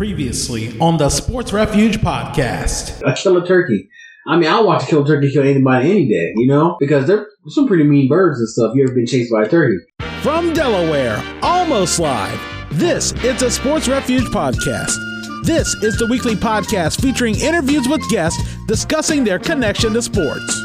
Previously 0.00 0.74
on 0.80 0.96
the 0.96 1.10
Sports 1.10 1.52
Refuge 1.52 1.98
podcast. 1.98 3.06
I 3.06 3.12
kill 3.12 3.36
A 3.36 3.42
killer 3.42 3.46
turkey. 3.46 3.90
I 4.26 4.38
mean, 4.38 4.48
I'll 4.48 4.66
watch 4.66 4.84
a 4.84 4.86
killer 4.86 5.06
turkey 5.06 5.30
kill 5.30 5.42
anybody 5.42 5.90
any 5.90 6.08
day, 6.08 6.32
you 6.36 6.46
know? 6.46 6.78
Because 6.80 7.06
they're 7.06 7.26
some 7.48 7.68
pretty 7.68 7.84
mean 7.84 8.08
birds 8.08 8.38
and 8.38 8.48
stuff. 8.48 8.74
You 8.74 8.84
ever 8.84 8.94
been 8.94 9.04
chased 9.04 9.30
by 9.30 9.42
a 9.42 9.48
turkey? 9.50 9.76
From 10.22 10.54
Delaware, 10.54 11.22
almost 11.42 11.98
live, 11.98 12.40
this 12.70 13.12
is 13.22 13.42
a 13.42 13.50
Sports 13.50 13.88
Refuge 13.88 14.24
podcast. 14.28 14.96
This 15.44 15.74
is 15.82 15.98
the 15.98 16.06
weekly 16.06 16.34
podcast 16.34 17.02
featuring 17.02 17.38
interviews 17.38 17.86
with 17.86 18.00
guests 18.08 18.42
discussing 18.68 19.22
their 19.22 19.38
connection 19.38 19.92
to 19.92 20.00
sports. 20.00 20.58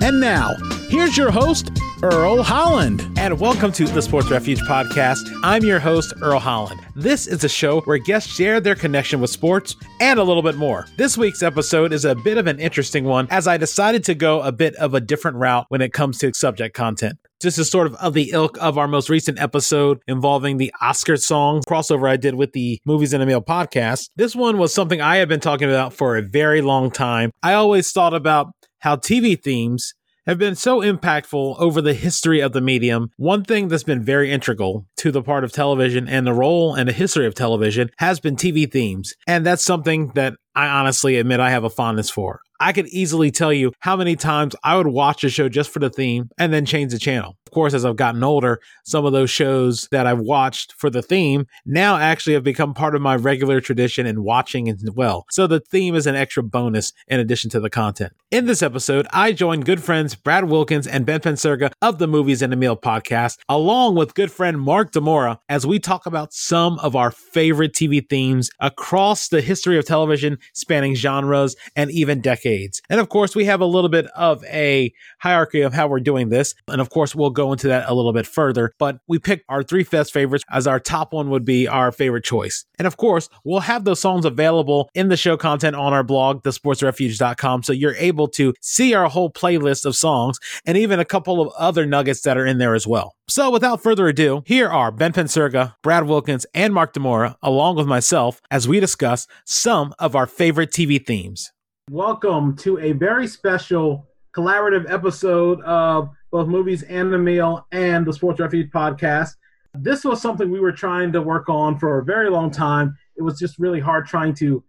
And 0.00 0.18
now, 0.20 0.56
here's 0.92 1.16
your 1.16 1.30
host, 1.30 1.70
Earl 2.02 2.42
Holland. 2.42 3.08
And 3.16 3.40
welcome 3.40 3.72
to 3.72 3.86
the 3.86 4.02
Sports 4.02 4.30
Refuge 4.30 4.60
podcast. 4.60 5.26
I'm 5.42 5.64
your 5.64 5.80
host, 5.80 6.12
Earl 6.20 6.38
Holland. 6.38 6.82
This 6.94 7.26
is 7.26 7.42
a 7.44 7.48
show 7.48 7.80
where 7.80 7.96
guests 7.96 8.30
share 8.30 8.60
their 8.60 8.74
connection 8.74 9.18
with 9.18 9.30
sports 9.30 9.74
and 10.00 10.20
a 10.20 10.22
little 10.22 10.42
bit 10.42 10.56
more. 10.56 10.86
This 10.98 11.16
week's 11.16 11.42
episode 11.42 11.94
is 11.94 12.04
a 12.04 12.14
bit 12.14 12.36
of 12.36 12.46
an 12.46 12.60
interesting 12.60 13.04
one 13.04 13.26
as 13.30 13.46
I 13.48 13.56
decided 13.56 14.04
to 14.04 14.14
go 14.14 14.42
a 14.42 14.52
bit 14.52 14.74
of 14.74 14.92
a 14.92 15.00
different 15.00 15.38
route 15.38 15.64
when 15.70 15.80
it 15.80 15.94
comes 15.94 16.18
to 16.18 16.34
subject 16.34 16.76
content. 16.76 17.18
This 17.40 17.58
is 17.58 17.70
sort 17.70 17.86
of 17.86 17.94
of 17.94 18.12
the 18.12 18.30
ilk 18.34 18.58
of 18.60 18.76
our 18.76 18.86
most 18.86 19.08
recent 19.08 19.40
episode 19.40 19.98
involving 20.06 20.58
the 20.58 20.74
Oscar 20.82 21.16
song 21.16 21.62
crossover 21.66 22.06
I 22.06 22.18
did 22.18 22.34
with 22.34 22.52
the 22.52 22.78
Movies 22.84 23.14
in 23.14 23.22
a 23.22 23.26
Meal 23.26 23.40
podcast. 23.40 24.10
This 24.16 24.36
one 24.36 24.58
was 24.58 24.74
something 24.74 25.00
I 25.00 25.16
had 25.16 25.28
been 25.30 25.40
talking 25.40 25.70
about 25.70 25.94
for 25.94 26.18
a 26.18 26.22
very 26.22 26.60
long 26.60 26.90
time. 26.90 27.30
I 27.42 27.54
always 27.54 27.90
thought 27.92 28.12
about 28.12 28.48
how 28.80 28.96
TV 28.96 29.40
themes 29.40 29.94
have 30.26 30.38
been 30.38 30.54
so 30.54 30.80
impactful 30.80 31.58
over 31.58 31.80
the 31.80 31.94
history 31.94 32.40
of 32.40 32.52
the 32.52 32.60
medium. 32.60 33.10
One 33.16 33.44
thing 33.44 33.68
that's 33.68 33.82
been 33.82 34.02
very 34.02 34.30
integral 34.30 34.86
to 34.98 35.10
the 35.10 35.22
part 35.22 35.44
of 35.44 35.52
television 35.52 36.08
and 36.08 36.26
the 36.26 36.32
role 36.32 36.74
and 36.74 36.88
the 36.88 36.92
history 36.92 37.26
of 37.26 37.34
television 37.34 37.90
has 37.98 38.20
been 38.20 38.36
TV 38.36 38.70
themes. 38.70 39.14
And 39.26 39.44
that's 39.44 39.64
something 39.64 40.12
that 40.14 40.34
I 40.54 40.66
honestly 40.68 41.16
admit 41.16 41.40
I 41.40 41.50
have 41.50 41.64
a 41.64 41.70
fondness 41.70 42.10
for. 42.10 42.40
I 42.62 42.72
could 42.72 42.86
easily 42.86 43.32
tell 43.32 43.52
you 43.52 43.72
how 43.80 43.96
many 43.96 44.14
times 44.14 44.54
I 44.62 44.76
would 44.76 44.86
watch 44.86 45.24
a 45.24 45.28
show 45.28 45.48
just 45.48 45.70
for 45.70 45.80
the 45.80 45.90
theme 45.90 46.30
and 46.38 46.52
then 46.52 46.64
change 46.64 46.92
the 46.92 46.98
channel. 46.98 47.36
Of 47.44 47.52
course, 47.52 47.74
as 47.74 47.84
I've 47.84 47.96
gotten 47.96 48.22
older, 48.22 48.60
some 48.84 49.04
of 49.04 49.12
those 49.12 49.30
shows 49.30 49.88
that 49.90 50.06
I've 50.06 50.20
watched 50.20 50.72
for 50.78 50.88
the 50.88 51.02
theme 51.02 51.46
now 51.66 51.96
actually 51.98 52.34
have 52.34 52.44
become 52.44 52.72
part 52.72 52.94
of 52.94 53.02
my 53.02 53.16
regular 53.16 53.60
tradition 53.60 54.06
in 54.06 54.22
watching 54.22 54.70
as 54.70 54.88
well. 54.94 55.26
So 55.28 55.46
the 55.48 55.60
theme 55.60 55.96
is 55.96 56.06
an 56.06 56.14
extra 56.14 56.44
bonus 56.44 56.92
in 57.08 57.18
addition 57.18 57.50
to 57.50 57.60
the 57.60 57.68
content. 57.68 58.12
In 58.30 58.46
this 58.46 58.62
episode, 58.62 59.06
I 59.12 59.32
joined 59.32 59.66
good 59.66 59.82
friends 59.82 60.14
Brad 60.14 60.44
Wilkins 60.44 60.86
and 60.86 61.04
Ben 61.04 61.20
Penserga 61.20 61.72
of 61.82 61.98
the 61.98 62.06
Movies 62.06 62.40
and 62.42 62.52
a 62.52 62.56
Meal 62.56 62.76
podcast, 62.76 63.38
along 63.48 63.96
with 63.96 64.14
good 64.14 64.30
friend 64.30 64.58
Mark 64.58 64.92
DeMorra, 64.92 65.38
as 65.50 65.66
we 65.66 65.78
talk 65.78 66.06
about 66.06 66.32
some 66.32 66.78
of 66.78 66.96
our 66.96 67.10
favorite 67.10 67.74
TV 67.74 68.08
themes 68.08 68.50
across 68.60 69.28
the 69.28 69.42
history 69.42 69.78
of 69.78 69.84
television, 69.84 70.38
spanning 70.54 70.94
genres 70.94 71.56
and 71.76 71.90
even 71.90 72.22
decades. 72.22 72.51
And 72.88 73.00
of 73.00 73.08
course, 73.08 73.34
we 73.34 73.44
have 73.46 73.60
a 73.60 73.66
little 73.66 73.88
bit 73.88 74.06
of 74.16 74.44
a 74.44 74.92
hierarchy 75.20 75.60
of 75.60 75.72
how 75.72 75.88
we're 75.88 76.00
doing 76.00 76.28
this. 76.28 76.54
And 76.68 76.80
of 76.80 76.90
course, 76.90 77.14
we'll 77.14 77.30
go 77.30 77.52
into 77.52 77.68
that 77.68 77.88
a 77.88 77.94
little 77.94 78.12
bit 78.12 78.26
further. 78.26 78.72
But 78.78 78.98
we 79.08 79.18
picked 79.18 79.44
our 79.48 79.62
three 79.62 79.84
best 79.84 80.12
favorites 80.12 80.44
as 80.50 80.66
our 80.66 80.80
top 80.80 81.12
one 81.12 81.30
would 81.30 81.44
be 81.44 81.68
our 81.68 81.92
favorite 81.92 82.24
choice. 82.24 82.64
And 82.78 82.86
of 82.86 82.96
course, 82.96 83.28
we'll 83.44 83.60
have 83.60 83.84
those 83.84 84.00
songs 84.00 84.24
available 84.24 84.90
in 84.94 85.08
the 85.08 85.16
show 85.16 85.36
content 85.36 85.76
on 85.76 85.92
our 85.92 86.02
blog, 86.02 86.42
thesportsrefuge.com. 86.42 87.62
So 87.62 87.72
you're 87.72 87.96
able 87.96 88.28
to 88.28 88.54
see 88.60 88.94
our 88.94 89.08
whole 89.08 89.30
playlist 89.30 89.84
of 89.84 89.96
songs 89.96 90.38
and 90.64 90.76
even 90.76 91.00
a 91.00 91.04
couple 91.04 91.40
of 91.40 91.52
other 91.58 91.86
nuggets 91.86 92.22
that 92.22 92.36
are 92.36 92.46
in 92.46 92.58
there 92.58 92.74
as 92.74 92.86
well. 92.86 93.16
So 93.28 93.50
without 93.50 93.82
further 93.82 94.08
ado, 94.08 94.42
here 94.46 94.68
are 94.68 94.90
Ben 94.90 95.12
Penserga, 95.12 95.74
Brad 95.82 96.06
Wilkins, 96.06 96.44
and 96.54 96.74
Mark 96.74 96.92
DeMorra, 96.92 97.36
along 97.42 97.76
with 97.76 97.86
myself, 97.86 98.40
as 98.50 98.68
we 98.68 98.80
discuss 98.80 99.26
some 99.46 99.94
of 99.98 100.14
our 100.14 100.26
favorite 100.26 100.70
TV 100.70 101.04
themes. 101.04 101.52
Welcome 101.90 102.54
to 102.58 102.78
a 102.78 102.92
very 102.92 103.26
special 103.26 104.06
collaborative 104.32 104.88
episode 104.88 105.60
of 105.62 106.10
both 106.30 106.46
Movies 106.46 106.84
and 106.84 107.12
the 107.12 107.18
Meal 107.18 107.66
and 107.72 108.06
the 108.06 108.12
Sports 108.12 108.38
Refuge 108.38 108.70
podcast. 108.70 109.30
This 109.74 110.04
was 110.04 110.22
something 110.22 110.48
we 110.48 110.60
were 110.60 110.70
trying 110.70 111.12
to 111.12 111.20
work 111.20 111.48
on 111.48 111.80
for 111.80 111.98
a 111.98 112.04
very 112.04 112.30
long 112.30 112.52
time. 112.52 112.96
It 113.16 113.22
was 113.22 113.36
just 113.36 113.58
really 113.58 113.80
hard 113.80 114.06
trying 114.06 114.32
to 114.34 114.62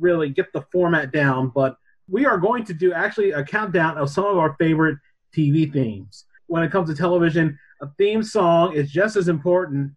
really 0.00 0.30
get 0.30 0.54
the 0.54 0.62
format 0.72 1.12
down, 1.12 1.50
but 1.54 1.76
we 2.08 2.24
are 2.24 2.38
going 2.38 2.64
to 2.64 2.72
do 2.72 2.94
actually 2.94 3.32
a 3.32 3.44
countdown 3.44 3.98
of 3.98 4.08
some 4.08 4.24
of 4.24 4.38
our 4.38 4.56
favorite 4.58 4.96
TV 5.36 5.70
themes. 5.70 6.24
When 6.46 6.62
it 6.62 6.72
comes 6.72 6.88
to 6.88 6.96
television, 6.96 7.58
a 7.82 7.88
theme 7.98 8.22
song 8.22 8.72
is 8.72 8.90
just 8.90 9.16
as 9.16 9.28
important 9.28 9.92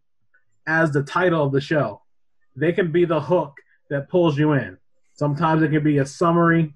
as 0.68 0.92
the 0.92 1.04
title 1.04 1.46
of 1.46 1.54
the 1.54 1.62
show. 1.62 2.02
They 2.58 2.74
can 2.74 2.92
be 2.92 3.06
the 3.06 3.22
hook 3.22 3.54
that 3.90 4.10
pulls 4.10 4.38
you 4.38 4.52
in. 4.52 4.78
Sometimes 5.18 5.64
it 5.64 5.72
can 5.72 5.84
be 5.84 5.98
a 5.98 6.06
summary. 6.06 6.74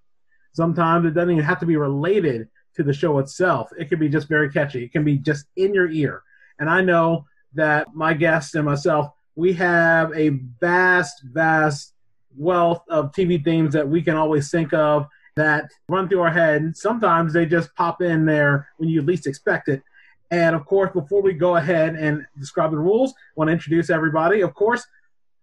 Sometimes 0.54 1.06
it 1.06 1.12
doesn't 1.12 1.32
even 1.32 1.44
have 1.44 1.60
to 1.62 1.66
be 1.66 1.78
related 1.78 2.50
to 2.76 2.84
the 2.84 2.94
show 2.94 3.20
itself. 3.20 3.70
It 3.78 3.90
can 3.90 4.00
be 4.00 4.10
just 4.10 4.28
very 4.28 4.52
catchy. 4.52 4.84
It 4.84 4.92
can 4.92 5.04
be 5.04 5.18
just 5.18 5.46
in 5.56 5.74
your 5.74 5.90
ear. 5.90 6.24
And 6.60 6.70
I 6.70 6.82
know 6.82 7.26
that 7.54 7.94
my 7.94 8.14
guests 8.14 8.56
and 8.56 8.66
myself, 8.66 9.12
we 9.36 9.54
have 9.54 10.12
a 10.16 10.30
vast, 10.60 11.24
vast 11.24 11.94
wealth 12.36 12.84
of 12.90 13.12
TV 13.12 13.44
themes 13.44 13.74
that 13.74 13.88
we 13.88 14.02
can 14.02 14.16
always 14.16 14.50
think 14.50 14.74
of 14.74 15.08
that 15.36 15.70
run 15.88 16.10
through 16.10 16.22
our 16.22 16.32
head. 16.32 16.76
Sometimes 16.76 17.34
they 17.34 17.46
just 17.46 17.74
pop 17.76 18.02
in 18.02 18.26
there 18.26 18.68
when 18.78 18.90
you 18.90 19.02
least 19.02 19.28
expect 19.28 19.70
it. 19.70 19.82
And 20.30 20.56
of 20.56 20.66
course, 20.66 20.92
before 20.94 21.22
we 21.22 21.34
go 21.34 21.58
ahead 21.58 21.96
and 21.96 22.26
describe 22.40 22.72
the 22.72 22.78
rules, 22.78 23.12
I 23.12 23.16
want 23.36 23.50
to 23.50 23.54
introduce 23.54 23.90
everybody. 23.90 24.42
Of 24.42 24.54
course, 24.54 24.86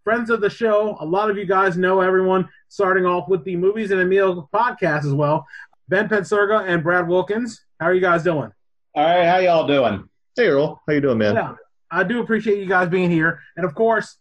friends 0.09 0.31
of 0.31 0.41
the 0.41 0.49
show, 0.49 0.97
a 1.01 1.05
lot 1.05 1.29
of 1.29 1.37
you 1.37 1.45
guys 1.45 1.77
know 1.77 2.01
everyone, 2.01 2.49
starting 2.71 3.05
off 3.05 3.29
with 3.29 3.45
the 3.45 3.55
Movies 3.55 3.91
and 3.91 4.01
a 4.01 4.07
Meal 4.07 4.49
podcast 4.55 5.05
as 5.05 5.13
well. 5.13 5.47
Ben 5.91 6.09
Penserga 6.09 6.67
and 6.67 6.83
Brad 6.83 7.07
Wilkins. 7.07 7.61
How 7.79 7.89
are 7.89 7.95
you 7.95 8.01
guys 8.01 8.23
doing? 8.23 8.51
All 8.95 9.05
right, 9.05 9.27
how 9.27 9.37
y'all 9.37 9.67
doing? 9.67 10.09
Hey 10.35 10.47
Earl, 10.47 10.81
how 10.87 10.95
you 10.95 11.03
doing, 11.03 11.19
man? 11.19 11.35
Yeah, 11.35 11.57
I 11.91 12.05
do 12.05 12.23
appreciate 12.23 12.59
you 12.59 12.65
guys 12.65 12.89
being 12.89 13.11
here. 13.11 13.39
And 13.59 13.67
of 13.67 13.75
course, 13.75 14.17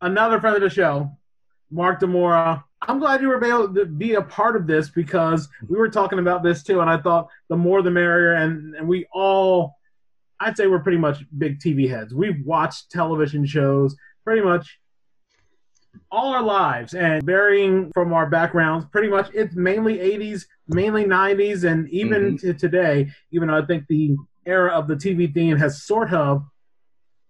another 0.00 0.38
friend 0.38 0.54
of 0.54 0.62
the 0.62 0.70
show, 0.70 1.10
Mark 1.72 2.00
DeMorra. 2.00 2.62
I'm 2.82 3.00
glad 3.00 3.20
you 3.20 3.26
were 3.26 3.44
able 3.44 3.74
to 3.74 3.84
be 3.84 4.14
a 4.14 4.22
part 4.22 4.54
of 4.54 4.68
this 4.68 4.90
because 4.90 5.48
we 5.68 5.76
were 5.76 5.88
talking 5.88 6.20
about 6.20 6.44
this 6.44 6.62
too, 6.62 6.82
and 6.82 6.88
I 6.88 6.98
thought 6.98 7.26
the 7.48 7.56
more 7.56 7.82
the 7.82 7.90
merrier. 7.90 8.34
And, 8.34 8.76
and 8.76 8.86
we 8.86 9.08
all, 9.12 9.74
I'd 10.38 10.56
say 10.56 10.68
we're 10.68 10.84
pretty 10.84 10.98
much 10.98 11.24
big 11.36 11.58
TV 11.58 11.90
heads. 11.90 12.14
We've 12.14 12.46
watched 12.46 12.92
television 12.92 13.44
shows 13.44 13.96
pretty 14.22 14.42
much 14.42 14.78
all 16.10 16.32
our 16.32 16.42
lives 16.42 16.94
and 16.94 17.22
varying 17.24 17.90
from 17.92 18.12
our 18.12 18.26
backgrounds 18.26 18.86
pretty 18.92 19.08
much 19.08 19.28
it's 19.34 19.54
mainly 19.54 19.98
80s 19.98 20.46
mainly 20.68 21.04
90s 21.04 21.64
and 21.64 21.88
even 21.90 22.36
Mhm. 22.36 22.40
to 22.40 22.54
today 22.54 23.08
even 23.30 23.48
though 23.48 23.56
i 23.56 23.64
think 23.64 23.86
the 23.88 24.16
era 24.44 24.70
of 24.70 24.86
the 24.88 24.94
tv 24.94 25.32
theme 25.32 25.56
has 25.56 25.82
sort 25.84 26.12
of 26.12 26.44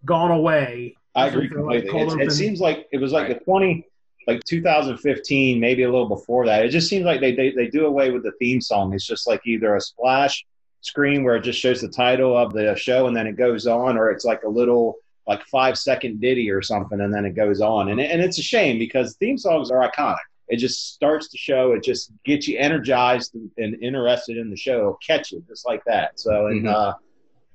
gone 0.04 0.30
away 0.30 0.94
I 1.14 1.28
agree 1.28 1.48
Something 1.48 1.64
like 1.64 1.88
completely. 1.88 2.24
It 2.24 2.32
seems 2.32 2.60
like 2.60 2.86
it 2.92 2.98
was 2.98 3.10
like 3.10 3.28
the 3.28 3.36
20, 3.36 3.86
like 4.28 4.44
2015, 4.44 5.58
maybe 5.58 5.84
a 5.84 5.90
little 5.90 6.08
before 6.10 6.44
that. 6.44 6.62
It 6.62 6.68
just 6.68 6.90
seems 6.90 7.06
like 7.06 7.20
they, 7.20 7.34
they, 7.34 7.52
they 7.52 7.68
do 7.68 7.86
away 7.86 8.10
with 8.10 8.22
the 8.22 8.32
theme 8.38 8.60
song. 8.60 8.92
It's 8.92 9.06
just 9.06 9.26
like 9.26 9.40
either 9.46 9.74
a 9.76 9.80
splash 9.80 10.44
screen 10.82 11.24
where 11.24 11.36
it 11.36 11.40
just 11.42 11.58
shows 11.58 11.80
the 11.80 11.88
title 11.88 12.36
of 12.36 12.52
the 12.52 12.76
show 12.76 13.06
and 13.06 13.16
then 13.16 13.26
it 13.26 13.36
goes 13.36 13.66
on, 13.66 13.96
or 13.96 14.10
it's 14.10 14.26
like 14.26 14.42
a 14.42 14.48
little 14.48 14.96
like 15.26 15.42
five 15.46 15.76
second 15.76 16.20
ditty 16.20 16.50
or 16.50 16.62
something 16.62 17.00
and 17.00 17.12
then 17.12 17.24
it 17.24 17.34
goes 17.34 17.60
on. 17.60 17.88
And, 17.88 18.00
and 18.00 18.20
it's 18.20 18.38
a 18.38 18.42
shame 18.42 18.78
because 18.78 19.16
theme 19.16 19.38
songs 19.38 19.70
are 19.70 19.88
iconic. 19.90 20.16
It 20.48 20.58
just 20.58 20.94
starts 20.94 21.28
the 21.28 21.38
show. 21.38 21.72
It 21.72 21.82
just 21.82 22.12
gets 22.24 22.46
you 22.46 22.58
energized 22.58 23.34
and 23.34 23.74
interested 23.82 24.36
in 24.36 24.48
the 24.50 24.56
show. 24.56 24.78
It'll 24.78 24.98
catch 25.04 25.32
you 25.32 25.44
just 25.48 25.66
like 25.66 25.82
that. 25.86 26.20
So, 26.20 26.46
and 26.46 26.64
Mhm. 26.64 26.72
uh, 26.72 26.94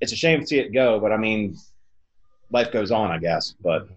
it's 0.02 0.12
a 0.12 0.16
shame 0.16 0.40
to 0.40 0.46
see 0.46 0.58
it 0.58 0.72
go, 0.74 1.00
but 1.00 1.10
I 1.12 1.16
mean, 1.16 1.56
life 2.50 2.70
goes 2.70 2.90
on, 2.90 3.10
I 3.10 3.18
guess. 3.18 3.54
But 3.62 3.88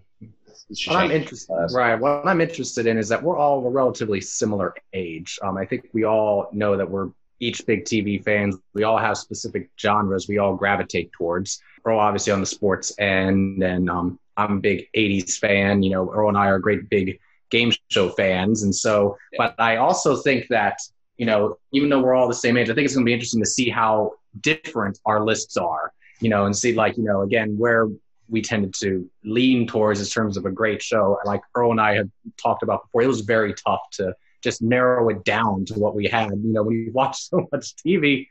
What 0.86 0.96
I'm 0.96 1.10
interested, 1.10 1.68
right? 1.72 1.96
What 2.00 2.26
I'm 2.26 2.40
interested 2.40 2.86
in 2.86 2.96
is 2.96 3.08
that 3.10 3.22
we're 3.22 3.36
all 3.36 3.66
a 3.66 3.70
relatively 3.70 4.22
similar 4.22 4.74
age. 4.94 5.38
Um, 5.42 5.58
I 5.58 5.66
think 5.66 5.88
we 5.92 6.04
all 6.04 6.48
know 6.52 6.76
that 6.76 6.90
we're 6.90 7.10
each 7.38 7.66
big 7.66 7.84
TV 7.84 8.24
fans. 8.24 8.56
We 8.72 8.84
all 8.84 8.96
have 8.96 9.18
specific 9.18 9.68
genres 9.78 10.26
we 10.26 10.38
all 10.38 10.56
gravitate 10.56 11.12
towards. 11.12 11.60
Earl, 11.86 11.98
obviously, 11.98 12.32
on 12.32 12.40
the 12.40 12.46
sports 12.46 12.92
end, 12.98 13.62
and 13.62 13.88
um, 13.88 14.18
I'm 14.36 14.58
a 14.58 14.60
big 14.60 14.88
'80s 14.96 15.38
fan. 15.38 15.82
You 15.82 15.90
know, 15.90 16.10
Earl 16.12 16.28
and 16.28 16.36
I 16.36 16.48
are 16.48 16.58
great 16.58 16.88
big 16.90 17.20
game 17.50 17.72
show 17.88 18.10
fans, 18.10 18.64
and 18.64 18.74
so. 18.74 19.16
But 19.38 19.54
I 19.58 19.76
also 19.76 20.16
think 20.16 20.48
that 20.48 20.80
you 21.16 21.26
know, 21.26 21.58
even 21.72 21.88
though 21.88 22.02
we're 22.02 22.14
all 22.14 22.28
the 22.28 22.34
same 22.34 22.56
age, 22.56 22.68
I 22.68 22.74
think 22.74 22.84
it's 22.84 22.94
going 22.94 23.04
to 23.04 23.08
be 23.08 23.14
interesting 23.14 23.40
to 23.40 23.48
see 23.48 23.70
how 23.70 24.12
different 24.40 24.98
our 25.06 25.24
lists 25.24 25.56
are. 25.56 25.92
You 26.20 26.28
know, 26.28 26.46
and 26.46 26.56
see 26.56 26.74
like 26.74 26.96
you 26.96 27.04
know, 27.04 27.22
again, 27.22 27.56
where 27.56 27.88
we 28.28 28.42
tended 28.42 28.74
to 28.74 29.08
lean 29.24 29.66
towards 29.66 30.00
in 30.00 30.06
terms 30.06 30.36
of 30.36 30.46
a 30.46 30.50
great 30.50 30.82
show. 30.82 31.18
Like 31.24 31.42
Earl 31.54 31.70
and 31.70 31.80
I 31.80 31.94
have 31.94 32.10
talked 32.36 32.62
about 32.62 32.84
before, 32.84 33.02
it 33.02 33.06
was 33.06 33.20
very 33.20 33.54
tough 33.54 33.82
to 33.92 34.14
just 34.46 34.62
narrow 34.62 35.08
it 35.08 35.24
down 35.24 35.64
to 35.66 35.74
what 35.74 35.94
we 35.96 36.06
had. 36.06 36.30
You 36.30 36.52
know, 36.54 36.62
when 36.62 36.76
you 36.76 36.92
watch 36.92 37.16
so 37.30 37.46
much 37.52 37.74
TV 37.84 38.28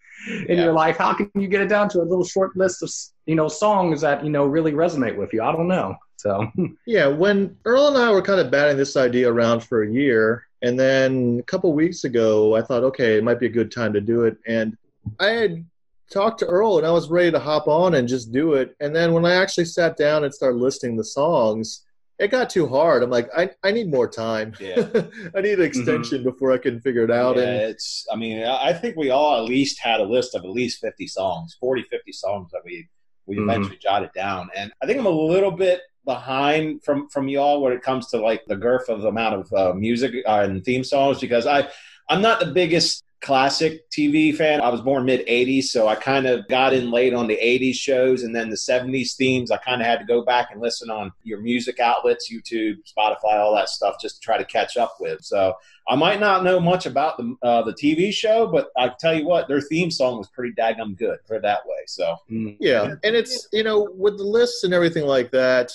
in 0.47 0.57
Yeah. 0.57 0.63
your 0.65 0.73
life, 0.73 0.97
how 0.97 1.13
can 1.13 1.29
you 1.35 1.47
get 1.49 1.61
it 1.61 1.67
down 1.69 1.89
to 1.89 1.99
a 2.01 2.07
little 2.11 2.23
short 2.35 2.55
list 2.55 2.81
of 2.83 2.89
you 3.25 3.35
know 3.35 3.47
songs 3.49 4.01
that 4.01 4.23
you 4.23 4.31
know 4.31 4.45
really 4.45 4.71
resonate 4.71 5.17
with 5.17 5.31
you? 5.33 5.43
I 5.43 5.51
don't 5.51 5.67
know. 5.67 5.95
So 6.15 6.47
Yeah, 6.87 7.07
when 7.07 7.57
Earl 7.65 7.87
and 7.89 7.97
I 7.97 8.09
were 8.11 8.21
kind 8.21 8.39
of 8.39 8.49
batting 8.49 8.77
this 8.77 8.95
idea 8.95 9.29
around 9.31 9.59
for 9.63 9.83
a 9.83 9.91
year, 9.91 10.47
and 10.61 10.79
then 10.79 11.37
a 11.41 11.43
couple 11.43 11.73
weeks 11.73 12.05
ago, 12.05 12.55
I 12.55 12.61
thought, 12.61 12.83
okay, 12.91 13.17
it 13.17 13.23
might 13.23 13.39
be 13.39 13.45
a 13.47 13.57
good 13.59 13.71
time 13.71 13.93
to 13.93 14.01
do 14.01 14.23
it. 14.23 14.37
And 14.47 14.77
I 15.19 15.27
had 15.41 15.65
talked 16.11 16.39
to 16.39 16.45
Earl, 16.47 16.77
and 16.77 16.87
I 16.87 16.91
was 16.91 17.09
ready 17.09 17.31
to 17.31 17.39
hop 17.39 17.67
on 17.67 17.95
and 17.95 18.07
just 18.07 18.31
do 18.31 18.53
it. 18.53 18.75
And 18.79 18.95
then 18.95 19.11
when 19.13 19.25
I 19.25 19.35
actually 19.35 19.65
sat 19.65 19.97
down 19.97 20.23
and 20.23 20.33
started 20.33 20.57
listing 20.57 20.95
the 20.95 21.03
songs, 21.03 21.84
it 22.19 22.29
got 22.29 22.49
too 22.49 22.67
hard. 22.67 23.03
I'm 23.03 23.09
like, 23.09 23.29
I, 23.35 23.49
I 23.63 23.71
need 23.71 23.89
more 23.91 24.07
time. 24.07 24.53
Yeah. 24.59 24.87
I 25.35 25.41
need 25.41 25.59
an 25.59 25.65
extension 25.65 26.23
before 26.23 26.51
I 26.53 26.57
can 26.57 26.79
figure 26.79 27.03
it 27.03 27.11
out. 27.11 27.35
Yeah, 27.37 27.43
And 27.43 27.61
it's. 27.63 28.05
I 28.11 28.15
mean, 28.15 28.43
I 28.43 28.71
think 28.73 28.95
we 28.95 29.09
all 29.09 29.37
at 29.37 29.43
least 29.43 29.79
had 29.79 29.99
a 29.99 30.03
list 30.03 30.35
of 30.35 30.43
at 30.43 30.49
least 30.49 30.79
fifty 30.81 31.07
songs, 31.07 31.55
40, 31.59 31.83
50 31.83 32.11
songs 32.11 32.51
that 32.51 32.61
we 32.63 32.87
we 33.25 33.37
Mhm. 33.37 33.43
eventually 33.43 33.77
jotted 33.81 34.11
down. 34.13 34.49
And 34.55 34.71
I 34.81 34.85
think 34.85 34.99
I'm 34.99 35.05
a 35.07 35.09
little 35.09 35.51
bit 35.51 35.81
behind 36.05 36.83
from 36.83 37.09
from 37.09 37.27
y'all 37.27 37.61
when 37.61 37.73
it 37.73 37.81
comes 37.81 38.07
to 38.11 38.17
like 38.17 38.43
the 38.47 38.55
girth 38.55 38.87
of 38.89 39.01
the 39.01 39.07
amount 39.07 39.35
of 39.35 39.53
uh, 39.53 39.73
music 39.73 40.13
uh, 40.27 40.41
and 40.47 40.63
theme 40.63 40.83
songs 40.83 41.19
because 41.19 41.45
I 41.47 41.67
I'm 42.09 42.21
not 42.21 42.39
the 42.39 42.51
biggest 42.51 43.03
classic 43.25 43.89
TV 43.89 44.35
fan. 44.35 44.61
I 44.61 44.69
was 44.69 44.81
born 44.81 45.03
mid 45.03 45.25
80s, 45.25 45.63
so 45.65 45.87
I 45.87 45.95
kind 45.95 46.27
of 46.27 46.47
got 46.47 46.73
in 46.73 46.91
late 46.91 47.13
on 47.13 47.25
the 47.25 47.35
80s 47.35 47.73
shows 47.73 48.21
and 48.21 48.35
then 48.35 48.51
the 48.51 48.55
70s 48.55 49.15
themes. 49.15 49.49
I 49.49 49.57
kind 49.57 49.81
of 49.81 49.87
had 49.87 49.97
to 49.99 50.05
go 50.05 50.23
back 50.23 50.49
and 50.51 50.61
listen 50.61 50.91
on 50.91 51.11
your 51.23 51.41
music 51.41 51.79
outlets, 51.79 52.31
YouTube, 52.31 52.75
Spotify, 52.85 53.39
all 53.39 53.55
that 53.55 53.69
stuff 53.69 53.95
just 53.99 54.17
to 54.17 54.21
try 54.21 54.37
to 54.37 54.45
catch 54.45 54.77
up 54.77 54.97
with. 54.99 55.23
So 55.23 55.55
I 55.87 55.95
might 55.95 56.19
not 56.19 56.43
know 56.43 56.59
much 56.59 56.85
about 56.85 57.17
the 57.17 57.35
uh, 57.41 57.63
the 57.63 57.73
TV 57.73 58.13
show, 58.13 58.45
but 58.47 58.69
I 58.77 58.91
tell 58.99 59.15
you 59.15 59.25
what, 59.25 59.47
their 59.47 59.61
theme 59.61 59.89
song 59.89 60.19
was 60.19 60.27
pretty 60.29 60.53
daggum 60.53 60.95
good 60.95 61.17
for 61.27 61.39
that 61.39 61.65
way. 61.65 61.83
So 61.87 62.15
mm, 62.29 62.57
Yeah, 62.59 62.93
and 63.03 63.15
it's 63.15 63.47
you 63.51 63.63
know 63.63 63.89
with 63.95 64.17
the 64.17 64.23
lists 64.23 64.63
and 64.63 64.73
everything 64.73 65.05
like 65.05 65.31
that. 65.31 65.71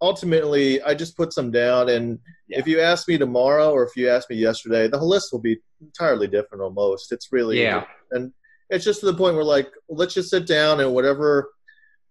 Ultimately, 0.00 0.80
I 0.82 0.94
just 0.94 1.16
put 1.16 1.32
some 1.32 1.50
down, 1.50 1.88
and 1.88 2.18
Yeah. 2.48 2.60
if 2.60 2.66
you 2.68 2.80
ask 2.80 3.08
me 3.08 3.18
tomorrow 3.18 3.70
or 3.72 3.84
if 3.84 3.96
you 3.96 4.08
ask 4.08 4.30
me 4.30 4.36
yesterday, 4.36 4.86
the 4.88 4.98
whole 4.98 5.08
list 5.08 5.32
will 5.32 5.40
be 5.40 5.60
entirely 5.80 6.28
different. 6.28 6.62
Almost, 6.62 7.10
it's 7.12 7.32
really 7.32 7.60
yeah. 7.62 7.84
and 8.12 8.32
it's 8.70 8.84
just 8.84 9.00
to 9.00 9.06
the 9.06 9.14
point 9.14 9.34
where 9.34 9.44
like 9.44 9.70
let's 9.88 10.14
just 10.14 10.30
sit 10.30 10.46
down 10.46 10.80
and 10.80 10.92
whatever 10.94 11.50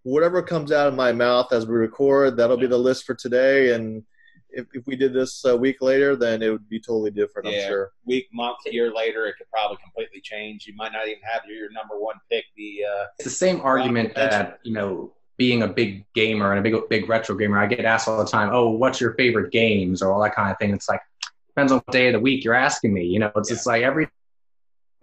whatever 0.02 0.42
comes 0.42 0.70
out 0.72 0.86
of 0.86 0.94
my 0.94 1.12
mouth 1.12 1.52
as 1.52 1.66
we 1.66 1.74
record, 1.74 2.36
that'll 2.36 2.56
be 2.56 2.66
the 2.66 2.78
list 2.78 3.04
for 3.04 3.14
today. 3.14 3.74
And 3.74 4.02
if, 4.50 4.66
if 4.72 4.86
we 4.86 4.96
did 4.96 5.12
this 5.12 5.44
a 5.44 5.54
week 5.56 5.82
later, 5.82 6.16
then 6.16 6.40
it 6.42 6.48
would 6.50 6.68
be 6.68 6.80
totally 6.80 7.10
different. 7.10 7.48
I'm 7.48 7.54
Yeah. 7.54 7.68
sure. 7.68 7.92
week, 8.06 8.26
month, 8.32 8.58
year 8.66 8.90
later, 8.94 9.26
it 9.26 9.34
could 9.36 9.50
probably 9.50 9.76
completely 9.82 10.20
change. 10.22 10.66
You 10.66 10.74
might 10.76 10.92
not 10.92 11.06
even 11.08 11.20
have 11.22 11.42
your, 11.46 11.56
your 11.58 11.70
number 11.72 11.98
one 11.98 12.16
pick 12.30 12.44
The 12.56 12.84
Uh, 12.84 13.04
It's 13.18 13.24
the 13.24 13.30
same 13.30 13.60
argument 13.60 14.14
that 14.14 14.60
you 14.62 14.72
know 14.72 15.12
being 15.38 15.62
a 15.62 15.68
big 15.68 16.04
gamer 16.14 16.52
and 16.52 16.58
a 16.58 16.62
big 16.62 16.88
big 16.90 17.08
retro 17.08 17.36
gamer. 17.36 17.58
I 17.58 17.66
get 17.66 17.84
asked 17.84 18.08
all 18.08 18.18
the 18.18 18.30
time, 18.30 18.50
"Oh, 18.52 18.70
what's 18.70 19.00
your 19.00 19.14
favorite 19.14 19.50
games?" 19.52 20.02
or 20.02 20.12
all 20.12 20.20
that 20.22 20.34
kind 20.34 20.50
of 20.50 20.58
thing. 20.58 20.72
It's 20.72 20.88
like 20.88 21.00
depends 21.48 21.72
on 21.72 21.78
what 21.78 21.92
day 21.92 22.08
of 22.08 22.12
the 22.14 22.20
week 22.20 22.44
you're 22.44 22.54
asking 22.54 22.92
me. 22.92 23.04
You 23.04 23.20
know, 23.20 23.32
it's 23.36 23.48
just 23.48 23.66
like 23.66 23.82
every 23.82 24.08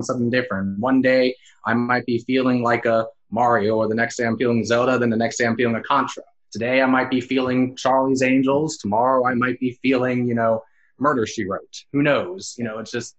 something 0.02 0.30
different. 0.30 0.78
One 0.80 1.02
day 1.02 1.36
I 1.66 1.74
might 1.74 2.06
be 2.06 2.20
feeling 2.20 2.62
like 2.62 2.86
a 2.86 3.08
Mario, 3.32 3.78
or 3.78 3.88
the 3.88 3.96
next 3.96 4.18
day 4.18 4.26
I'm 4.26 4.38
feeling 4.38 4.64
Zelda, 4.64 5.00
then 5.00 5.10
the 5.10 5.18
next 5.18 5.38
day 5.38 5.46
I'm 5.46 5.56
feeling 5.56 5.76
a 5.76 5.82
Contra. 5.82 6.24
Today 6.52 6.82
I 6.82 6.86
might 6.86 7.10
be 7.10 7.22
feeling 7.22 7.76
Charlie's 7.76 8.22
Angels. 8.22 8.78
Tomorrow 8.78 9.26
I 9.26 9.34
might 9.34 9.60
be 9.60 9.78
feeling, 9.82 10.28
you 10.28 10.36
know, 10.36 10.64
Murder 11.00 11.26
She 11.26 11.46
Wrote. 11.46 11.84
Who 11.92 12.02
knows? 12.02 12.56
You 12.58 12.66
know, 12.66 12.80
it's 12.80 12.92
just 12.92 13.16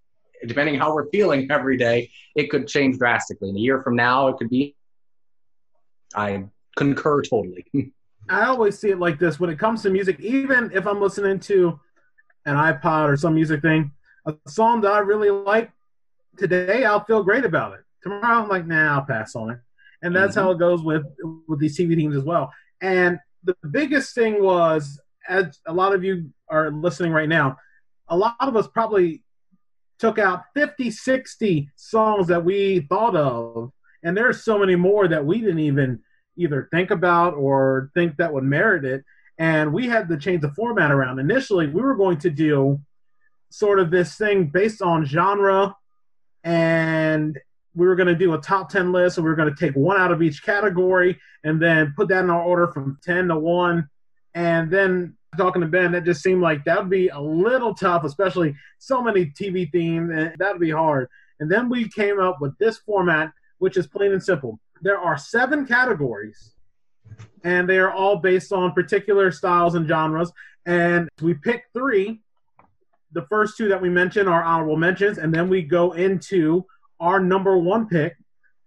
depending 0.47 0.79
how 0.79 0.95
we're 0.95 1.11
feeling 1.11 1.49
every 1.51 1.77
day, 1.77 2.11
it 2.35 2.51
could 2.51 2.69
change 2.69 2.99
drastically. 2.99 3.49
And 3.49 3.59
a 3.59 3.61
year 3.61 3.83
from 3.83 3.97
now, 3.97 4.29
it 4.29 4.37
could 4.37 4.51
be. 4.51 4.75
I 6.15 6.45
concur 6.77 7.23
totally. 7.23 7.67
I 8.29 8.47
always 8.47 8.79
see 8.79 8.91
it 8.91 8.99
like 8.99 9.19
this 9.19 9.39
when 9.39 9.51
it 9.51 9.59
comes 9.59 9.83
to 9.83 9.91
music. 9.91 10.21
Even 10.21 10.71
if 10.75 10.87
I'm 10.87 11.01
listening 11.01 11.39
to 11.41 11.79
an 12.45 12.57
iPod 12.57 13.09
or 13.09 13.17
some 13.17 13.35
music 13.35 13.63
thing, 13.63 13.93
a 14.27 14.35
song 14.49 14.81
that 14.83 14.93
I 14.93 14.99
really 14.99 15.31
like 15.31 15.71
today, 16.37 16.85
I'll 16.85 17.05
feel 17.05 17.23
great 17.23 17.45
about 17.45 17.75
it. 17.75 17.81
Tomorrow, 18.03 18.43
I'm 18.43 18.49
like, 18.49 18.67
nah, 18.67 18.97
I'll 18.97 19.05
pass 19.05 19.37
on 19.37 19.51
it. 19.51 19.59
And 20.03 20.15
that's 20.15 20.37
mm-hmm. 20.37 20.45
how 20.45 20.51
it 20.53 20.59
goes 20.59 20.83
with 20.83 21.05
with 21.49 21.61
these 21.61 21.79
TV 21.79 21.97
teams 21.97 22.17
as 22.17 22.25
well. 22.25 22.53
And 22.81 23.19
the 23.45 23.57
biggest 23.71 24.15
thing 24.15 24.43
was, 24.43 25.01
as 25.29 25.59
a 25.67 25.73
lot 25.73 25.95
of 25.95 26.05
you 26.05 26.31
are 26.49 26.71
listening 26.71 27.13
right 27.13 27.29
now, 27.29 27.57
a 28.09 28.17
lot 28.17 28.37
of 28.41 28.57
us 28.57 28.69
probably 28.69 29.23
took 29.99 30.19
out 30.19 30.45
50, 30.55 30.91
60 30.91 31.71
songs 31.77 32.27
that 32.27 32.45
we 32.45 32.81
thought 32.81 33.17
of, 33.17 33.73
and 34.03 34.17
there's 34.17 34.45
so 34.45 34.59
many 34.59 34.77
more 34.77 35.09
that 35.09 35.25
we 35.25 35.41
didn't 35.41 35.61
even 35.61 36.01
either 36.37 36.69
think 36.71 36.91
about 36.91 37.35
or 37.35 37.91
think 37.95 38.17
that 38.17 38.33
would 38.33 38.45
merit 38.45 38.85
it. 38.85 39.05
And 39.39 39.73
we 39.73 39.87
had 39.87 40.09
to 40.09 40.17
change 40.17 40.41
the 40.41 40.53
format 40.53 40.91
around. 40.91 41.19
Initially, 41.19 41.67
we 41.67 41.83
were 41.83 41.95
going 41.95 42.19
to 42.19 42.31
do 42.31 42.81
sort 43.51 43.79
of 43.79 43.91
this 43.91 44.17
thing 44.17 44.47
based 44.47 44.83
on 44.83 45.05
genre, 45.05 45.77
and 46.45 47.39
we 47.75 47.87
were 47.87 47.97
going 47.97 48.09
to 48.09 48.15
do 48.15 48.33
a 48.35 48.39
top 48.39 48.71
10 48.71 48.93
list, 48.93 49.19
and 49.19 49.25
we 49.25 49.31
were 49.31 49.37
going 49.37 49.55
to 49.55 49.61
take 49.61 49.77
one 49.77 50.01
out 50.01 50.13
of 50.13 50.23
each 50.23 50.43
category 50.43 51.19
and 51.45 51.61
then 51.61 51.93
put 51.97 52.09
that 52.09 52.25
in 52.25 52.31
our 52.31 52.43
order 52.43 52.69
from 52.69 52.99
10 53.05 53.29
to 53.29 53.39
1. 53.39 53.89
And 54.35 54.71
then 54.71 55.17
talking 55.37 55.61
to 55.61 55.69
Ben, 55.69 55.93
that 55.93 56.05
just 56.05 56.23
seemed 56.23 56.41
like 56.41 56.65
that 56.65 56.79
would 56.79 56.91
be 56.91 57.09
a 57.09 57.21
little 57.21 57.75
tough, 57.75 58.05
especially 58.05 58.55
so 58.79 59.03
many 59.03 59.27
TV 59.27 59.71
themes, 59.71 60.11
and 60.11 60.35
that 60.39 60.53
would 60.53 60.61
be 60.61 60.71
hard. 60.71 61.09
And 61.41 61.51
then 61.51 61.69
we 61.69 61.89
came 61.91 62.19
up 62.19 62.41
with 62.41 62.57
this 62.59 62.79
format, 62.79 63.33
which 63.59 63.77
is 63.77 63.87
plain 63.87 64.13
and 64.13 64.23
simple. 64.23 64.59
There 64.83 64.99
are 64.99 65.17
seven 65.17 65.67
categories, 65.67 66.53
and 67.45 67.69
they 67.69 67.79
are 67.79 67.91
all 67.91 68.17
based 68.17 68.53
on 68.53 68.73
particular 68.73 69.31
styles 69.31 69.75
and 69.75 69.89
genres. 69.89 70.33
And 70.67 71.09
we 71.23 71.35
pick 71.35 71.65
three. 71.73 72.21
The 73.13 73.27
first 73.31 73.57
two 73.57 73.69
that 73.69 73.81
we 73.81 73.89
mention 73.89 74.29
are 74.29 74.43
honorable 74.43 74.77
mentions, 74.77 75.19
and 75.19 75.33
then 75.33 75.49
we 75.49 75.63
go 75.63 75.93
into 75.93 76.67
our 77.01 77.21
number 77.21 77.57
one 77.57 77.87
pick 77.89 78.17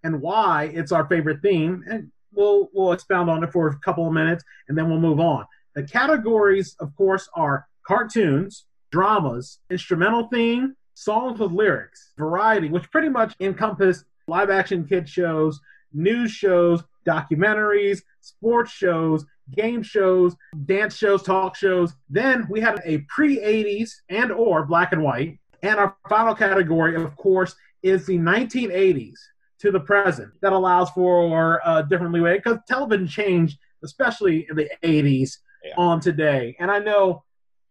and 0.03 0.21
why 0.21 0.71
it's 0.73 0.91
our 0.91 1.05
favorite 1.07 1.41
theme. 1.41 1.83
And 1.89 2.11
we'll 2.33 2.69
we'll 2.73 2.93
expound 2.93 3.29
on 3.29 3.43
it 3.43 3.51
for 3.51 3.67
a 3.67 3.77
couple 3.79 4.07
of 4.07 4.13
minutes, 4.13 4.43
and 4.67 4.77
then 4.77 4.89
we'll 4.89 4.99
move 4.99 5.19
on. 5.19 5.45
The 5.75 5.83
categories, 5.83 6.75
of 6.79 6.95
course, 6.95 7.29
are 7.35 7.67
cartoons, 7.85 8.65
dramas, 8.91 9.59
instrumental 9.69 10.27
theme, 10.29 10.75
songs 10.93 11.39
with 11.39 11.51
lyrics, 11.51 12.11
variety, 12.17 12.69
which 12.69 12.89
pretty 12.91 13.09
much 13.09 13.35
encompass 13.39 14.03
live 14.27 14.49
action 14.49 14.85
kid 14.85 15.07
shows, 15.07 15.59
news 15.93 16.31
shows, 16.31 16.83
documentaries, 17.05 18.01
sports 18.21 18.71
shows, 18.71 19.25
game 19.55 19.81
shows, 19.81 20.35
dance 20.65 20.95
shows, 20.95 21.23
talk 21.23 21.55
shows. 21.55 21.93
Then 22.09 22.47
we 22.49 22.59
had 22.59 22.81
a 22.85 22.99
pre-80s 23.09 23.91
and 24.09 24.31
or 24.31 24.65
black 24.65 24.91
and 24.91 25.03
white. 25.03 25.39
And 25.63 25.79
our 25.79 25.95
final 26.07 26.35
category, 26.35 26.95
of 26.95 27.15
course, 27.17 27.55
is 27.83 28.05
the 28.05 28.17
1980s 28.17 29.15
to 29.59 29.71
the 29.71 29.79
present. 29.79 30.31
That 30.41 30.53
allows 30.53 30.89
for 30.91 31.65
uh, 31.67 31.79
a 31.79 31.83
different 31.83 32.13
leeway 32.13 32.37
because 32.37 32.59
television 32.67 33.07
changed, 33.07 33.57
especially 33.83 34.47
in 34.49 34.55
the 34.55 34.69
80s 34.83 35.37
Yeah. 35.65 35.73
on 35.77 35.99
today. 35.99 36.55
And 36.59 36.71
I 36.71 36.79
know 36.79 37.23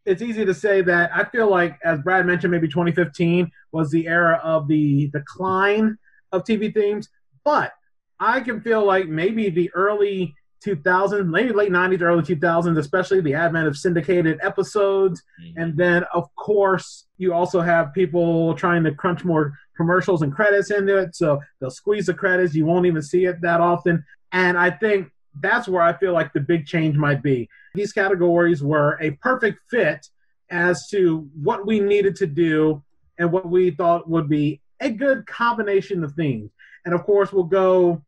it's 0.04 0.22
easy 0.22 0.44
to 0.44 0.54
say 0.54 0.82
that 0.82 1.10
I 1.14 1.24
feel 1.24 1.48
like, 1.50 1.78
as 1.84 2.00
Brad 2.00 2.26
mentioned, 2.26 2.50
maybe 2.50 2.68
2015 2.68 3.50
was 3.72 3.90
the 3.90 4.06
era 4.06 4.40
of 4.42 4.68
the 4.68 5.08
decline 5.08 5.96
of 6.32 6.44
TV 6.44 6.72
themes, 6.72 7.08
but 7.44 7.72
I 8.20 8.40
can 8.40 8.60
feel 8.60 8.84
like 8.84 9.08
maybe 9.08 9.50
the 9.50 9.70
early 9.74 10.34
2000s, 10.64 11.26
maybe 11.28 11.52
late 11.52 11.70
90s, 11.70 12.02
early 12.02 12.22
2000s, 12.22 12.78
especially 12.78 13.20
the 13.20 13.34
advent 13.34 13.68
of 13.68 13.76
syndicated 13.76 14.38
episodes. 14.42 15.22
Mm-hmm. 15.40 15.60
And 15.60 15.76
then, 15.76 16.04
of 16.12 16.34
course, 16.36 17.06
you 17.16 17.32
also 17.32 17.60
have 17.60 17.94
people 17.94 18.54
trying 18.54 18.84
to 18.84 18.94
crunch 18.94 19.24
more 19.24 19.56
commercials 19.76 20.22
and 20.22 20.34
credits 20.34 20.70
into 20.70 20.96
it. 20.96 21.14
So 21.14 21.40
they'll 21.60 21.70
squeeze 21.70 22.06
the 22.06 22.14
credits. 22.14 22.54
You 22.54 22.66
won't 22.66 22.86
even 22.86 23.02
see 23.02 23.26
it 23.26 23.40
that 23.42 23.60
often. 23.60 24.04
And 24.32 24.58
I 24.58 24.70
think 24.70 25.10
that's 25.40 25.68
where 25.68 25.82
I 25.82 25.92
feel 25.92 26.12
like 26.12 26.32
the 26.32 26.40
big 26.40 26.66
change 26.66 26.96
might 26.96 27.22
be. 27.22 27.48
These 27.74 27.92
categories 27.92 28.62
were 28.62 28.98
a 29.00 29.12
perfect 29.12 29.60
fit 29.70 30.08
as 30.50 30.88
to 30.88 31.28
what 31.40 31.66
we 31.66 31.78
needed 31.78 32.16
to 32.16 32.26
do 32.26 32.82
and 33.18 33.30
what 33.30 33.48
we 33.48 33.70
thought 33.70 34.08
would 34.08 34.28
be 34.28 34.60
a 34.80 34.90
good 34.90 35.26
combination 35.26 36.02
of 36.02 36.12
things. 36.14 36.50
And 36.84 36.94
of 36.94 37.04
course, 37.04 37.32
we'll 37.32 37.44
go 37.44 38.02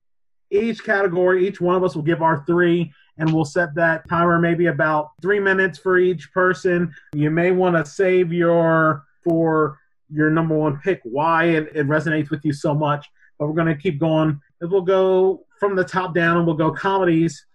each 0.50 0.84
category, 0.84 1.46
each 1.46 1.60
one 1.60 1.76
of 1.76 1.84
us 1.84 1.94
will 1.94 2.02
give 2.02 2.22
our 2.22 2.44
three, 2.44 2.92
and 3.18 3.32
we'll 3.32 3.44
set 3.44 3.74
that 3.74 4.08
timer 4.08 4.38
maybe 4.38 4.66
about 4.66 5.10
three 5.22 5.40
minutes 5.40 5.78
for 5.78 5.98
each 5.98 6.32
person. 6.32 6.92
You 7.14 7.30
may 7.30 7.50
want 7.50 7.76
to 7.76 7.90
save 7.90 8.32
your 8.32 9.04
for 9.22 9.78
your 10.12 10.30
number 10.30 10.56
one 10.56 10.78
pick 10.78 11.00
why 11.04 11.44
it, 11.44 11.70
it 11.74 11.86
resonates 11.86 12.30
with 12.30 12.44
you 12.44 12.52
so 12.52 12.74
much. 12.74 13.06
But 13.38 13.46
we're 13.46 13.54
going 13.54 13.74
to 13.74 13.80
keep 13.80 13.98
going. 13.98 14.40
We'll 14.60 14.82
go 14.82 15.46
from 15.58 15.76
the 15.76 15.84
top 15.84 16.14
down 16.14 16.36
and 16.36 16.46
we'll 16.46 16.56
go 16.56 16.72
comedies. 16.72 17.46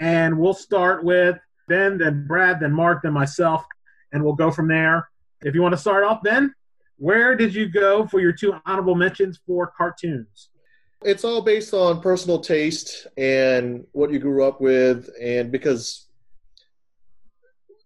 And 0.00 0.38
we'll 0.38 0.54
start 0.54 1.04
with 1.04 1.38
Ben, 1.68 1.98
then 1.98 2.26
Brad, 2.26 2.60
then 2.60 2.72
Mark, 2.72 3.02
then 3.02 3.12
myself, 3.12 3.64
and 4.12 4.24
we'll 4.24 4.34
go 4.34 4.50
from 4.50 4.66
there. 4.66 5.08
If 5.42 5.54
you 5.54 5.62
want 5.62 5.72
to 5.72 5.78
start 5.78 6.04
off, 6.04 6.22
Ben, 6.22 6.54
where 6.96 7.36
did 7.36 7.54
you 7.54 7.68
go 7.68 8.06
for 8.06 8.20
your 8.20 8.32
two 8.32 8.54
honorable 8.66 8.94
mentions 8.94 9.38
for 9.46 9.68
cartoons? 9.76 10.48
It's 11.02 11.24
all 11.24 11.40
based 11.40 11.72
on 11.72 12.00
personal 12.02 12.40
taste 12.40 13.06
and 13.16 13.86
what 13.92 14.12
you 14.12 14.18
grew 14.18 14.44
up 14.44 14.60
with, 14.60 15.08
and 15.20 15.50
because 15.50 16.06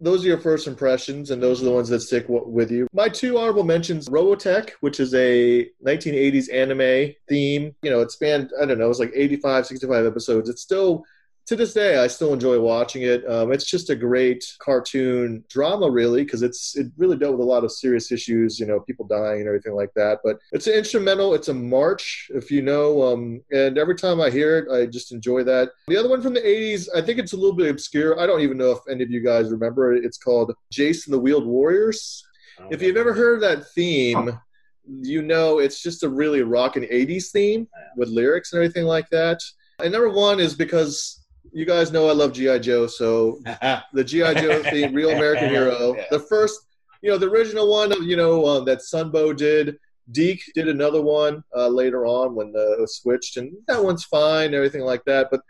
those 0.01 0.25
are 0.25 0.29
your 0.29 0.39
first 0.41 0.67
impressions, 0.67 1.31
and 1.31 1.43
those 1.43 1.63
are 1.63 1.65
the 1.65 1.73
ones 1.73 1.89
that 1.89 2.01
stick 2.01 2.27
with 2.29 2.71
you. 2.71 2.89
My 2.93 3.09
two 3.09 3.39
honorable 3.39 3.63
mentions: 3.63 4.09
Robotech, 4.09 4.71
which 4.81 4.99
is 4.99 5.15
a 5.15 5.69
1980s 5.85 6.53
anime 6.53 7.15
theme. 7.29 7.75
You 7.83 7.91
know, 7.91 8.01
it 8.01 8.11
spanned 8.11 8.51
I 8.61 8.67
don't 8.67 8.79
know, 8.79 8.87
it 8.87 8.89
was 8.89 9.01
like 9.01 9.13
85, 9.15 9.67
65 9.67 10.07
episodes. 10.07 10.49
It's 10.49 10.63
still 10.63 11.05
to 11.47 11.57
this 11.57 11.75
day, 11.75 11.99
I 11.99 12.07
still 12.07 12.33
enjoy 12.33 12.59
watching 12.59 13.03
it. 13.03 13.29
Um, 13.31 13.53
it's 13.53 13.67
just 13.67 13.91
a 13.91 13.97
great 13.97 14.45
cartoon 14.61 15.45
drama, 15.51 15.91
really, 15.91 16.25
because 16.25 16.43
it's 16.43 16.77
it 16.77 16.87
really 16.97 17.19
dealt 17.19 17.33
with 17.33 17.47
a 17.47 17.51
lot 17.51 17.65
of 17.65 17.73
serious 17.73 18.11
issues, 18.11 18.59
you 18.59 18.67
know, 18.67 18.81
people 18.81 19.07
dying 19.07 19.41
and 19.41 19.49
everything 19.49 19.75
like 19.75 19.93
that. 19.95 20.21
But 20.25 20.39
it's 20.53 20.67
an 20.67 20.75
instrumental. 20.75 21.35
It's 21.35 21.49
a 21.49 21.55
march, 21.55 22.31
if 22.35 22.51
you 22.51 22.63
know. 22.63 23.03
Um, 23.03 23.43
and 23.53 23.77
every 23.77 23.95
time 23.95 24.21
I 24.21 24.31
hear 24.31 24.59
it, 24.59 24.73
I 24.73 24.87
just 24.87 25.13
enjoy 25.13 25.45
that. 25.45 25.71
The 25.87 25.97
other 25.97 26.09
one 26.09 26.23
from 26.23 26.35
the 26.35 26.41
'80s, 26.41 26.89
I 26.95 27.03
think 27.03 27.19
it's 27.19 27.35
a 27.35 27.37
little 27.37 27.57
bit 27.57 27.71
obscure. 27.71 28.19
I 28.19 28.27
don't 28.27 28.41
even 28.41 28.57
know 28.57 28.71
if 28.71 28.79
any 28.89 29.03
of 29.03 29.11
you 29.11 29.21
guys 29.21 29.51
remember 29.51 29.93
it. 29.93 30.05
It's 30.05 30.19
called 30.19 30.55
Jason 30.71 31.13
the 31.13 31.19
Wheeled 31.19 31.47
Warriors. 31.47 32.25
If 32.71 32.81
you've 32.81 32.97
ever 32.97 33.13
heard 33.13 33.43
that 33.43 33.69
theme, 33.73 34.39
you 34.87 35.23
know 35.23 35.59
it's 35.59 35.83
just 35.83 36.03
a 36.03 36.09
really 36.09 36.43
rocking 36.43 36.85
80s 36.85 37.31
theme 37.31 37.69
with 37.97 38.09
lyrics 38.09 38.53
and 38.53 38.63
everything 38.63 38.85
like 38.85 39.11
that. 39.11 39.41
And 39.81 39.93
number 39.93 40.09
one 40.09 40.41
is 40.41 40.55
because 40.55 41.24
you 41.55 41.65
guys 41.65 41.93
know 41.93 42.09
I 42.09 42.13
love 42.13 42.33
GI 42.33 42.59
Joe, 42.61 42.87
so 42.87 43.41
the 43.93 44.05
GI 44.05 44.35
Joe 44.35 44.63
theme, 44.65 44.93
Real 44.93 45.11
American 45.11 45.49
Hero, 45.57 45.95
Yeah. 45.97 46.05
the 46.11 46.19
first, 46.21 46.61
you 47.03 47.11
know, 47.11 47.17
the 47.19 47.29
original 47.31 47.71
one, 47.71 47.91
you 48.03 48.17
know, 48.17 48.45
um, 48.47 48.65
that 48.67 48.79
Sunbow 48.81 49.37
did. 49.37 49.77
DiC 50.13 50.41
did 50.55 50.69
another 50.69 51.01
one 51.01 51.43
uh, 51.57 51.67
later 51.69 52.05
on 52.05 52.35
when 52.35 52.49
uh, 52.55 52.73
it 52.73 52.81
was 52.81 52.97
switched, 52.97 53.39
and 53.39 53.53
that 53.69 53.83
one's 53.83 54.05
fine, 54.05 54.53
everything 54.53 54.83
like 54.83 55.03
that. 55.07 55.29
But 55.31 55.41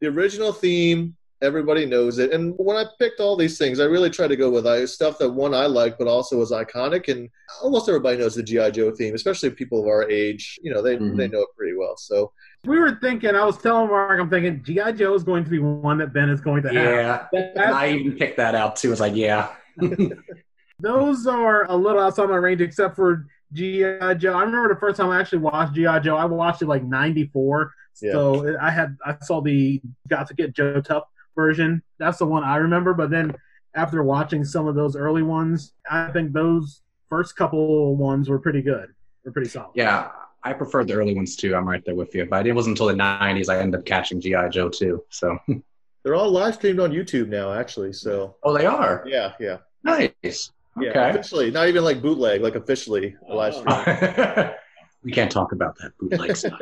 the 0.00 0.06
original 0.06 0.50
theme, 0.52 1.14
everybody 1.42 1.86
knows 1.86 2.18
it. 2.18 2.32
And 2.32 2.54
when 2.56 2.76
I 2.76 2.84
picked 2.98 3.20
all 3.20 3.36
these 3.36 3.58
things, 3.58 3.78
I 3.80 3.84
really 3.84 4.10
tried 4.10 4.28
to 4.28 4.36
go 4.36 4.50
with 4.50 4.66
uh, 4.66 4.86
stuff 4.86 5.18
that 5.18 5.30
one 5.30 5.54
I 5.54 5.66
liked, 5.66 5.98
but 5.98 6.08
also 6.08 6.36
was 6.38 6.50
iconic. 6.50 7.08
And 7.08 7.28
almost 7.62 7.88
everybody 7.88 8.18
knows 8.18 8.34
the 8.34 8.42
GI 8.42 8.72
Joe 8.72 8.90
theme, 8.94 9.14
especially 9.14 9.50
people 9.50 9.80
of 9.80 9.86
our 9.86 10.08
age. 10.10 10.58
You 10.62 10.72
know, 10.72 10.82
they 10.82 10.96
Mhm. 10.96 11.16
they 11.16 11.28
know 11.28 11.40
it 11.40 11.48
pretty 11.56 11.76
well. 11.76 11.96
So 11.96 12.32
We 12.64 12.78
were 12.78 12.98
thinking, 13.00 13.34
I 13.36 13.44
was 13.44 13.56
telling 13.58 13.88
Mark, 13.88 14.20
I'm 14.20 14.28
thinking 14.28 14.62
G.I. 14.64 14.92
Joe 14.92 15.14
is 15.14 15.22
going 15.22 15.44
to 15.44 15.50
be 15.50 15.58
one 15.60 15.98
that 15.98 16.12
Ben 16.12 16.28
is 16.28 16.40
going 16.40 16.62
to 16.64 16.68
have. 16.70 17.28
Yeah. 17.32 17.72
I 17.72 17.90
even 17.92 18.16
picked 18.18 18.36
that 18.38 18.54
out 18.56 18.74
too. 18.76 18.88
I 18.88 18.90
was 18.90 19.00
like, 19.00 19.14
yeah. 19.14 19.50
those 20.80 21.26
are 21.26 21.64
a 21.70 21.76
little 21.76 22.00
outside 22.00 22.28
my 22.28 22.36
range, 22.36 22.60
except 22.60 22.96
for 22.96 23.26
G.I. 23.52 24.14
Joe. 24.14 24.34
I 24.34 24.42
remember 24.42 24.72
the 24.74 24.80
first 24.80 24.96
time 24.96 25.10
I 25.10 25.20
actually 25.20 25.38
watched 25.38 25.74
G.I. 25.74 26.00
Joe, 26.00 26.16
I 26.16 26.24
watched 26.24 26.62
it 26.62 26.66
like 26.68 26.82
94. 26.84 27.72
Yeah. 28.00 28.12
So 28.12 28.56
I 28.60 28.70
had 28.70 28.96
I 29.04 29.16
saw 29.22 29.40
the 29.40 29.80
Got 30.08 30.28
to 30.28 30.34
Get 30.34 30.54
Joe 30.54 30.80
Tough 30.80 31.04
version. 31.42 31.80
That's 31.98 32.18
the 32.18 32.26
one 32.26 32.42
I 32.42 32.56
remember. 32.56 32.92
But 32.94 33.10
then 33.10 33.34
after 33.74 34.02
watching 34.02 34.44
some 34.44 34.66
of 34.66 34.74
those 34.74 34.96
early 34.96 35.22
ones, 35.22 35.72
I 35.88 36.10
think 36.10 36.32
those 36.32 36.82
first 37.08 37.36
couple 37.36 37.94
ones 37.96 38.28
were 38.28 38.40
pretty 38.40 38.60
good. 38.60 38.88
Were 39.24 39.30
pretty 39.32 39.48
solid. 39.48 39.70
Yeah. 39.74 40.10
I 40.42 40.52
preferred 40.52 40.88
the 40.88 40.94
early 40.94 41.14
ones 41.14 41.36
too. 41.36 41.54
I'm 41.54 41.68
right 41.68 41.84
there 41.84 41.94
with 41.94 42.12
you. 42.14 42.24
But 42.26 42.46
it 42.46 42.52
wasn't 42.52 42.74
until 42.74 42.86
the 42.88 42.94
90s 43.02 43.48
I 43.48 43.58
ended 43.60 43.80
up 43.80 43.86
catching 43.86 44.20
G.I. 44.20 44.48
Joe 44.48 44.68
too. 44.68 45.04
So, 45.10 45.38
they're 46.02 46.14
all 46.14 46.30
live 46.30 46.54
streamed 46.54 46.80
on 46.80 46.90
YouTube 46.92 47.28
now, 47.28 47.52
actually. 47.52 47.92
So 47.92 48.36
oh, 48.42 48.56
they 48.56 48.66
are? 48.66 49.04
yeah, 49.06 49.32
yeah. 49.40 49.58
Nice. 49.84 50.50
Yeah, 50.80 50.90
Okay. 50.90 51.10
officially, 51.10 51.50
not 51.50 51.66
even 51.68 51.82
like 51.84 52.00
bootleg, 52.00 52.40
like 52.40 52.54
officially 52.56 53.16
a 53.28 53.34
live 53.34 53.54
Oh. 53.56 53.82
stream. 53.82 54.50
we 55.04 55.10
can't 55.12 55.30
talk 55.30 55.50
about 55.52 55.76
that 55.78 55.92
bootleg 55.98 56.36
stuff. 56.36 56.60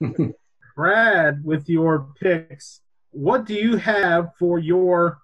Brad, 0.76 1.44
with 1.44 1.68
your 1.68 2.06
picks, 2.20 2.80
what 3.10 3.46
do 3.46 3.54
you 3.54 3.76
have 3.76 4.34
for 4.38 4.58
your 4.58 5.18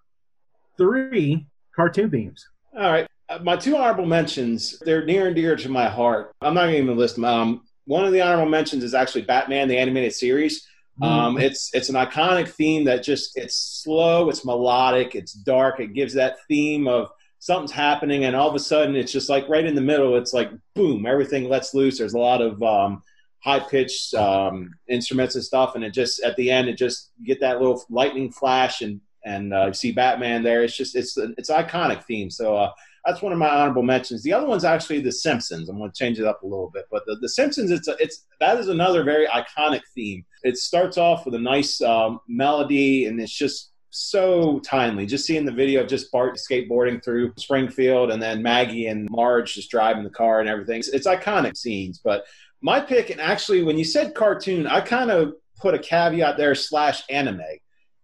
three 0.77 1.47
cartoon 1.75 2.11
themes? 2.11 2.47
All 2.77 2.91
right. 2.91 3.07
Uh, 3.29 3.39
My 3.43 3.57
two 3.57 3.77
honorable 3.77 4.07
mentions, 4.07 4.79
they're 4.81 5.05
near 5.05 5.27
and 5.27 5.37
dear 5.37 5.57
to 5.57 5.69
my 5.69 5.89
heart. 5.89 6.33
I'm 6.41 6.55
not 6.55 6.69
even 6.69 6.73
going 6.73 6.77
to 6.77 6.83
even 6.93 6.99
list 6.99 7.15
them. 7.17 7.25
Um, 7.25 7.63
one 7.87 8.05
of 8.05 8.13
the 8.13 8.21
honorable 8.21 8.51
mentions 8.51 8.83
is 8.85 8.95
actually 8.95 9.23
Batman, 9.23 9.69
the 9.69 9.79
animated 9.79 10.13
series. 10.13 10.67
Um, 11.03 11.39
it's 11.39 11.75
it's 11.75 11.89
an 11.89 11.97
iconic 11.97 12.49
theme 12.49 12.85
that 12.85 13.03
just 13.03 13.37
it's 13.37 13.57
slow, 13.83 14.29
it's 14.29 14.45
melodic, 14.45 15.17
it's 15.17 15.33
dark. 15.33 15.81
It 15.81 15.93
gives 15.93 16.15
that 16.15 16.37
theme 16.47 16.87
of 16.87 17.09
something's 17.41 17.73
happening, 17.73 18.25
and 18.25 18.37
all 18.37 18.49
of 18.49 18.55
a 18.55 18.61
sudden 18.61 18.95
it's 18.95 19.11
just 19.11 19.29
like 19.29 19.49
right 19.49 19.67
in 19.67 19.75
the 19.75 19.81
middle. 19.81 20.17
It's 20.17 20.33
like 20.33 20.53
boom, 20.77 21.05
everything 21.05 21.49
lets 21.49 21.75
loose. 21.75 21.99
There's 21.99 22.15
a 22.15 22.19
lot 22.19 22.41
of 22.41 22.63
um, 22.63 23.03
high 23.45 23.61
pitched 23.61 24.15
um, 24.15 24.75
instruments 24.89 25.35
and 25.35 25.45
stuff, 25.45 25.75
and 25.75 25.85
it 25.85 25.93
just 25.93 26.23
at 26.23 26.35
the 26.37 26.51
end 26.51 26.69
it 26.69 26.79
just 26.79 27.13
you 27.19 27.27
get 27.27 27.41
that 27.41 27.61
little 27.61 27.85
lightning 27.91 28.33
flash 28.33 28.81
and 28.81 29.01
and 29.25 29.55
uh, 29.55 29.67
you 29.67 29.75
see 29.75 29.93
Batman 29.93 30.43
there. 30.43 30.65
It's 30.65 30.77
just 30.77 30.97
it's 30.97 31.17
it's 31.17 31.51
iconic 31.51 32.05
theme. 32.05 32.31
So. 32.31 32.57
Uh, 32.57 32.71
that's 33.07 33.21
one 33.21 33.33
of 33.33 33.39
my 33.39 33.49
honorable 33.49 33.83
mentions. 33.83 34.23
The 34.23 34.33
other 34.33 34.47
one's 34.47 34.65
actually 34.65 35.01
The 35.01 35.13
Simpsons. 35.13 35.69
I'm 35.69 35.77
going 35.77 35.91
to 35.91 35.95
change 35.95 36.19
it 36.19 36.25
up 36.25 36.43
a 36.43 36.47
little 36.47 36.71
bit, 36.73 36.87
but 36.91 37.05
the, 37.05 37.17
the 37.17 37.29
Simpsons, 37.29 37.71
it's 37.71 37.87
a, 37.87 37.95
it's 37.99 38.25
that 38.41 38.59
is 38.59 38.69
another 38.69 39.05
very 39.05 39.27
iconic 39.27 39.83
theme. 39.95 40.25
It 40.43 40.57
starts 40.57 40.97
off 40.97 41.27
with 41.27 41.35
a 41.35 41.39
nice 41.39 41.83
um, 41.83 42.21
melody, 42.29 43.05
and 43.05 43.21
it's 43.21 43.37
just 43.37 43.73
so 43.91 44.59
timely. 44.61 45.07
Just 45.07 45.27
seeing 45.27 45.45
the 45.45 45.53
video 45.53 45.83
of 45.83 45.89
just 45.89 46.11
Bart 46.11 46.37
skateboarding 46.37 47.05
through 47.05 47.35
Springfield, 47.37 48.11
and 48.11 48.23
then 48.23 48.43
Maggie 48.43 48.87
and 48.87 49.09
Marge 49.11 49.55
just 49.55 49.71
driving 49.71 50.03
the 50.03 50.11
car 50.11 50.41
and 50.41 50.49
everything. 50.49 50.79
It's, 50.79 50.89
it's 50.89 51.07
iconic 51.07 51.57
scenes. 51.57 52.01
But 52.03 52.25
my 52.65 52.81
pick, 52.81 53.11
and 53.11 53.21
actually, 53.21 53.63
when 53.63 53.77
you 53.77 53.85
said 53.85 54.15
cartoon, 54.15 54.67
I 54.67 54.81
kind 54.81 55.11
of 55.11 55.35
put 55.61 55.75
a 55.75 55.79
caveat 55.79 56.39
there 56.39 56.55
slash 56.55 57.03
anime. 57.11 57.43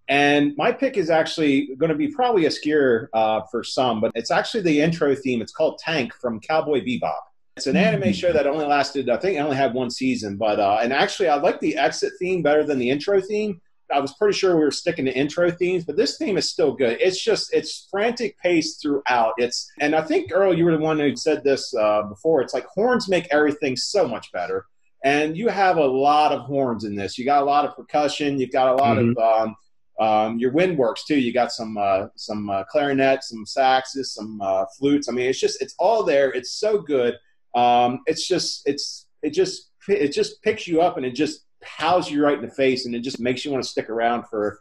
And 0.07 0.53
my 0.59 0.71
pick 0.71 0.99
is 0.99 1.09
actually 1.09 1.75
going 1.79 1.89
to 1.89 1.97
be 1.97 2.09
probably 2.09 2.45
obscure 2.45 3.09
uh, 3.15 3.41
for 3.51 3.65
some, 3.65 4.03
but 4.03 4.13
it's 4.15 4.31
actually 4.31 4.61
the 4.65 4.83
intro 4.83 5.15
theme. 5.15 5.41
It's 5.41 5.53
called 5.53 5.79
Tank 5.79 6.13
from 6.21 6.41
Cowboy 6.41 6.85
Bebop. 6.85 7.15
It's 7.57 7.69
an 7.69 7.77
anime 7.77 8.13
show 8.13 8.35
that 8.35 8.47
only 8.47 8.67
lasted, 8.67 9.09
I 9.09 9.17
think, 9.17 9.39
it 9.39 9.41
only 9.41 9.57
had 9.57 9.73
one 9.73 9.89
season. 9.89 10.37
But 10.37 10.61
uh, 10.61 10.81
and 10.83 10.93
actually, 10.93 11.29
I 11.29 11.37
like 11.37 11.59
the 11.61 11.79
exit 11.79 12.13
theme 12.19 12.43
better 12.43 12.63
than 12.63 12.79
the 12.79 12.91
intro 12.91 13.19
theme. 13.23 13.63
I 13.93 14.01
was 14.01 14.13
pretty 14.15 14.37
sure 14.37 14.57
we 14.57 14.63
were 14.63 14.71
sticking 14.71 15.05
to 15.05 15.13
intro 15.13 15.51
themes, 15.51 15.85
but 15.85 15.97
this 15.97 16.17
theme 16.19 16.39
is 16.39 16.49
still 16.49 16.73
good. 16.73 16.99
It's 17.01 17.23
just 17.23 17.53
it's 17.53 17.89
frantic 17.91 18.39
pace 18.39 18.77
throughout. 18.77 19.35
It's 19.39 19.71
and 19.81 19.95
I 19.95 20.03
think 20.03 20.31
Earl, 20.33 20.57
you 20.57 20.65
were 20.65 20.77
the 20.77 20.79
one 20.79 20.99
who 20.99 21.17
said 21.17 21.45
this 21.45 21.75
uh, 21.75 22.03
before. 22.03 22.41
It's 22.43 22.55
like 22.55 22.67
horns 22.67 23.09
make 23.09 23.27
everything 23.31 23.77
so 23.77 24.07
much 24.07 24.31
better. 24.33 24.67
And 25.03 25.37
you 25.37 25.49
have 25.49 25.79
a 25.79 25.85
lot 25.85 26.33
of 26.33 26.43
horns 26.43 26.85
in 26.85 26.95
this. 26.95 27.17
You 27.17 27.25
got 27.25 27.43
a 27.43 27.47
lot 27.47 27.65
of 27.65 27.75
percussion. 27.75 28.39
You've 28.39 28.53
got 28.53 28.69
a 28.69 28.75
lot 28.75 28.99
of 28.99 29.17
um, 29.19 29.57
um, 30.01 30.39
your 30.39 30.53
wind 30.53 30.79
works 30.79 31.05
too. 31.05 31.19
You 31.19 31.33
got 31.33 31.53
some 31.53 31.77
uh, 31.79 32.07
some 32.17 32.49
uh, 32.51 32.65
clarinets, 32.65 33.29
some 33.29 33.45
saxes, 33.45 34.07
some 34.07 34.41
uh, 34.43 34.65
flutes. 34.79 35.09
I 35.09 35.13
mean, 35.13 35.27
it's 35.27 35.41
just 35.41 35.61
it's 35.63 35.75
all 35.79 36.03
there. 36.03 36.31
It's 36.33 36.53
so 36.53 36.79
good. 36.81 37.17
Um, 37.55 38.01
it's 38.07 38.27
just 38.27 38.63
it's 38.67 39.07
it 39.23 39.31
just 39.31 39.71
it 39.89 40.09
just 40.09 40.43
picks 40.43 40.67
you 40.67 40.81
up 40.81 40.97
and 40.97 41.07
it 41.07 41.15
just 41.15 41.45
pows 41.63 42.11
you 42.11 42.23
right 42.25 42.39
in 42.39 42.45
the 42.45 42.51
face 42.51 42.87
and 42.87 42.95
it 42.95 43.01
just 43.01 43.21
makes 43.21 43.45
you 43.45 43.51
want 43.51 43.63
to 43.63 43.69
stick 43.69 43.91
around 43.91 44.25
for 44.29 44.61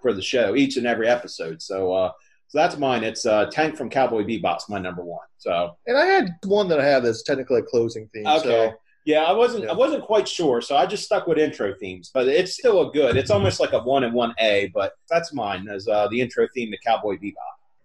for 0.00 0.12
the 0.12 0.22
show 0.22 0.54
each 0.54 0.76
and 0.76 0.86
every 0.86 1.08
episode. 1.08 1.60
So 1.60 1.92
uh, 1.92 2.12
so 2.48 2.58
that's 2.58 2.78
mine. 2.78 3.04
It's 3.04 3.26
uh, 3.26 3.46
Tank 3.46 3.76
from 3.76 3.90
Cowboy 3.90 4.24
Bebop's 4.24 4.68
my 4.68 4.78
number 4.78 5.04
one. 5.04 5.26
So 5.38 5.76
And 5.86 5.98
I 5.98 6.06
had 6.06 6.36
one 6.44 6.68
that 6.68 6.80
I 6.80 6.86
have 6.86 7.02
that's 7.02 7.22
technically 7.22 7.60
a 7.60 7.62
closing 7.62 8.08
theme. 8.14 8.26
Okay. 8.26 8.42
So 8.42 8.74
yeah, 9.04 9.22
I 9.22 9.32
wasn't 9.32 9.64
Yeah. 9.64 9.70
I 9.70 9.74
wasn't 9.74 10.04
quite 10.04 10.28
sure, 10.28 10.60
so 10.60 10.76
I 10.76 10.84
just 10.86 11.04
stuck 11.04 11.26
with 11.26 11.38
intro 11.38 11.74
themes. 11.74 12.10
But 12.12 12.28
it's 12.28 12.54
still 12.54 12.88
a 12.88 12.92
good. 12.92 13.16
It's 13.16 13.30
almost 13.30 13.58
like 13.58 13.72
a 13.72 13.80
one 13.80 14.04
and 14.04 14.12
one 14.12 14.34
A, 14.38 14.70
but 14.74 14.92
that's 15.08 15.32
mine 15.32 15.66
as 15.68 15.88
uh, 15.88 16.08
the 16.08 16.20
intro 16.20 16.46
theme 16.54 16.70
to 16.70 16.78
Cowboy 16.84 17.16
Bebop. 17.16 17.32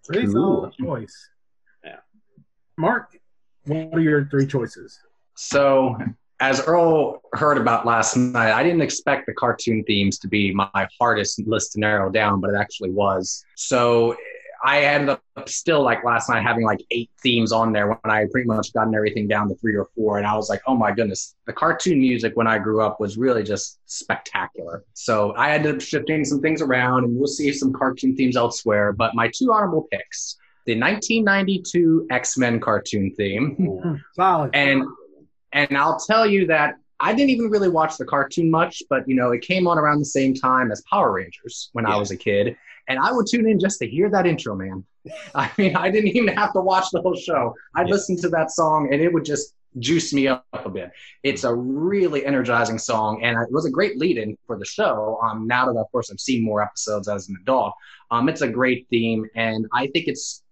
Pretty 0.05 0.27
solid 0.27 0.73
choice. 0.73 1.29
Yeah. 1.83 1.99
Mark, 2.77 3.17
what 3.65 3.93
are 3.93 4.01
your 4.01 4.25
three 4.25 4.45
choices? 4.45 4.99
So, 5.35 5.97
as 6.39 6.61
Earl 6.61 7.21
heard 7.33 7.57
about 7.57 7.85
last 7.85 8.15
night, 8.15 8.51
I 8.51 8.63
didn't 8.63 8.81
expect 8.81 9.25
the 9.27 9.33
cartoon 9.33 9.83
themes 9.85 10.17
to 10.19 10.27
be 10.27 10.53
my 10.53 10.87
hardest 10.99 11.41
list 11.45 11.73
to 11.73 11.79
narrow 11.79 12.09
down, 12.09 12.41
but 12.41 12.49
it 12.49 12.57
actually 12.57 12.91
was. 12.91 13.45
So, 13.55 14.15
I 14.63 14.85
ended 14.85 15.09
up 15.09 15.49
still 15.49 15.83
like 15.83 16.05
last 16.05 16.29
night 16.29 16.41
having 16.41 16.63
like 16.63 16.79
eight 16.89 17.11
themes 17.21 17.51
on 17.51 17.73
there 17.73 17.87
when 17.89 17.97
I 18.05 18.19
had 18.19 18.31
pretty 18.31 18.47
much 18.47 18.71
gotten 18.71 18.95
everything 18.95 19.27
down 19.27 19.49
to 19.49 19.55
three 19.55 19.75
or 19.75 19.89
four. 19.93 20.19
And 20.19 20.25
I 20.25 20.35
was 20.35 20.49
like, 20.49 20.61
oh 20.65 20.75
my 20.75 20.93
goodness, 20.93 21.35
the 21.45 21.51
cartoon 21.51 21.99
music 21.99 22.31
when 22.35 22.47
I 22.47 22.59
grew 22.59 22.81
up 22.81 23.01
was 23.01 23.17
really 23.17 23.43
just 23.43 23.79
spectacular. 23.87 24.85
So 24.93 25.31
I 25.33 25.51
ended 25.51 25.75
up 25.75 25.81
shifting 25.81 26.23
some 26.23 26.39
things 26.39 26.61
around 26.61 27.03
and 27.03 27.17
we'll 27.17 27.27
see 27.27 27.51
some 27.51 27.73
cartoon 27.73 28.15
themes 28.15 28.37
elsewhere. 28.37 28.93
But 28.93 29.15
my 29.15 29.29
two 29.35 29.51
honorable 29.51 29.85
picks 29.91 30.37
the 30.65 30.79
1992 30.79 32.07
X 32.09 32.37
Men 32.37 32.61
cartoon 32.61 33.13
theme. 33.17 34.01
Solid. 34.15 34.51
And 34.53 34.85
and 35.53 35.77
I'll 35.77 35.99
tell 35.99 36.25
you 36.25 36.47
that 36.47 36.75
I 36.99 37.13
didn't 37.13 37.31
even 37.31 37.49
really 37.49 37.69
watch 37.69 37.97
the 37.97 38.05
cartoon 38.05 38.49
much, 38.49 38.81
but 38.89 39.07
you 39.07 39.15
know, 39.15 39.31
it 39.31 39.41
came 39.41 39.67
on 39.67 39.77
around 39.77 39.99
the 39.99 40.05
same 40.05 40.33
time 40.33 40.71
as 40.71 40.81
Power 40.89 41.11
Rangers 41.11 41.69
when 41.73 41.85
I 41.85 41.97
was 41.97 42.11
a 42.11 42.17
kid. 42.17 42.55
And 42.87 42.99
I 42.99 43.11
would 43.11 43.27
tune 43.27 43.47
in 43.47 43.59
just 43.59 43.79
to 43.79 43.87
hear 43.87 44.09
that 44.09 44.25
intro, 44.25 44.55
man. 44.55 44.83
I 45.35 45.49
mean, 45.57 45.75
I 45.75 45.89
didn't 45.89 46.09
even 46.15 46.35
have 46.35 46.53
to 46.53 46.61
watch 46.61 46.85
the 46.91 47.01
whole 47.01 47.15
show. 47.15 47.55
I'd 47.75 47.87
Yeah. 47.87 47.93
listen 47.93 48.17
to 48.17 48.29
that 48.29 48.51
song 48.51 48.89
and 48.91 49.01
it 49.01 49.11
would 49.13 49.25
just 49.25 49.53
juice 49.79 50.13
me 50.13 50.27
up 50.27 50.45
a 50.53 50.69
bit. 50.69 50.91
It's 51.23 51.43
a 51.43 51.53
really 51.53 52.25
energizing 52.25 52.77
song, 52.77 53.23
and 53.23 53.37
it 53.41 53.51
was 53.51 53.65
a 53.65 53.71
great 53.71 53.97
lead-in 53.97 54.37
for 54.45 54.57
the 54.57 54.65
show. 54.65 55.19
Um, 55.23 55.47
now 55.47 55.65
that 55.65 55.79
of 55.79 55.91
course 55.91 56.11
I've 56.11 56.19
seen 56.19 56.43
more 56.45 56.61
episodes 56.61 57.07
as 57.09 57.27
an 57.29 57.37
adult, 57.41 57.73
um, 58.11 58.29
it's 58.29 58.41
a 58.41 58.47
great 58.47 58.85
theme, 58.91 59.25
and 59.35 59.65
I 59.73 59.87
think 59.87 60.07
it's 60.07 60.43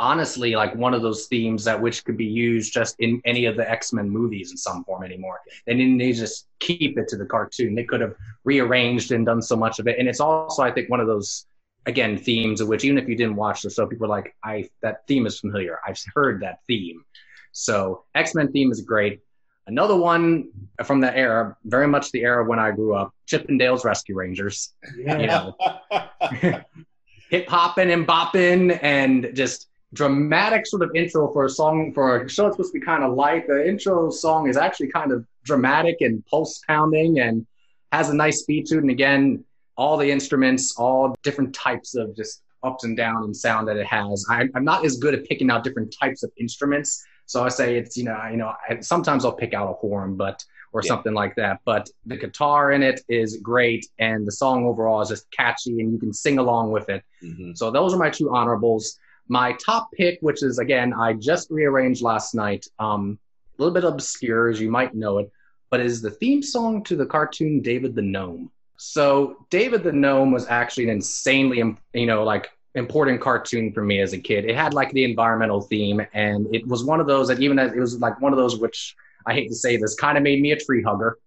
honestly 0.00 0.56
like 0.56 0.74
one 0.74 0.94
of 0.94 1.02
those 1.02 1.26
themes 1.26 1.62
that 1.62 1.80
which 1.80 2.04
could 2.04 2.16
be 2.16 2.24
used 2.24 2.72
just 2.72 2.96
in 3.00 3.20
any 3.26 3.44
of 3.44 3.54
the 3.54 3.70
X-Men 3.70 4.08
movies 4.08 4.50
in 4.50 4.56
some 4.56 4.82
form 4.84 5.04
anymore. 5.04 5.40
They 5.66 5.74
didn't 5.74 5.98
need 5.98 6.14
to 6.14 6.20
just 6.20 6.46
keep 6.58 6.96
it 6.96 7.06
to 7.08 7.18
the 7.18 7.26
cartoon. 7.26 7.74
They 7.74 7.84
could 7.84 8.00
have 8.00 8.14
rearranged 8.44 9.12
and 9.12 9.26
done 9.26 9.42
so 9.42 9.56
much 9.56 9.78
of 9.78 9.86
it, 9.86 9.98
and 9.98 10.08
it's 10.08 10.18
also 10.18 10.62
I 10.62 10.72
think 10.72 10.88
one 10.88 11.00
of 11.00 11.06
those 11.06 11.46
again 11.86 12.16
themes 12.16 12.60
of 12.60 12.68
which 12.68 12.84
even 12.84 12.98
if 12.98 13.08
you 13.08 13.14
didn't 13.14 13.36
watch 13.36 13.60
the 13.60 13.70
show, 13.70 13.86
people 13.86 14.06
are 14.06 14.08
like, 14.08 14.34
I 14.42 14.70
that 14.80 15.06
theme 15.06 15.26
is 15.26 15.38
familiar. 15.38 15.78
I've 15.86 16.00
heard 16.14 16.40
that 16.40 16.60
theme. 16.66 17.04
So 17.52 18.04
X 18.14 18.34
Men 18.34 18.50
theme 18.52 18.72
is 18.72 18.80
great. 18.80 19.20
Another 19.66 19.96
one 19.96 20.48
from 20.82 21.00
that 21.00 21.16
era, 21.16 21.56
very 21.64 21.86
much 21.86 22.10
the 22.10 22.22
era 22.22 22.42
when 22.42 22.58
I 22.58 22.70
grew 22.70 22.94
up, 22.94 23.14
Chip 23.26 23.46
'n 23.50 23.58
Dale 23.58 23.76
Rescue 23.76 24.16
Rangers. 24.16 24.72
Yeah. 24.96 25.18
You 25.18 25.26
know, 25.26 25.56
hip 27.30 27.48
hopping 27.48 27.90
and 27.92 28.06
bopping 28.06 28.78
and 28.82 29.30
just 29.34 29.69
dramatic 29.92 30.66
sort 30.66 30.82
of 30.82 30.90
intro 30.94 31.32
for 31.32 31.44
a 31.44 31.50
song 31.50 31.92
for 31.92 32.22
a 32.22 32.28
show 32.28 32.44
that's 32.44 32.56
supposed 32.56 32.72
to 32.72 32.80
be 32.80 32.84
kind 32.84 33.02
of 33.02 33.14
light. 33.14 33.46
The 33.46 33.68
intro 33.68 34.10
song 34.10 34.48
is 34.48 34.56
actually 34.56 34.88
kind 34.88 35.12
of 35.12 35.26
dramatic 35.44 35.96
and 36.00 36.24
pulse 36.26 36.60
pounding 36.66 37.20
and 37.20 37.46
has 37.92 38.08
a 38.08 38.14
nice 38.14 38.40
speed 38.40 38.66
to 38.66 38.76
it. 38.76 38.82
And 38.82 38.90
again, 38.90 39.44
all 39.76 39.96
the 39.96 40.10
instruments, 40.10 40.76
all 40.76 41.14
different 41.22 41.54
types 41.54 41.94
of 41.94 42.14
just 42.14 42.42
ups 42.62 42.84
and 42.84 42.96
downs 42.96 43.24
and 43.24 43.36
sound 43.36 43.68
that 43.68 43.76
it 43.76 43.86
has. 43.86 44.24
I, 44.28 44.48
I'm 44.54 44.64
not 44.64 44.84
as 44.84 44.98
good 44.98 45.14
at 45.14 45.24
picking 45.24 45.50
out 45.50 45.64
different 45.64 45.94
types 45.98 46.22
of 46.22 46.30
instruments 46.38 47.04
so 47.30 47.44
I 47.44 47.48
say 47.48 47.76
it's 47.76 47.96
you 47.96 48.02
know 48.02 48.20
you 48.28 48.36
know 48.36 48.52
I, 48.68 48.80
sometimes 48.80 49.24
I'll 49.24 49.32
pick 49.32 49.54
out 49.54 49.70
a 49.70 49.74
horn, 49.74 50.16
but 50.16 50.44
or 50.72 50.82
yeah. 50.82 50.88
something 50.88 51.14
like 51.14 51.36
that. 51.36 51.60
But 51.64 51.88
the 52.04 52.16
guitar 52.16 52.72
in 52.72 52.82
it 52.82 53.02
is 53.08 53.36
great, 53.36 53.86
and 54.00 54.26
the 54.26 54.32
song 54.32 54.66
overall 54.66 55.00
is 55.00 55.10
just 55.10 55.30
catchy, 55.30 55.78
and 55.78 55.92
you 55.92 55.98
can 56.00 56.12
sing 56.12 56.38
along 56.38 56.72
with 56.72 56.88
it. 56.88 57.04
Mm-hmm. 57.22 57.52
So 57.54 57.70
those 57.70 57.94
are 57.94 57.98
my 57.98 58.10
two 58.10 58.34
honorables. 58.34 58.98
My 59.30 59.52
top 59.64 59.92
pick, 59.92 60.18
which 60.22 60.42
is 60.42 60.58
again 60.58 60.92
I 60.92 61.12
just 61.12 61.50
rearranged 61.50 62.02
last 62.02 62.34
night, 62.34 62.66
um, 62.80 63.16
a 63.56 63.62
little 63.62 63.72
bit 63.72 63.84
obscure 63.84 64.48
as 64.48 64.60
you 64.60 64.68
might 64.70 64.92
know 64.92 65.18
it, 65.18 65.30
but 65.70 65.78
is 65.78 66.02
the 66.02 66.10
theme 66.10 66.42
song 66.42 66.82
to 66.84 66.96
the 66.96 67.06
cartoon 67.06 67.60
David 67.60 67.94
the 67.94 68.02
Gnome. 68.02 68.50
So 68.76 69.46
David 69.48 69.84
the 69.84 69.92
Gnome 69.92 70.32
was 70.32 70.48
actually 70.48 70.84
an 70.84 70.90
insanely 70.90 71.62
you 71.94 72.06
know 72.06 72.24
like 72.24 72.50
important 72.74 73.20
cartoon 73.20 73.72
for 73.72 73.84
me 73.84 74.00
as 74.00 74.12
a 74.14 74.18
kid. 74.18 74.46
It 74.46 74.56
had 74.56 74.74
like 74.74 74.90
the 74.90 75.04
environmental 75.04 75.60
theme, 75.60 76.04
and 76.12 76.52
it 76.52 76.66
was 76.66 76.82
one 76.82 76.98
of 76.98 77.06
those 77.06 77.28
that 77.28 77.38
even 77.38 77.60
as 77.60 77.72
it 77.72 77.78
was 77.78 78.00
like 78.00 78.20
one 78.20 78.32
of 78.32 78.36
those 78.36 78.58
which 78.58 78.96
I 79.26 79.32
hate 79.32 79.46
to 79.46 79.54
say 79.54 79.76
this 79.76 79.94
kind 79.94 80.18
of 80.18 80.24
made 80.24 80.42
me 80.42 80.50
a 80.50 80.58
tree 80.58 80.82
hugger 80.82 81.18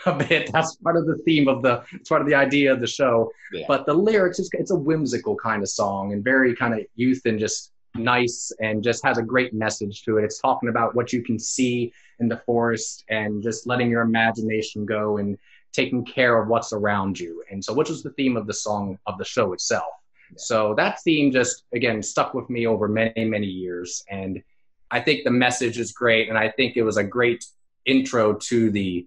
a 0.06 0.12
bit. 0.12 0.50
That's 0.52 0.76
part 0.76 0.96
of 0.96 1.06
the 1.06 1.16
theme 1.24 1.48
of 1.48 1.62
the 1.62 1.82
it's 1.92 2.08
part 2.08 2.20
of 2.20 2.28
the 2.28 2.34
idea 2.34 2.72
of 2.72 2.80
the 2.80 2.86
show. 2.86 3.30
Yeah. 3.52 3.64
But 3.68 3.86
the 3.86 3.94
lyrics, 3.94 4.38
it's, 4.38 4.50
it's 4.52 4.70
a 4.70 4.76
whimsical 4.76 5.36
kind 5.36 5.62
of 5.62 5.68
song 5.68 6.12
and 6.12 6.24
very 6.24 6.54
kind 6.54 6.74
of 6.74 6.80
youth 6.96 7.22
and 7.26 7.38
just 7.38 7.72
nice 7.94 8.52
and 8.60 8.82
just 8.82 9.04
has 9.04 9.18
a 9.18 9.22
great 9.22 9.52
message 9.52 10.02
to 10.04 10.18
it. 10.18 10.24
It's 10.24 10.38
talking 10.38 10.68
about 10.68 10.94
what 10.94 11.12
you 11.12 11.22
can 11.22 11.38
see 11.38 11.92
in 12.20 12.28
the 12.28 12.38
forest 12.38 13.04
and 13.08 13.42
just 13.42 13.66
letting 13.66 13.90
your 13.90 14.02
imagination 14.02 14.86
go 14.86 15.18
and 15.18 15.38
taking 15.72 16.04
care 16.04 16.40
of 16.40 16.48
what's 16.48 16.72
around 16.72 17.18
you. 17.18 17.42
And 17.50 17.64
so, 17.64 17.72
which 17.72 17.88
was 17.88 18.02
the 18.02 18.10
theme 18.10 18.36
of 18.36 18.46
the 18.46 18.54
song 18.54 18.98
of 19.06 19.18
the 19.18 19.24
show 19.24 19.52
itself. 19.52 19.92
So 20.36 20.74
that 20.74 21.00
theme 21.02 21.32
just, 21.32 21.64
again, 21.74 22.02
stuck 22.02 22.34
with 22.34 22.48
me 22.50 22.66
over 22.66 22.86
many, 22.88 23.24
many 23.24 23.46
years. 23.46 24.04
And 24.08 24.42
I 24.90 25.00
think 25.00 25.24
the 25.24 25.30
message 25.30 25.78
is 25.78 25.92
great. 25.92 26.28
And 26.28 26.38
I 26.38 26.50
think 26.50 26.76
it 26.76 26.82
was 26.82 26.96
a 26.96 27.04
great 27.04 27.44
intro 27.84 28.34
to 28.34 28.70
the 28.70 29.06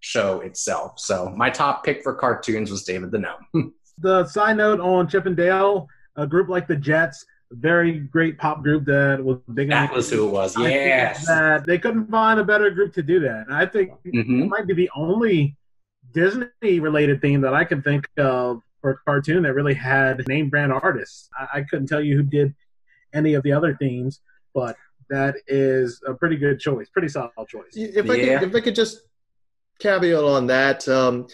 show 0.00 0.40
itself. 0.40 0.98
So 0.98 1.32
my 1.36 1.50
top 1.50 1.84
pick 1.84 2.02
for 2.02 2.14
cartoons 2.14 2.70
was 2.70 2.84
David 2.84 3.10
the 3.10 3.18
Gnome. 3.18 3.74
the 3.98 4.26
side 4.26 4.56
note 4.56 4.80
on 4.80 5.08
Chip 5.08 5.26
and 5.26 5.36
Dale, 5.36 5.88
a 6.16 6.26
group 6.26 6.48
like 6.48 6.66
the 6.66 6.76
Jets, 6.76 7.24
a 7.50 7.56
very 7.56 7.98
great 7.98 8.38
pop 8.38 8.62
group 8.62 8.84
that 8.84 9.22
was 9.22 9.38
big. 9.54 9.70
That 9.70 9.92
was 9.92 10.10
who 10.10 10.28
it 10.28 10.30
was. 10.30 10.56
Yes. 10.58 11.26
That 11.26 11.66
they 11.66 11.78
couldn't 11.78 12.10
find 12.10 12.38
a 12.38 12.44
better 12.44 12.70
group 12.70 12.92
to 12.94 13.02
do 13.02 13.20
that. 13.20 13.46
And 13.46 13.54
I 13.54 13.66
think 13.66 13.92
mm-hmm. 14.06 14.42
it 14.42 14.48
might 14.48 14.66
be 14.66 14.74
the 14.74 14.90
only 14.94 15.56
Disney 16.12 16.80
related 16.80 17.20
theme 17.20 17.40
that 17.42 17.54
I 17.54 17.64
can 17.64 17.82
think 17.82 18.06
of 18.18 18.62
for 18.80 18.90
a 18.90 18.96
cartoon 18.98 19.42
that 19.42 19.54
really 19.54 19.74
had 19.74 20.26
name 20.28 20.48
brand 20.48 20.72
artists. 20.72 21.28
I, 21.38 21.58
I 21.58 21.62
couldn't 21.62 21.86
tell 21.86 22.00
you 22.00 22.16
who 22.16 22.22
did 22.22 22.54
any 23.12 23.34
of 23.34 23.42
the 23.42 23.52
other 23.52 23.76
themes, 23.76 24.20
but 24.54 24.76
that 25.10 25.36
is 25.46 26.00
a 26.06 26.14
pretty 26.14 26.36
good 26.36 26.60
choice, 26.60 26.88
pretty 26.90 27.08
solid 27.08 27.32
choice. 27.48 27.72
If 27.74 28.08
I 28.10 28.16
could, 28.16 28.28
if 28.28 28.54
I 28.54 28.60
could 28.60 28.74
just 28.74 29.00
caveat 29.78 30.24
on 30.24 30.46
that, 30.48 30.88
um, 30.88 31.26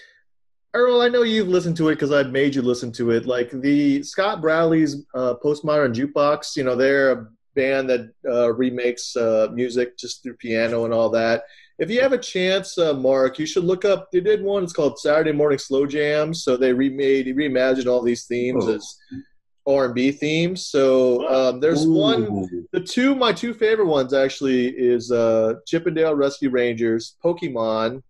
Earl, 0.74 1.02
I 1.02 1.08
know 1.08 1.22
you've 1.22 1.48
listened 1.48 1.76
to 1.76 1.88
it 1.88 1.94
because 1.94 2.10
I've 2.10 2.32
made 2.32 2.54
you 2.54 2.62
listen 2.62 2.90
to 2.92 3.12
it. 3.12 3.26
Like 3.26 3.50
the 3.52 4.02
Scott 4.02 4.42
Bradlee's 4.42 5.06
uh, 5.14 5.34
Postmodern 5.42 5.94
Jukebox, 5.94 6.56
you 6.56 6.64
know, 6.64 6.74
they're 6.74 7.12
a 7.12 7.28
band 7.54 7.88
that 7.90 8.12
uh, 8.28 8.52
remakes 8.52 9.16
uh, 9.16 9.48
music 9.52 9.96
just 9.96 10.22
through 10.22 10.34
piano 10.34 10.84
and 10.84 10.92
all 10.92 11.10
that. 11.10 11.44
If 11.78 11.90
you 11.90 12.00
have 12.00 12.12
a 12.12 12.18
chance, 12.18 12.76
uh, 12.76 12.92
Mark, 12.94 13.38
you 13.38 13.46
should 13.46 13.64
look 13.64 13.84
up. 13.84 14.10
They 14.10 14.20
did 14.20 14.42
one. 14.42 14.64
It's 14.64 14.72
called 14.72 14.98
Saturday 14.98 15.32
Morning 15.32 15.58
Slow 15.58 15.86
Jams. 15.86 16.42
So 16.42 16.56
they 16.56 16.72
remade, 16.72 17.26
reimagined 17.26 17.86
all 17.86 18.02
these 18.02 18.26
themes 18.26 18.64
oh. 18.66 18.74
as 18.74 18.96
R 19.66 19.86
and 19.86 19.94
B 19.94 20.10
themes. 20.10 20.66
So 20.66 21.28
um, 21.28 21.60
there's 21.60 21.86
Ooh. 21.86 21.92
one. 21.92 22.66
The 22.72 22.80
two, 22.80 23.14
my 23.14 23.32
two 23.32 23.54
favorite 23.54 23.86
ones 23.86 24.12
actually 24.12 24.68
is 24.68 25.10
uh, 25.10 25.54
Chip 25.66 25.86
'n 25.86 25.94
Rescue 26.16 26.50
Rangers, 26.50 27.16
Pokemon, 27.24 28.02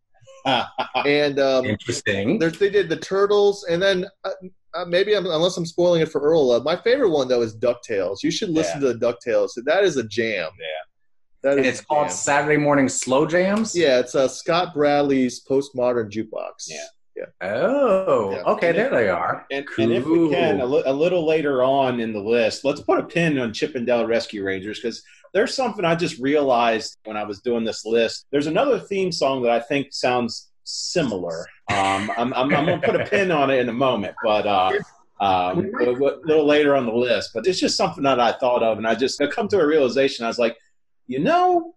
and 0.45 1.39
um, 1.39 1.65
interesting. 1.65 2.39
They 2.39 2.71
did 2.71 2.89
the 2.89 2.97
Turtles, 2.97 3.65
and 3.65 3.81
then 3.81 4.07
uh, 4.25 4.31
uh, 4.75 4.85
maybe 4.85 5.15
I'm, 5.15 5.27
unless 5.27 5.57
I'm 5.57 5.67
spoiling 5.67 6.03
it 6.03 6.11
for 6.11 6.21
Earl, 6.21 6.53
uh, 6.53 6.61
my 6.61 6.77
favorite 6.77 7.11
one 7.11 7.29
though 7.29 7.43
is 7.43 7.57
Ducktales. 7.57 8.23
You 8.23 8.31
should 8.31 8.51
listen 8.51 8.83
yeah. 8.83 8.89
to 8.89 8.95
the 8.95 9.07
Ducktales. 9.07 9.51
That 9.65 9.85
is 9.85 9.97
a 9.97 10.05
jam. 10.05 10.51
Yeah. 10.59 10.67
That 11.43 11.59
and 11.59 11.67
it's 11.67 11.81
called 11.81 12.09
jam. 12.09 12.17
Saturday 12.17 12.57
Morning 12.57 12.89
Slow 12.89 13.27
Jams. 13.27 13.77
Yeah, 13.77 14.01
it's 14.01 14.15
uh, 14.15 14.29
Scott 14.29 14.75
Bradlee's 14.75 15.45
postmodern 15.45 16.11
jukebox. 16.11 16.67
Yeah. 16.69 16.85
Yeah. 17.17 17.27
Oh, 17.43 18.33
yeah. 18.33 18.43
okay. 18.43 18.71
And 18.71 18.79
there 18.79 18.87
if, 18.87 18.91
they 18.91 19.09
are. 19.09 19.47
And, 19.53 19.67
cool. 19.69 19.85
and, 19.85 19.93
if 19.95 20.05
we 20.05 20.31
can, 20.31 20.61
a, 20.61 20.67
li- 20.67 20.83
a, 20.85 20.93
little 20.93 21.25
later 21.25 21.63
on 21.63 22.01
in 22.01 22.13
the 22.13 22.19
list, 22.19 22.65
let's 22.65 22.81
put 22.81 22.99
a 22.99 23.05
pin 23.05 23.39
on 23.39 23.53
Chip 23.53 23.77
'n 23.77 23.85
Dale 23.85 24.05
Rescue 24.05 24.43
Rangers 24.43 24.81
because 24.81 25.01
there's 25.35 25.55
something 25.55 25.85
I 25.85 25.97
just 25.97 26.19
realized 26.19 26.97
when 27.05 27.17
I 27.17 27.25
was 27.25 27.41
doing 27.41 27.65
this 27.65 27.85
list. 27.85 28.27
There's 28.31 28.47
another 28.47 28.79
theme 28.79 29.11
song 29.11 29.43
that 29.43 29.51
I 29.51 29.61
think 29.61 29.89
sounds 29.91 30.53
similar. 30.63 31.45
Um, 31.71 32.11
I'm, 32.17 32.33
I'm, 32.35 32.55
I'm 32.55 32.67
going 32.67 32.81
to 32.81 32.87
put 32.87 33.01
a 33.01 33.05
pin 33.05 33.33
on 33.33 33.51
it 33.51 33.59
in 33.59 33.69
a 33.69 33.73
moment, 33.73 34.15
but 34.23 34.47
uh, 34.47 34.73
um, 35.21 35.73
a 35.81 35.91
little 35.91 36.47
later 36.47 36.77
on 36.77 36.87
the 36.87 36.95
list. 36.95 37.33
But 37.35 37.49
it's 37.49 37.59
just 37.59 37.77
something 37.77 38.05
that 38.05 38.21
I 38.21 38.33
thought 38.33 38.63
of, 38.63 38.79
and 38.79 38.87
I 38.87 38.95
just 38.95 39.21
I 39.21 39.27
come 39.27 39.49
to 39.49 39.61
a 39.61 39.67
realization. 39.67 40.25
I 40.25 40.29
was 40.29 40.39
like, 40.39 40.57
you 41.09 41.19
know, 41.19 41.75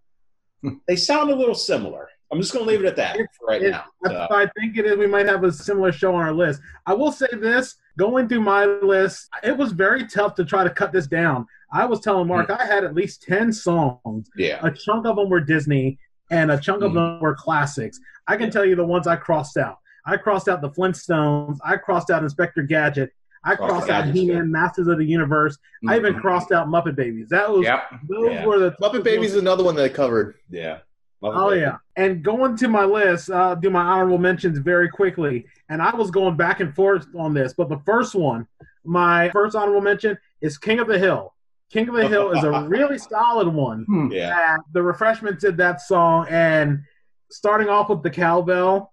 they 0.86 0.96
sound 0.96 1.30
a 1.30 1.34
little 1.34 1.54
similar. 1.54 2.08
I'm 2.30 2.40
just 2.40 2.52
going 2.52 2.64
to 2.64 2.70
leave 2.70 2.84
it 2.84 2.86
at 2.86 2.96
that 2.96 3.18
right 3.46 3.62
it, 3.62 3.70
now. 3.70 3.84
So. 4.06 4.28
I 4.30 4.46
think 4.58 4.76
it 4.76 4.86
is. 4.86 4.96
We 4.96 5.06
might 5.06 5.26
have 5.26 5.42
a 5.44 5.50
similar 5.50 5.90
show 5.90 6.14
on 6.14 6.22
our 6.22 6.32
list. 6.32 6.60
I 6.86 6.94
will 6.94 7.10
say 7.10 7.26
this: 7.32 7.74
going 7.98 8.28
through 8.28 8.40
my 8.40 8.64
list, 8.64 9.28
it 9.42 9.56
was 9.56 9.72
very 9.72 10.06
tough 10.06 10.34
to 10.36 10.44
try 10.44 10.64
to 10.64 10.70
cut 10.70 10.92
this 10.92 11.06
down. 11.06 11.46
I 11.70 11.84
was 11.84 12.00
telling 12.00 12.28
Mark 12.28 12.48
mm. 12.48 12.58
I 12.58 12.64
had 12.64 12.84
at 12.84 12.94
least 12.94 13.22
ten 13.22 13.52
songs. 13.52 14.30
Yeah, 14.36 14.60
a 14.62 14.70
chunk 14.70 15.04
of 15.04 15.16
them 15.16 15.28
were 15.28 15.40
Disney, 15.40 15.98
and 16.30 16.50
a 16.50 16.58
chunk 16.58 16.82
mm. 16.82 16.86
of 16.86 16.94
them 16.94 17.20
were 17.20 17.34
classics. 17.34 18.00
I 18.26 18.36
can 18.36 18.50
tell 18.50 18.64
you 18.64 18.76
the 18.76 18.86
ones 18.86 19.06
I 19.06 19.16
crossed 19.16 19.58
out. 19.58 19.78
I 20.06 20.16
crossed 20.16 20.48
out 20.48 20.62
the 20.62 20.70
Flintstones. 20.70 21.58
I 21.62 21.76
crossed 21.76 22.08
out 22.10 22.22
Inspector 22.22 22.62
Gadget. 22.62 23.10
I 23.44 23.54
crossed 23.54 23.88
out 23.88 24.06
He-Man, 24.06 24.50
Masters 24.50 24.88
of 24.88 24.98
the 24.98 25.04
Universe. 25.04 25.56
Mm-hmm. 25.56 25.90
I 25.90 25.96
even 25.96 26.12
mm-hmm. 26.12 26.20
crossed 26.20 26.52
out 26.52 26.68
Muppet 26.68 26.96
Babies. 26.96 27.28
That 27.28 27.50
was 27.50 27.64
yep. 27.64 27.84
those 28.08 28.32
yeah. 28.32 28.44
were 28.44 28.58
the 28.58 28.72
Muppet 28.82 29.04
Babies 29.04 29.32
is 29.32 29.36
another 29.36 29.64
one 29.64 29.74
that 29.76 29.84
I 29.84 29.88
covered. 29.88 30.36
Yeah. 30.50 30.78
Muppet 31.22 31.36
oh 31.36 31.50
Babies. 31.50 31.62
yeah. 31.62 31.76
And 31.96 32.22
going 32.22 32.56
to 32.56 32.68
my 32.68 32.84
list, 32.84 33.30
I'll 33.30 33.56
do 33.56 33.70
my 33.70 33.82
honorable 33.82 34.18
mentions 34.18 34.58
very 34.58 34.88
quickly. 34.88 35.46
And 35.68 35.82
I 35.82 35.94
was 35.94 36.10
going 36.10 36.36
back 36.36 36.60
and 36.60 36.74
forth 36.74 37.06
on 37.16 37.34
this, 37.34 37.54
but 37.54 37.68
the 37.68 37.80
first 37.84 38.14
one, 38.14 38.46
my 38.84 39.30
first 39.30 39.56
honorable 39.56 39.80
mention 39.80 40.16
is 40.40 40.58
King 40.58 40.78
of 40.78 40.88
the 40.88 40.98
Hill. 40.98 41.34
King 41.70 41.88
of 41.88 41.96
the 41.96 42.08
Hill 42.08 42.32
is 42.32 42.44
a 42.44 42.62
really 42.68 42.98
solid 42.98 43.48
one. 43.48 43.84
Hmm. 43.84 44.10
Yeah. 44.10 44.54
And 44.54 44.62
the 44.72 44.82
Refreshment 44.82 45.40
did 45.40 45.56
that 45.58 45.80
song, 45.80 46.26
and 46.30 46.80
starting 47.30 47.68
off 47.68 47.90
with 47.90 48.02
the 48.02 48.10
cowbell 48.10 48.92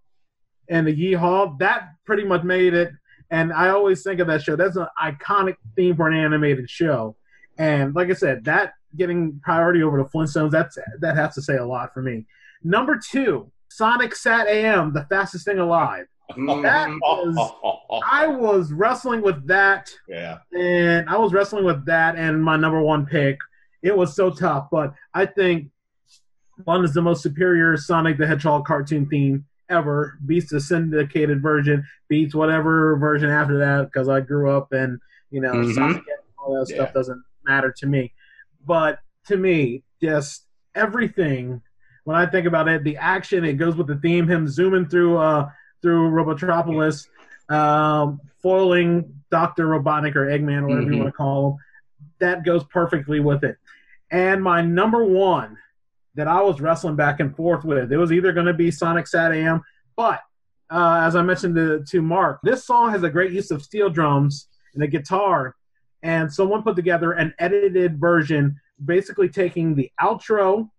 and 0.68 0.86
the 0.86 0.94
yeehaw, 0.94 1.58
that 1.60 1.90
pretty 2.06 2.24
much 2.26 2.44
made 2.44 2.74
it 2.74 2.92
and 3.30 3.52
I 3.52 3.70
always 3.70 4.04
think 4.04 4.20
of 4.20 4.28
that 4.28 4.44
show. 4.44 4.56
That's 4.56 4.76
an 4.76 4.88
iconic 5.02 5.56
theme 5.76 5.96
for 5.96 6.08
an 6.08 6.18
animated 6.18 6.70
show. 6.70 7.16
And 7.58 7.96
like 7.96 8.10
I 8.10 8.14
said, 8.14 8.46
that 8.46 8.74
getting 8.98 9.40
priority 9.44 9.84
over 9.84 9.98
the 10.02 10.10
Flintstones, 10.10 10.52
that's 10.52 10.78
that 11.00 11.16
has 11.16 11.36
to 11.36 11.42
say 11.42 11.58
a 11.58 11.66
lot 11.66 11.94
for 11.94 12.02
me. 12.02 12.26
Number 12.64 12.98
two, 12.98 13.52
Sonic 13.70 14.14
SatAM, 14.14 14.94
the 14.94 15.04
fastest 15.10 15.46
thing 15.46 15.60
alive. 15.60 16.06
That 16.36 16.90
was, 17.02 18.02
I 18.12 18.26
was 18.28 18.72
wrestling 18.74 19.22
with 19.22 19.46
that. 19.48 19.92
Yeah. 20.08 20.40
And 20.58 21.08
I 21.10 21.18
was 21.18 21.34
wrestling 21.34 21.66
with 21.66 21.86
that 21.86 22.16
and 22.16 22.44
my 22.44 22.56
number 22.58 22.82
one 22.82 23.06
pick. 23.06 23.38
It 23.84 23.96
was 23.96 24.16
so 24.16 24.32
tough, 24.32 24.68
but 24.72 24.94
I 25.14 25.28
think 25.28 25.70
one 26.64 26.84
is 26.84 26.94
the 26.94 27.02
most 27.02 27.22
superior 27.22 27.78
Sonic 27.78 28.18
the 28.18 28.26
Hedgehog 28.26 28.66
cartoon 28.66 29.08
theme 29.08 29.46
ever. 29.70 30.18
Beats 30.26 30.50
the 30.50 30.60
syndicated 30.60 31.42
version, 31.42 31.86
beats 32.08 32.34
whatever 32.34 32.96
version 32.98 33.30
after 33.30 33.60
that 33.60 33.86
because 33.92 34.10
I 34.10 34.22
grew 34.22 34.50
up 34.50 34.72
and 34.72 35.00
you 35.30 35.42
know 35.42 35.54
Mhm. 35.54 35.74
Sonic 35.76 35.98
and 35.98 36.06
all 36.40 36.56
that 36.56 36.70
Yeah. 36.70 36.78
stuff 36.78 36.94
doesn't 36.94 37.22
matter 37.46 37.72
to 37.78 37.86
me. 37.86 38.14
But 38.66 39.00
to 39.28 39.38
me, 39.38 39.84
just 40.02 40.46
everything 40.74 41.62
when 42.04 42.16
I 42.16 42.26
think 42.28 42.46
about 42.46 42.68
it, 42.68 42.84
the 42.84 42.98
action 42.98 43.44
it 43.44 43.54
goes 43.54 43.76
with 43.76 43.88
the 43.88 43.96
theme. 43.96 44.28
Him 44.28 44.48
zooming 44.48 44.88
through 44.88 45.18
uh 45.18 45.50
through 45.82 46.10
Robotropolis, 46.12 47.08
um, 47.50 48.20
foiling 48.42 49.22
Doctor 49.32 49.68
Robotnik 49.68 50.16
or 50.16 50.26
Eggman 50.28 50.62
or 50.64 50.68
whatever 50.68 50.90
you 50.90 50.96
Mhm. 50.96 51.00
want 51.00 51.08
to 51.10 51.12
call 51.18 51.48
him. 51.52 51.58
That 52.20 52.46
goes 52.46 52.64
perfectly 52.66 53.20
with 53.20 53.44
it. 53.44 53.58
And 54.12 54.42
my 54.42 54.62
number 54.62 55.04
one 55.04 55.58
that 56.16 56.28
I 56.28 56.42
was 56.42 56.62
wrestling 56.62 56.96
back 56.96 57.20
and 57.20 57.36
forth 57.36 57.64
with, 57.66 57.92
it 57.92 57.98
was 57.98 58.12
either 58.12 58.32
going 58.32 58.46
to 58.46 58.54
be 58.54 58.72
Sonic 58.72 59.06
SatAM, 59.06 59.62
but 59.96 60.22
uh, 60.72 61.02
as 61.04 61.16
I 61.16 61.22
mentioned 61.22 61.56
to, 61.56 61.84
to 61.92 62.02
Mark, 62.02 62.40
this 62.42 62.66
song 62.66 62.90
has 62.92 63.04
a 63.04 63.10
great 63.10 63.32
use 63.32 63.52
of 63.52 63.62
steel 63.62 63.90
drums 63.90 64.48
and 64.74 64.82
a 64.82 64.88
guitar, 64.88 65.56
and 66.04 66.32
someone 66.32 66.64
put 66.64 66.76
together 66.76 67.14
an 67.14 67.34
edited 67.40 68.00
version, 68.00 68.56
basically 68.86 69.30
taking 69.30 69.76
the 69.76 69.92
outro, 70.02 70.70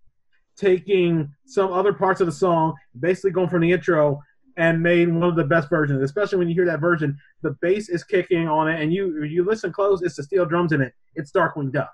taking 0.57 1.33
some 1.45 1.73
other 1.73 1.93
parts 1.93 2.21
of 2.21 2.27
the 2.27 2.33
song, 2.33 2.75
basically 3.01 3.31
going 3.31 3.49
from 3.49 3.61
the 3.63 3.73
intro, 3.73 4.21
and 4.57 4.83
made 4.83 5.13
one 5.13 5.23
of 5.29 5.37
the 5.37 5.45
best 5.45 5.69
versions. 5.69 6.03
Especially 6.03 6.39
when 6.39 6.49
you 6.49 6.55
hear 6.55 6.65
that 6.65 6.81
version, 6.81 7.19
the 7.43 7.51
bass 7.61 7.89
is 7.91 8.03
kicking 8.05 8.49
on 8.49 8.69
it, 8.69 8.81
and 8.81 8.93
you 8.93 9.23
you 9.25 9.45
listen 9.45 9.71
close, 9.73 10.03
it's 10.03 10.17
the 10.17 10.23
steel 10.23 10.47
drums 10.47 10.73
in 10.73 10.81
it. 10.81 10.93
It's 11.15 11.31
Darkwing 11.33 11.73
Duck. 11.73 11.93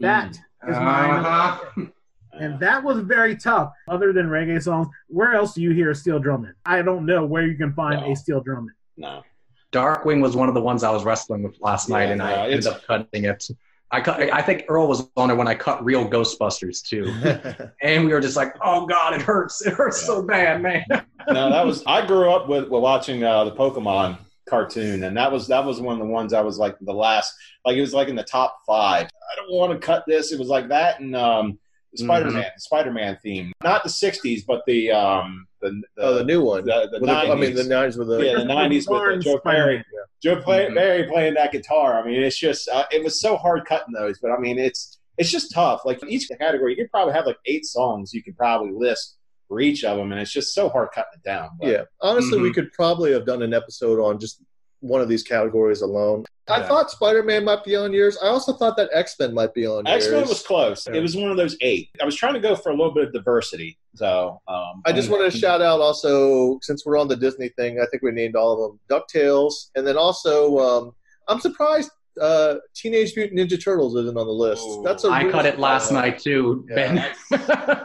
That 0.00 0.30
is 0.32 0.76
my 0.76 1.18
Uh-huh. 1.18 1.86
and 2.34 2.60
that 2.60 2.84
was 2.84 3.00
very 3.00 3.36
tough. 3.36 3.72
Other 3.88 4.12
than 4.12 4.28
reggae 4.28 4.62
songs, 4.62 4.86
where 5.08 5.32
else 5.34 5.54
do 5.54 5.62
you 5.62 5.70
hear 5.72 5.92
steel 5.94 6.20
drumming? 6.20 6.52
I 6.64 6.82
don't 6.82 7.04
know 7.04 7.24
where 7.26 7.44
you 7.44 7.56
can 7.56 7.72
find 7.72 8.00
No. 8.00 8.12
a 8.12 8.16
steel 8.16 8.40
drumming. 8.40 8.74
No. 8.96 9.22
Darkwing 9.72 10.22
was 10.22 10.34
one 10.34 10.48
of 10.48 10.54
the 10.54 10.60
ones 10.60 10.82
I 10.82 10.90
was 10.90 11.04
wrestling 11.04 11.42
with 11.42 11.60
last 11.60 11.88
night, 11.88 12.08
and 12.08 12.18
no, 12.18 12.24
I 12.24 12.48
ended 12.48 12.66
up 12.66 12.84
cutting 12.86 13.24
it. 13.24 13.48
I 13.90 14.00
cut. 14.00 14.20
I 14.32 14.42
think 14.42 14.64
Earl 14.68 14.86
was 14.86 15.08
on 15.16 15.30
it 15.30 15.34
when 15.34 15.48
I 15.48 15.54
cut 15.54 15.84
real 15.84 16.08
Ghostbusters 16.08 16.82
too, 16.82 17.06
and 17.82 18.04
we 18.04 18.12
were 18.12 18.20
just 18.20 18.36
like, 18.36 18.54
"Oh 18.62 18.86
God, 18.86 19.14
it 19.14 19.22
hurts! 19.22 19.64
It 19.64 19.72
hurts 19.72 20.00
so 20.02 20.22
bad, 20.22 20.62
man." 20.62 20.84
no, 21.28 21.50
that 21.50 21.64
was 21.64 21.82
I 21.86 22.06
grew 22.06 22.30
up 22.30 22.48
with, 22.48 22.68
with 22.68 22.82
watching 22.82 23.24
uh, 23.24 23.44
the 23.44 23.52
Pokemon 23.52 24.18
cartoon, 24.48 25.04
and 25.04 25.16
that 25.16 25.32
was 25.32 25.46
that 25.48 25.64
was 25.64 25.80
one 25.80 25.94
of 25.94 26.06
the 26.06 26.12
ones 26.12 26.34
I 26.34 26.42
was 26.42 26.58
like 26.58 26.76
the 26.80 26.92
last, 26.92 27.34
like 27.64 27.76
it 27.76 27.80
was 27.80 27.94
like 27.94 28.08
in 28.08 28.16
the 28.16 28.24
top 28.24 28.58
five. 28.66 29.06
I 29.06 29.36
don't 29.36 29.52
want 29.52 29.72
to 29.72 29.84
cut 29.84 30.04
this. 30.06 30.32
It 30.32 30.38
was 30.38 30.48
like 30.48 30.68
that 30.68 31.00
and 31.00 31.16
um, 31.16 31.58
the 31.92 32.04
Spider-Man, 32.04 32.44
the 32.54 32.60
Spider-Man 32.60 33.18
theme, 33.22 33.52
not 33.62 33.82
the 33.82 33.90
'60s, 33.90 34.42
but 34.46 34.62
the 34.66 34.90
um, 34.90 35.47
the 35.60 35.70
the, 35.96 36.02
oh, 36.02 36.14
the 36.14 36.24
new 36.24 36.42
one. 36.42 36.64
the, 36.64 36.88
the 36.92 36.98
the- 37.00 37.06
90s. 37.06 37.30
I 37.30 37.34
mean, 37.34 37.54
the 37.54 37.64
nineties 37.64 37.96
with 37.98 38.08
the. 38.08 38.18
yeah, 38.18 38.34
the 38.34 38.44
'90s 38.44 38.88
with 38.88 39.22
Joe 39.22 39.38
Perry. 39.38 39.84
Spider-Man. 39.84 39.84
Joe 40.22 40.36
play, 40.42 40.66
Mhm. 40.66 40.74
Barry 40.74 41.04
playing 41.04 41.34
that 41.34 41.52
guitar. 41.52 42.00
I 42.00 42.04
mean, 42.06 42.20
it's 42.22 42.38
just 42.38 42.68
uh, 42.68 42.84
it 42.90 43.02
was 43.04 43.20
so 43.20 43.36
hard 43.36 43.64
cutting 43.66 43.94
those, 43.94 44.18
but 44.20 44.30
I 44.32 44.38
mean, 44.38 44.58
it's 44.58 44.98
it's 45.16 45.30
just 45.30 45.52
tough. 45.52 45.82
Like 45.84 46.00
each 46.08 46.28
category, 46.40 46.72
you 46.72 46.76
could 46.84 46.90
probably 46.90 47.14
have 47.14 47.26
like 47.26 47.38
eight 47.46 47.64
songs 47.66 48.12
you 48.14 48.22
could 48.22 48.36
probably 48.36 48.70
list 48.72 49.16
for 49.48 49.60
each 49.60 49.82
of 49.84 49.96
them, 49.96 50.12
and 50.12 50.20
it's 50.20 50.32
just 50.32 50.54
so 50.54 50.68
hard 50.68 50.88
cutting 50.94 51.10
it 51.14 51.22
down. 51.26 51.48
But, 51.60 51.68
Yeah, 51.68 51.82
honestly, 52.02 52.38
we 52.40 52.50
Mhm. 52.50 52.54
could 52.54 52.72
probably 52.72 53.12
have 53.12 53.24
done 53.24 53.42
an 53.42 53.54
episode 53.54 53.98
on 53.98 54.18
just 54.20 54.42
one 54.80 55.00
of 55.00 55.08
these 55.08 55.22
categories 55.22 55.80
alone. 55.82 56.24
I 56.50 56.62
thought 56.62 56.90
Spider 56.90 57.22
Man 57.22 57.44
might 57.44 57.62
be 57.62 57.76
on 57.76 57.92
yours. 57.92 58.16
I 58.22 58.28
also 58.28 58.54
thought 58.54 58.76
that 58.78 58.88
X 58.94 59.16
Men 59.20 59.34
might 59.34 59.52
be 59.52 59.66
on 59.66 59.84
yours. 59.84 60.04
X 60.06 60.10
Men 60.12 60.26
was 60.26 60.42
close. 60.42 60.86
Yeah. 60.88 60.94
It 60.96 61.00
was 61.00 61.14
one 61.14 61.30
of 61.30 61.36
those 61.36 61.56
eight. 61.60 61.90
I 62.00 62.06
was 62.06 62.16
trying 62.16 62.32
to 62.34 62.40
go 62.40 62.56
for 62.56 62.70
a 62.70 62.72
little 62.74 62.92
bit 62.94 63.04
of 63.04 63.12
diversity, 63.12 63.76
so 63.94 64.40
um, 64.48 64.80
I 64.86 64.92
just 64.92 65.10
wanted 65.10 65.30
to 65.30 65.38
shout 65.38 65.60
out 65.60 65.80
also, 65.80 66.58
since 66.62 66.86
we're 66.86 66.96
on 66.98 67.06
the 67.06 67.16
Disney 67.16 67.50
thing, 67.50 67.80
I 67.80 67.86
think 67.90 68.02
we 68.02 68.12
named 68.12 68.34
all 68.34 68.52
of 68.64 68.70
them 68.72 68.80
DuckTales. 68.88 69.70
And 69.74 69.86
then 69.86 69.98
also, 69.98 70.58
um, 70.58 70.92
I'm 71.28 71.38
surprised 71.40 71.90
uh, 72.18 72.56
Teenage 72.74 73.14
Mutant 73.14 73.38
Ninja 73.38 73.62
Turtles 73.62 73.94
isn't 73.96 74.16
on 74.16 74.26
the 74.26 74.32
list. 74.32 74.62
Ooh. 74.66 74.82
That's 74.82 75.04
a 75.04 75.08
I 75.08 75.22
real- 75.24 75.32
cut 75.32 75.44
it 75.44 75.58
last 75.58 75.92
night 75.92 76.18
too, 76.18 76.64
Yeah. 76.70 76.74
Ben. 77.30 77.44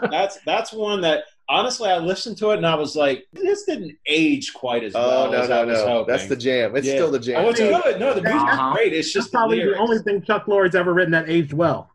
That's 0.10 0.40
that's 0.46 0.72
one 0.72 1.02
that 1.02 1.26
honestly 1.54 1.90
I 1.90 2.00
listened 2.00 2.38
to 2.38 2.50
it 2.52 2.58
and 2.58 2.66
I 2.68 2.76
was 2.76 2.96
like, 2.96 3.26
this 3.32 3.64
didn't 3.64 3.96
age 4.08 4.54
quite 4.54 4.84
as 4.84 4.94
well. 4.94 5.04
Oh, 5.10 5.30
well 5.30 5.32
no, 5.32 5.38
as 5.42 5.50
no, 5.50 5.66
was 5.68 5.80
no. 5.86 6.06
That's 6.06 6.28
the 6.28 6.36
jam. 6.36 6.76
It's 6.76 6.88
Yeah. 6.88 6.94
still 6.96 7.12
the 7.12 7.20
jam. 7.20 7.46
Oh, 7.46 7.50
it's 7.50 7.60
Yeah. 7.60 7.80
good. 7.84 8.00
No, 8.00 8.14
the 8.14 8.22
music's 8.22 8.44
Uh-huh. 8.54 8.74
great. 8.74 8.94
It's 8.94 9.08
That's 9.08 9.14
just 9.14 9.32
the 9.32 9.38
probably 9.38 9.64
the 9.64 9.78
only 9.78 10.00
thing 10.00 10.22
Chuck 10.24 10.48
Lorre's 10.48 10.76
ever 10.76 10.94
written 10.94 11.12
that 11.12 11.30
aged 11.30 11.54
well. 11.54 11.90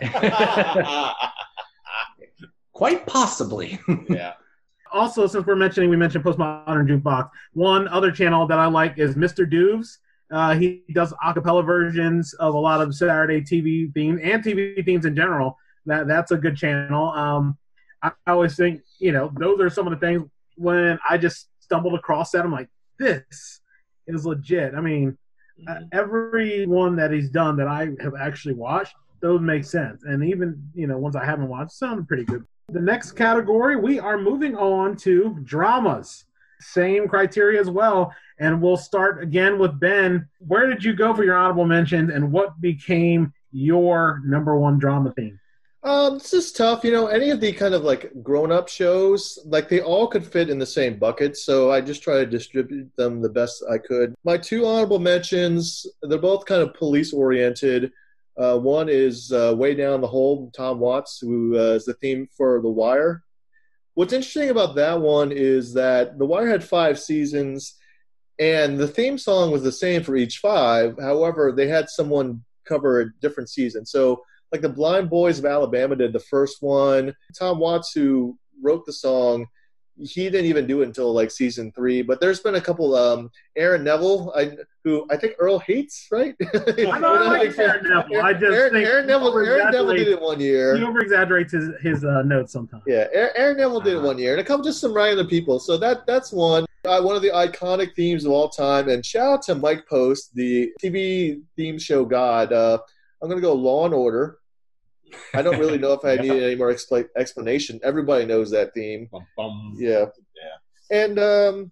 Quite 2.72 3.06
possibly. 3.06 3.78
yeah. 4.10 4.32
Also, 4.92 5.26
since 5.26 5.46
we're 5.46 5.56
mentioning, 5.56 5.90
we 5.90 5.96
mentioned 5.96 6.24
Postmodern 6.24 6.88
Jukebox. 6.88 7.30
One 7.52 7.88
other 7.88 8.10
channel 8.10 8.46
that 8.48 8.58
I 8.58 8.66
like 8.66 8.98
is 8.98 9.14
Mr. 9.16 9.48
Dooves. 9.50 9.98
Uh, 10.32 10.54
he 10.54 10.82
does 10.92 11.12
a 11.24 11.32
cappella 11.34 11.62
versions 11.62 12.32
of 12.34 12.54
a 12.54 12.58
lot 12.58 12.80
of 12.80 12.94
Saturday 12.94 13.40
TV 13.40 13.92
themes 13.92 14.20
and 14.22 14.42
TV 14.42 14.84
themes 14.84 15.04
in 15.04 15.14
general. 15.14 15.56
That 15.86 16.08
that's 16.08 16.30
a 16.32 16.36
good 16.36 16.56
channel. 16.56 17.10
Um, 17.10 17.56
I, 18.04 18.12
always 18.26 18.56
think 18.56 18.82
you 18.98 19.12
know 19.12 19.32
those 19.38 19.60
are 19.60 19.70
some 19.70 19.86
of 19.86 19.98
the 19.98 20.06
things 20.06 20.22
when 20.56 20.98
I 21.08 21.18
just 21.18 21.48
stumbled 21.60 21.94
across 21.94 22.30
that. 22.30 22.44
I'm 22.44 22.52
like, 22.52 22.68
this 22.98 23.60
is 24.06 24.26
legit. 24.26 24.74
I 24.74 24.80
mean, 24.80 25.16
uh, 25.66 25.80
every 25.92 26.66
one 26.66 26.96
that 26.96 27.10
he's 27.10 27.30
done 27.30 27.56
that 27.56 27.66
I 27.66 27.88
have 28.00 28.14
actually 28.20 28.54
watched, 28.54 28.94
those 29.20 29.40
make 29.40 29.64
sense, 29.64 30.04
and 30.04 30.22
even 30.24 30.62
you 30.74 30.86
know 30.86 30.98
ones 30.98 31.16
I 31.16 31.24
haven't 31.24 31.48
watched 31.48 31.72
sound 31.72 32.06
pretty 32.06 32.24
good. 32.24 32.46
The 32.68 32.80
next 32.80 33.12
category, 33.12 33.76
we 33.76 33.98
are 33.98 34.18
moving 34.18 34.56
on 34.56 34.96
to 34.98 35.38
dramas. 35.44 36.24
Same 36.60 37.08
criteria 37.08 37.60
as 37.60 37.68
well. 37.68 38.12
And 38.38 38.60
we'll 38.60 38.78
start 38.78 39.22
again 39.22 39.58
with 39.58 39.78
Ben. 39.78 40.26
Where 40.38 40.66
did 40.66 40.82
you 40.82 40.94
go 40.94 41.14
for 41.14 41.24
your 41.24 41.36
honorable 41.36 41.66
mentions 41.66 42.10
and 42.10 42.32
what 42.32 42.60
became 42.60 43.32
your 43.52 44.22
number 44.24 44.56
one 44.56 44.78
drama 44.78 45.12
theme? 45.12 45.38
Um, 45.84 46.14
this 46.14 46.32
is 46.32 46.50
tough. 46.50 46.82
You 46.82 46.92
know, 46.92 47.08
any 47.08 47.28
of 47.28 47.40
the 47.40 47.52
kind 47.52 47.74
of 47.74 47.84
like 47.84 48.10
grown 48.22 48.50
up 48.50 48.68
shows, 48.68 49.38
like 49.44 49.68
they 49.68 49.82
all 49.82 50.06
could 50.06 50.26
fit 50.26 50.48
in 50.48 50.58
the 50.58 50.64
same 50.64 50.98
bucket. 50.98 51.36
So 51.36 51.70
I 51.70 51.82
just 51.82 52.02
try 52.02 52.14
to 52.14 52.26
distribute 52.26 52.90
them 52.96 53.20
the 53.20 53.28
best 53.28 53.62
I 53.70 53.76
could. 53.76 54.14
My 54.24 54.38
two 54.38 54.64
honorable 54.64 54.98
mentions, 54.98 55.86
they're 56.02 56.18
both 56.18 56.46
kind 56.46 56.62
of 56.62 56.72
police 56.72 57.12
oriented. 57.12 57.92
Uh, 58.38 58.58
one 58.58 58.88
is 58.88 59.30
uh, 59.30 59.54
Way 59.54 59.74
Down 59.74 60.00
the 60.00 60.06
Hole, 60.06 60.50
Tom 60.56 60.80
Waits, 60.80 61.18
who 61.20 61.56
uh, 61.58 61.74
is 61.74 61.84
the 61.84 61.94
theme 61.94 62.28
for 62.34 62.62
The 62.62 62.70
Wire. 62.70 63.22
What's 63.92 64.14
interesting 64.14 64.48
about 64.48 64.74
that 64.76 65.00
one 65.00 65.32
is 65.32 65.74
that 65.74 66.18
The 66.18 66.26
Wire 66.26 66.48
had 66.48 66.64
five 66.64 66.98
seasons, 66.98 67.76
and 68.40 68.78
the 68.78 68.88
theme 68.88 69.18
song 69.18 69.52
was 69.52 69.62
the 69.62 69.70
same 69.70 70.02
for 70.02 70.16
each 70.16 70.38
five. 70.38 70.96
However, 70.98 71.52
they 71.52 71.68
had 71.68 71.90
someone 71.90 72.42
cover 72.64 73.02
a 73.02 73.12
different 73.20 73.50
season. 73.50 73.84
So 73.84 74.24
like 74.54 74.62
the 74.62 74.68
Blind 74.68 75.10
Boys 75.10 75.40
of 75.40 75.46
Alabama 75.46 75.96
did 75.96 76.12
the 76.12 76.20
first 76.20 76.62
one. 76.62 77.12
Tom 77.36 77.58
Waits, 77.58 77.90
who 77.92 78.38
wrote 78.62 78.86
the 78.86 78.92
song, 78.92 79.48
he 79.98 80.30
didn't 80.30 80.46
even 80.46 80.64
do 80.68 80.82
it 80.82 80.86
until 80.86 81.12
like 81.12 81.32
season 81.32 81.72
three. 81.72 82.02
But 82.02 82.20
there's 82.20 82.38
been 82.38 82.54
a 82.54 82.60
couple. 82.60 82.94
Um, 82.94 83.32
Aaron 83.56 83.82
Neville, 83.82 84.32
I, 84.36 84.56
who 84.84 85.08
I 85.10 85.16
think 85.16 85.34
Earl 85.40 85.58
hates, 85.58 86.06
right? 86.12 86.36
I 86.54 87.00
don't 87.00 87.26
like 87.26 87.58
Aaron 87.58 87.82
Neville. 87.82 88.22
I 88.22 88.32
just 88.32 88.44
Aaron, 88.44 88.72
think 88.72 88.86
Aaron 88.86 89.06
Neville. 89.08 89.36
Aaron 89.38 89.72
Neville 89.72 89.94
did 89.94 90.08
it 90.08 90.20
one 90.20 90.38
year. 90.38 90.76
He 90.76 90.84
over 90.84 91.00
exaggerates 91.00 91.52
his, 91.52 91.70
his 91.80 92.04
uh, 92.04 92.22
notes 92.22 92.52
sometimes. 92.52 92.84
Yeah, 92.86 93.08
Aaron, 93.12 93.32
Aaron 93.34 93.56
Neville 93.56 93.80
did 93.80 93.94
it 93.94 94.02
one 94.02 94.18
year, 94.18 94.34
and 94.34 94.40
a 94.40 94.44
couple 94.44 94.64
just 94.64 94.80
some 94.80 94.94
random 94.94 95.26
people. 95.26 95.58
So 95.58 95.76
that 95.78 96.06
that's 96.06 96.32
one. 96.32 96.64
Uh, 96.84 97.00
one 97.00 97.16
of 97.16 97.22
the 97.22 97.30
iconic 97.30 97.94
themes 97.96 98.24
of 98.24 98.30
all 98.30 98.48
time. 98.48 98.88
And 98.88 99.04
shout 99.04 99.32
out 99.32 99.42
to 99.42 99.56
Mike 99.56 99.88
Post, 99.88 100.32
the 100.34 100.70
TV 100.80 101.40
theme 101.56 101.76
show 101.76 102.04
god. 102.04 102.52
Uh, 102.52 102.78
I'm 103.22 103.28
gonna 103.28 103.40
go 103.40 103.54
Law 103.54 103.86
and 103.86 103.94
Order. 103.94 104.38
I 105.34 105.42
don't 105.42 105.58
really 105.58 105.78
know 105.78 105.92
if 105.92 106.04
I 106.04 106.16
need 106.22 106.42
any 106.42 106.54
more 106.54 106.72
expla- 106.72 107.08
explanation. 107.16 107.80
Everybody 107.82 108.24
knows 108.24 108.50
that 108.50 108.74
theme. 108.74 109.08
Bum, 109.10 109.26
bum. 109.36 109.74
Yeah. 109.76 110.06
And 110.90 111.18
um, 111.18 111.70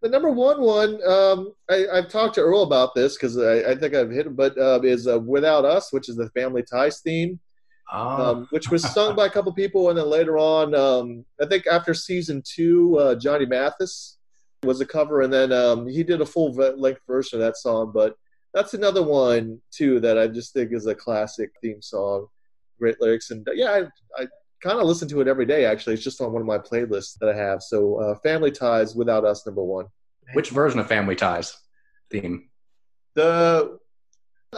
the 0.00 0.08
number 0.08 0.30
one 0.30 0.60
one, 0.60 1.06
um, 1.06 1.52
I, 1.68 1.86
I've 1.92 2.08
talked 2.08 2.36
to 2.36 2.40
Earl 2.40 2.62
about 2.62 2.94
this 2.94 3.16
because 3.16 3.36
I, 3.38 3.70
I 3.70 3.74
think 3.74 3.94
I've 3.94 4.10
hit 4.10 4.26
him, 4.26 4.34
but 4.34 4.56
uh, 4.56 4.80
is 4.82 5.08
uh, 5.08 5.18
Without 5.18 5.64
Us, 5.64 5.92
which 5.92 6.08
is 6.08 6.16
the 6.16 6.30
Family 6.30 6.62
Ties 6.62 7.00
theme 7.00 7.40
Oh, 7.94 8.30
um, 8.30 8.46
which 8.50 8.70
was 8.70 8.82
sung 8.82 9.14
by 9.14 9.26
a 9.26 9.30
couple 9.30 9.52
people, 9.52 9.90
and 9.90 9.98
then 9.98 10.08
later 10.08 10.38
on, 10.38 10.74
um, 10.74 11.24
I 11.40 11.46
think 11.46 11.66
after 11.66 11.92
season 11.92 12.42
two, 12.44 12.98
uh, 12.98 13.14
Johnny 13.16 13.44
Mathis 13.44 14.16
was 14.64 14.80
a 14.80 14.86
cover, 14.86 15.20
and 15.20 15.32
then 15.32 15.52
um, 15.52 15.86
he 15.86 16.02
did 16.02 16.22
a 16.22 16.26
full 16.26 16.52
length 16.54 17.02
version 17.06 17.38
of 17.38 17.46
that 17.46 17.58
song. 17.58 17.92
But 17.94 18.16
that's 18.54 18.72
another 18.72 19.02
one 19.02 19.60
too 19.70 20.00
that 20.00 20.18
I 20.18 20.26
just 20.26 20.54
think 20.54 20.72
is 20.72 20.86
a 20.86 20.94
classic 20.94 21.50
theme 21.60 21.82
song, 21.82 22.28
great 22.82 23.00
lyrics, 23.00 23.30
and 23.30 23.46
yeah, 23.54 23.70
I, 23.70 24.22
I 24.22 24.26
kind 24.62 24.78
of 24.80 24.86
listen 24.86 25.06
to 25.08 25.20
it 25.20 25.28
every 25.28 25.46
day. 25.46 25.64
Actually, 25.64 25.94
it's 25.94 26.02
just 26.04 26.20
on 26.20 26.32
one 26.32 26.42
of 26.42 26.46
my 26.54 26.58
playlists 26.58 27.16
that 27.20 27.28
I 27.28 27.36
have. 27.36 27.62
So, 27.62 27.78
uh, 28.02 28.14
Family 28.28 28.50
Ties, 28.50 28.94
Without 28.96 29.24
Us, 29.24 29.46
number 29.46 29.62
one. 29.62 29.86
which 30.34 30.50
version 30.50 30.80
of 30.80 30.86
Family 30.88 31.14
Ties 31.16 31.56
theme? 32.10 32.48
The 33.14 33.78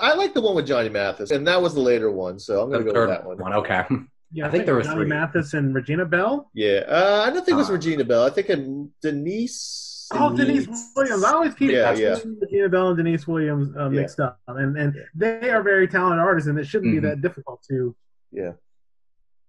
I 0.01 0.15
like 0.15 0.33
the 0.35 0.41
one 0.41 0.55
with 0.57 0.67
Johnny 0.67 0.89
Mathis, 0.89 1.31
and 1.31 1.47
that 1.47 1.61
was 1.63 1.75
the 1.75 1.81
later 1.81 2.11
one, 2.11 2.39
so 2.39 2.63
I'm 2.63 2.71
gonna 2.73 2.85
go 2.85 2.93
third 2.93 3.09
with 3.11 3.19
that 3.19 3.27
one. 3.27 3.39
one. 3.39 3.53
Okay. 3.55 3.85
Yeah, 4.33 4.49
I 4.49 4.51
think 4.51 4.65
there 4.67 4.75
were 4.75 4.83
Johnny 4.83 4.97
three. 5.03 5.07
Mathis 5.07 5.55
and 5.55 5.75
Regina 5.75 6.05
Belle. 6.05 6.51
Yeah, 6.55 6.81
uh, 6.89 7.25
I 7.27 7.31
don't 7.31 7.45
think 7.45 7.55
it 7.55 7.63
was 7.65 7.71
Uh, 7.71 7.75
Regina 7.75 8.05
Belle. 8.05 8.25
I 8.25 8.31
think 8.31 8.49
it, 8.51 8.61
Denise. 9.03 10.09
Oh, 10.13 10.35
Deniece 10.37 10.67
Williams. 10.97 11.25
I 11.25 11.33
always 11.33 11.55
keep 11.55 11.71
Yeah, 11.71 11.93
yeah, 11.95 12.17
yeah. 12.17 12.33
Regina 12.41 12.69
Belle 12.69 12.89
and 12.89 12.97
Deniece 12.97 13.27
Williams 13.29 13.69
uh, 13.77 13.89
mixed 13.89 14.19
up, 14.21 14.39
and 14.49 14.77
and 14.77 14.95
they 15.15 15.51
are 15.51 15.63
very 15.63 15.87
talented 15.89 16.19
artists, 16.21 16.49
and 16.49 16.59
it 16.59 16.67
shouldn't 16.67 16.91
Mhm. 16.93 17.01
be 17.03 17.09
that 17.09 17.21
difficult 17.21 17.63
to. 17.71 17.95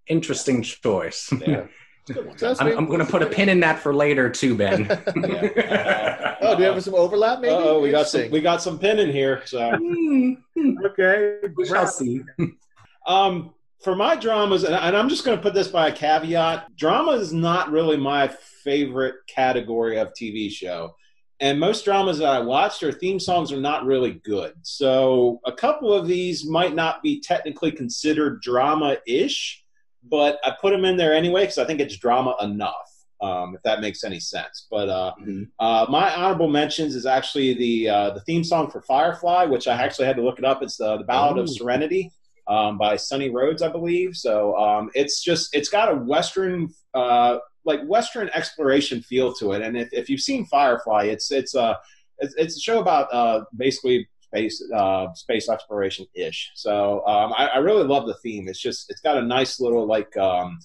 Interesting 0.08 0.62
choice. 0.62 1.32
Yeah. 1.46 1.66
I'm. 2.40 2.78
I'm 2.78 2.86
going 2.86 3.00
to 3.00 3.06
put 3.06 3.24
a 3.24 3.26
pin 3.26 3.50
in 3.50 3.60
that 3.62 3.80
for 3.80 3.94
later 3.94 4.30
too, 4.30 4.56
Ben. 4.56 4.88
oh, 6.42 6.56
do 6.56 6.58
we 6.60 6.64
have 6.64 6.84
some 6.84 6.94
overlap? 6.94 7.40
Maybe. 7.40 7.54
Oh, 7.54 7.80
we 7.80 7.90
got 7.90 8.08
some 8.08 8.30
we 8.30 8.42
got 8.42 8.62
some 8.62 8.78
pin 8.78 9.00
in 9.00 9.10
here. 9.10 9.42
So 9.46 9.60
Okay, 10.86 11.40
we 11.56 11.66
shall 11.68 11.88
see. 11.88 12.22
Um, 13.08 13.54
for 13.84 13.96
my 13.96 14.16
dramas, 14.16 14.64
and, 14.64 14.74
and 14.74 14.98
I'm 14.98 15.10
just 15.10 15.26
going 15.26 15.38
to 15.38 15.44
put 15.44 15.54
this 15.54 15.68
by 15.68 15.90
a 15.90 15.92
caveat: 15.92 16.76
drama 16.76 17.12
is 17.12 17.32
not 17.32 17.70
really 17.70 17.98
my 17.98 18.30
favorite 18.64 19.14
category 19.28 20.00
of 20.00 20.12
TV 20.20 20.50
show. 20.50 20.96
And 21.42 21.60
most 21.60 21.84
dramas 21.84 22.18
that 22.20 22.30
I 22.30 22.40
watched, 22.40 22.80
their 22.82 22.94
theme 22.94 23.20
songs 23.20 23.52
are 23.52 23.60
not 23.60 23.86
really 23.86 24.22
good. 24.24 24.54
So 24.62 25.42
a 25.46 25.52
couple 25.52 25.92
of 25.94 26.08
these 26.08 26.46
might 26.46 26.74
not 26.74 27.04
be 27.04 27.20
technically 27.20 27.72
considered 27.72 28.42
drama-ish, 28.42 29.64
but 30.10 30.40
I 30.46 30.56
put 30.62 30.72
them 30.72 30.86
in 30.86 30.96
there 30.98 31.14
anyway 31.14 31.42
because 31.42 31.58
I 31.58 31.66
think 31.66 31.80
it's 31.82 31.98
drama 31.98 32.36
enough. 32.42 32.74
Um, 33.22 33.56
if 33.56 33.64
that 33.64 33.80
makes 33.80 34.04
any 34.04 34.20
sense. 34.20 34.68
But 34.70 34.90
uh, 34.90 35.14
Mhm. 35.20 35.48
uh, 35.58 35.86
my 35.90 36.14
honorable 36.14 36.50
mentions 36.50 36.96
is 36.96 37.06
actually 37.06 37.54
the 37.54 37.90
uh, 37.90 38.10
the 38.12 38.20
theme 38.20 38.44
song 38.44 38.70
for 38.70 38.82
Firefly, 38.82 39.46
which 39.46 39.70
I 39.70 39.74
actually 39.82 40.06
had 40.06 40.18
to 40.18 40.22
look 40.22 40.38
it 40.38 40.44
up. 40.44 40.62
It's 40.62 40.76
the, 40.76 40.98
the 40.98 41.06
Ballad 41.06 41.38
of 41.38 41.50
Serenity 41.50 42.12
um, 42.48 42.78
by 42.78 42.98
Sonny 42.98 43.30
Rhodes, 43.30 43.62
I 43.62 43.70
believe. 43.70 44.18
So 44.18 44.56
um, 44.58 44.90
it's 44.94 45.24
just 45.24 45.56
it's 45.56 45.70
got 45.70 45.90
a 45.92 45.96
western 45.96 46.68
uh, 46.94 47.38
like 47.66 47.84
western 47.86 48.30
exploration 48.34 49.02
feel 49.02 49.34
to 49.34 49.54
it. 49.54 49.62
And 49.62 49.76
if, 49.78 49.90
if 49.92 50.10
you've 50.10 50.22
seen 50.22 50.46
Firefly, 50.46 51.06
it's 51.06 51.32
it's 51.32 51.56
a 51.56 51.78
it's, 52.20 52.34
it's 52.36 52.58
a 52.58 52.60
show 52.60 52.80
about 52.80 53.14
uh, 53.14 53.44
basically 53.58 54.08
space 54.22 54.64
uh, 54.74 55.14
space 55.14 55.50
exploration 55.50 56.06
ish. 56.14 56.52
So 56.56 57.06
um, 57.08 57.34
I, 57.38 57.48
I 57.48 57.58
really 57.58 57.84
love 57.84 58.08
the 58.08 58.16
theme. 58.16 58.48
It's 58.48 58.60
just 58.60 58.90
it's 58.90 59.02
got 59.02 59.18
a 59.18 59.22
nice 59.22 59.60
little 59.60 59.86
like 59.86 60.16
um, 60.18 60.60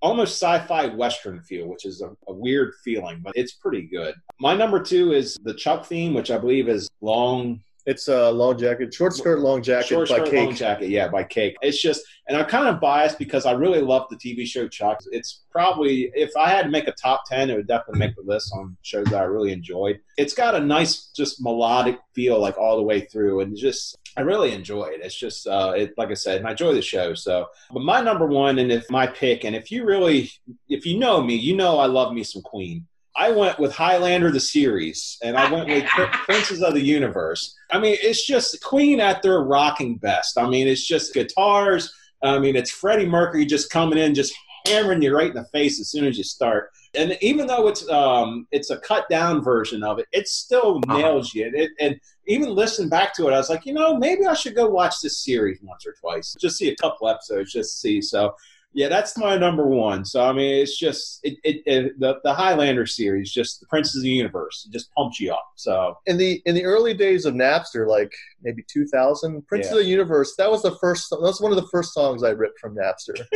almost 0.00 0.42
sci-fi 0.42 0.86
western 0.86 1.40
feel, 1.42 1.68
which 1.68 1.86
is 1.86 2.02
a, 2.02 2.10
a 2.28 2.32
weird 2.32 2.74
feeling, 2.84 3.20
but 3.22 3.32
it's 3.36 3.52
pretty 3.52 3.82
good. 3.82 4.14
My 4.40 4.54
number 4.54 4.82
two 4.82 5.12
is 5.12 5.38
the 5.44 5.54
Chuck 5.54 5.86
theme, 5.86 6.12
which 6.12 6.30
I 6.30 6.38
believe 6.38 6.68
is 6.68 6.88
long 7.00 7.60
It's 7.84 8.06
a 8.06 8.30
long 8.30 8.56
jacket, 8.58 8.94
short 8.94 9.12
skirt, 9.12 9.40
long 9.40 9.60
jacket 9.60 9.88
short 9.88 10.08
by 10.08 10.16
skirt, 10.16 10.30
Cake. 10.30 10.46
long 10.46 10.54
jacket. 10.54 10.88
Yeah, 10.88 11.08
by 11.08 11.24
Cake. 11.24 11.56
It's 11.62 11.82
just, 11.82 12.02
and 12.28 12.36
I'm 12.36 12.44
kind 12.44 12.68
of 12.68 12.80
biased 12.80 13.18
because 13.18 13.44
I 13.44 13.52
really 13.52 13.80
love 13.80 14.06
the 14.08 14.16
TV 14.16 14.46
show 14.46 14.68
Chuck. 14.68 15.00
It's 15.10 15.42
probably, 15.50 16.12
if 16.14 16.30
I 16.36 16.50
had 16.50 16.62
to 16.62 16.68
make 16.68 16.86
a 16.86 16.92
top 16.92 17.24
ten, 17.26 17.50
it 17.50 17.56
would 17.56 17.66
definitely 17.66 17.98
make 17.98 18.14
the 18.14 18.22
list 18.22 18.52
on 18.54 18.76
shows 18.82 19.06
that 19.06 19.20
I 19.20 19.24
really 19.24 19.52
enjoyed. 19.52 19.98
It's 20.16 20.32
got 20.32 20.54
a 20.54 20.60
nice, 20.60 21.08
just 21.08 21.42
melodic 21.42 21.98
feel 22.14 22.38
like 22.38 22.56
all 22.56 22.76
the 22.76 22.82
way 22.82 23.00
through, 23.00 23.40
and 23.40 23.56
just. 23.56 23.96
I 24.14 24.20
really 24.20 24.52
enjoy 24.52 24.84
it. 24.88 25.00
It's 25.02 25.18
just, 25.18 25.46
uh, 25.46 25.72
it, 25.74 25.94
like 25.96 26.10
I 26.10 26.14
said, 26.14 26.36
and 26.36 26.46
I 26.46 26.50
enjoy 26.50 26.74
the 26.74 26.82
show. 26.82 27.14
So, 27.14 27.46
but 27.72 27.82
my 27.82 28.02
number 28.02 28.26
one, 28.26 28.58
and 28.58 28.70
if 28.70 28.90
my 28.90 29.06
pick, 29.06 29.44
and 29.44 29.56
if 29.56 29.72
you 29.72 29.86
really, 29.86 30.30
if 30.68 30.84
you 30.84 30.98
know 30.98 31.22
me, 31.22 31.34
you 31.34 31.56
know 31.56 31.78
I 31.78 31.86
love 31.86 32.12
me 32.12 32.22
some 32.22 32.42
Queen. 32.42 32.86
I 33.14 33.30
went 33.30 33.58
with 33.58 33.72
Highlander 33.74 34.30
the 34.30 34.40
series, 34.40 35.18
and 35.22 35.36
I 35.36 35.50
went 35.50 35.68
with 35.68 35.84
Pr- 35.86 36.02
Princes 36.24 36.62
of 36.62 36.74
the 36.74 36.80
Universe. 36.80 37.54
I 37.70 37.78
mean, 37.78 37.96
it's 38.02 38.26
just 38.26 38.62
Queen 38.62 39.00
at 39.00 39.22
their 39.22 39.40
rocking 39.40 39.96
best. 39.96 40.38
I 40.38 40.48
mean, 40.48 40.66
it's 40.66 40.86
just 40.86 41.12
guitars. 41.12 41.92
I 42.22 42.38
mean, 42.38 42.56
it's 42.56 42.70
Freddie 42.70 43.06
Mercury 43.06 43.44
just 43.44 43.70
coming 43.70 43.98
in, 43.98 44.14
just 44.14 44.32
hammering 44.66 45.02
you 45.02 45.14
right 45.14 45.28
in 45.28 45.34
the 45.34 45.44
face 45.46 45.80
as 45.80 45.90
soon 45.90 46.06
as 46.06 46.16
you 46.16 46.24
start. 46.24 46.70
And 46.94 47.16
even 47.20 47.46
though 47.46 47.68
it's 47.68 47.88
um, 47.88 48.46
it's 48.52 48.70
a 48.70 48.78
cut 48.78 49.08
down 49.08 49.42
version 49.42 49.82
of 49.82 49.98
it, 49.98 50.06
it 50.12 50.28
still 50.28 50.78
Uh-huh. 50.86 50.98
nails 50.98 51.34
you. 51.34 51.46
And, 51.46 51.54
it, 51.54 51.70
and 51.80 51.98
even 52.26 52.50
listening 52.54 52.88
back 52.90 53.14
to 53.16 53.28
it, 53.28 53.32
I 53.32 53.38
was 53.38 53.50
like, 53.50 53.66
you 53.66 53.72
know, 53.74 53.96
maybe 53.96 54.24
I 54.26 54.34
should 54.34 54.54
go 54.54 54.68
watch 54.68 54.96
this 55.02 55.18
series 55.24 55.58
once 55.62 55.84
or 55.86 55.94
twice, 56.00 56.36
just 56.40 56.56
see 56.58 56.68
a 56.68 56.76
couple 56.76 57.08
episodes, 57.08 57.52
just 57.52 57.80
see. 57.80 58.00
So 58.00 58.34
yeah, 58.74 58.88
that's 58.88 59.16
my 59.18 59.36
number 59.36 59.66
one. 59.66 60.04
So 60.04 60.24
I 60.24 60.32
mean, 60.32 60.62
it's 60.62 60.78
just 60.78 61.20
it, 61.22 61.38
it, 61.44 61.62
it 61.66 62.00
the 62.00 62.18
the 62.24 62.32
Highlander 62.34 62.86
series, 62.86 63.30
just 63.32 63.60
the 63.60 63.66
Princes 63.66 63.96
of 63.96 64.02
the 64.02 64.08
Universe, 64.10 64.66
it 64.66 64.72
just 64.72 64.90
pumps 64.92 65.20
you 65.20 65.32
up. 65.32 65.46
So 65.56 65.96
in 66.06 66.16
the 66.16 66.40
in 66.46 66.54
the 66.54 66.64
early 66.64 66.94
days 66.94 67.24
of 67.26 67.34
Napster, 67.34 67.86
like 67.86 68.12
maybe 68.42 68.64
2000, 68.72 69.46
Prince 69.46 69.66
Yeah. 69.66 69.72
of 69.72 69.76
the 69.78 69.84
Universe. 69.84 70.34
That 70.36 70.50
was 70.50 70.62
the 70.62 70.76
first. 70.76 71.10
That 71.10 71.20
was 71.20 71.40
one 71.40 71.52
of 71.52 71.56
the 71.56 71.68
first 71.68 71.92
songs 71.94 72.22
I 72.24 72.30
ripped 72.30 72.58
from 72.60 72.74
Napster. 72.76 73.16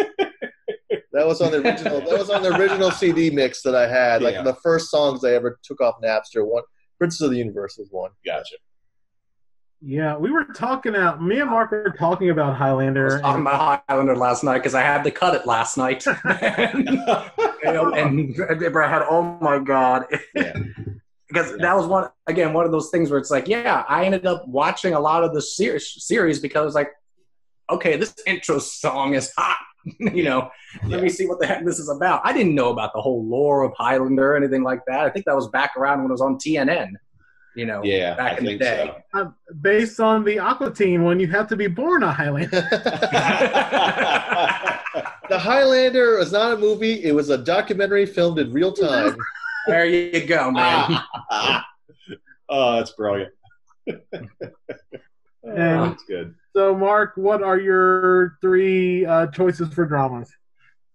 that 1.12 1.26
was 1.26 1.40
on 1.40 1.52
the 1.52 1.58
original. 1.60 2.00
That 2.00 2.18
was 2.18 2.30
on 2.30 2.42
the 2.42 2.54
original 2.56 2.90
CD 2.90 3.30
mix 3.30 3.62
that 3.62 3.74
I 3.74 3.88
had. 3.88 4.22
Like 4.22 4.34
Yeah. 4.34 4.42
the 4.42 4.56
first 4.62 4.90
songs 4.90 5.24
I 5.24 5.32
ever 5.32 5.58
took 5.62 5.80
off 5.80 5.96
Napster. 6.02 6.46
One 6.46 6.62
Princes 6.98 7.20
of 7.22 7.30
the 7.30 7.36
Universe 7.38 7.76
was 7.78 7.88
one. 7.90 8.10
gotcha. 8.24 8.56
Yeah, 9.82 10.16
we 10.16 10.30
were 10.30 10.44
talking 10.44 10.96
out. 10.96 11.22
Me 11.22 11.38
and 11.40 11.50
Mark 11.50 11.70
were 11.70 11.94
talking 11.98 12.30
about 12.30 12.46
I 12.46 12.50
was 12.50 12.58
Highlander. 12.58 13.08
talking 13.20 13.24
and- 13.40 13.46
about 13.46 13.82
Highlander 13.88 14.16
last 14.16 14.42
night 14.42 14.58
because 14.58 14.74
I 14.74 14.80
had 14.82 15.04
to 15.04 15.10
cut 15.10 15.34
it 15.34 15.46
last 15.46 15.76
night. 15.76 16.04
and, 16.24 16.88
you 16.88 17.72
know, 17.72 17.92
and 17.94 18.34
I 18.40 18.88
had, 18.88 19.02
oh 19.08 19.38
my 19.40 19.58
god, 19.58 20.06
Yeah. 20.34 20.52
because 21.28 21.50
Yeah. 21.52 21.56
that 21.60 21.76
was 21.76 21.86
one 21.86 22.08
again 22.26 22.52
one 22.54 22.64
of 22.64 22.72
those 22.72 22.90
things 22.90 23.10
where 23.10 23.18
it's 23.18 23.30
like, 23.30 23.48
yeah, 23.48 23.84
I 23.88 24.04
ended 24.06 24.24
up 24.26 24.48
watching 24.48 24.94
a 24.94 25.00
lot 25.00 25.22
of 25.24 25.34
the 25.34 25.42
ser- 25.42 25.78
series 25.78 26.40
because 26.40 26.62
I 26.62 26.64
was 26.64 26.74
like, 26.74 26.90
okay, 27.70 27.96
this 27.96 28.14
intro 28.26 28.58
song 28.58 29.14
is 29.14 29.30
hot. 29.36 29.58
you 30.00 30.24
know, 30.24 30.50
let 30.86 31.00
me 31.02 31.08
see 31.08 31.26
what 31.28 31.38
the 31.38 31.46
heck 31.46 31.64
this 31.64 31.78
is 31.78 31.88
about. 31.88 32.20
I 32.24 32.32
didn't 32.32 32.56
know 32.56 32.70
about 32.70 32.92
the 32.92 33.00
whole 33.00 33.24
lore 33.24 33.62
of 33.62 33.72
Highlander 33.76 34.32
or 34.32 34.36
anything 34.36 34.64
like 34.64 34.80
that. 34.88 35.00
I 35.00 35.10
think 35.10 35.26
that 35.26 35.36
was 35.36 35.46
back 35.48 35.76
around 35.76 35.98
when 36.02 36.08
it 36.10 36.12
was 36.14 36.20
on 36.22 36.38
TNN. 36.38 36.88
You 37.56 37.66
know, 37.66 37.82
Yeah, 37.82 38.14
back 38.14 38.34
I 38.34 38.38
in 38.38 38.44
the 38.44 38.58
day. 38.58 38.94
so. 39.14 39.20
uh, 39.20 39.30
based 39.62 39.98
on 39.98 40.22
the 40.24 40.38
Aqua 40.38 40.70
Teen 40.72 41.02
when 41.04 41.18
you 41.18 41.26
have 41.28 41.48
to 41.48 41.56
be 41.56 41.66
born 41.66 42.02
a 42.02 42.12
Highlander. 42.12 42.68
The 45.28 45.38
Highlander 45.40 46.18
was 46.18 46.30
not 46.30 46.52
a 46.52 46.56
movie. 46.56 47.02
It 47.02 47.12
was 47.12 47.30
a 47.30 47.38
documentary 47.38 48.06
filmed 48.06 48.38
in 48.38 48.52
real 48.52 48.72
time. 48.72 49.16
There 49.66 49.84
you 49.84 50.24
go, 50.26 50.50
man. 50.52 51.00
Oh, 52.48 52.76
that's 52.76 52.92
brilliant. 52.92 53.32
oh, 53.90 53.96
that's 55.44 56.04
good. 56.04 56.36
So, 56.54 56.76
Mark, 56.76 57.16
what 57.16 57.42
are 57.42 57.58
your 57.58 58.38
three 58.40 59.04
uh, 59.04 59.26
choices 59.28 59.74
for 59.74 59.84
dramas? 59.84 60.30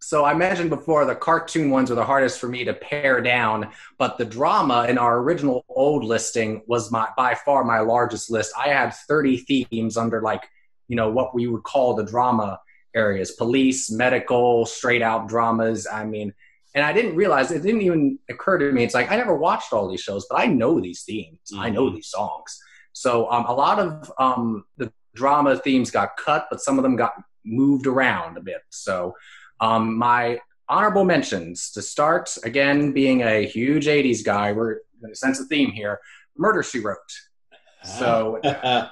So 0.04 0.26
I 0.26 0.34
mentioned 0.34 0.72
before 0.72 1.06
the 1.06 1.16
cartoon 1.16 1.70
ones 1.70 1.92
are 1.92 1.96
the 1.96 2.04
hardest 2.04 2.40
for 2.40 2.48
me 2.48 2.66
to 2.66 2.74
pare 2.74 3.22
down, 3.22 3.70
but 4.00 4.18
the 4.18 4.26
drama 4.26 4.88
in 4.90 4.98
our 4.98 5.20
original 5.20 5.64
old 5.70 6.04
listing 6.04 6.64
was 6.66 6.92
my 6.92 7.08
by 7.16 7.36
far 7.36 7.64
my 7.64 7.80
largest 7.80 8.32
list. 8.32 8.52
I 8.58 8.70
had 8.70 8.90
30 8.90 9.66
themes 9.70 9.98
under 9.98 10.20
like, 10.22 10.44
you 10.88 10.96
know, 10.96 11.12
what 11.12 11.36
we 11.36 11.46
would 11.46 11.64
call 11.64 11.94
the 11.94 12.04
drama 12.04 12.60
areas, 12.96 13.32
police, 13.32 13.92
medical, 13.92 14.66
straight 14.66 15.04
out 15.04 15.28
dramas. 15.28 15.86
I 15.86 16.06
mean, 16.06 16.34
and 16.74 16.84
I 16.84 16.94
didn't 16.94 17.16
realize 17.16 17.52
it 17.52 17.62
didn't 17.62 17.82
even 17.82 18.18
occur 18.28 18.58
to 18.58 18.72
me. 18.72 18.84
It's 18.84 18.96
like 18.96 19.12
I 19.12 19.18
never 19.18 19.36
watched 19.36 19.72
all 19.72 19.88
these 19.88 20.02
shows, 20.02 20.26
but 20.28 20.40
I 20.40 20.48
know 20.48 20.80
these 20.80 21.04
themes. 21.04 21.40
I 21.56 21.70
know 21.70 21.92
these 21.92 22.08
songs. 22.08 22.60
So 22.94 23.30
um, 23.30 23.46
a 23.46 23.54
lot 23.54 23.78
of 23.78 24.12
um, 24.18 24.66
the 24.78 24.92
drama 25.14 25.58
themes 25.58 25.92
got 25.92 26.18
cut, 26.18 26.48
but 26.50 26.60
some 26.60 26.80
of 26.80 26.84
them 26.84 26.96
got 26.96 27.14
moved 27.46 27.88
around 27.88 28.38
a 28.38 28.42
bit. 28.42 28.62
So 28.70 29.16
um, 29.62 29.97
my 29.97 30.39
honorable 30.67 31.06
mentions 31.06 31.71
to 31.71 31.82
start 31.82 32.36
again, 32.43 32.91
being 32.91 33.21
a 33.21 33.45
huge 33.45 33.86
'80s 33.86 34.24
guy, 34.24 34.52
we're 34.52 34.80
going 35.02 35.13
to 35.13 35.15
sense 35.15 35.39
a 35.39 35.45
theme 35.45 35.71
here. 35.71 36.00
Murder 36.38 36.63
She 36.63 36.80
Wrote. 36.80 36.97
So 37.84 38.39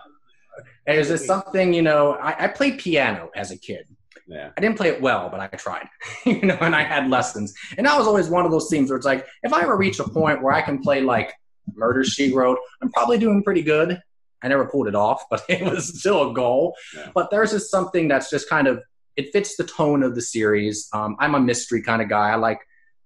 is 0.88 1.10
this 1.10 1.26
something 1.26 1.74
you 1.74 1.82
know? 1.82 2.14
I, 2.14 2.46
I 2.46 2.48
played 2.48 2.80
piano 2.80 3.30
as 3.36 3.52
a 3.52 3.58
kid. 3.58 3.88
yeah. 4.28 4.50
I 4.58 4.62
didn't 4.62 4.78
play 4.78 4.90
it 4.90 5.02
well, 5.02 5.30
but 5.30 5.40
I 5.40 5.48
tried, 5.48 5.88
you 6.26 6.42
know, 6.42 6.58
and 6.62 6.76
I 6.76 6.84
had 6.84 7.10
lessons. 7.10 7.54
And 7.78 7.86
that 7.88 7.98
was 7.98 8.08
always 8.08 8.30
one 8.30 8.46
of 8.46 8.52
those 8.52 8.70
themes 8.70 8.90
where 8.90 8.98
it's 8.98 9.06
like, 9.06 9.26
if 9.44 9.54
I 9.54 9.62
ever 9.62 9.78
reach 9.78 10.00
a 10.00 10.08
point 10.08 10.42
where 10.42 10.54
I 10.54 10.62
can 10.62 10.82
play 10.82 11.02
like 11.02 11.34
Murder 11.76 12.04
She 12.04 12.34
Wrote, 12.34 12.60
I'm 12.82 12.92
probably 12.92 13.18
doing 13.18 13.44
pretty 13.44 13.62
good. 13.62 14.02
I 14.42 14.48
never 14.48 14.66
pulled 14.66 14.88
it 14.88 14.96
off, 14.96 15.24
but 15.30 15.44
it 15.50 15.64
was 15.64 16.00
still 16.00 16.32
a 16.32 16.34
goal. 16.34 16.76
Yeah. 16.96 17.10
But 17.14 17.30
there's 17.32 17.52
just 17.52 17.70
something 17.70 18.08
that's 18.08 18.30
just 18.30 18.50
kind 18.50 18.68
of 18.68 18.82
it 19.20 19.34
fits 19.34 19.58
the 19.58 19.66
tone 19.66 20.02
of 20.02 20.16
the 20.16 20.22
series. 20.22 20.88
Um, 20.94 21.18
I'm 21.20 21.36
a 21.36 21.40
mystery 21.42 21.82
kind 21.82 22.02
of 22.02 22.08
guy. 22.08 22.30
I 22.30 22.36
like 22.36 22.60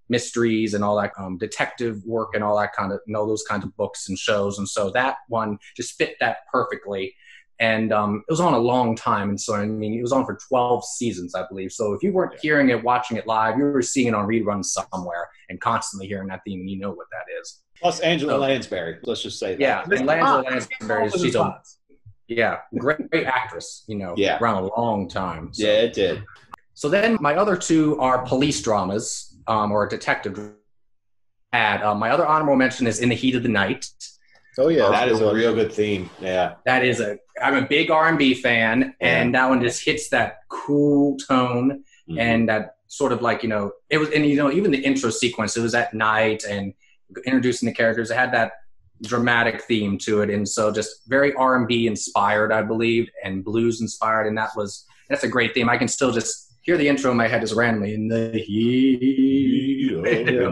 mysteries 0.08 0.74
and 0.74 0.84
all 0.84 0.96
that 0.96 1.10
um, 1.18 1.38
detective 1.38 2.04
work 2.04 2.30
and 2.34 2.44
all 2.44 2.56
that 2.56 2.72
kind 2.72 2.92
of 2.92 3.00
you 3.04 3.12
know 3.12 3.26
those 3.26 3.42
kinds 3.42 3.64
of 3.64 3.76
books 3.76 4.08
and 4.08 4.16
shows. 4.16 4.58
And 4.58 4.68
so 4.68 4.90
that 4.90 5.16
one 5.28 5.58
just 5.76 5.94
fit 5.98 6.14
that 6.20 6.38
perfectly. 6.52 7.12
And 7.58 7.92
um, 7.92 8.22
it 8.28 8.32
was 8.32 8.40
on 8.40 8.52
a 8.54 8.58
long 8.58 8.94
time, 8.96 9.28
and 9.28 9.40
so 9.40 9.54
I 9.54 9.64
mean, 9.66 9.94
it 9.96 10.02
was 10.02 10.12
on 10.12 10.24
for 10.24 10.36
12 10.48 10.84
seasons, 10.84 11.34
I 11.36 11.46
believe. 11.48 11.70
So 11.72 11.94
if 11.94 12.02
you 12.02 12.12
weren't 12.12 12.38
hearing 12.40 12.68
it, 12.70 12.82
watching 12.82 13.16
it 13.16 13.26
live, 13.28 13.58
you 13.58 13.64
were 13.64 13.82
seeing 13.82 14.08
it 14.08 14.14
on 14.14 14.26
reruns 14.26 14.66
somewhere, 14.66 15.28
and 15.48 15.60
constantly 15.60 16.08
hearing 16.08 16.28
that 16.28 16.40
theme, 16.44 16.60
and 16.60 16.70
you 16.70 16.78
know 16.78 16.90
what 16.90 17.06
that 17.12 17.24
is. 17.40 17.60
Plus 17.80 18.00
Angela 18.00 18.32
So- 18.34 18.38
Lansbury. 18.38 18.98
Let's 19.04 19.22
just 19.22 19.38
say 19.38 19.52
that. 19.54 19.60
Yeah, 19.60 19.82
and 19.84 20.10
Angela 20.10 20.42
Lansbury, 20.42 21.10
she's 21.10 21.24
a 21.24 21.30
Spots. 21.30 21.78
Yeah, 22.28 22.58
great, 22.78 23.10
great 23.10 23.26
actress. 23.26 23.84
You 23.86 23.96
know, 23.96 24.14
Yeah. 24.16 24.38
around 24.40 24.64
a 24.64 24.80
long 24.80 25.08
time. 25.08 25.52
So. 25.52 25.66
Yeah, 25.66 25.72
it 25.82 25.92
did. 25.92 26.22
So 26.74 26.88
then 26.88 27.16
my 27.20 27.34
other 27.36 27.56
two 27.56 27.98
are 28.00 28.24
police 28.26 28.60
dramas 28.62 29.36
um, 29.46 29.70
or 29.72 29.86
detective. 29.86 30.52
Ad. 31.52 31.82
Uh, 31.82 31.94
my 31.94 32.10
other 32.10 32.26
honorable 32.26 32.56
mention 32.56 32.86
is 32.88 32.98
In 32.98 33.08
the 33.08 33.14
Heat 33.14 33.36
of 33.36 33.44
the 33.44 33.48
Night. 33.48 33.86
Oh 34.58 34.68
yeah, 34.68 34.88
that 34.90 35.06
that's 35.06 35.20
a 35.20 35.22
a 35.22 35.26
one. 35.28 35.36
real 35.36 35.54
good 35.54 35.72
theme. 35.72 36.10
Yeah. 36.20 36.54
That 36.64 36.84
is 36.84 37.00
a 37.00 37.16
I'm 37.42 37.54
a 37.56 37.62
big 37.66 37.90
R&B 37.90 38.34
fan, 38.34 38.94
and 39.00 39.34
that 39.34 39.48
one 39.48 39.60
just 39.60 39.84
hits 39.84 40.08
that 40.10 40.38
cool 40.48 41.16
tone 41.18 41.84
Mhm. 42.08 42.18
and 42.20 42.48
that 42.48 42.76
sort 42.88 43.12
of 43.12 43.22
like 43.22 43.42
you 43.42 43.48
know 43.48 43.72
it 43.88 43.98
was 43.98 44.10
and 44.10 44.26
you 44.26 44.36
know 44.36 44.50
even 44.52 44.70
the 44.70 44.78
intro 44.78 45.10
sequence 45.10 45.56
it 45.56 45.60
was 45.62 45.74
at 45.74 45.94
night 45.94 46.44
and 46.44 46.74
introducing 47.24 47.66
the 47.66 47.72
characters 47.74 48.10
it 48.10 48.16
had 48.16 48.32
that 48.32 48.52
dramatic 49.02 49.62
theme 49.64 49.98
to 49.98 50.22
it 50.22 50.30
and 50.30 50.48
so 50.48 50.72
just 50.72 51.02
very 51.08 51.34
r&b 51.34 51.86
inspired 51.86 52.52
i 52.52 52.62
believe 52.62 53.08
and 53.24 53.44
blues 53.44 53.80
inspired 53.80 54.26
and 54.26 54.38
that 54.38 54.50
was 54.56 54.86
that's 55.08 55.24
a 55.24 55.28
great 55.28 55.52
theme 55.52 55.68
i 55.68 55.76
can 55.76 55.88
still 55.88 56.12
just 56.12 56.52
hear 56.62 56.76
the 56.78 56.86
intro 56.88 57.10
in 57.10 57.16
my 57.16 57.26
head 57.28 57.40
just 57.42 57.54
randomly 57.54 57.92
in 57.94 58.08
the 58.08 58.30
heat 58.38 59.90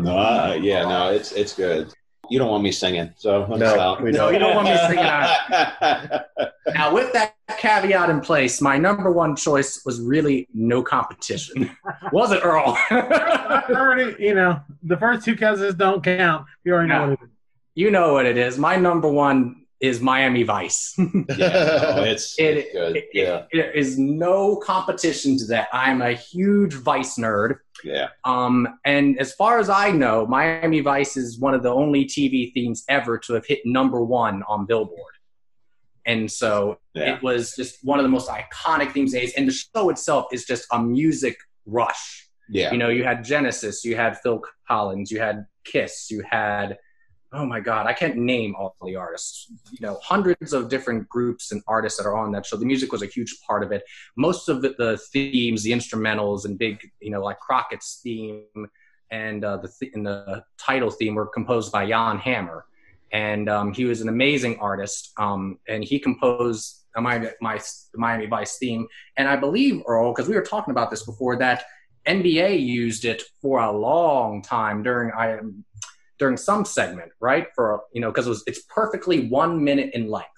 no, 0.03 0.17
uh, 0.19 0.59
yeah, 0.61 0.83
no, 0.85 1.13
it's 1.13 1.33
it's 1.33 1.55
good. 1.55 1.93
You 2.31 2.39
don't 2.39 2.49
want 2.49 2.63
me 2.63 2.73
singing, 2.73 3.13
so 3.17 3.45
No, 3.47 3.57
stop. 3.75 4.01
we 4.01 4.11
No, 4.13 4.31
you 4.31 4.39
don't 4.39 4.55
want 4.55 4.67
me 4.69 4.77
singing 4.77 5.05
now 6.75 6.95
with 6.95 7.13
that 7.13 7.35
caveat 7.59 8.09
in 8.09 8.21
place 8.21 8.61
my 8.61 8.79
number 8.79 9.11
one 9.13 9.37
choice 9.37 9.83
was 9.85 10.01
really 10.01 10.49
no 10.55 10.83
competition 10.83 11.71
was 12.13 12.33
it 12.33 12.41
earl 12.45 12.79
already, 12.91 14.15
you 14.23 14.35
know, 14.35 14.61
the 14.83 14.97
first 14.97 15.25
two 15.25 15.37
cousins 15.37 15.75
don't 15.75 16.03
count. 16.03 16.47
You 16.65 16.73
already 16.75 16.89
know 16.89 16.99
No. 17.05 17.11
what 17.11 17.21
it 17.21 17.25
is. 17.25 17.29
You 17.75 17.91
know 17.91 18.13
what 18.15 18.27
it 18.27 18.37
is 18.37 18.59
my 18.59 18.77
number 18.77 19.09
one 19.09 19.57
is 19.81 20.01
miami 20.01 20.43
vice 20.45 20.95
yeah, 20.99 21.95
no, 21.97 22.03
it's, 22.05 22.39
It- 22.39 22.57
it's 22.59 22.73
good. 22.73 22.97
It- 22.97 23.09
yeah, 23.13 23.45
there 23.53 23.71
is 23.73 23.99
no 23.99 24.57
competition 24.57 25.37
to 25.39 25.45
that. 25.47 25.69
I'm 25.73 26.03
a 26.03 26.13
huge 26.13 26.75
Vice 26.75 27.17
nerd. 27.19 27.57
yeah. 27.83 28.09
Um, 28.25 28.79
and 28.85 29.19
as 29.19 29.33
far 29.35 29.59
as 29.59 29.69
I 29.69 29.91
know, 29.91 30.25
Miami 30.27 30.81
Vice 30.81 31.17
is 31.17 31.41
one 31.41 31.53
of 31.55 31.63
the 31.65 31.73
only 31.73 32.05
TV 32.05 32.53
themes 32.55 32.85
ever 32.89 33.19
to 33.19 33.33
have 33.35 33.45
hit 33.47 33.61
number 33.65 34.05
one 34.05 34.45
on 34.49 34.67
Billboard. 34.67 35.15
And 36.07 36.31
so 36.31 36.79
Yeah. 36.95 37.15
it 37.17 37.23
was 37.23 37.55
just 37.57 37.85
one 37.85 37.99
of 37.99 38.05
the 38.05 38.09
most 38.09 38.29
iconic 38.29 38.93
themes 38.93 39.13
days. 39.13 39.33
And 39.37 39.49
the 39.49 39.53
show 39.53 39.91
itself 39.91 40.27
is 40.33 40.45
just 40.45 40.67
a 40.73 40.81
music 40.83 41.37
rush. 41.67 42.29
Yeah. 42.49 42.71
You 42.73 42.79
know, 42.79 42.89
you 42.89 43.03
had 43.05 43.25
Genesis, 43.25 43.85
you 43.85 43.97
had 43.97 44.17
Phil 44.21 44.41
Collins, 44.69 45.11
you 45.11 45.19
had 45.21 45.47
Kiss, 45.65 46.09
you 46.11 46.23
had 46.29 46.79
oh 47.33 47.47
my 47.47 47.61
god, 47.61 47.87
I 47.87 47.93
can't 47.93 48.17
name 48.17 48.55
all 48.57 48.77
the 48.85 48.97
artists. 48.97 49.51
You 49.71 49.79
know, 49.81 49.99
hundreds 50.03 50.53
of 50.53 50.69
different 50.69 51.09
groups 51.09 51.53
and 51.53 51.63
artists 51.67 51.99
that 51.99 52.07
are 52.07 52.17
on 52.17 52.33
that 52.33 52.47
show. 52.47 52.57
The 52.57 52.67
music 52.67 52.93
was 52.93 53.03
a 53.03 53.07
huge 53.07 53.39
part 53.47 53.63
of 53.63 53.73
it. 53.73 53.83
Most 54.17 54.49
of 54.49 54.63
the, 54.63 54.75
the 54.79 54.99
themes, 55.13 55.63
the 55.63 55.73
instrumentals, 55.73 56.45
and 56.45 56.59
big, 56.59 56.81
you 57.01 57.11
know, 57.11 57.23
like 57.23 57.39
Crockett's 57.41 58.01
theme 58.03 58.45
and 59.11 59.45
uh, 59.45 59.59
the 59.59 59.69
th- 59.69 59.93
and 59.95 60.05
the 60.05 60.43
title 60.59 60.91
theme 60.91 61.15
were 61.15 61.27
composed 61.27 61.71
by 61.71 61.87
Jan 61.87 62.19
Hammer, 62.19 62.65
and 63.13 63.49
um, 63.49 63.73
he 63.73 63.85
was 63.85 64.01
an 64.01 64.09
amazing 64.09 64.59
artist. 64.59 65.13
Um, 65.19 65.59
and 65.69 65.85
he 65.85 65.99
composed 65.99 66.85
my 66.97 67.31
my 67.41 67.61
Miami 67.95 68.27
Vice 68.27 68.57
theme, 68.59 68.87
and 69.17 69.29
I 69.29 69.37
believe 69.37 69.83
Earl, 69.87 70.13
because 70.13 70.29
we 70.29 70.35
were 70.35 70.43
talking 70.43 70.73
about 70.73 70.91
this 70.91 71.05
before, 71.05 71.37
that 71.37 71.65
NBA 72.07 72.61
used 72.61 73.05
it 73.05 73.23
for 73.41 73.61
a 73.61 73.71
long 73.71 74.43
time 74.43 74.83
during 74.83 75.13
I 75.13 75.39
during 76.23 76.37
some 76.37 76.65
segment, 76.65 77.11
right? 77.19 77.49
For 77.53 77.83
you 77.93 78.01
know, 78.01 78.13
because 78.13 78.27
it 78.29 78.31
was 78.31 78.45
it's 78.47 78.63
perfectly 78.63 79.29
one 79.29 79.65
minute 79.65 79.91
in 79.93 80.09
length. 80.09 80.29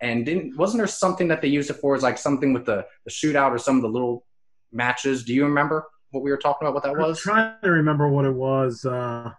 And 0.00 0.24
didn't 0.24 0.56
wasn't 0.56 0.78
there 0.78 0.86
something 0.86 1.26
that 1.28 1.42
they 1.42 1.48
used 1.48 1.68
it 1.68 1.74
for? 1.74 1.96
Is 1.96 2.04
like 2.04 2.16
something 2.16 2.52
with 2.52 2.64
the, 2.64 2.86
the 3.04 3.10
shootout 3.10 3.50
or 3.50 3.58
some 3.58 3.74
of 3.74 3.82
the 3.82 3.88
little 3.88 4.24
matches. 4.70 5.24
Do 5.24 5.34
you 5.34 5.46
remember 5.46 5.88
what 6.12 6.22
we 6.22 6.30
were 6.30 6.36
talking 6.36 6.68
about? 6.68 6.74
What 6.74 6.84
that 6.84 6.92
I'm 6.92 7.08
was? 7.08 7.18
trying 7.18 7.56
to 7.64 7.70
remember 7.72 8.08
what 8.08 8.24
it 8.24 8.34
was. 8.34 8.84
Uh, 8.84 9.32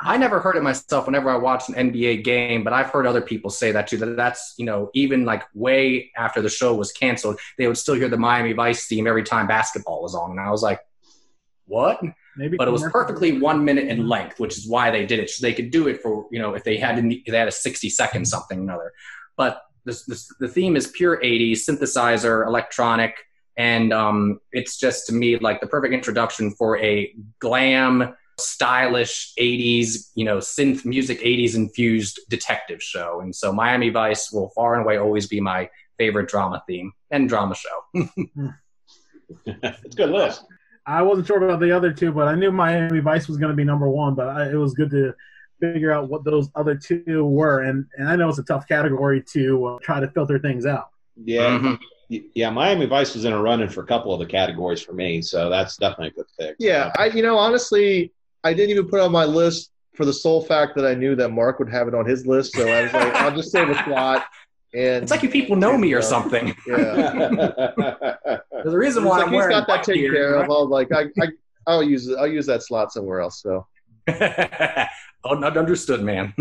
I 0.00 0.16
never 0.16 0.40
heard 0.40 0.56
it 0.56 0.64
myself 0.64 1.06
whenever 1.06 1.30
I 1.30 1.36
watched 1.36 1.68
an 1.68 1.92
NBA 1.92 2.24
game, 2.24 2.64
but 2.64 2.72
I've 2.72 2.90
heard 2.90 3.06
other 3.06 3.20
people 3.20 3.50
say 3.50 3.70
that 3.70 3.86
too. 3.86 3.98
That 3.98 4.16
that's 4.16 4.54
you 4.58 4.64
know 4.64 4.90
even 4.94 5.24
like 5.24 5.44
way 5.54 6.10
after 6.16 6.42
the 6.42 6.50
show 6.50 6.74
was 6.74 6.90
canceled, 6.90 7.38
they 7.56 7.68
would 7.68 7.78
still 7.78 7.94
hear 7.94 8.08
the 8.08 8.16
Miami 8.16 8.52
Vice 8.52 8.88
theme 8.88 9.06
every 9.06 9.22
time 9.22 9.46
basketball 9.46 10.02
was 10.02 10.16
on, 10.16 10.32
and 10.32 10.40
I 10.40 10.50
was 10.50 10.64
like, 10.64 10.80
what? 11.66 12.00
Maybe 12.38 12.56
But 12.56 12.68
it 12.68 12.70
was 12.70 12.84
perfectly 12.84 13.38
one 13.38 13.64
minute 13.64 13.88
in 13.88 14.08
length, 14.08 14.40
which 14.40 14.56
is 14.56 14.66
why 14.66 14.90
they 14.90 15.04
did 15.04 15.18
it. 15.18 15.28
So 15.28 15.44
they 15.44 15.52
could 15.52 15.70
do 15.70 15.88
it 15.88 16.00
for 16.00 16.26
you 16.30 16.38
know 16.38 16.54
if 16.54 16.64
they 16.64 16.76
had 16.78 16.96
to, 16.96 17.14
if 17.14 17.26
they 17.26 17.38
had 17.38 17.48
a 17.48 17.52
sixty 17.52 17.90
second 17.90 18.26
something 18.26 18.60
or 18.60 18.62
another. 18.62 18.92
But 19.36 19.62
this, 19.84 20.04
this, 20.04 20.32
the 20.40 20.48
theme 20.48 20.76
is 20.76 20.86
pure 20.88 21.20
'80s 21.20 21.68
synthesizer, 21.68 22.46
electronic, 22.46 23.14
and 23.56 23.92
um, 23.92 24.40
it's 24.52 24.78
just 24.78 25.06
to 25.08 25.12
me 25.12 25.36
like 25.38 25.60
the 25.60 25.66
perfect 25.66 25.92
introduction 25.92 26.52
for 26.52 26.78
a 26.78 27.14
glam 27.40 28.14
stylish 28.40 29.32
80s 29.36 30.12
you 30.14 30.24
know 30.24 30.36
synth 30.36 30.84
music 30.84 31.18
80s 31.20 31.56
infused 31.56 32.20
detective 32.28 32.80
show 32.80 33.18
and 33.20 33.34
so 33.34 33.52
miami 33.52 33.88
vice 33.88 34.30
will 34.30 34.50
far 34.50 34.74
and 34.74 34.84
away 34.84 34.96
always 34.96 35.26
be 35.26 35.40
my 35.40 35.68
favorite 35.98 36.28
drama 36.28 36.62
theme 36.68 36.92
and 37.10 37.28
drama 37.28 37.56
show 37.56 38.08
it's 39.46 39.94
a 39.94 39.96
good 39.96 40.10
list. 40.10 40.44
I 40.88 41.02
wasn't 41.02 41.26
sure 41.26 41.42
about 41.44 41.60
the 41.60 41.70
other 41.70 41.92
two, 41.92 42.12
but 42.12 42.28
I 42.28 42.34
knew 42.34 42.50
Miami 42.50 43.00
Vice 43.00 43.28
was 43.28 43.36
going 43.36 43.50
to 43.50 43.56
be 43.56 43.64
number 43.64 43.88
one. 43.88 44.14
But 44.14 44.28
I, 44.28 44.50
it 44.50 44.54
was 44.54 44.72
good 44.72 44.90
to 44.90 45.14
figure 45.60 45.92
out 45.92 46.08
what 46.08 46.24
those 46.24 46.48
other 46.54 46.74
two 46.74 47.24
were, 47.26 47.62
and 47.62 47.84
and 47.98 48.08
I 48.08 48.16
know 48.16 48.28
it's 48.28 48.38
a 48.38 48.42
tough 48.44 48.66
category 48.66 49.22
to 49.34 49.64
uh, 49.66 49.78
try 49.82 50.00
to 50.00 50.08
filter 50.08 50.38
things 50.38 50.66
out. 50.66 50.88
Yeah. 51.22 51.58
Mhm. 51.58 51.78
Yeah, 52.34 52.48
Miami 52.48 52.86
Vice 52.86 53.14
was 53.14 53.26
in 53.26 53.34
a 53.34 53.42
running 53.42 53.68
for 53.68 53.82
a 53.82 53.86
couple 53.86 54.14
of 54.14 54.18
the 54.18 54.24
categories 54.24 54.80
for 54.80 54.94
me, 54.94 55.20
so 55.20 55.50
that's 55.50 55.76
definitely 55.76 56.08
a 56.08 56.10
good 56.12 56.26
pick. 56.40 56.56
Yeah, 56.58 56.90
I 56.96 57.06
you 57.08 57.22
know 57.22 57.36
honestly, 57.36 58.12
I 58.44 58.54
didn't 58.54 58.70
even 58.70 58.88
put 58.88 59.00
it 59.00 59.02
on 59.02 59.12
my 59.12 59.26
list 59.26 59.72
for 59.94 60.06
the 60.06 60.12
sole 60.12 60.40
fact 60.40 60.74
that 60.76 60.86
I 60.86 60.94
knew 60.94 61.14
that 61.16 61.28
Mark 61.28 61.58
would 61.58 61.68
have 61.68 61.86
it 61.86 61.94
on 61.94 62.06
his 62.06 62.26
list. 62.26 62.54
So 62.54 62.66
I 62.66 62.84
was 62.84 62.92
like, 62.94 63.14
I'll 63.16 63.34
just 63.36 63.50
save 63.52 63.68
a 63.68 63.74
slot. 63.84 64.24
And 64.74 65.02
it's 65.02 65.10
like 65.10 65.22
you 65.22 65.30
people 65.30 65.56
know 65.56 65.78
me 65.78 65.92
or 65.94 66.02
something 66.02 66.48
Yeah, 66.66 66.94
there's 68.52 68.74
a 68.74 68.78
reason 68.78 69.02
It's 69.02 69.08
why 69.10 69.16
like 69.18 69.26
i'm 69.26 69.32
he's 69.32 69.36
wearing 69.38 69.50
got 69.50 69.66
that 69.66 69.76
white 69.78 69.84
taken 69.84 70.02
here, 70.02 70.12
care 70.12 70.34
of. 70.34 70.40
right? 70.40 70.44
I 70.44 70.60
was 70.60 70.68
like, 70.68 70.92
I, 70.92 71.04
I 71.22 71.28
I'll 71.66 71.82
use. 71.82 72.10
I'll 72.14 72.26
use 72.26 72.46
that 72.46 72.62
slot 72.62 72.92
somewhere 72.92 73.20
else. 73.20 73.42
So 73.42 73.66
oh 74.08 75.34
not 75.34 75.56
understood 75.56 76.02
man 76.02 76.34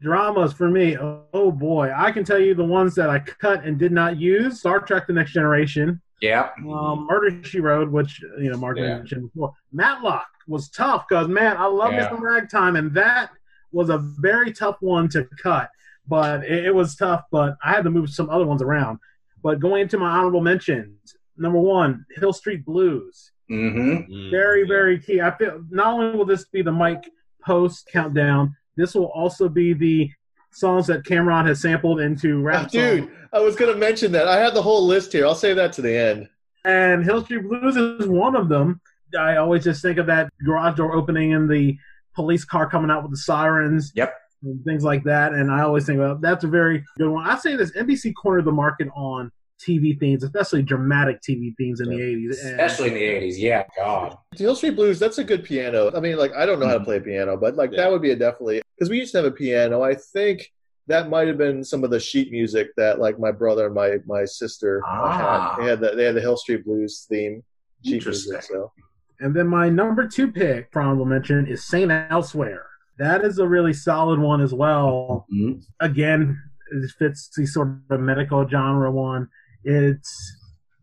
Dramas 0.00 0.52
for 0.52 0.68
me, 0.68 0.98
oh, 0.98 1.22
oh 1.32 1.52
boy, 1.52 1.92
I 1.94 2.10
can 2.10 2.24
tell 2.24 2.40
you 2.40 2.54
the 2.54 2.64
ones 2.64 2.94
that 2.96 3.08
I 3.08 3.20
cut 3.20 3.64
and 3.64 3.78
did 3.78 3.92
not 3.92 4.16
use: 4.18 4.58
Star 4.58 4.80
Trek: 4.80 5.06
The 5.06 5.12
Next 5.12 5.32
Generation, 5.32 6.00
yeah 6.20 6.50
um, 6.68 7.06
Murder 7.08 7.42
She 7.44 7.60
Wrote, 7.60 7.88
which 7.90 8.20
you 8.40 8.50
know 8.50 8.56
Mark 8.56 8.78
Yeah. 8.78 8.96
mentioned 8.98 9.30
before. 9.32 9.52
Matlock 9.72 10.26
was 10.48 10.68
tough 10.70 11.06
because 11.08 11.28
man, 11.28 11.56
I 11.56 11.66
love 11.66 11.92
Yeah. 11.92 12.08
Mr. 12.08 12.20
Ragtime, 12.20 12.74
and 12.74 12.92
that 12.94 13.30
was 13.70 13.90
a 13.90 13.98
very 13.98 14.52
tough 14.52 14.76
one 14.80 15.08
to 15.10 15.24
cut. 15.40 15.70
But 16.08 16.44
it, 16.44 16.66
it 16.66 16.74
was 16.74 16.96
tough. 16.96 17.22
But 17.30 17.56
I 17.64 17.70
had 17.72 17.84
to 17.84 17.90
move 17.90 18.10
some 18.10 18.28
other 18.30 18.46
ones 18.46 18.62
around. 18.62 18.98
But 19.42 19.60
going 19.60 19.82
into 19.82 19.98
my 19.98 20.10
honorable 20.10 20.40
mentions, 20.40 21.16
number 21.36 21.58
one, 21.58 22.04
Hill 22.16 22.32
Street 22.32 22.64
Blues, 22.64 23.32
mm-hmm 23.50 24.12
Mm, 24.12 24.30
very 24.30 24.66
very 24.66 24.98
key. 24.98 25.20
I 25.20 25.30
feel 25.36 25.62
not 25.70 25.94
only 25.94 26.16
will 26.16 26.24
this 26.24 26.44
be 26.46 26.62
the 26.62 26.72
Mike 26.72 27.10
Post 27.44 27.88
countdown, 27.92 28.56
this 28.76 28.94
will 28.94 29.06
also 29.06 29.48
be 29.48 29.72
the 29.74 30.10
songs 30.52 30.86
that 30.86 31.04
Cameron 31.04 31.46
has 31.46 31.60
sampled 31.60 32.00
into 32.00 32.40
rap 32.40 32.70
dude, 32.70 33.04
songs. 33.04 33.12
I 33.32 33.40
was 33.40 33.56
gonna 33.56 33.74
mention 33.76 34.12
that. 34.12 34.28
I 34.28 34.38
have 34.38 34.54
the 34.54 34.62
whole 34.62 34.86
list 34.86 35.12
here. 35.12 35.26
I'll 35.26 35.34
save 35.34 35.56
that 35.56 35.72
to 35.74 35.82
the 35.82 35.94
end. 35.94 36.28
and 36.64 37.04
Hill 37.04 37.24
Street 37.24 37.42
Blues 37.48 37.76
is 37.76 38.06
one 38.06 38.36
of 38.36 38.48
them. 38.48 38.80
I 39.18 39.36
always 39.36 39.64
just 39.64 39.82
think 39.82 39.98
of 39.98 40.06
that 40.06 40.32
garage 40.44 40.76
door 40.76 40.94
opening 40.94 41.34
and 41.34 41.50
the 41.50 41.76
police 42.14 42.44
car 42.44 42.68
coming 42.70 42.90
out 42.90 43.02
with 43.02 43.10
the 43.12 43.18
sirens. 43.18 43.92
Yep. 43.94 44.14
And 44.42 44.64
things 44.64 44.82
like 44.84 45.04
that. 45.04 45.32
And 45.34 45.50
I 45.50 45.62
always 45.62 45.86
think 45.86 45.98
about 45.98 46.20
that's 46.20 46.44
a 46.44 46.48
very 46.48 46.84
good 46.98 47.08
one. 47.10 47.26
I 47.28 47.36
say 47.38 47.54
this 47.56 47.70
NBC 47.76 48.12
cornered 48.20 48.44
the 48.44 48.52
market 48.52 48.88
on 48.94 49.30
TV 49.64 49.98
themes, 50.00 50.24
especially 50.24 50.62
dramatic 50.62 51.20
TV 51.22 51.54
themes 51.56 51.80
in 51.80 51.88
the 51.88 51.96
80s. 51.96 52.44
And 52.44 52.60
especially 52.60 52.88
in 52.88 52.94
the 52.94 53.26
80s 53.28 53.34
yeah 53.38 53.62
god 53.76 54.16
The 54.32 54.38
Hill 54.38 54.56
Street 54.56 54.74
Blues, 54.74 54.98
that's 54.98 55.18
a 55.18 55.24
good 55.24 55.44
piano. 55.44 55.92
I 55.94 56.00
mean, 56.00 56.16
like 56.16 56.32
I 56.34 56.44
don't 56.46 56.58
know 56.58 56.66
how 56.66 56.78
to 56.78 56.84
play 56.84 56.98
piano, 56.98 57.36
but 57.36 57.54
like 57.54 57.70
Yeah. 57.70 57.82
that 57.82 57.92
would 57.92 58.02
be 58.02 58.10
a 58.10 58.16
definitely 58.16 58.62
because 58.76 58.90
we 58.90 58.98
used 58.98 59.12
to 59.12 59.18
have 59.18 59.26
a 59.26 59.30
piano. 59.30 59.82
I 59.82 59.94
think 59.94 60.50
that 60.88 61.08
might 61.08 61.28
have 61.28 61.38
been 61.38 61.62
some 61.62 61.84
of 61.84 61.90
the 61.90 62.00
sheet 62.00 62.32
music 62.32 62.70
that 62.76 62.98
like 62.98 63.20
my 63.20 63.30
brother 63.30 63.66
and 63.66 63.74
my 63.74 63.98
my 64.06 64.24
sister 64.24 64.82
Ah. 64.84 65.54
had. 65.56 65.62
They 65.64 65.70
had 65.70 65.80
the 65.80 65.90
they 65.94 66.04
had 66.06 66.16
the 66.16 66.20
Hill 66.20 66.36
Street 66.36 66.64
Blues 66.64 67.06
theme 67.08 67.44
sheet 67.84 67.94
Interesting. 67.94 68.32
music. 68.32 68.50
So 68.50 68.72
And 69.20 69.32
then 69.36 69.46
my 69.46 69.68
number 69.68 70.08
two 70.08 70.32
pick, 70.32 70.70
for 70.72 70.82
honorable 70.82 71.04
mention, 71.04 71.46
is 71.46 71.62
Saint 71.64 71.92
Elsewhere. 71.92 72.66
That 73.02 73.24
is 73.24 73.40
a 73.40 73.48
really 73.48 73.72
solid 73.72 74.20
one 74.20 74.40
as 74.40 74.54
well. 74.54 75.26
Mhm. 75.34 75.64
Again, 75.80 76.40
it 76.70 76.88
fits 76.92 77.28
the 77.36 77.46
sort 77.46 77.80
of 77.90 78.00
medical 78.00 78.48
genre 78.48 78.92
one. 78.92 79.26
It's 79.64 80.12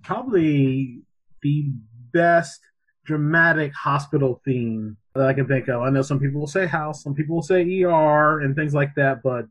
probably 0.04 1.04
the 1.42 1.72
best 2.12 2.60
dramatic 3.06 3.74
hospital 3.74 4.42
theme 4.44 4.98
that 5.16 5.28
I 5.30 5.34
can 5.34 5.48
think 5.48 5.70
of. 5.70 5.82
I 5.82 5.92
know 5.92 6.02
some 6.02 6.20
people 6.20 6.42
will 6.42 6.48
say 6.48 6.66
house, 6.66 7.02
some 7.02 7.16
people 7.16 7.36
will 7.38 7.42
say 7.42 7.64
ER 7.64 8.42
and 8.42 8.54
things 8.54 8.74
like 8.74 8.96
that, 8.96 9.24
but 9.24 9.46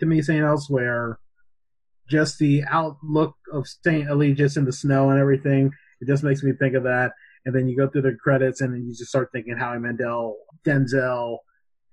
to 0.00 0.06
me, 0.06 0.20
Saint 0.20 0.42
Elsewhere, 0.42 1.20
just 2.08 2.40
the 2.40 2.64
outlook 2.64 3.36
of 3.52 3.68
Saint 3.68 4.08
Eligius 4.08 4.56
in 4.56 4.64
the 4.64 4.72
snow 4.72 5.10
and 5.10 5.20
everything, 5.20 5.70
It 6.00 6.08
just 6.08 6.24
makes 6.24 6.42
me 6.42 6.52
think 6.52 6.74
of 6.74 6.82
that. 6.82 7.12
And 7.46 7.54
then 7.54 7.68
you 7.68 7.76
go 7.76 7.88
through 7.88 8.02
the 8.02 8.16
credits 8.16 8.60
and 8.60 8.74
then 8.74 8.84
you 8.84 8.94
just 8.94 9.10
start 9.10 9.30
thinking 9.30 9.56
Howie 9.56 9.78
Mandel, 9.78 10.36
Denzel, 10.66 11.38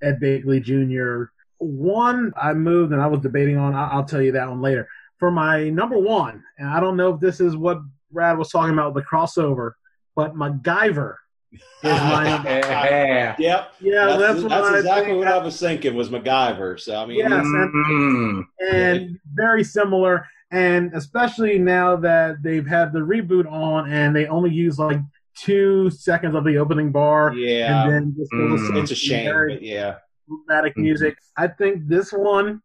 Ed 0.01 0.19
Begley 0.21 0.61
Jr. 0.61 1.31
One 1.59 2.33
I 2.41 2.53
moved 2.53 2.91
and 2.93 3.01
I 3.01 3.07
was 3.07 3.19
debating 3.19 3.57
on. 3.57 3.75
I'll, 3.75 3.99
I'll 3.99 4.05
tell 4.05 4.21
you 4.21 4.31
that 4.33 4.49
one 4.49 4.61
later. 4.61 4.87
For 5.19 5.29
my 5.31 5.69
number 5.69 5.97
one, 5.99 6.43
and 6.57 6.67
I 6.67 6.79
don't 6.79 6.97
know 6.97 7.13
if 7.13 7.19
this 7.19 7.39
is 7.39 7.55
what 7.55 7.79
Brad 8.11 8.37
was 8.37 8.49
talking 8.49 8.73
about 8.73 8.95
the 8.95 9.03
crossover, 9.03 9.73
but 10.15 10.33
MacGyver 10.35 11.15
is 11.51 11.59
my 11.83 12.23
number. 12.29 12.49
Yeah. 12.49 13.35
Yep. 13.37 13.71
Yeah, 13.81 14.05
that's, 14.05 14.19
that's, 14.19 14.41
what 14.41 14.49
that's 14.49 14.67
I 14.67 14.77
exactly 14.79 15.05
think. 15.13 15.19
what 15.19 15.27
I 15.27 15.37
was 15.37 15.59
thinking 15.59 15.93
was 15.93 16.09
MacGyver. 16.09 16.79
So 16.79 16.95
I 16.95 17.05
mean, 17.05 17.19
Yes, 17.19 17.31
and- 17.31 17.73
Mm. 17.73 18.43
and 18.71 19.19
very 19.35 19.63
similar. 19.63 20.25
And 20.49 20.93
especially 20.95 21.59
now 21.59 21.95
that 21.97 22.41
they've 22.43 22.65
had 22.67 22.91
the 22.91 22.99
reboot 22.99 23.49
on 23.49 23.89
and 23.91 24.13
they 24.15 24.25
only 24.25 24.49
use 24.49 24.77
like 24.79 24.99
two 25.35 25.89
seconds 25.89 26.35
of 26.35 26.43
the 26.43 26.57
opening 26.57 26.91
bar 26.91 27.33
yeah, 27.33 27.83
and 27.83 27.91
then 27.93 28.15
just 28.17 28.31
Mm. 28.31 28.67
some 28.67 28.77
it's 28.77 28.91
a 28.91 28.95
shame, 28.95 29.25
very 29.25 29.55
but 29.55 29.63
yeah, 29.63 29.95
dramatic 30.27 30.77
music. 30.77 31.17
I 31.37 31.47
think 31.47 31.87
this 31.87 32.11
one, 32.11 32.61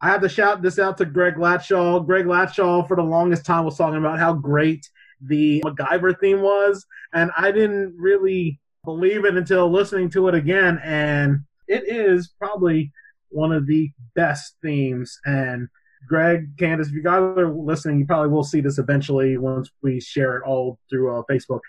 I 0.00 0.08
have 0.08 0.20
to 0.22 0.28
shout 0.28 0.62
this 0.62 0.78
out 0.78 0.98
to 0.98 1.04
Greg 1.04 1.34
Latshaw. 1.36 2.04
Greg 2.04 2.26
Latshaw, 2.26 2.86
for 2.86 2.96
the 2.96 3.02
longest 3.02 3.44
time, 3.46 3.64
was 3.64 3.76
talking 3.76 3.98
about 3.98 4.18
how 4.18 4.32
great 4.32 4.86
the 5.22 5.60
MacGyver 5.64 6.18
theme 6.18 6.40
was, 6.40 6.86
and 7.12 7.30
I 7.36 7.50
didn't 7.52 7.94
really 7.98 8.60
believe 8.84 9.24
it 9.24 9.36
until 9.36 9.70
listening 9.70 10.08
to 10.10 10.28
it 10.28 10.34
again, 10.34 10.80
and 10.82 11.40
it 11.68 11.84
is 11.86 12.32
probably 12.38 12.92
one 13.28 13.52
of 13.52 13.66
the 13.66 13.90
best 14.14 14.56
themes. 14.62 15.18
And 15.24 15.68
Greg, 16.08 16.56
Candace, 16.58 16.88
if 16.88 16.94
you 16.94 17.02
guys 17.02 17.20
are 17.20 17.52
listening, 17.52 17.98
you 17.98 18.06
probably 18.06 18.30
will 18.30 18.42
see 18.42 18.60
this 18.60 18.78
eventually 18.78 19.36
once 19.36 19.70
we 19.82 20.00
share 20.00 20.36
it 20.38 20.42
all 20.46 20.78
through 20.88 21.14
uh, 21.14 21.22
Facebook. 21.30 21.60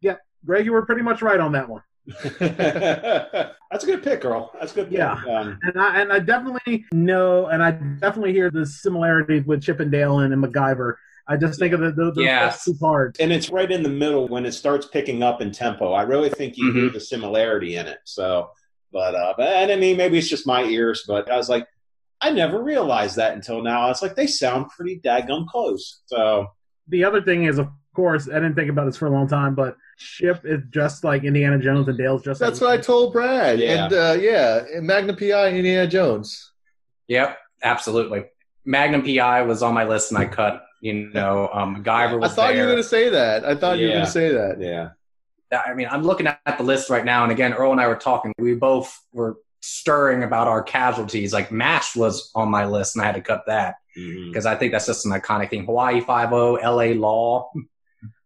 Yeah, 0.00 0.16
Greg, 0.44 0.64
you 0.64 0.72
were 0.72 0.84
pretty 0.86 1.02
much 1.02 1.22
right 1.22 1.40
on 1.40 1.52
that 1.52 1.68
one. 1.68 1.82
that's 2.38 3.82
a 3.82 3.86
good 3.86 4.02
pick, 4.02 4.24
Earl. 4.24 4.52
That's 4.58 4.72
a 4.72 4.74
good. 4.76 4.88
Pick. 4.90 4.98
Yeah. 4.98 5.12
Um, 5.28 5.58
And 5.62 5.80
I 5.80 6.00
and 6.00 6.12
I 6.12 6.18
definitely 6.18 6.84
know, 6.92 7.46
and 7.46 7.62
I 7.62 7.72
definitely 7.72 8.32
hear 8.32 8.50
the 8.50 8.64
similarities 8.66 9.44
with 9.44 9.62
Chip 9.62 9.80
'n 9.80 9.90
Dale 9.90 10.20
and, 10.20 10.32
and 10.32 10.42
MacGyver. 10.42 10.94
I 11.28 11.36
just 11.36 11.58
think 11.58 11.72
of 11.74 11.80
the, 11.80 11.90
the, 11.90 12.12
those 12.12 12.24
Yes. 12.24 12.64
two 12.64 12.74
parts. 12.74 13.18
and 13.18 13.32
it's 13.32 13.50
right 13.50 13.70
in 13.70 13.82
the 13.82 13.88
middle 13.88 14.28
when 14.28 14.46
it 14.46 14.52
starts 14.52 14.86
picking 14.86 15.24
up 15.24 15.40
in 15.40 15.50
tempo. 15.50 15.92
I 15.92 16.02
really 16.02 16.30
think 16.30 16.56
you 16.56 16.68
Mm-hmm. 16.68 16.78
hear 16.78 16.90
the 16.90 17.00
similarity 17.00 17.76
in 17.76 17.86
it. 17.86 17.98
So, 18.04 18.50
but 18.92 19.14
uh, 19.16 19.34
but- 19.36 19.48
and 19.48 19.72
I 19.72 19.76
mean 19.76 19.96
maybe 19.96 20.18
it's 20.18 20.28
just 20.28 20.46
my 20.46 20.62
ears, 20.64 21.04
but 21.08 21.28
I 21.30 21.36
was 21.36 21.48
like, 21.48 21.66
I 22.20 22.30
never 22.30 22.62
realized 22.62 23.16
that 23.16 23.34
until 23.34 23.62
now. 23.62 23.90
It's 23.90 24.02
like 24.02 24.14
they 24.14 24.26
sound 24.28 24.68
pretty 24.70 25.00
daggum 25.00 25.46
close. 25.48 26.02
So 26.06 26.46
The 26.88 27.02
other 27.04 27.20
thing 27.20 27.44
is, 27.44 27.58
of 27.58 27.68
course, 27.94 28.28
I 28.28 28.34
didn't 28.34 28.54
think 28.54 28.70
about 28.70 28.84
this 28.86 28.96
for 28.96 29.06
a 29.06 29.10
long 29.10 29.26
time, 29.26 29.54
but 29.56 29.76
Chip 29.96 30.42
is 30.44 30.60
just 30.70 31.04
like 31.04 31.24
Indiana 31.24 31.58
Jones 31.58 31.88
and 31.88 31.96
Dale's 31.96 32.22
just 32.22 32.40
That's 32.40 32.60
like 32.60 32.68
what 32.68 32.78
I 32.78 32.82
told 32.82 33.12
Brad. 33.12 33.58
Yeah. 33.58 33.84
And 33.84 33.92
uh, 33.92 34.16
yeah, 34.20 34.64
Magnum 34.80 35.16
PI 35.16 35.48
and 35.48 35.56
Indiana 35.56 35.86
Jones. 35.86 36.52
Yep, 37.08 37.38
absolutely. 37.62 38.26
Magnum 38.64 39.02
PI 39.02 39.42
was 39.42 39.62
on 39.62 39.74
my 39.74 39.84
list 39.84 40.10
and 40.12 40.18
I 40.18 40.26
cut. 40.26 40.62
You 40.82 41.10
know, 41.10 41.48
um, 41.52 41.82
MacGyver 41.82 42.12
I 42.12 42.14
was 42.16 42.34
thought 42.34 42.54
you 42.54 42.60
were 42.60 42.66
going 42.66 42.76
to 42.76 42.84
say 42.84 43.08
that. 43.08 43.44
I 43.44 43.56
thought 43.56 43.78
you 43.78 43.86
were 43.86 43.92
going 43.94 44.04
to 44.04 44.10
say 44.10 44.30
that. 44.32 44.60
yeah, 44.60 44.90
I 45.66 45.74
mean, 45.74 45.88
I'm 45.90 46.02
looking 46.02 46.26
at 46.26 46.58
the 46.58 46.62
list 46.62 46.90
right 46.90 47.04
now, 47.04 47.22
and 47.22 47.32
again, 47.32 47.54
Earl 47.54 47.72
and 47.72 47.80
I 47.80 47.88
were 47.88 47.96
talking. 47.96 48.32
We 48.38 48.54
both 48.54 48.96
were 49.12 49.38
stirring 49.60 50.22
about 50.22 50.48
our 50.48 50.62
casualties. 50.62 51.32
Like 51.32 51.50
MASH 51.50 51.96
was 51.96 52.30
on 52.34 52.50
my 52.50 52.66
list, 52.66 52.94
and 52.94 53.02
I 53.02 53.06
had 53.06 53.14
to 53.14 53.20
cut 53.20 53.44
that 53.46 53.76
because 53.94 54.44
I 54.44 54.54
think 54.54 54.72
that's 54.72 54.86
just 54.86 55.06
an 55.06 55.12
iconic 55.12 55.50
thing. 55.50 55.64
Hawaii 55.64 56.00
Five 56.00 56.32
O, 56.32 56.56
L.A. 56.56 56.94
Law. 56.94 57.50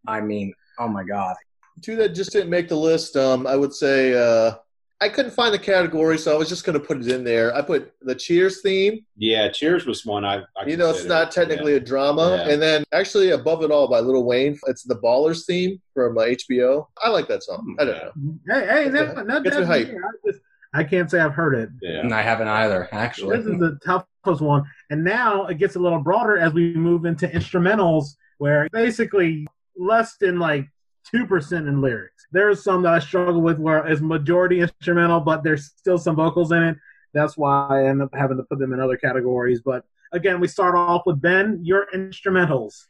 I 0.07 0.21
mean, 0.21 0.53
oh 0.79 0.89
my 0.89 1.05
God. 1.05 1.37
Two 1.83 1.97
that 1.97 2.11
just 2.11 2.33
didn't 2.33 2.51
make 2.51 2.69
the 2.69 2.77
list. 2.77 3.17
Um, 3.17 3.47
I 3.47 3.57
would 3.57 3.73
say 3.73 4.15
uh, 4.15 4.55
I 5.01 5.09
couldn't 5.09 5.31
find 5.33 5.55
the 5.55 5.59
category, 5.59 6.19
so 6.19 6.35
I 6.35 6.39
was 6.39 6.49
just 6.49 6.65
going 6.65 6.79
to 6.79 6.85
put 6.85 6.99
it 6.99 7.09
in 7.09 7.25
there. 7.25 7.55
I 7.55 7.63
put 7.63 7.93
the 8.03 8.15
Cheers 8.15 8.61
theme. 8.61 9.05
yeah. 9.17 9.49
Cheers 9.49 9.87
was 9.87 10.05
one 10.05 10.25
I. 10.25 10.43
I 10.57 10.67
You 10.67 10.77
know, 10.77 10.91
it's 10.91 11.05
not 11.05 11.31
technically 11.31 11.75
a 11.75 11.81
drama. 11.81 12.43
Yeah. 12.47 12.53
And 12.53 12.61
then 12.63 12.85
actually, 12.93 13.31
above 13.31 13.63
it 13.63 13.71
all, 13.71 13.89
by 13.89 14.01
Lil 14.01 14.25
Wayne, 14.25 14.59
it's 14.67 14.83
the 14.83 14.97
Ballers 14.97 15.47
theme 15.47 15.81
from 15.95 16.19
uh, 16.19 16.23
HBO. 16.23 16.87
I 17.03 17.09
like 17.09 17.29
that 17.29 17.43
song. 17.43 17.77
I 17.79 17.85
don't 17.85 17.97
know. 17.97 18.39
hey, 18.55 18.67
hey, 18.67 18.91
Gets 18.91 19.15
that, 19.15 19.27
me- 19.27 19.33
that, 19.33 19.43
gets 19.45 19.57
me 19.57 19.63
that's- 19.65 19.67
hype. 19.69 19.89
I, 19.89 20.31
just, 20.31 20.41
I 20.73 20.85
can't 20.85 21.11
say 21.11 21.19
I've 21.19 21.33
heard 21.35 21.55
it. 21.55 21.71
Yeah. 21.83 22.01
And 22.01 22.15
I 22.15 22.23
haven't 22.23 22.49
either, 22.49 22.89
actually. 22.93 23.39
This 23.39 23.47
is 23.47 23.59
the 23.59 23.79
toughest 23.85 24.41
one, 24.43 24.65
and 24.91 25.03
now 25.03 25.47
it 25.47 25.59
gets 25.59 25.77
a 25.77 25.79
little 25.81 26.01
broader 26.01 26.37
as 26.39 26.53
we 26.53 26.75
move 26.75 27.07
into 27.07 27.27
instrumentals, 27.27 28.17
where 28.39 28.69
basically 28.73 29.47
less 29.77 30.17
than 30.21 30.39
like 30.39 30.69
two 31.09 31.27
percent 31.27 31.69
in 31.69 31.81
lyrics. 31.81 32.27
There's 32.33 32.63
some 32.63 32.83
that 32.83 32.93
I 32.95 32.99
struggle 32.99 33.41
with 33.43 33.59
where 33.59 33.87
it's 33.87 34.01
majority 34.01 34.61
instrumental, 34.61 35.21
but 35.21 35.43
there's 35.43 35.67
still 35.77 35.99
some 35.99 36.17
vocals 36.17 36.53
in 36.53 36.63
it. 36.63 36.77
That's 37.15 37.37
why 37.37 37.67
I 37.71 37.89
end 37.89 38.03
up 38.03 38.11
having 38.15 38.37
to 38.37 38.43
put 38.45 38.59
them 38.59 38.73
in 38.73 38.81
other 38.81 38.97
categories. 38.97 39.61
But 39.65 39.85
again, 40.13 40.41
we 40.41 40.49
start 40.49 40.75
off 40.75 41.03
with 41.07 41.21
Ben. 41.21 41.61
Your 41.63 41.87
instrumentals. 41.95 42.85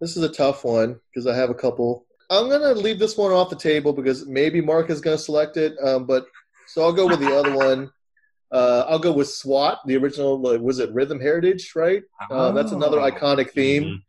This 0.00 0.16
is 0.16 0.22
a 0.22 0.28
tough 0.28 0.64
one 0.64 0.98
because 1.12 1.26
I 1.26 1.34
have 1.36 1.50
a 1.50 1.54
couple. 1.54 2.06
I'm 2.30 2.48
gonna 2.48 2.72
leave 2.72 2.98
this 2.98 3.16
one 3.16 3.32
off 3.32 3.50
the 3.50 3.56
table 3.56 3.92
because 3.92 4.26
maybe 4.26 4.60
Mark 4.60 4.90
is 4.90 5.00
gonna 5.00 5.18
select 5.18 5.56
it. 5.56 5.76
Um, 5.82 6.04
but 6.06 6.26
so 6.66 6.82
I'll 6.82 6.92
go 6.92 7.06
with 7.06 7.20
the 7.20 7.34
other 7.34 7.54
one. 7.56 7.90
Uh, 8.50 8.84
I'll 8.88 8.98
go 8.98 9.12
with 9.12 9.28
SWAT, 9.28 9.78
the 9.86 9.96
original. 9.96 10.40
like, 10.40 10.60
Was 10.60 10.78
it 10.78 10.92
Rhythm 10.92 11.20
Heritage? 11.20 11.72
Right. 11.74 12.02
Uh, 12.30 12.50
that's 12.52 12.72
another 12.72 13.00
Oh. 13.00 13.10
iconic 13.10 13.50
theme. 13.50 13.82
Mhm. 13.84 14.02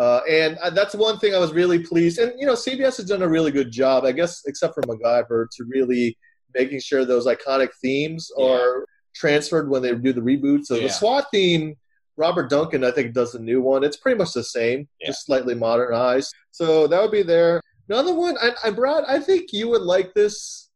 Uh, 0.00 0.22
and 0.28 0.56
uh, 0.62 0.70
that's 0.70 0.94
one 0.94 1.18
thing 1.18 1.34
I 1.34 1.38
was 1.38 1.52
really 1.52 1.78
pleased. 1.78 2.18
And 2.18 2.32
you 2.40 2.46
know, 2.46 2.54
CBS 2.54 2.96
has 2.96 3.04
done 3.04 3.20
a 3.22 3.28
really 3.28 3.50
good 3.50 3.70
job, 3.70 4.04
I 4.04 4.12
guess, 4.12 4.42
except 4.46 4.74
for 4.74 4.82
MacGyver, 4.84 5.46
to 5.56 5.64
really 5.68 6.16
making 6.54 6.80
sure 6.80 7.04
those 7.04 7.26
iconic 7.26 7.68
themes 7.82 8.30
Yeah. 8.36 8.46
are 8.46 8.86
transferred 9.14 9.68
when 9.68 9.82
they 9.82 9.94
do 9.94 10.12
the 10.14 10.22
reboot. 10.22 10.64
So 10.64 10.76
Yeah. 10.76 10.84
the 10.84 10.88
SWAT 10.88 11.26
theme, 11.30 11.76
Robert 12.16 12.48
Duncan, 12.48 12.82
I 12.82 12.92
think, 12.92 13.12
does 13.12 13.32
the 13.32 13.38
new 13.40 13.60
one. 13.60 13.84
It's 13.84 13.98
pretty 13.98 14.16
much 14.18 14.32
the 14.32 14.42
same, 14.42 14.88
Yeah. 15.00 15.08
just 15.08 15.26
slightly 15.26 15.54
modernized. 15.54 16.32
So 16.50 16.86
that 16.86 17.00
would 17.02 17.10
be 17.12 17.22
there. 17.22 17.60
Another 17.90 18.14
one, 18.14 18.38
I, 18.40 18.52
I 18.64 18.70
Brad, 18.70 19.04
I 19.06 19.18
think 19.20 19.52
you 19.52 19.68
would 19.68 19.82
like 19.82 20.14
this. 20.14 20.70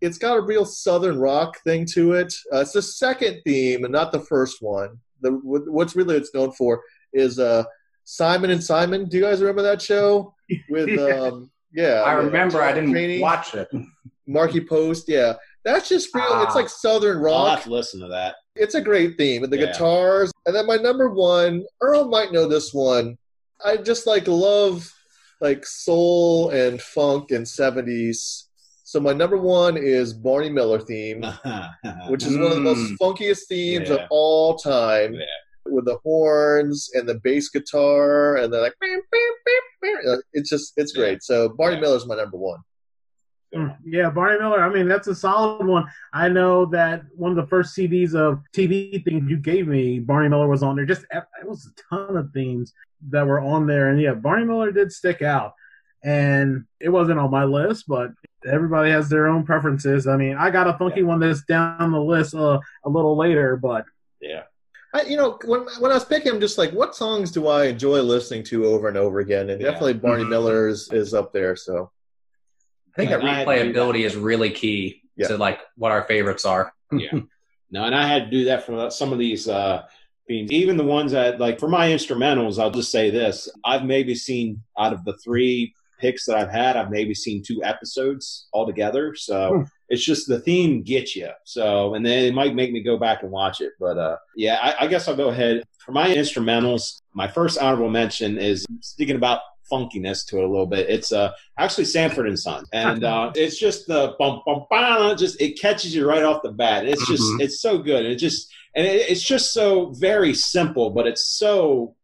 It's 0.00 0.18
got 0.18 0.36
a 0.36 0.40
real 0.42 0.64
southern 0.64 1.18
rock 1.18 1.58
thing 1.64 1.86
to 1.94 2.12
it. 2.12 2.32
Uh, 2.52 2.58
it's 2.58 2.72
the 2.72 2.82
second 2.82 3.40
theme 3.44 3.84
and 3.84 3.92
not 3.92 4.12
the 4.12 4.20
first 4.20 4.62
one. 4.62 5.00
The 5.22 5.30
what's 5.42 5.96
really 5.96 6.16
it's 6.16 6.34
known 6.34 6.52
for 6.52 6.82
is 7.14 7.38
uh, 7.38 7.64
Simon 8.04 8.50
and 8.50 8.62
Simon. 8.62 9.08
Do 9.08 9.16
you 9.16 9.22
guys 9.22 9.40
remember 9.40 9.62
that 9.62 9.80
show 9.82 10.34
with 10.68 10.88
Yeah. 10.98 11.20
um, 11.20 11.50
yeah? 11.72 12.02
I 12.02 12.12
remember 12.14 12.62
I 12.62 12.72
didn't 12.72 12.92
Cheney, 12.94 13.20
watch 13.20 13.54
it. 13.54 13.68
Markie 14.26 14.60
Post. 14.64 15.08
Yeah, 15.08 15.34
that's 15.64 15.88
just 15.88 16.14
real. 16.14 16.24
It's 16.42 16.52
Ah. 16.54 16.58
like 16.58 16.68
southern 16.68 17.18
I'll 17.18 17.22
rock. 17.22 17.56
have 17.56 17.64
to 17.64 17.70
listen 17.72 18.00
to 18.00 18.08
that. 18.08 18.36
It's 18.56 18.74
a 18.74 18.80
great 18.80 19.16
theme, 19.18 19.42
and 19.44 19.52
the 19.52 19.58
Yeah. 19.58 19.66
guitars. 19.66 20.30
And 20.46 20.54
then 20.54 20.66
my 20.66 20.76
number 20.76 21.08
one, 21.10 21.64
Earl 21.80 22.04
might 22.08 22.32
know 22.32 22.46
this 22.48 22.72
one. 22.72 23.16
I 23.64 23.76
just 23.78 24.06
like 24.06 24.28
love 24.28 24.90
like 25.40 25.66
soul 25.66 26.50
and 26.50 26.80
funk 26.80 27.30
and 27.30 27.46
seventies. 27.46 28.48
So 28.84 29.00
my 29.00 29.12
number 29.12 29.36
one 29.36 29.76
is 29.76 30.12
Barney 30.12 30.48
Miller 30.50 30.78
theme, 30.80 31.22
which 32.08 32.24
is 32.24 32.34
one 32.36 32.46
of 32.46 32.54
the 32.54 32.60
most 32.60 32.78
Mm. 32.92 32.96
funkiest 33.00 33.46
themes 33.48 33.88
Yeah. 33.88 33.96
of 33.96 34.00
all 34.10 34.56
time. 34.56 35.14
Yeah. 35.14 35.24
With 35.66 35.86
the 35.86 35.98
horns 36.04 36.90
and 36.94 37.08
the 37.08 37.16
bass 37.24 37.48
guitar 37.48 38.36
and 38.36 38.52
the 38.52 38.60
like, 38.60 38.74
beep, 38.80 39.00
beep, 39.10 39.34
beep, 39.46 39.62
beep. 39.82 40.20
It's 40.32 40.50
just 40.50 40.74
it's 40.76 40.92
great. 40.92 41.22
So 41.22 41.48
Barney 41.48 41.76
Yeah. 41.76 41.82
Miller's 41.82 42.06
my 42.06 42.16
number 42.16 42.36
one. 42.36 42.60
Mm, 43.54 43.76
Yeah, 43.84 44.10
Barney 44.10 44.38
Miller. 44.40 44.62
I 44.62 44.68
mean, 44.68 44.88
that's 44.88 45.06
a 45.06 45.14
solid 45.14 45.66
one. 45.66 45.84
I 46.12 46.28
know 46.28 46.66
that 46.66 47.02
one 47.14 47.30
of 47.30 47.36
the 47.36 47.46
first 47.46 47.76
CDs 47.76 48.14
of 48.14 48.40
TV 48.52 49.02
things 49.04 49.30
you 49.30 49.36
gave 49.36 49.68
me, 49.68 50.00
Barney 50.00 50.28
Miller 50.28 50.48
was 50.48 50.62
on 50.62 50.76
there. 50.76 50.86
Just 50.86 51.04
it 51.12 51.24
was 51.44 51.66
a 51.66 51.94
ton 51.94 52.16
of 52.16 52.32
themes 52.32 52.72
that 53.10 53.26
were 53.26 53.40
on 53.40 53.66
there, 53.66 53.90
and 53.90 54.00
yeah, 54.00 54.14
Barney 54.14 54.44
Miller 54.44 54.72
did 54.72 54.92
stick 54.92 55.22
out. 55.22 55.54
And 56.02 56.64
it 56.80 56.90
wasn't 56.90 57.18
on 57.18 57.30
my 57.30 57.44
list, 57.44 57.84
but 57.88 58.10
everybody 58.46 58.90
has 58.90 59.08
their 59.08 59.26
own 59.26 59.44
preferences. 59.44 60.06
I 60.06 60.18
mean, 60.18 60.36
I 60.36 60.50
got 60.50 60.66
a 60.68 60.76
funky 60.76 61.02
one 61.02 61.18
that's 61.18 61.44
down 61.44 61.92
the 61.92 62.00
list 62.00 62.34
uh, 62.34 62.60
a 62.84 62.88
little 62.90 63.16
later, 63.16 63.56
but 63.56 63.86
yeah. 64.20 64.42
I, 64.94 65.02
you 65.02 65.16
know, 65.16 65.38
when 65.44 65.66
when 65.80 65.90
I 65.90 65.94
was 65.94 66.04
picking, 66.04 66.32
I'm 66.32 66.40
just 66.40 66.56
like, 66.56 66.70
what 66.70 66.94
songs 66.94 67.32
do 67.32 67.48
I 67.48 67.64
enjoy 67.66 68.00
listening 68.00 68.44
to 68.44 68.64
over 68.66 68.86
and 68.88 68.96
over 68.96 69.18
again? 69.18 69.50
And 69.50 69.60
Yeah. 69.60 69.72
definitely 69.72 69.94
Barney 69.94 70.24
Mhm. 70.24 70.28
Miller 70.30 70.68
is, 70.68 70.88
is 70.92 71.12
up 71.12 71.32
there. 71.32 71.56
So 71.56 71.90
I 72.96 72.96
think 72.96 73.10
that 73.10 73.22
I 73.24 73.34
had 73.34 73.44
to 73.48 73.64
do 73.64 73.72
replayability 73.72 73.92
that. 74.02 74.04
is 74.06 74.16
really 74.16 74.50
key 74.50 75.02
Yeah. 75.16 75.28
to 75.28 75.36
like 75.36 75.60
what 75.76 75.90
our 75.90 76.04
favorites 76.04 76.44
are. 76.44 76.72
yeah. 76.92 77.20
No, 77.72 77.84
and 77.84 77.94
I 77.94 78.06
had 78.06 78.26
to 78.26 78.30
do 78.30 78.44
that 78.44 78.64
for 78.64 78.88
some 78.90 79.12
of 79.12 79.18
these 79.18 79.48
uh 79.48 79.82
themes. 80.28 80.52
Even 80.52 80.76
the 80.76 80.84
ones 80.84 81.10
that 81.10 81.40
like 81.40 81.58
for 81.58 81.68
my 81.68 81.88
instrumentals, 81.88 82.60
I'll 82.60 82.70
just 82.70 82.92
say 82.92 83.10
this. 83.10 83.48
I've 83.64 83.84
maybe 83.84 84.14
seen 84.14 84.62
out 84.78 84.92
of 84.92 85.04
the 85.04 85.16
three 85.24 85.74
picks 85.98 86.24
that 86.26 86.36
I've 86.36 86.50
had, 86.50 86.76
I've 86.76 86.90
maybe 86.90 87.14
seen 87.14 87.42
two 87.42 87.64
episodes 87.64 88.46
altogether. 88.52 89.14
So 89.16 89.54
Hmm. 89.54 89.62
It's 89.94 90.04
just 90.04 90.28
the 90.28 90.40
theme 90.40 90.82
gets 90.82 91.16
you. 91.16 91.30
So 91.44 91.94
and 91.94 92.04
then 92.04 92.24
it 92.24 92.34
might 92.34 92.54
make 92.54 92.70
me 92.72 92.82
go 92.82 92.96
back 92.98 93.22
and 93.22 93.30
watch 93.30 93.60
it. 93.60 93.72
But 93.80 93.96
uh 93.98 94.16
yeah, 94.36 94.58
I, 94.62 94.84
I 94.84 94.86
guess 94.86 95.08
I'll 95.08 95.16
go 95.16 95.28
ahead. 95.30 95.64
For 95.84 95.92
my 95.92 96.08
instrumentals, 96.08 97.00
my 97.14 97.28
first 97.28 97.58
honorable 97.58 97.90
mention 97.90 98.38
is 98.38 98.66
speaking 98.80 99.16
about 99.16 99.40
funkiness 99.70 100.26
to 100.26 100.38
it 100.38 100.44
a 100.44 100.48
little 100.48 100.66
bit. 100.66 100.88
It's 100.90 101.10
uh, 101.12 101.32
actually 101.58 101.86
Sanford 101.86 102.26
and 102.26 102.38
Son, 102.38 102.64
and 102.72 103.02
uh, 103.02 103.32
it's 103.34 103.58
just 103.58 103.86
the 103.86 104.14
bum 104.18 104.42
bum 104.46 104.66
bum. 104.70 105.16
Just 105.16 105.40
it 105.40 105.58
catches 105.60 105.94
you 105.94 106.06
right 106.06 106.22
off 106.22 106.42
the 106.42 106.52
bat. 106.52 106.86
It's 106.86 107.06
just 107.06 107.22
Mhm. 107.22 107.40
it's 107.40 107.60
so 107.60 107.78
good. 107.78 108.04
It 108.04 108.16
just 108.16 108.52
and 108.76 108.86
it, 108.86 109.08
it's 109.10 109.22
just 109.22 109.52
so 109.52 109.90
very 109.98 110.34
simple, 110.34 110.90
but 110.90 111.06
it's 111.06 111.24
so 111.38 111.94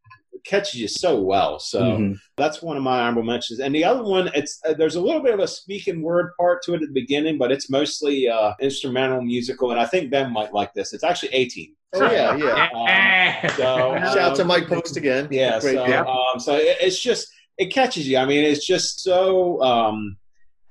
catches 0.44 0.74
you 0.80 0.88
so 0.88 1.20
well. 1.20 1.58
So 1.58 1.80
Mhm. 1.82 2.16
that's 2.36 2.62
one 2.62 2.76
of 2.76 2.82
my 2.82 3.00
honorable 3.00 3.22
mentions. 3.22 3.60
And 3.60 3.74
the 3.74 3.84
other 3.84 4.02
one, 4.02 4.30
it's 4.34 4.60
uh, 4.66 4.74
there's 4.74 4.96
a 4.96 5.00
little 5.00 5.22
bit 5.22 5.34
of 5.34 5.40
a 5.40 5.48
speaking 5.48 6.02
word 6.02 6.30
part 6.38 6.62
to 6.64 6.72
it 6.74 6.82
at 6.82 6.88
the 6.88 6.92
beginning, 6.94 7.38
but 7.38 7.50
it's 7.52 7.68
mostly 7.70 8.28
uh, 8.28 8.52
instrumental 8.60 9.22
musical. 9.22 9.70
And 9.70 9.80
I 9.80 9.86
think 9.86 10.10
Ben 10.10 10.32
might 10.32 10.52
like 10.52 10.72
this. 10.74 10.92
It's 10.92 11.04
actually 11.04 11.30
A-Team. 11.34 11.74
Oh 11.94 12.10
yeah, 12.10 12.36
yeah. 12.36 12.68
Um, 13.44 13.50
so, 13.56 13.96
Shout 14.14 14.18
out 14.18 14.36
to 14.36 14.42
um, 14.42 14.48
Mike 14.48 14.68
Post 14.68 14.96
again. 14.96 15.26
yeah, 15.30 15.58
Great 15.60 15.74
so, 15.76 15.84
pick. 15.86 15.94
um, 16.06 16.38
so 16.38 16.54
it, 16.56 16.76
it's 16.80 17.00
just 17.02 17.26
it 17.58 17.66
catches 17.72 18.06
you. 18.08 18.16
I 18.18 18.24
mean, 18.26 18.44
it's 18.44 18.64
just 18.66 19.00
so. 19.00 19.60
Um, 19.62 20.16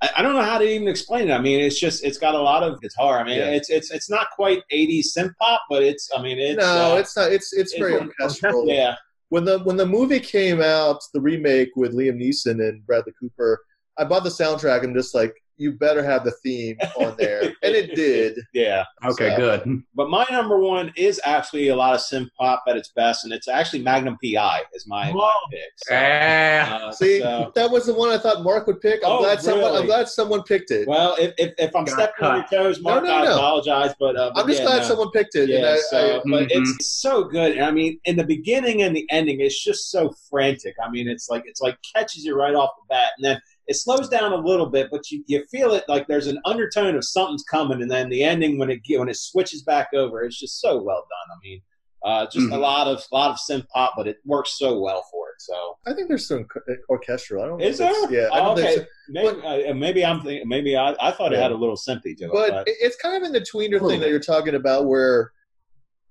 I, 0.02 0.08
I 0.16 0.22
don't 0.22 0.32
know 0.34 0.40
how 0.42 0.56
to 0.56 0.64
even 0.64 0.88
explain 0.88 1.28
it. 1.28 1.32
I 1.34 1.38
mean, 1.40 1.60
it's 1.60 1.78
just 1.78 2.02
it's 2.04 2.16
got 2.16 2.34
a 2.34 2.40
lot 2.40 2.62
of 2.62 2.80
guitar. 2.80 3.20
I 3.20 3.24
mean, 3.24 3.36
Yeah. 3.38 3.50
it's 3.50 3.68
it's 3.68 3.90
it's 3.90 4.08
not 4.08 4.28
quite 4.34 4.62
'80s 4.72 5.08
synth 5.16 5.34
pop, 5.38 5.60
but 5.68 5.82
it's. 5.82 6.08
I 6.16 6.22
mean, 6.22 6.38
it's 6.38 6.58
no, 6.58 6.94
uh, 6.94 6.96
it's 6.96 7.14
not. 7.14 7.30
It's 7.30 7.52
it's 7.52 7.74
very 7.76 7.94
it's- 7.96 8.08
orchestral. 8.18 8.66
yeah, 8.66 8.94
When 9.30 9.44
the 9.44 9.60
when 9.60 9.76
the 9.76 9.86
movie 9.86 10.20
came 10.20 10.60
out, 10.60 11.02
the 11.14 11.20
remake 11.20 11.70
with 11.76 11.94
Liam 11.94 12.20
Neeson 12.20 12.68
and 12.68 12.84
Bradley 12.84 13.12
Cooper, 13.18 13.64
I 13.96 14.04
bought 14.04 14.24
the 14.24 14.30
soundtrack 14.30 14.84
and 14.84 14.94
just 14.94 15.14
like 15.14 15.34
you 15.60 15.72
better 15.72 16.02
have 16.02 16.24
the 16.24 16.30
theme 16.42 16.76
on 16.98 17.14
there, 17.18 17.42
and 17.62 17.74
it 17.74 17.94
did. 17.94 18.38
yeah. 18.54 18.84
Okay, 19.04 19.30
So- 19.30 19.36
good. 19.36 19.82
But 19.94 20.08
my 20.08 20.26
number 20.30 20.58
one 20.58 20.92
is 20.96 21.20
actually 21.24 21.68
a 21.68 21.76
lot 21.76 21.94
of 21.94 22.00
synth 22.00 22.28
pop 22.38 22.64
at 22.66 22.76
its 22.76 22.88
best, 22.96 23.24
and 23.24 23.32
it's 23.32 23.46
actually 23.48 23.82
Magnum 23.82 24.16
PI 24.24 24.62
is 24.74 24.86
my, 24.86 25.12
my 25.12 25.32
pick. 25.50 25.60
So, 25.76 25.94
uh, 25.94 26.92
See, 26.92 27.20
so- 27.20 27.52
that 27.54 27.70
was 27.70 27.86
the 27.86 27.94
one 27.94 28.08
I 28.10 28.18
thought 28.18 28.42
Mark 28.42 28.66
would 28.66 28.80
pick. 28.80 29.00
I'm 29.04 29.10
Oh, 29.12 29.18
glad 29.18 29.42
someone. 29.42 29.64
really? 29.72 29.80
I'm 29.80 29.86
glad 29.86 30.08
someone 30.08 30.42
picked 30.44 30.70
it. 30.70 30.88
well, 30.88 31.14
if, 31.18 31.34
if, 31.38 31.52
if 31.58 31.76
I'm 31.76 31.84
Got 31.84 31.94
stepping 31.94 32.24
on 32.24 32.36
your 32.36 32.46
toes, 32.62 32.80
Mark, 32.80 33.04
no, 33.04 33.14
I 33.14 33.24
no. 33.24 33.34
apologize. 33.34 33.94
But, 34.00 34.16
uh, 34.16 34.30
but 34.34 34.40
I'm 34.42 34.48
just 34.48 34.60
yeah, 34.62 34.66
glad 34.66 34.78
no. 34.78 34.84
someone 34.88 35.10
picked 35.10 35.34
it. 35.34 35.50
and 35.50 35.62
Yeah, 35.62 35.72
I, 35.74 35.78
so, 35.90 36.16
I, 36.16 36.22
but 36.30 36.48
Mhm. 36.48 36.50
it's 36.50 36.86
so 37.00 37.24
good. 37.24 37.52
And 37.52 37.64
I 37.64 37.70
mean, 37.70 38.00
in 38.04 38.16
the 38.16 38.24
beginning 38.24 38.82
and 38.82 38.96
the 38.96 39.06
ending, 39.10 39.40
it's 39.40 39.62
just 39.62 39.90
so 39.90 40.14
frantic. 40.30 40.74
I 40.82 40.90
mean, 40.90 41.08
it's 41.08 41.28
like 41.28 41.42
it's 41.46 41.60
like 41.60 41.76
catches 41.94 42.24
you 42.24 42.34
right 42.36 42.54
off 42.54 42.70
the 42.78 42.94
bat, 42.94 43.10
and 43.18 43.24
then 43.24 43.40
it 43.66 43.74
slows 43.76 44.08
down 44.08 44.32
a 44.32 44.36
little 44.36 44.66
bit, 44.66 44.88
but 44.90 45.10
you, 45.10 45.22
you 45.26 45.44
feel 45.50 45.72
it 45.74 45.84
like 45.88 46.06
there's 46.08 46.26
an 46.26 46.38
undertone 46.44 46.96
of 46.96 47.04
something's 47.04 47.44
coming, 47.44 47.82
and 47.82 47.90
then 47.90 48.08
the 48.08 48.22
ending 48.24 48.58
when 48.58 48.70
it 48.70 48.80
when 48.96 49.08
it 49.08 49.16
switches 49.16 49.62
back 49.62 49.88
over, 49.94 50.22
it's 50.22 50.38
just 50.38 50.60
so 50.60 50.82
well 50.82 50.96
done. 51.08 51.36
I 51.36 51.38
mean, 51.42 51.60
uh, 52.04 52.24
just 52.24 52.48
a 52.48 52.56
Mhm. 52.56 52.60
lot 52.60 52.86
of 52.88 53.04
lot 53.12 53.30
of 53.30 53.36
synth 53.38 53.68
pop, 53.68 53.92
but 53.96 54.08
it 54.08 54.16
works 54.24 54.58
so 54.58 54.80
well 54.80 55.04
for 55.12 55.28
it. 55.28 55.34
So 55.40 55.76
I 55.86 55.92
think 55.94 56.08
there's 56.08 56.26
some 56.26 56.46
orchestral. 56.88 57.44
I 57.44 57.46
don't 57.46 57.58
know. 57.58 57.64
is 57.66 57.78
there? 57.78 57.92
Yeah. 58.12 58.28
I 58.32 58.38
don't 58.40 58.58
okay. 58.58 58.86
Maybe, 59.08 59.40
uh, 59.68 59.74
maybe 59.74 60.04
I'm 60.04 60.20
thinking. 60.22 60.48
Maybe 60.48 60.76
I, 60.76 60.94
I 61.00 61.10
thought 61.12 61.32
it 61.32 61.38
had 61.38 61.52
a 61.52 61.56
little 61.56 61.76
synthy 61.76 62.16
to 62.18 62.24
it, 62.24 62.30
but 62.32 62.50
but, 62.50 62.64
it's 62.66 62.96
kind 62.96 63.16
of 63.16 63.22
in 63.24 63.32
the 63.32 63.40
tweener 63.40 63.78
thing 63.86 64.00
that 64.00 64.08
you're 64.08 64.18
talking 64.20 64.54
about 64.54 64.86
where 64.86 65.32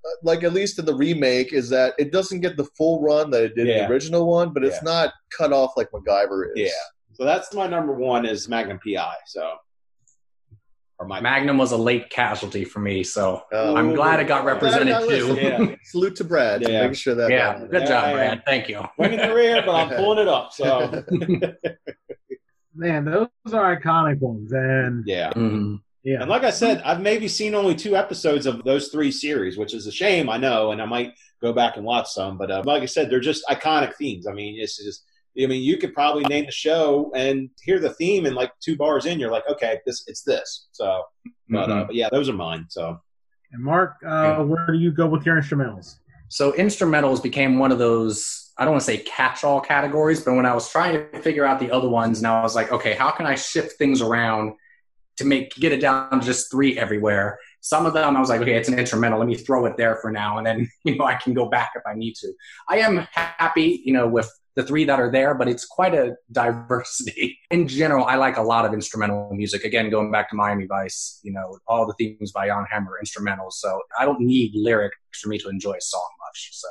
uh, 0.05 0.09
like 0.23 0.43
at 0.43 0.53
least 0.53 0.79
in 0.79 0.85
the 0.85 0.93
remake 0.95 1.51
is 1.53 1.69
that 1.69 1.93
it 1.99 2.11
doesn't 2.11 2.39
get 2.39 2.55
the 2.55 2.63
full 2.77 3.01
run 3.01 3.29
that 3.31 3.43
it 3.43 3.55
did 3.55 3.67
in 3.67 3.77
the 3.79 3.89
original 3.89 4.25
one 4.27 4.53
but 4.53 4.63
it's 4.63 4.77
Yeah. 4.77 4.81
not 4.83 5.13
cut 5.37 5.51
off 5.51 5.73
like 5.75 5.89
MacGyver 5.91 6.51
is 6.55 6.67
Yeah. 6.69 6.69
So 7.19 7.25
that's 7.25 7.53
my 7.53 7.67
number 7.67 7.91
one 7.93 8.25
is 8.25 8.47
Magnum 8.47 8.79
PI. 8.79 9.13
So 9.27 9.55
or 10.99 11.05
my 11.05 11.19
Magnum 11.19 11.57
was 11.57 11.73
a 11.73 11.77
late 11.77 12.09
casualty 12.09 12.63
for 12.63 12.79
me, 12.79 13.03
so 13.03 13.43
Um, 13.51 13.75
I'm 13.75 13.93
glad 13.93 14.21
it 14.21 14.27
got 14.27 14.45
represented 14.45 14.87
Glad 14.87 15.03
I 15.03 15.19
got 15.19 15.35
too. 15.35 15.41
Yeah. 15.41 15.75
salute 15.83 16.15
to 16.17 16.23
Brad 16.23 16.61
Yeah. 16.61 16.79
making 16.81 16.93
sure 16.93 17.15
that 17.15 17.29
Yeah, 17.29 17.47
happened. 17.53 17.71
good 17.71 17.87
job, 17.87 18.13
Brad. 18.13 18.43
Thank 18.45 18.69
you. 18.69 18.81
wing 18.97 19.13
in 19.13 19.19
the 19.19 19.33
rear, 19.35 19.61
but 19.65 19.75
I'm 19.75 19.89
pulling 19.97 20.19
it 20.19 20.29
up. 20.29 20.53
So 20.53 21.03
Man, 22.73 23.03
those 23.03 23.27
are 23.51 23.77
iconic 23.77 24.19
ones, 24.19 24.53
and 24.53 25.03
yeah. 25.05 25.33
Mhm. 25.33 25.81
yeah, 26.03 26.21
And 26.21 26.29
like 26.29 26.43
I 26.45 26.51
said, 26.51 26.81
I've 26.85 27.01
maybe 27.01 27.27
seen 27.27 27.53
only 27.53 27.75
two 27.75 27.97
episodes 27.97 28.45
of 28.45 28.63
those 28.63 28.87
three 28.87 29.11
series, 29.11 29.57
which 29.57 29.73
is 29.73 29.87
a 29.87 29.91
shame, 29.91 30.29
I 30.29 30.37
know, 30.37 30.71
and 30.71 30.81
I 30.81 30.85
might 30.85 31.11
go 31.41 31.51
back 31.51 31.75
and 31.75 31.83
watch 31.85 32.07
some. 32.11 32.37
But 32.37 32.49
uh, 32.51 32.63
like 32.65 32.81
I 32.81 32.85
said, 32.85 33.09
they're 33.09 33.19
just 33.19 33.43
iconic 33.49 33.95
themes. 33.95 34.25
I 34.27 34.31
mean, 34.33 34.57
it's 34.57 34.81
just, 34.81 35.03
I 35.41 35.45
mean, 35.45 35.61
you 35.63 35.77
could 35.77 35.93
probably 35.93 36.23
name 36.25 36.45
the 36.45 36.51
show 36.51 37.11
and 37.15 37.49
hear 37.63 37.79
the 37.79 37.91
theme, 37.91 38.25
and 38.25 38.35
like 38.35 38.51
two 38.61 38.75
bars 38.75 39.05
in, 39.05 39.19
you're 39.19 39.31
like, 39.31 39.47
okay, 39.49 39.79
this, 39.85 40.03
it's 40.07 40.23
this. 40.23 40.67
So, 40.71 41.03
but, 41.49 41.69
uh, 41.69 41.73
Mhm. 41.73 41.87
but 41.87 41.95
yeah, 41.95 42.09
those 42.11 42.29
are 42.29 42.33
mine. 42.33 42.65
So 42.69 42.99
and 43.51 43.63
Mark, 43.63 43.95
uh, 44.05 44.43
where 44.43 44.67
do 44.67 44.77
you 44.77 44.91
go 44.91 45.07
with 45.07 45.25
your 45.25 45.35
instrumentals? 45.39 45.97
So 46.27 46.51
instrumentals 46.53 47.23
became 47.23 47.57
one 47.57 47.71
of 47.71 47.79
those, 47.79 48.51
I 48.57 48.63
don't 48.65 48.73
want 48.73 48.81
to 48.81 48.85
say 48.85 48.97
catch-all 48.97 49.61
categories, 49.61 50.23
but 50.23 50.35
when 50.35 50.45
I 50.45 50.53
was 50.53 50.69
trying 50.69 50.93
to 50.93 51.19
figure 51.21 51.45
out 51.45 51.59
the 51.59 51.71
other 51.71 51.89
ones, 51.89 52.21
now 52.21 52.39
I 52.39 52.43
was 52.43 52.55
like, 52.55 52.71
okay, 52.71 52.93
how 52.93 53.09
can 53.11 53.25
I 53.25 53.33
shift 53.35 53.77
things 53.77 54.01
around 54.01 54.53
to 55.17 55.25
make 55.25 55.53
get 55.55 55.71
it 55.71 55.81
down 55.81 56.19
to 56.19 56.25
just 56.25 56.51
three 56.51 56.77
everywhere? 56.77 57.39
Some 57.61 57.85
of 57.87 57.93
them 57.93 58.15
I 58.15 58.19
was 58.19 58.29
like, 58.29 58.41
okay, 58.41 58.55
it's 58.55 58.69
an 58.69 58.77
instrumental. 58.77 59.17
Let 59.19 59.27
me 59.27 59.35
throw 59.35 59.65
it 59.65 59.75
there 59.77 59.95
for 59.97 60.11
now, 60.11 60.37
and 60.37 60.45
then 60.45 60.69
you 60.83 60.97
know 60.97 61.05
I 61.05 61.15
can 61.15 61.33
go 61.33 61.49
back 61.49 61.71
if 61.75 61.81
I 61.87 61.95
need 61.95 62.13
to. 62.17 62.31
I 62.67 62.77
am 62.79 63.07
happy, 63.13 63.81
you 63.83 63.93
know, 63.93 64.07
with 64.07 64.29
the 64.59 64.67
three 64.67 64.83
that 64.83 64.99
are 64.99 65.09
there, 65.09 65.33
but 65.33 65.47
it's 65.47 65.65
quite 65.65 65.93
a 65.93 66.15
diversity. 66.33 67.39
In 67.51 67.65
general, 67.67 68.05
I 68.05 68.15
like 68.15 68.35
a 68.35 68.41
lot 68.41 68.65
of 68.65 68.73
instrumental 68.73 69.29
music. 69.31 69.63
Again, 69.63 69.89
going 69.89 70.11
back 70.11 70.29
to 70.31 70.35
Miami 70.35 70.65
Vice, 70.65 71.21
you 71.23 71.31
know, 71.31 71.57
all 71.65 71.87
the 71.87 71.93
themes 71.93 72.33
by 72.33 72.47
Jan 72.47 72.65
Hammer 72.69 72.91
are 72.91 72.99
instrumentals. 73.03 73.53
So 73.53 73.81
I 73.97 74.03
don't 74.03 74.19
need 74.19 74.51
lyrics 74.53 74.97
for 75.21 75.29
me 75.29 75.37
to 75.37 75.47
enjoy 75.47 75.73
a 75.73 75.81
song 75.81 76.09
much. 76.27 76.49
So 76.51 76.67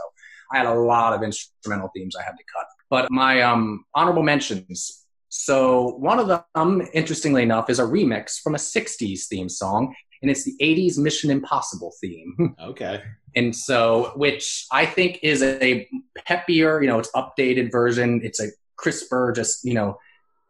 I 0.53 0.59
had 0.59 0.66
a 0.66 0.74
lot 0.74 1.14
of 1.14 1.22
instrumental 1.22 1.91
themes 1.97 2.14
I 2.14 2.22
had 2.22 2.32
to 2.32 2.45
cut. 2.55 2.66
But 2.91 3.11
my 3.11 3.41
um, 3.41 3.84
honorable 3.95 4.22
mentions. 4.22 5.07
So 5.30 5.97
one 5.97 6.18
of 6.18 6.28
them, 6.55 6.82
interestingly 6.93 7.43
enough, 7.43 7.70
is 7.70 7.78
a 7.78 7.84
remix 7.84 8.39
from 8.39 8.55
a 8.55 8.59
60s 8.59 9.26
theme 9.28 9.49
song, 9.49 9.95
and 10.23 10.31
it's 10.31 10.45
the 10.45 10.57
80s 10.61 10.99
Mission 10.99 11.31
Impossible 11.31 11.93
theme. 12.01 12.55
okay, 12.62 13.03
And 13.37 13.55
so, 13.55 14.12
which 14.16 14.66
I 14.73 14.87
think 14.87 15.21
is 15.23 15.43
a 15.43 15.89
peppier, 16.27 16.81
you 16.83 16.89
know, 16.89 16.99
it's 16.99 17.11
updated 17.12 17.71
version. 17.71 18.21
It's 18.25 18.41
a 18.41 18.49
crisper, 18.77 19.33
just, 19.35 19.64
you 19.64 19.75
know, 19.75 19.99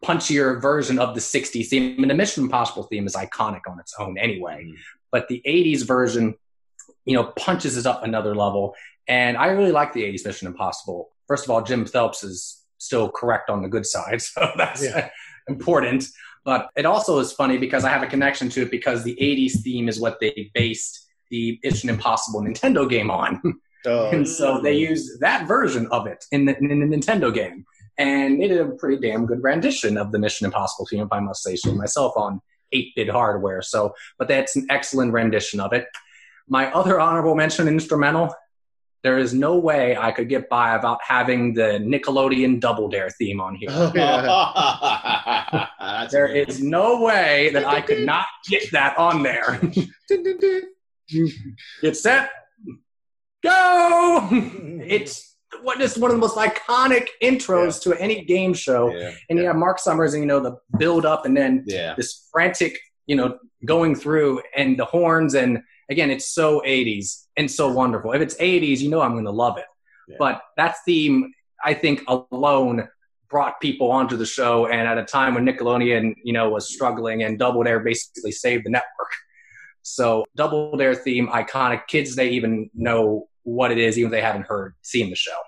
punchier 0.05 0.61
version 0.61 0.99
of 0.99 1.14
the 1.14 1.21
60s 1.21 1.69
theme. 1.69 2.01
And 2.03 2.11
the 2.11 2.14
Mission 2.14 2.45
Impossible 2.45 2.85
theme 2.85 3.07
is 3.07 3.14
iconic 3.14 3.62
on 3.69 3.79
its 3.81 3.95
own 3.99 4.16
anyway. 4.19 4.64
Mm. 4.64 4.75
But 5.11 5.29
the 5.29 5.43
80s 5.47 5.87
version, 5.87 6.35
you 7.05 7.14
know, 7.14 7.25
punches 7.37 7.77
it 7.77 7.87
up 7.87 8.03
another 8.05 8.35
level. 8.35 8.75
And 9.07 9.37
I 9.37 9.47
really 9.49 9.73
like 9.73 9.93
the 9.93 10.03
80s 10.03 10.25
Mission 10.27 10.49
Impossible. 10.49 11.09
First 11.27 11.45
of 11.45 11.51
all, 11.51 11.62
Jim 11.62 11.85
Phelps 11.85 12.23
is 12.23 12.62
still 12.79 13.11
correct 13.11 13.51
on 13.51 13.62
the 13.62 13.69
good 13.69 13.87
side. 13.87 14.21
So 14.35 14.51
that's 14.57 14.85
Yeah. 14.85 15.09
important. 15.49 16.05
But 16.45 16.70
it 16.76 16.86
also 16.86 17.18
is 17.18 17.32
funny 17.32 17.59
because 17.59 17.84
I 17.84 17.91
have 17.91 18.03
a 18.03 18.07
connection 18.07 18.49
to 18.51 18.62
it 18.62 18.70
because 18.70 19.05
the 19.05 19.16
80s 19.20 19.61
theme 19.62 19.89
is 19.89 20.01
what 20.01 20.18
they 20.20 20.51
based 20.55 21.07
the 21.30 21.59
Mission 21.62 21.91
Impossible 21.91 22.43
Nintendo 22.43 22.89
game 22.89 23.11
on. 23.11 23.61
Oh, 23.86 24.11
and 24.12 24.26
so 24.26 24.61
they 24.61 24.76
mm. 24.76 24.89
used 24.91 25.20
that 25.20 25.47
version 25.47 25.86
of 25.89 26.07
it 26.07 26.24
in 26.32 26.47
the, 26.47 26.57
in 26.59 26.68
the 26.68 26.97
Nintendo 26.97 27.32
game. 27.32 27.64
And 27.99 28.41
they 28.41 28.49
did 28.49 28.61
a 28.61 28.70
pretty 28.70 29.01
damn 29.01 29.26
good 29.26 29.43
rendition 29.43 29.99
of 29.99 30.12
the 30.12 30.18
Mission 30.18 30.47
Impossible 30.47 30.86
theme, 30.86 31.03
if 31.03 31.12
I 31.12 31.20
must 31.20 31.43
say 31.43 31.57
so 31.57 31.72
myself, 31.72 32.16
on 32.16 32.41
8 32.72 32.95
bit 32.95 33.11
hardware. 33.11 33.61
So, 33.61 33.95
but 34.18 34.28
that's 34.28 34.57
an 34.57 34.66
excellent 34.70 35.12
rendition 35.12 35.59
of 35.59 35.72
it. 35.72 35.86
My 36.49 36.72
other 36.72 37.01
honorable 37.01 37.34
mention 37.34 37.68
instrumental 37.68 38.34
there 39.03 39.18
is 39.18 39.32
no 39.32 39.57
way 39.57 39.96
I 39.96 40.11
could 40.11 40.28
get 40.28 40.49
by 40.49 40.74
without 40.76 40.99
having 41.07 41.55
the 41.55 41.78
Nickelodeon 41.80 42.61
Double 42.61 42.88
Dare 42.88 43.11
theme 43.11 43.40
on 43.40 43.55
here. 43.55 43.70
oh, 43.72 43.92
yeah. 43.94 45.66
There 46.11 46.28
good. 46.28 46.49
is 46.49 46.62
no 46.62 47.03
way 47.03 47.51
that 47.53 47.64
I 47.64 47.80
could 47.80 48.05
not 48.05 48.26
get 48.49 48.70
that 48.72 48.96
on 48.99 49.22
there. 49.22 49.61
Get 51.82 51.96
set, 51.96 52.30
go! 53.42 54.28
It's 54.88 55.36
what 55.62 55.80
is 55.80 55.99
one 55.99 56.11
of 56.11 56.16
the 56.16 56.20
most 56.20 56.36
iconic 56.36 57.09
intros 57.22 57.80
to 57.82 57.94
any 58.01 58.24
game 58.24 58.55
show. 58.55 58.94
Yeah, 58.94 59.12
And 59.28 59.38
you 59.38 59.46
have 59.46 59.57
Mark 59.57 59.78
Summers, 59.78 60.14
and 60.14 60.22
you 60.22 60.26
know 60.26 60.40
the 60.40 60.57
build 60.78 61.05
up, 61.05 61.26
and 61.26 61.36
then 61.36 61.64
yeah. 61.66 61.94
this 61.96 62.28
frantic, 62.32 62.78
you 63.09 63.17
know, 63.17 63.39
going 63.65 63.97
through, 63.97 64.41
and 64.57 64.79
the 64.79 64.85
horns, 64.85 65.35
and 65.35 65.63
again, 65.91 66.11
it's 66.11 66.29
so 66.33 66.61
80s 66.61 67.25
and 67.37 67.51
so 67.51 67.73
wonderful. 67.73 68.13
If 68.13 68.23
it's 68.23 68.37
80s, 68.37 68.79
you 68.79 68.91
know 68.91 69.01
I'm 69.01 69.15
going 69.15 69.25
to 69.25 69.33
love 69.33 69.59
it. 69.59 69.65
Yeah. 70.07 70.17
But 70.21 70.43
that 70.57 70.77
theme, 70.85 71.33
I 71.65 71.75
think, 71.75 72.05
alone 72.07 72.89
brought 73.29 73.61
people 73.61 73.91
onto 73.91 74.17
the 74.17 74.27
show, 74.27 74.67
and 74.67 74.87
at 74.87 74.99
a 74.99 75.05
time 75.05 75.35
when 75.35 75.45
Nickelodeon, 75.45 76.15
you 76.23 76.33
know, 76.33 76.51
was 76.51 76.73
struggling, 76.73 77.25
and 77.25 77.39
Double 77.39 77.65
Dare 77.65 77.81
basically 77.81 78.31
saved 78.31 78.65
the 78.65 78.71
network. 78.71 79.13
So 79.83 80.25
Double 80.37 80.77
Dare 80.77 80.95
theme, 80.95 81.29
iconic. 81.29 81.87
Kids, 81.89 82.15
they 82.15 82.31
even 82.31 82.71
know 82.75 83.29
what 83.43 83.73
it 83.73 83.79
is, 83.79 83.99
even 83.99 84.09
if 84.09 84.13
they 84.13 84.21
haven't 84.21 84.47
heard, 84.47 84.75
seen 84.83 85.11
the 85.11 85.17
show. 85.17 85.39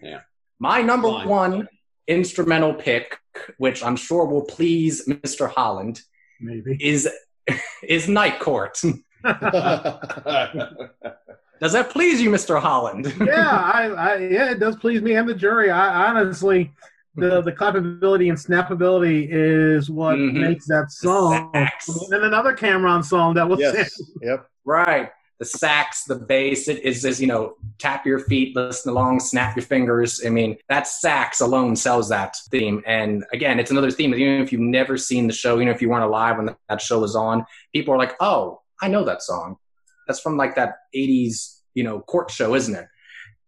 Yeah. 0.00 0.20
My 0.60 0.80
number 0.82 1.08
Fine. 1.08 1.28
one 1.28 1.68
instrumental 2.06 2.74
pick, 2.74 3.18
which 3.58 3.84
I'm 3.84 3.96
sure 3.96 4.24
will 4.24 4.44
please 4.44 5.06
Mr. 5.06 5.50
Holland, 5.50 6.00
Maybe. 6.40 6.76
is 6.80 7.08
is 7.82 8.08
Night 8.08 8.38
Court. 8.40 8.80
Does 11.60 11.72
that 11.72 11.90
please 11.90 12.20
you, 12.22 12.30
Mr. 12.30 12.60
Holland? 12.60 13.12
yeah, 13.26 13.48
I, 13.50 13.86
I, 13.88 14.16
yeah, 14.18 14.50
it 14.52 14.60
does 14.60 14.76
please 14.76 15.02
me 15.02 15.14
and 15.16 15.28
the 15.28 15.34
jury. 15.34 15.70
I 15.70 16.08
honestly, 16.08 16.70
the 17.16 17.40
the 17.40 17.50
clappability 17.52 18.28
and 18.28 18.38
snappability 18.38 19.26
is 19.28 19.90
what 19.90 20.16
Mhm. 20.16 20.34
makes 20.34 20.66
that 20.66 20.92
song. 20.92 21.50
Sax. 21.52 21.88
And 22.12 22.22
another 22.24 22.52
Cameron 22.52 23.02
song 23.02 23.34
that 23.34 23.48
was 23.48 23.58
Yes. 23.58 24.00
Yep. 24.22 24.46
Right. 24.64 25.10
The 25.38 25.44
sax, 25.44 26.04
the 26.04 26.16
bass, 26.16 26.66
it 26.66 26.80
is, 26.84 27.04
is, 27.04 27.20
you 27.20 27.28
know, 27.28 27.54
tap 27.78 28.04
your 28.04 28.18
feet, 28.18 28.56
listen 28.56 28.90
along, 28.90 29.20
snap 29.20 29.54
your 29.54 29.64
fingers. 29.64 30.20
I 30.26 30.30
mean, 30.30 30.56
that 30.68 30.88
sax 30.88 31.40
alone 31.40 31.76
sells 31.76 32.08
that 32.08 32.34
theme. 32.50 32.82
And 32.86 33.24
again, 33.32 33.60
it's 33.60 33.70
another 33.70 33.90
theme. 33.90 34.12
Even 34.14 34.42
if 34.42 34.50
you've 34.50 34.60
never 34.60 34.96
seen 34.96 35.28
the 35.28 35.32
show, 35.32 35.56
even 35.56 35.68
if 35.68 35.80
you 35.80 35.90
weren't 35.90 36.04
alive 36.04 36.38
when 36.38 36.56
that 36.68 36.82
show 36.82 36.98
was 37.00 37.14
on, 37.14 37.46
people 37.72 37.94
are 37.94 37.98
like, 37.98 38.16
oh, 38.18 38.62
I 38.82 38.88
know 38.88 39.04
that 39.04 39.22
song. 39.22 39.56
That's 40.08 40.20
from 40.20 40.36
like 40.36 40.56
that 40.56 40.74
80s, 40.94 41.60
you 41.74 41.84
know, 41.84 42.00
court 42.00 42.30
show, 42.30 42.54
isn't 42.54 42.74
it? 42.74 42.86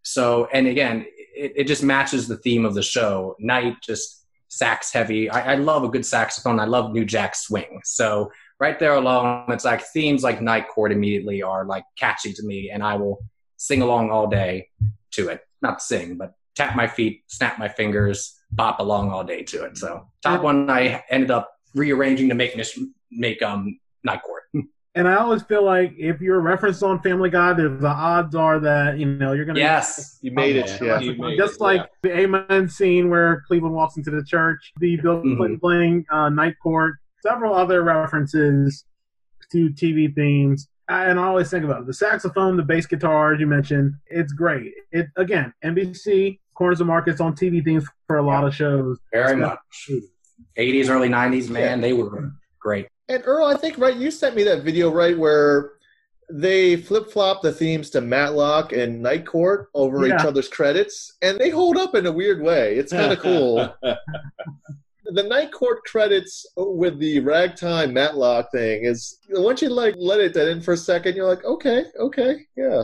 So, 0.03 0.47
and 0.53 0.67
again, 0.67 1.05
it, 1.35 1.53
it 1.55 1.67
just 1.67 1.83
matches 1.83 2.27
the 2.27 2.37
theme 2.37 2.65
of 2.65 2.73
the 2.73 2.83
show. 2.83 3.35
Night, 3.39 3.75
just 3.83 4.25
sax 4.47 4.91
heavy. 4.91 5.29
I, 5.29 5.53
I 5.53 5.55
love 5.55 5.83
a 5.83 5.89
good 5.89 6.05
saxophone. 6.05 6.59
I 6.59 6.65
love 6.65 6.91
New 6.91 7.05
Jack 7.05 7.35
Swing. 7.35 7.81
So, 7.83 8.31
right 8.61 8.77
there 8.77 8.93
alone, 8.93 9.45
it's 9.49 9.65
like 9.65 9.81
themes 9.87 10.23
like 10.23 10.39
Night 10.39 10.67
Court 10.69 10.91
immediately 10.91 11.41
are 11.41 11.65
like 11.65 11.83
catchy 11.97 12.31
to 12.31 12.43
me, 12.43 12.69
and 12.69 12.83
I 12.83 12.95
will 12.95 13.17
sing 13.57 13.81
along 13.81 14.11
all 14.11 14.27
day 14.27 14.69
to 15.13 15.29
it. 15.29 15.41
Not 15.63 15.81
sing, 15.81 16.15
but 16.15 16.33
tap 16.55 16.75
my 16.75 16.87
feet, 16.87 17.23
snap 17.27 17.57
my 17.57 17.67
fingers, 17.67 18.39
bop 18.51 18.79
along 18.79 19.09
all 19.09 19.23
day 19.23 19.41
to 19.43 19.63
it. 19.65 19.77
So, 19.77 20.07
top 20.21 20.43
one, 20.43 20.69
I 20.69 21.03
ended 21.09 21.31
up 21.31 21.49
rearranging 21.73 22.29
to 22.29 22.35
make 22.35 22.55
mis- 22.55 22.79
make 23.11 23.41
um 23.41 23.79
Night 24.03 24.21
Court. 24.21 24.43
And 24.93 25.07
I 25.07 25.15
always 25.15 25.41
feel 25.43 25.63
like 25.63 25.93
if 25.97 26.19
you're 26.19 26.41
referenced 26.41 26.83
on 26.83 27.01
Family 27.01 27.29
Guy, 27.29 27.53
the, 27.53 27.69
the 27.69 27.87
odds 27.87 28.35
are 28.35 28.59
that 28.59 28.99
you 28.99 29.05
know 29.05 29.31
you're 29.31 29.45
gonna 29.45 29.57
Yes. 29.57 30.19
You 30.21 30.31
made 30.31 30.57
it. 30.57 30.67
Yeah. 30.81 30.99
Yeah. 30.99 30.99
You 30.99 31.15
made 31.15 31.37
just 31.37 31.55
it, 31.55 31.61
like 31.61 31.89
the 32.01 32.11
Amen 32.19 32.67
scene 32.67 33.09
where 33.09 33.41
Cleveland 33.47 33.73
walks 33.73 33.95
into 33.95 34.11
the 34.11 34.21
church, 34.21 34.73
the 34.81 34.97
Bill 34.97 35.23
Mhm. 35.23 35.61
Playing 35.61 36.05
uh, 36.11 36.27
Night 36.27 36.55
Court, 36.61 36.95
several 37.21 37.53
other 37.53 37.83
references 37.83 38.85
to 39.51 39.69
TV 39.71 40.13
themes. 40.13 40.67
And 40.89 41.19
I 41.19 41.23
always 41.27 41.49
think 41.49 41.63
about 41.63 41.81
it. 41.81 41.87
the 41.87 41.93
saxophone, 41.93 42.57
the 42.57 42.63
bass 42.63 42.85
guitar, 42.85 43.33
as 43.33 43.39
you 43.39 43.47
mentioned. 43.47 43.93
It's 44.07 44.33
great. 44.33 44.73
It 44.91 45.07
again, 45.15 45.53
NBC 45.63 46.39
corners 46.53 46.79
the 46.79 46.85
markets 46.85 47.21
on 47.21 47.33
TV 47.35 47.63
themes 47.63 47.85
for 48.07 48.17
a 48.17 48.21
lot 48.25 48.43
of 48.45 48.53
shows. 48.53 48.99
Very 49.13 49.39
Yeah. 49.39 49.47
much. 49.47 49.89
80s, 50.57 50.89
early 50.89 51.07
90s, 51.07 51.49
man, 51.49 51.79
they 51.79 51.93
were 51.93 52.31
great. 52.59 52.87
And 53.07 53.23
Earl, 53.25 53.45
I 53.45 53.55
think 53.55 53.77
right, 53.77 53.95
you 53.95 54.11
sent 54.11 54.35
me 54.35 54.43
that 54.43 54.63
video 54.63 54.91
right 54.91 55.17
where 55.17 55.71
they 56.29 56.75
flip 56.77 57.09
flop 57.11 57.41
the 57.41 57.51
themes 57.53 57.89
to 57.91 58.01
Matlock 58.01 58.71
and 58.73 59.01
Night 59.01 59.25
Court 59.25 59.69
over 59.73 60.05
Yeah. 60.07 60.15
each 60.15 60.25
other's 60.25 60.47
credits, 60.49 61.17
and 61.21 61.37
they 61.39 61.49
hold 61.49 61.77
up 61.77 61.95
in 61.95 62.05
a 62.05 62.11
weird 62.11 62.41
way. 62.41 62.75
It's 62.77 62.91
kind 62.91 63.11
of 63.13 63.19
cool. 63.21 63.73
the 65.13 65.23
Night 65.23 65.51
Court 65.51 65.83
credits 65.85 66.45
with 66.55 66.99
the 66.99 67.19
ragtime 67.19 67.93
Matlock 67.93 68.51
thing 68.51 68.85
is 68.85 69.19
once 69.29 69.61
you 69.61 69.69
like 69.69 69.95
let 69.97 70.19
it 70.19 70.35
in 70.35 70.61
for 70.61 70.73
a 70.73 70.77
second, 70.77 71.15
you're 71.15 71.27
like, 71.27 71.43
okay, 71.45 71.85
okay, 71.99 72.45
yeah, 72.55 72.83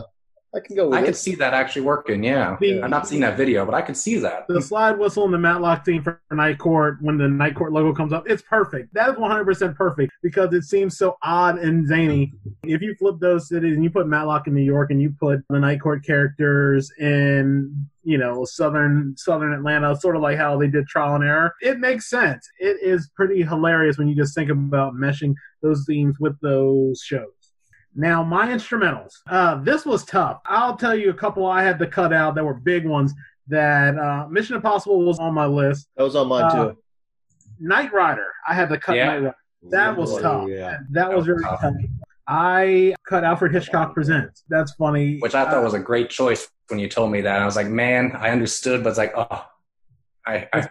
I 0.54 0.60
can 0.60 0.76
go 0.76 0.88
with 0.88 0.98
I 0.98 1.02
it. 1.02 1.04
could 1.04 1.16
see 1.16 1.34
that 1.34 1.52
actually 1.52 1.82
working, 1.82 2.24
yeah. 2.24 2.56
The- 2.58 2.80
I've 2.82 2.88
not 2.88 3.06
seen 3.06 3.20
that 3.20 3.36
video, 3.36 3.66
but 3.66 3.74
I 3.74 3.82
can 3.82 3.94
see 3.94 4.18
that. 4.20 4.46
The 4.48 4.62
slide 4.62 4.98
whistle 4.98 5.24
and 5.26 5.34
the 5.34 5.38
Matlock 5.38 5.84
theme 5.84 6.02
for 6.02 6.20
Night 6.30 6.58
Court 6.58 6.96
when 7.02 7.18
the 7.18 7.28
Night 7.28 7.54
Court 7.54 7.70
logo 7.72 7.92
comes 7.94 8.14
up, 8.14 8.24
it's 8.28 8.40
perfect. 8.42 8.94
That 8.94 9.10
is 9.10 9.16
100% 9.16 9.74
perfect 9.76 10.12
because 10.22 10.54
it 10.54 10.62
seems 10.62 10.96
so 10.96 11.18
odd 11.22 11.58
and 11.58 11.86
zany. 11.86 12.32
If 12.62 12.80
you 12.80 12.94
flip 12.94 13.16
those 13.20 13.46
cities 13.48 13.74
and 13.74 13.84
you 13.84 13.90
put 13.90 14.06
Matlock 14.06 14.46
in 14.46 14.54
New 14.54 14.62
York 14.62 14.90
and 14.90 15.02
you 15.02 15.14
put 15.20 15.40
the 15.50 15.58
Night 15.58 15.82
Court 15.82 16.02
characters 16.04 16.90
in, 16.98 17.86
you 18.02 18.16
know, 18.16 18.46
southern 18.46 19.14
southern 19.18 19.52
Atlanta, 19.52 19.94
sort 19.96 20.16
of 20.16 20.22
like 20.22 20.38
how 20.38 20.58
they 20.58 20.68
did 20.68 20.86
Trial 20.86 21.14
and 21.16 21.24
Error, 21.24 21.52
it 21.60 21.78
makes 21.78 22.08
sense. 22.08 22.48
It 22.58 22.78
is 22.82 23.10
pretty 23.14 23.42
hilarious 23.42 23.98
when 23.98 24.08
you 24.08 24.14
just 24.16 24.34
think 24.34 24.48
about 24.50 24.94
meshing 24.94 25.34
those 25.62 25.84
themes 25.86 26.16
with 26.18 26.40
those 26.40 27.02
shows. 27.04 27.28
Now, 27.94 28.22
my 28.22 28.46
instrumentals. 28.48 29.12
Uh, 29.28 29.56
this 29.56 29.84
was 29.84 30.04
tough. 30.04 30.40
I'll 30.46 30.76
tell 30.76 30.94
you 30.94 31.10
a 31.10 31.14
couple 31.14 31.46
I 31.46 31.62
had 31.62 31.78
to 31.80 31.86
cut 31.86 32.12
out 32.12 32.34
that 32.36 32.44
were 32.44 32.54
big 32.54 32.86
ones 32.86 33.12
that 33.48 33.98
uh, 33.98 34.26
Mission 34.28 34.56
Impossible 34.56 35.00
was 35.04 35.18
on 35.18 35.34
my 35.34 35.46
list. 35.46 35.88
that 35.96 36.02
was 36.04 36.14
on 36.14 36.28
mine 36.28 36.44
Uh, 36.44 36.68
too. 36.70 36.78
Knight 37.60 37.92
Rider, 37.92 38.26
I 38.48 38.54
had 38.54 38.68
to 38.68 38.78
cut 38.78 38.96
Yeah. 38.96 39.06
Knight 39.06 39.14
Rider. 39.16 39.34
That 39.70 39.96
was 39.96 40.20
tough. 40.20 40.48
Yeah. 40.48 40.78
That 40.90 41.12
was 41.12 41.26
really 41.26 41.42
tough. 41.42 41.60
tough. 41.60 41.74
I 42.28 42.94
cut 43.08 43.24
Alfred 43.24 43.52
Hitchcock 43.52 43.94
Presents. 43.94 44.44
That's 44.48 44.72
funny. 44.74 45.18
Which 45.18 45.34
I 45.34 45.44
thought 45.44 45.58
Uh, 45.58 45.62
was 45.62 45.74
a 45.74 45.78
great 45.80 46.10
choice 46.10 46.48
when 46.68 46.78
you 46.78 46.88
told 46.88 47.10
me 47.10 47.22
that. 47.22 47.40
I 47.40 47.44
was 47.46 47.56
like, 47.56 47.66
man, 47.68 48.12
I 48.14 48.30
understood, 48.30 48.84
but 48.84 48.90
it's 48.90 48.98
like, 48.98 49.14
oh, 49.16 49.44
I, 50.28 50.48
I 50.52 50.60
That's 50.60 50.68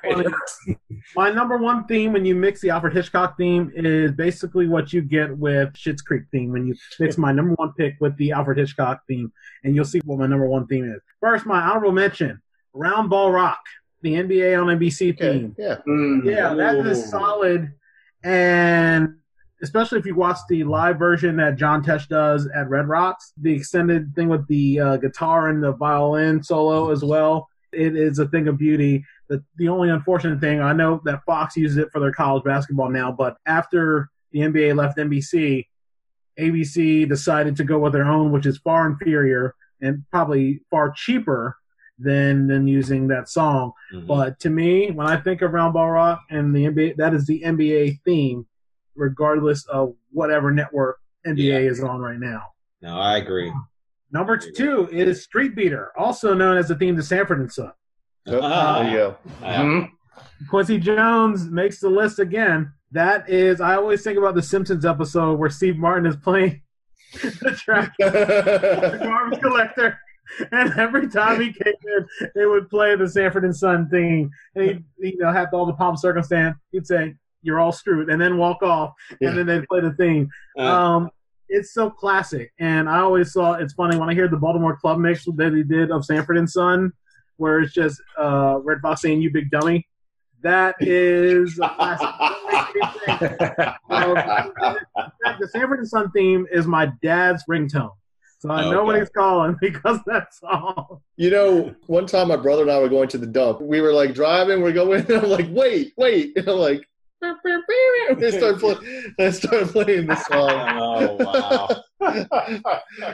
funny. 0.66 0.78
My 1.16 1.32
number 1.32 1.58
one 1.58 1.86
theme 1.86 2.14
when 2.14 2.26
you 2.26 2.36
mix 2.36 2.62
the 2.62 2.70
Alfred 2.70 2.94
Hitchcock 2.94 3.38
theme 3.38 3.72
is 3.76 4.12
basically 4.12 4.68
what 4.68 4.94
you 4.94 5.02
get 5.02 5.36
with 5.36 5.74
Schitt's 5.74 6.02
Creek 6.02 6.24
theme 6.32 6.52
when 6.52 6.68
you 6.68 6.76
mix 7.00 7.18
my 7.18 7.32
number 7.32 7.54
one 7.56 7.74
pick 7.74 7.96
with 8.00 8.16
the 8.18 8.32
Alfred 8.34 8.58
Hitchcock 8.58 9.02
theme, 9.08 9.32
and 9.64 9.76
you'll 9.76 9.86
see 9.86 10.00
what 10.06 10.20
my 10.20 10.28
number 10.28 10.48
one 10.48 10.68
theme 10.68 10.86
is. 10.86 11.02
First, 11.22 11.46
my 11.46 11.62
honorable 11.62 11.92
mention: 11.92 12.40
Round 12.74 13.10
Ball 13.10 13.32
Rock, 13.32 13.60
the 14.02 14.14
NBA 14.14 14.62
on 14.62 14.78
NBC 14.78 15.14
Okay, 15.14 15.40
theme. 15.40 15.56
yeah. 15.58 15.78
Mm. 15.88 16.26
Yeah, 16.26 16.54
that 16.54 16.76
is 16.86 17.10
solid, 17.10 17.72
and 18.24 19.16
especially 19.64 19.98
if 19.98 20.06
you 20.06 20.14
watch 20.16 20.38
the 20.50 20.64
live 20.64 21.00
version 21.00 21.38
that 21.38 21.56
John 21.56 21.84
Tesh 21.84 22.08
does 22.08 22.48
at 22.56 22.70
Red 22.70 22.88
Rocks, 22.88 23.34
the 23.42 23.54
extended 23.56 24.14
thing 24.14 24.30
with 24.30 24.46
the 24.48 24.80
uh, 24.80 24.98
guitar 24.98 25.48
and 25.50 25.64
the 25.64 25.72
violin 25.72 26.44
solo 26.44 26.92
as 26.92 27.04
well. 27.04 27.48
It 27.74 27.96
is 27.96 28.20
a 28.20 28.28
thing 28.28 28.48
of 28.48 28.58
beauty. 28.58 29.04
The, 29.30 29.44
the 29.58 29.68
only 29.68 29.90
unfortunate 29.90 30.40
thing, 30.40 30.62
I 30.62 30.72
know 30.74 31.02
that 31.06 31.24
Fox 31.26 31.58
uses 31.58 31.78
it 31.78 31.90
for 31.92 32.00
their 32.00 32.12
college 32.14 32.44
basketball 32.44 32.90
now, 32.90 33.12
but 33.12 33.38
after 33.46 34.10
the 34.32 34.40
NBA 34.40 34.76
left 34.76 34.98
NBC, 34.98 35.66
ABC 36.40 37.08
decided 37.08 37.56
to 37.58 37.64
go 37.64 37.80
with 37.80 37.94
their 37.94 38.06
own, 38.06 38.32
which 38.32 38.46
is 38.46 38.58
far 38.60 38.86
inferior 38.88 39.56
and 39.82 40.04
probably 40.12 40.62
far 40.70 40.92
cheaper 40.96 41.58
than 42.00 42.46
than 42.48 42.68
using 42.68 43.08
that 43.08 43.28
song. 43.28 43.72
Mhm. 43.92 44.06
But 44.08 44.40
to 44.42 44.50
me, 44.52 44.92
when 44.92 45.08
I 45.08 45.18
think 45.18 45.42
of 45.42 45.52
Round 45.54 45.74
Ball 45.74 45.90
Rock 45.92 46.22
and 46.30 46.56
the 46.56 46.66
NBA, 46.68 46.94
that 46.98 47.14
is 47.16 47.26
the 47.26 47.42
NBA 47.44 48.00
theme, 48.06 48.46
regardless 48.96 49.66
of 49.68 49.96
whatever 50.12 50.52
network 50.52 51.00
NBA 51.26 51.64
Yeah. 51.64 51.70
is 51.72 51.82
on 51.84 52.00
right 52.00 52.20
now. 52.20 52.44
No, 52.84 52.98
I 53.00 53.18
agree. 53.18 53.52
Number 54.12 54.38
two 54.38 54.88
is 54.92 55.24
Street 55.24 55.56
Beater, 55.56 55.92
also 55.98 56.34
known 56.36 56.58
as 56.58 56.68
the 56.68 56.76
theme 56.76 56.96
to 56.96 57.04
Sanford 57.04 57.40
and 57.40 57.52
Son. 57.52 57.72
Yep, 58.28 58.42
there 58.42 58.84
you 58.90 58.98
go. 58.98 59.18
Yeah. 59.42 59.62
Mhm. 59.64 59.90
Quincy 60.50 60.78
Jones 60.80 61.50
makes 61.50 61.80
the 61.80 61.90
list 61.90 62.20
again. 62.20 62.72
That 62.92 63.30
is, 63.30 63.60
I 63.60 63.76
always 63.76 64.04
think 64.04 64.18
about 64.18 64.36
the 64.36 64.42
Simpsons 64.42 64.86
episode 64.86 65.40
where 65.40 65.50
Steve 65.50 65.78
Martin 65.78 66.06
is 66.06 66.16
playing 66.16 66.62
the 67.14 67.52
track 67.58 67.94
the 68.00 69.00
garbage 69.04 69.42
collector. 69.42 70.00
And 70.52 70.74
every 70.78 71.08
time 71.10 71.40
he 71.42 71.54
came 71.54 71.74
in, 71.86 72.30
they 72.36 72.46
would 72.46 72.70
play 72.70 72.96
the 72.96 73.08
Sanford 73.10 73.46
and 73.46 73.56
Son 73.56 73.88
theme. 73.90 74.30
And 74.56 74.66
he'd, 74.66 74.84
you 75.14 75.18
know, 75.18 75.32
have 75.32 75.48
all 75.54 75.66
the 75.66 75.74
pomp 75.74 75.98
circumstance. 75.98 76.58
He'd 76.72 76.86
say, 76.86 77.16
You're 77.44 77.60
all 77.62 77.72
screwed, 77.72 78.10
and 78.10 78.22
then 78.22 78.38
walk 78.38 78.62
off. 78.62 78.94
Yeah. 79.22 79.30
And 79.30 79.38
then 79.38 79.46
they'd 79.48 79.68
play 79.68 79.80
the 79.80 79.94
theme. 79.94 80.30
Uh, 80.58 80.62
Um, 80.64 81.10
it's 81.50 81.74
so 81.74 81.90
classic. 81.90 82.52
And 82.60 82.90
I 82.90 83.00
always 83.00 83.32
saw 83.32 83.54
it's 83.54 83.74
funny 83.74 83.98
when 83.98 84.10
I 84.10 84.14
hear 84.14 84.28
the 84.28 84.36
Baltimore 84.38 84.76
Club 84.78 85.00
mix 85.00 85.24
that 85.38 85.54
he 85.54 85.64
did 85.64 85.92
of 85.92 86.04
Sanford 86.04 86.38
and 86.38 86.50
Son, 86.50 86.92
where 87.38 87.60
it's 87.62 87.74
just 87.74 88.02
uh, 88.18 88.60
Redd 88.64 88.80
Foxx 88.82 89.02
saying, 89.02 89.22
You 89.22 89.32
big 89.32 89.50
dummy. 89.50 89.88
That 90.44 90.76
is 90.82 91.58
a 91.60 91.70
classic. 91.70 92.08
Um, 93.90 94.78
the 95.40 95.48
Sanford 95.52 95.80
and 95.80 95.88
Son 95.88 96.12
theme 96.12 96.46
is 96.52 96.68
my 96.68 96.92
dad's 97.02 97.44
ringtone. 97.50 97.92
So 98.40 98.52
I 98.52 98.70
know 98.70 98.84
what 98.84 98.94
Okay. 98.96 99.00
he's 99.02 99.10
calling 99.10 99.56
because 99.62 100.00
that's 100.06 100.40
all. 100.44 101.02
You 101.16 101.32
know, 101.32 101.76
one 101.88 102.06
time 102.06 102.28
my 102.28 102.36
brother 102.38 102.62
and 102.62 102.72
I 102.72 102.80
were 102.80 102.90
going 102.90 103.10
to 103.10 103.18
the 103.18 103.26
dump. 103.26 103.62
We 103.62 103.82
were 103.82 103.92
like 103.92 104.14
driving, 104.14 104.62
we're 104.62 104.74
going, 104.74 105.02
and 105.12 105.24
I'm 105.24 105.30
like, 105.30 105.48
wait, 105.50 105.94
wait. 105.98 106.38
And 106.38 106.48
I'm 106.48 106.58
like, 106.58 106.88
they 107.20 108.30
start, 108.38 108.60
playing, 108.60 109.16
I 109.20 109.32
started 109.32 109.70
playing 109.70 110.06
this 110.06 110.24
song. 110.28 110.78
oh 110.80 111.84
wow. 112.00 113.08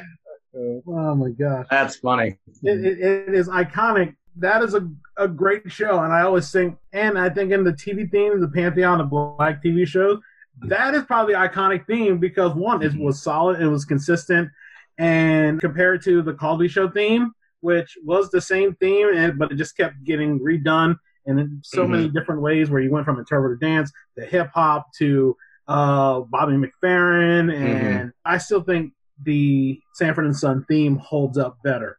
Oh 0.56 1.16
my 1.16 1.30
gosh. 1.30 1.68
That's 1.70 1.96
funny. 1.98 2.38
It, 2.64 2.86
it, 2.86 3.00
it 3.00 3.34
is 3.34 3.48
iconic. 3.50 4.16
That 4.38 4.64
is 4.64 4.74
a, 4.74 4.88
a 5.18 5.28
great 5.28 5.72
show. 5.72 6.00
And 6.04 6.14
I 6.14 6.22
always 6.22 6.52
think, 6.52 6.78
and 6.92 7.18
I 7.18 7.30
think 7.30 7.52
in 7.52 7.64
the 7.64 7.74
TV 7.74 8.10
theme, 8.10 8.40
the 8.40 8.48
Pantheon 8.48 9.02
of 9.02 9.10
Black 9.10 9.64
TV 9.64 9.88
shows, 9.88 10.20
that 10.64 10.94
is 10.94 11.04
probably 11.04 11.34
the 11.34 11.40
iconic 11.40 11.86
theme 11.88 12.20
because 12.20 12.54
one, 12.54 12.82
it 12.84 12.94
was 12.96 13.22
solid, 13.22 13.60
it 13.62 13.68
was 13.68 13.86
consistent, 13.86 14.50
and 14.98 15.60
compared 15.60 16.04
to 16.04 16.22
the 16.22 16.34
Cosby 16.34 16.68
Show 16.68 16.90
theme, 16.90 17.32
which 17.62 17.98
was 18.04 18.30
the 18.30 18.40
same 18.42 18.76
theme, 18.76 19.10
and 19.16 19.38
but 19.40 19.52
it 19.52 19.56
just 19.56 19.76
kept 19.76 20.04
getting 20.04 20.40
redone 20.40 20.96
in 21.26 21.60
so 21.64 21.86
Mhm. 21.86 21.90
many 21.90 22.10
different 22.10 22.42
ways 22.42 22.70
where 22.70 22.82
you 22.82 22.92
went 22.92 23.06
from 23.06 23.18
interpretive 23.18 23.60
dance 23.60 23.92
to 24.18 24.26
hip 24.26 24.50
hop 24.54 24.86
to 25.00 25.36
uh, 25.68 26.20
Bobby 26.22 26.54
McFerrin, 26.54 27.52
and 27.54 28.12
I 28.26 28.38
still 28.38 28.62
think 28.62 28.94
the 29.24 29.80
Sanford 29.94 30.26
and 30.26 30.36
Son 30.36 30.66
theme 30.68 30.98
holds 30.98 31.38
up 31.38 31.58
better. 31.64 31.98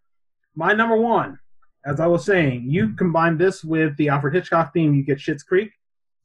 My 0.54 0.72
number 0.72 0.96
one, 0.96 1.38
as 1.86 2.00
I 2.00 2.06
was 2.06 2.24
saying, 2.24 2.64
you 2.68 2.94
combine 2.94 3.36
this 3.38 3.62
with 3.64 3.96
the 3.96 4.08
Alfred 4.08 4.34
Hitchcock 4.34 4.72
theme, 4.72 4.94
you 4.94 5.02
get 5.04 5.18
Schitt's 5.18 5.42
Creek. 5.42 5.70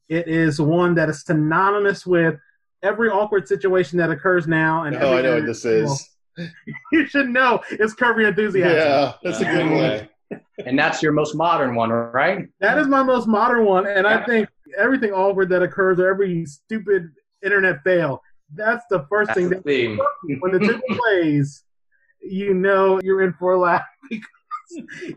It 0.08 0.26
is 0.28 0.60
one 0.60 0.94
that 0.94 1.08
is 1.08 1.24
synonymous 1.24 2.06
with 2.06 2.36
every 2.82 3.08
awkward 3.10 3.46
situation 3.46 3.98
that 3.98 4.10
occurs 4.10 4.46
now. 4.48 4.84
And 4.84 4.96
Oh, 4.96 5.18
I 5.18 5.22
know 5.22 5.34
what 5.36 5.46
this 5.46 5.64
is. 5.64 6.08
You 6.92 7.04
should 7.06 7.28
know 7.28 7.60
it's 7.70 7.92
Curb 7.92 8.18
Enthusiasm. 8.18 8.70
Yeah, 8.78 9.12
that's 9.22 9.40
a 9.40 9.44
good 9.44 10.08
one. 10.30 10.40
And 10.64 10.78
that's 10.78 11.02
your 11.02 11.12
most 11.12 11.34
modern 11.34 11.74
one, 11.74 11.90
right? 11.90 12.48
That 12.60 12.78
is 12.78 12.86
my 12.86 13.02
most 13.02 13.26
modern 13.26 13.66
one, 13.66 13.86
and 13.86 14.06
I 14.06 14.24
think 14.24 14.48
everything 14.78 15.10
awkward 15.12 15.48
that 15.50 15.62
occurs 15.62 15.98
or 15.98 16.08
every 16.08 16.46
stupid 16.46 17.10
internet 17.44 17.82
fail, 17.84 18.22
that's 18.54 18.84
the 18.90 19.06
first 19.08 19.28
That's 19.28 19.38
thing 19.38 19.48
the 19.50 19.56
that 19.56 19.64
theme. 19.64 20.00
when 20.40 20.52
the 20.52 20.58
tune 20.66 20.82
plays, 20.88 21.64
you 22.22 22.54
know 22.54 23.00
you're 23.02 23.22
in 23.22 23.32
for 23.34 23.52
a 23.52 23.58
laugh 23.58 23.84
because 24.10 24.28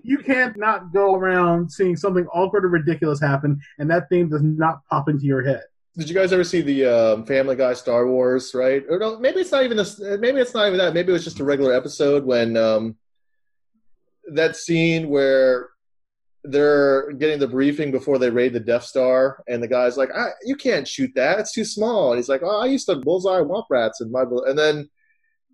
you 0.04 0.18
can't 0.20 0.58
not 0.58 0.94
go 0.94 1.16
around 1.16 1.72
seeing 1.72 1.96
something 1.96 2.26
awkward 2.28 2.66
or 2.66 2.70
ridiculous 2.70 3.20
happen, 3.20 3.60
and 3.80 3.90
that 3.90 4.10
theme 4.10 4.30
does 4.30 4.42
not 4.42 4.80
pop 4.90 5.10
into 5.10 5.26
your 5.26 5.44
head. 5.44 5.62
Did 5.96 6.10
you 6.10 6.16
guys 6.16 6.34
ever 6.34 6.44
see 6.44 6.62
the 6.62 6.86
um, 6.86 7.26
Family 7.26 7.56
Guy 7.56 7.74
Star 7.74 8.08
Wars? 8.08 8.54
Right? 8.56 8.84
Or 8.90 8.98
no, 8.98 9.20
maybe 9.20 9.42
it's 9.42 9.52
not 9.52 9.64
even 9.64 9.80
a, 9.80 10.18
maybe 10.18 10.40
it's 10.40 10.54
not 10.54 10.68
even 10.68 10.80
that. 10.80 10.94
Maybe 10.94 11.10
it 11.10 11.14
was 11.14 11.24
just 11.24 11.40
a 11.40 11.44
regular 11.44 11.74
episode 11.74 12.26
when 12.26 12.58
um, 12.58 12.96
that 14.34 14.56
scene 14.56 15.10
where 15.10 15.70
they're 16.44 17.12
getting 17.14 17.40
the 17.40 17.48
briefing 17.48 17.92
before 17.92 18.18
they 18.18 18.30
raid 18.30 18.54
the 18.54 18.60
Death 18.60 18.84
Star, 18.84 19.44
and 19.48 19.64
the 19.64 19.68
guy's 19.68 19.98
like, 19.98 20.10
I, 20.14 20.30
"You 20.44 20.56
can't 20.56 20.88
shoot 20.88 21.12
that; 21.16 21.40
it's 21.40 21.54
too 21.54 21.66
small." 21.66 22.12
And 22.12 22.20
he's 22.20 22.30
like, 22.30 22.42
"Oh, 22.44 22.62
I 22.62 22.66
used 22.66 22.88
to 22.88 22.96
bullseye 22.96 23.42
womp 23.42 23.66
rats 23.70 24.02
in 24.02 24.12
my," 24.12 24.24
and 24.24 24.58
then 24.58 24.90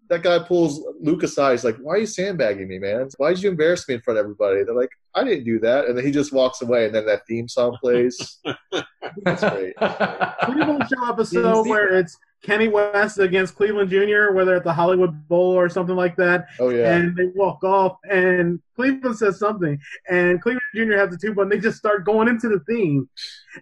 that 0.10 0.24
guy 0.24 0.40
pulls 0.40 0.84
Luke 1.00 1.24
aside. 1.24 1.52
He's 1.52 1.64
like, 1.64 1.78
"Why 1.78 1.96
are 1.96 2.00
you 2.00 2.08
sandbagging 2.08 2.68
me, 2.68 2.80
man? 2.80 3.08
Why 3.18 3.34
did 3.34 3.44
you 3.44 3.50
embarrass 3.50 3.88
me 3.88 3.96
in 3.96 4.02
front 4.02 4.20
of 4.20 4.26
everybody?" 4.26 4.64
They're 4.64 4.76
like, 4.76 4.92
"I 5.14 5.24
didn't 5.24 5.46
do 5.46 5.60
that," 5.60 5.86
and 5.86 5.98
then 5.98 6.06
he 6.06 6.12
just 6.12 6.34
walks 6.34 6.62
away, 6.62 6.86
and 6.86 6.96
then 6.96 7.06
that 7.06 7.28
theme 7.28 7.48
song 7.48 7.78
plays. 7.80 8.40
That's 9.24 9.42
great. 9.42 9.76
Cleveland 9.76 10.86
Show 10.90 11.10
episode 11.10 11.68
where 11.68 12.00
it's 12.00 12.18
Kenny 12.42 12.68
West 12.70 13.20
against 13.20 13.56
Cleveland 13.56 13.90
Jr., 13.90 14.32
whether 14.34 14.56
at 14.56 14.64
the 14.64 14.72
Hollywood 14.74 15.28
Bowl 15.28 15.52
or 15.52 15.68
something 15.70 15.96
like 15.96 16.16
that, 16.16 16.48
Oh 16.60 16.70
yeah. 16.70 16.96
and 16.96 17.16
they 17.16 17.26
walk 17.36 17.64
off, 17.64 17.98
and 18.10 18.60
Cleveland 18.76 19.18
says 19.18 19.40
something, 19.40 19.78
and 20.10 20.42
Cleveland 20.42 20.62
Jr. 20.74 20.94
has 20.98 21.10
the 21.10 21.18
two 21.18 21.34
button. 21.34 21.50
They 21.50 21.60
just 21.60 21.78
start 21.78 22.06
going 22.06 22.28
into 22.30 22.48
the 22.48 22.60
theme, 22.62 23.10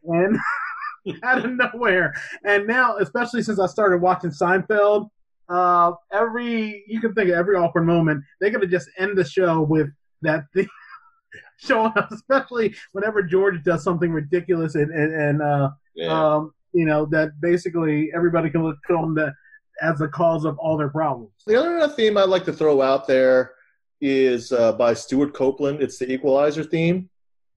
and 0.03 0.38
out 1.23 1.43
of 1.45 1.51
nowhere. 1.51 2.13
And 2.45 2.67
now, 2.67 2.97
especially 2.97 3.41
since 3.41 3.59
I 3.59 3.65
started 3.67 4.01
watching 4.01 4.30
Seinfeld, 4.30 5.09
uh, 5.49 5.93
every 6.11 6.84
you 6.88 6.99
can 6.99 7.13
think 7.13 7.30
of 7.30 7.36
every 7.36 7.55
awkward 7.55 7.84
moment, 7.86 8.23
they're 8.39 8.51
gonna 8.51 8.67
just 8.67 8.89
end 8.97 9.17
the 9.17 9.23
show 9.25 9.61
with 9.61 9.88
that 10.21 10.43
thing 10.53 10.67
showing 11.57 11.93
up. 11.95 12.11
Especially 12.11 12.75
whenever 12.91 13.23
George 13.23 13.63
does 13.63 13.84
something 13.84 14.11
ridiculous 14.11 14.75
and 14.75 14.91
and, 14.91 15.13
and 15.13 15.41
uh, 15.41 15.69
Yeah. 15.95 16.36
um, 16.36 16.53
you 16.78 16.86
know 16.86 17.05
that 17.07 17.30
basically 17.41 18.11
everybody 18.15 18.49
can 18.49 18.63
look 18.63 18.78
on 18.89 19.13
that 19.15 19.34
as 19.82 19.99
the 19.99 20.07
cause 20.07 20.43
of 20.45 20.57
all 20.59 20.78
their 20.78 20.89
problems. 20.89 21.32
The 21.45 21.55
other 21.59 21.88
theme 21.93 22.17
I'd 22.17 22.30
like 22.30 22.45
to 22.45 22.53
throw 22.53 22.82
out 22.82 23.07
there 23.07 23.53
is 24.01 24.51
uh, 24.51 24.73
by 24.73 24.93
Stewart 24.93 25.34
Copeland. 25.34 25.82
It's 25.82 25.97
the 25.97 26.11
Equalizer 26.11 26.63
theme. 26.63 27.09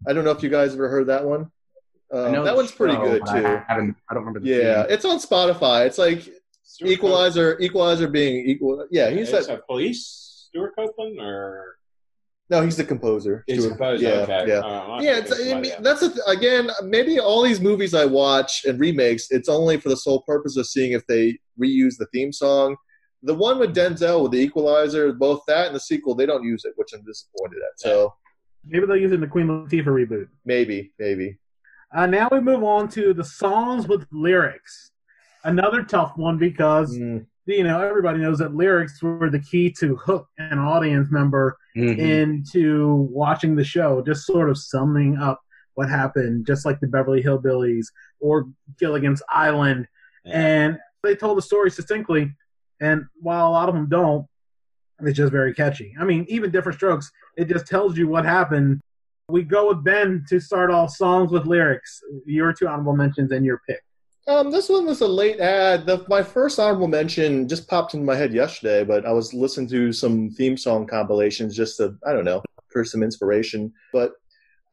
I 0.08 0.12
don't 0.14 0.24
know 0.24 0.30
if 0.30 0.42
you 0.42 0.48
guys 0.48 0.72
ever 0.74 0.88
heard 0.88 1.06
that 1.08 1.24
one. 1.24 1.50
I 2.12 2.16
Uh, 2.16 2.30
know 2.30 2.44
that 2.44 2.56
one's 2.56 2.72
pretty 2.72 2.94
show, 2.94 3.04
good 3.10 3.20
but 3.24 3.30
I 3.30 3.40
too. 3.40 3.46
haven't. 3.68 3.96
I 4.08 4.14
don't 4.14 4.24
remember 4.24 4.40
the 4.40 4.48
Yeah, 4.48 4.82
theme. 4.84 4.92
it's 4.94 5.04
on 5.04 5.18
Spotify. 5.18 5.86
It's 5.86 5.98
like 5.98 6.20
Stuart 6.62 6.90
Equalizer. 6.90 7.58
Equalizer 7.60 8.08
being 8.08 8.48
equal. 8.48 8.86
Yeah, 8.90 9.10
he's 9.10 9.28
Is 9.28 9.46
that. 9.46 9.46
that 9.48 9.66
police 9.66 10.46
Stewart 10.48 10.74
Copeland 10.76 11.20
or 11.20 11.76
No, 12.50 12.62
he's 12.62 12.76
the 12.76 12.84
composer. 12.84 13.44
he's 13.46 13.60
Stuart- 13.60 13.70
composer? 13.76 14.02
Yeah, 14.04 14.10
okay. 14.22 14.44
yeah. 14.48 15.00
Yeah, 15.00 15.18
it's, 15.18 15.32
I 15.32 15.60
mean, 15.60 15.72
that's 15.82 16.02
a 16.02 16.08
th- 16.08 16.20
again. 16.26 16.68
Maybe 16.82 17.20
all 17.20 17.42
these 17.42 17.60
movies 17.60 17.94
I 17.94 18.04
watch 18.04 18.64
and 18.64 18.78
remakes, 18.80 19.28
it's 19.30 19.48
only 19.48 19.78
for 19.78 19.88
the 19.88 19.96
sole 19.96 20.22
purpose 20.22 20.56
of 20.56 20.66
seeing 20.66 20.92
if 20.92 21.06
they 21.06 21.38
reuse 21.62 21.96
the 21.96 22.06
theme 22.12 22.32
song. 22.32 22.76
The 23.22 23.34
one 23.34 23.58
with 23.58 23.74
Denzel 23.74 24.22
with 24.22 24.32
the 24.32 24.38
Equalizer, 24.38 25.12
both 25.12 25.42
that 25.46 25.66
and 25.68 25.76
the 25.76 25.80
sequel, 25.80 26.14
they 26.14 26.26
don't 26.26 26.42
use 26.42 26.64
it, 26.64 26.72
which 26.76 26.88
I'm 26.92 27.04
disappointed 27.04 27.58
at. 27.58 27.78
So 27.78 28.14
Maybe 28.64 28.84
they'll 28.86 28.96
use 28.96 29.12
it 29.12 29.16
in 29.16 29.20
the 29.20 29.26
Queen 29.26 29.46
Latifah 29.46 29.84
reboot. 29.86 30.26
maybe, 30.44 30.92
maybe. 30.98 31.38
Uh, 31.94 32.06
now 32.06 32.28
we 32.32 32.40
move 32.40 32.62
on 32.64 32.88
to 32.88 33.14
the 33.14 33.24
songs 33.24 33.86
with 33.88 34.06
lyrics. 34.12 34.90
Another 35.44 35.82
tough 35.82 36.12
one 36.16 36.36
because 36.38 36.96
Mm, 36.96 37.26
you 37.46 37.64
know 37.64 37.80
everybody 37.80 38.18
knows 38.18 38.38
that 38.38 38.54
lyrics 38.54 39.02
were 39.02 39.30
the 39.30 39.40
key 39.40 39.70
to 39.80 39.96
hook 39.96 40.28
an 40.38 40.58
audience 40.58 41.10
member 41.10 41.56
Mhm. 41.76 41.98
into 41.98 43.08
watching 43.10 43.56
the 43.56 43.64
show, 43.64 44.02
just 44.02 44.26
sort 44.26 44.50
of 44.50 44.58
summing 44.58 45.16
up 45.16 45.40
what 45.74 45.88
happened, 45.88 46.46
just 46.46 46.66
like 46.66 46.78
the 46.80 46.86
Beverly 46.86 47.22
Hillbillies 47.22 47.86
or 48.20 48.48
Gilligan's 48.78 49.22
Island. 49.30 49.86
Yeah. 50.24 50.40
And 50.40 50.78
they 51.02 51.14
told 51.16 51.38
the 51.38 51.42
story 51.42 51.70
succinctly, 51.70 52.34
and 52.80 53.04
while 53.20 53.48
a 53.48 53.52
lot 53.52 53.68
of 53.68 53.74
them 53.74 53.88
don't, 53.88 54.26
it's 55.00 55.16
just 55.16 55.32
very 55.32 55.54
catchy. 55.54 55.94
I 55.98 56.04
mean, 56.04 56.26
even 56.28 56.50
Diff'rent 56.50 56.76
Strokes, 56.76 57.10
it 57.36 57.46
just 57.48 57.66
tells 57.66 57.96
you 57.96 58.06
what 58.08 58.24
happened. 58.24 58.80
We 59.30 59.44
go 59.44 59.68
with 59.68 59.82
Ben 59.84 60.24
to 60.28 60.40
start 60.40 60.70
off 60.70 60.90
songs 60.90 61.30
with 61.30 61.46
lyrics. 61.46 62.02
Your 62.26 62.52
two 62.52 62.68
honorable 62.68 62.96
mentions 62.96 63.30
and 63.32 63.46
your 63.46 63.60
pick. 63.66 63.80
Um, 64.30 64.52
this 64.52 64.68
one 64.68 64.86
was 64.86 65.00
a 65.00 65.08
late 65.08 65.40
ad. 65.40 65.86
The, 65.86 66.04
my 66.08 66.22
first 66.22 66.60
honorable 66.60 66.86
mention 66.86 67.48
just 67.48 67.66
popped 67.66 67.94
into 67.94 68.06
my 68.06 68.14
head 68.14 68.32
yesterday, 68.32 68.84
but 68.84 69.04
I 69.04 69.10
was 69.12 69.34
listening 69.34 69.66
to 69.70 69.92
some 69.92 70.30
theme 70.30 70.56
song 70.56 70.86
compilations 70.86 71.56
just 71.56 71.78
to, 71.78 71.96
I 72.06 72.12
don't 72.12 72.24
know, 72.24 72.40
for 72.68 72.84
some 72.84 73.02
inspiration. 73.02 73.72
But 73.92 74.12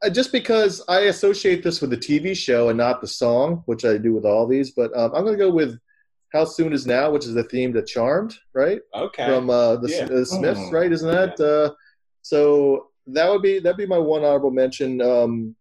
uh, 0.04 0.10
just 0.10 0.30
because 0.30 0.80
I 0.88 1.00
associate 1.00 1.64
this 1.64 1.80
with 1.80 1.90
the 1.90 1.96
TV 1.96 2.36
show 2.36 2.68
and 2.68 2.78
not 2.78 3.00
the 3.00 3.08
song, 3.08 3.64
which 3.66 3.84
I 3.84 3.98
do 3.98 4.14
with 4.14 4.24
all 4.24 4.46
these, 4.46 4.70
but 4.70 4.96
um, 4.96 5.12
I'm 5.12 5.24
going 5.24 5.36
to 5.36 5.44
go 5.44 5.50
with 5.50 5.76
How 6.32 6.44
Soon 6.44 6.72
Is 6.72 6.86
Now, 6.86 7.10
which 7.10 7.24
is 7.24 7.34
the 7.34 7.42
theme 7.42 7.72
to 7.72 7.82
Charmed, 7.82 8.36
right? 8.54 8.78
Okay. 8.94 9.26
From 9.26 9.50
uh, 9.50 9.74
the, 9.76 9.88
Yeah. 9.90 10.04
the 10.04 10.24
Smiths, 10.24 10.60
Oh. 10.62 10.70
right? 10.70 10.92
Isn't 10.92 11.10
that? 11.10 11.40
Uh, 11.40 11.74
so 12.22 12.90
that 13.08 13.28
would 13.28 13.42
be 13.42 13.58
that'd 13.58 13.76
be 13.76 13.86
my 13.86 13.98
one 13.98 14.22
honorable 14.22 14.52
mention. 14.52 15.00
Um, 15.02 15.56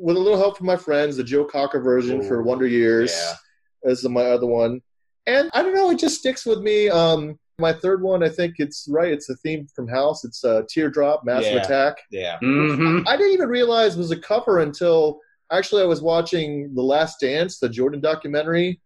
with 0.00 0.16
a 0.16 0.20
little 0.20 0.38
help 0.38 0.56
from 0.56 0.66
my 0.66 0.76
friends, 0.76 1.16
the 1.16 1.24
Joe 1.24 1.44
Cocker 1.44 1.80
version 1.80 2.22
for 2.22 2.42
Wonder 2.42 2.66
Years 2.66 3.12
yeah. 3.14 3.90
is 3.90 4.06
my 4.08 4.24
other 4.24 4.46
one. 4.46 4.80
And 5.26 5.50
I 5.52 5.62
don't 5.62 5.74
know, 5.74 5.90
it 5.90 5.98
just 5.98 6.18
sticks 6.18 6.44
with 6.44 6.60
me. 6.60 6.88
Um, 6.88 7.38
my 7.58 7.72
third 7.72 8.02
one, 8.02 8.22
I 8.24 8.28
think 8.28 8.56
it's 8.58 8.88
right. 8.90 9.12
It's 9.12 9.28
a 9.30 9.36
theme 9.36 9.66
from 9.74 9.86
House. 9.86 10.24
It's 10.24 10.42
a 10.42 10.58
uh, 10.58 10.62
Teardrop, 10.68 11.24
Massive 11.24 11.52
Yeah. 11.54 11.62
Attack. 11.62 11.96
Yeah. 12.10 12.38
Mhm. 12.42 13.04
I 13.06 13.16
didn't 13.16 13.34
even 13.34 13.48
realize 13.48 13.94
it 13.94 13.98
was 13.98 14.10
a 14.10 14.16
cover 14.18 14.60
until 14.60 15.20
actually 15.52 15.82
I 15.82 15.86
was 15.86 16.02
watching 16.02 16.74
The 16.74 16.82
Last 16.82 17.20
Dance, 17.20 17.58
the 17.58 17.68
Jordan 17.68 18.00
documentary, 18.00 18.80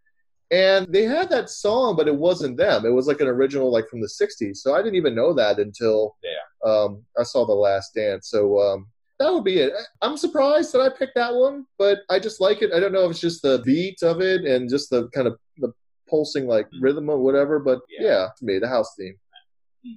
and 0.51 0.87
they 0.93 1.05
had 1.05 1.31
that 1.31 1.49
song, 1.49 1.97
but 1.97 2.07
it 2.07 2.15
wasn't 2.15 2.57
them. 2.57 2.85
It 2.85 2.91
was 2.91 3.07
like 3.07 3.21
an 3.21 3.29
original, 3.29 3.73
like 3.73 3.89
from 3.89 4.01
the 4.01 4.09
'60s. 4.09 4.59
So 4.59 4.75
I 4.75 4.79
didn't 4.79 4.97
even 4.97 5.15
know 5.15 5.33
that 5.33 5.59
until 5.59 6.17
Yeah. 6.23 6.71
um, 6.71 7.03
I 7.19 7.23
saw 7.23 7.47
The 7.47 7.55
Last 7.55 7.95
Dance. 7.95 8.29
So 8.29 8.59
um, 8.61 8.89
that 9.19 9.33
would 9.33 9.45
be 9.45 9.59
it. 9.59 9.73
I'm 10.03 10.17
surprised 10.17 10.73
that 10.73 10.81
I 10.81 10.89
picked 10.91 11.15
that 11.15 11.35
one, 11.35 11.67
but 11.79 12.01
I 12.11 12.19
just 12.19 12.41
like 12.41 12.63
it. 12.63 12.73
I 12.73 12.81
don't 12.81 12.93
know 12.93 13.05
if 13.07 13.13
it's 13.13 13.21
just 13.21 13.43
the 13.43 13.63
beat 13.65 14.03
of 14.03 14.21
it 14.21 14.45
and 14.45 14.69
just 14.69 14.91
the 14.91 15.09
kind 15.09 15.27
of 15.27 15.39
the 15.59 15.73
pulsing 16.09 16.47
like 16.47 16.69
rhythm 16.81 17.09
or 17.09 17.19
whatever, 17.19 17.59
but 17.59 17.81
Yeah. 17.89 18.07
yeah, 18.07 18.29
to 18.39 18.45
me, 18.45 18.59
the 18.59 18.69
house 18.69 18.95
theme. 18.99 19.17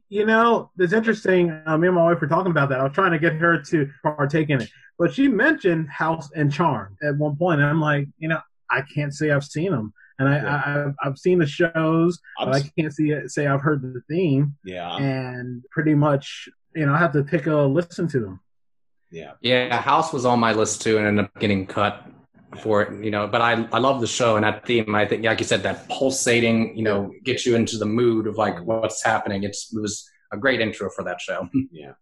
You 0.07 0.25
know, 0.25 0.69
it's 0.77 0.93
interesting. 0.93 1.51
Uh, 1.65 1.77
me 1.77 1.87
and 1.87 1.95
my 1.95 2.03
wife 2.03 2.21
were 2.21 2.27
talking 2.27 2.51
about 2.51 2.69
that. 2.69 2.79
I 2.79 2.83
was 2.83 2.93
trying 2.93 3.11
to 3.11 3.19
get 3.19 3.33
her 3.33 3.59
to 3.61 3.89
partake 4.03 4.49
in 4.51 4.61
it, 4.61 4.69
but 4.99 5.13
she 5.13 5.27
mentioned 5.27 5.89
House 5.89 6.29
and 6.35 6.51
Charm 6.53 6.95
at 7.01 7.17
one 7.17 7.35
point, 7.35 7.59
and 7.59 7.69
I'm 7.69 7.81
like, 7.81 8.07
you 8.19 8.27
know, 8.29 8.39
I 8.69 8.81
can't 8.93 9.13
say 9.13 9.31
I've 9.31 9.43
seen 9.43 9.71
them, 9.71 9.91
and 10.19 10.29
I, 10.29 10.35
Yeah. 10.35 10.55
I 10.65 10.83
I've, 10.85 10.95
I've 11.03 11.17
seen 11.17 11.39
the 11.39 11.47
shows, 11.47 12.19
I'm, 12.39 12.51
but 12.51 12.55
I 12.57 12.69
can't 12.79 12.93
see 12.93 13.15
say 13.27 13.47
I've 13.47 13.61
heard 13.61 13.81
the 13.81 14.01
theme, 14.07 14.55
yeah. 14.63 14.95
and 14.97 15.63
pretty 15.71 15.95
much, 15.95 16.47
you 16.75 16.85
know, 16.85 16.93
I 16.93 16.97
have 16.99 17.13
to 17.13 17.23
take 17.23 17.47
a 17.47 17.55
listen 17.55 18.07
to 18.09 18.19
them. 18.19 18.39
Yeah. 19.11 19.33
Yeah, 19.41 19.81
House 19.81 20.13
was 20.13 20.25
on 20.25 20.39
my 20.39 20.53
list 20.53 20.81
too, 20.81 20.97
and 20.97 21.07
ended 21.07 21.25
up 21.25 21.39
getting 21.39 21.65
cut 21.65 22.05
for 22.61 22.81
it. 22.81 23.03
You 23.03 23.11
know, 23.11 23.27
but 23.27 23.41
I 23.41 23.67
I 23.71 23.79
love 23.79 24.01
the 24.01 24.07
show 24.07 24.35
and 24.35 24.45
that 24.45 24.65
theme. 24.65 24.93
I 24.95 25.05
think, 25.05 25.23
like 25.23 25.39
you 25.39 25.45
said, 25.45 25.63
that 25.63 25.87
pulsating, 25.89 26.77
you 26.77 26.83
know, 26.83 27.11
gets 27.23 27.45
you 27.45 27.55
into 27.55 27.77
the 27.77 27.85
mood 27.85 28.27
of 28.27 28.35
like 28.35 28.59
what's 28.63 29.03
happening. 29.03 29.43
It's 29.43 29.73
it 29.73 29.81
was 29.81 30.09
a 30.31 30.37
great 30.37 30.61
intro 30.61 30.89
for 30.89 31.03
that 31.03 31.19
show. 31.21 31.47
Yeah. 31.71 31.93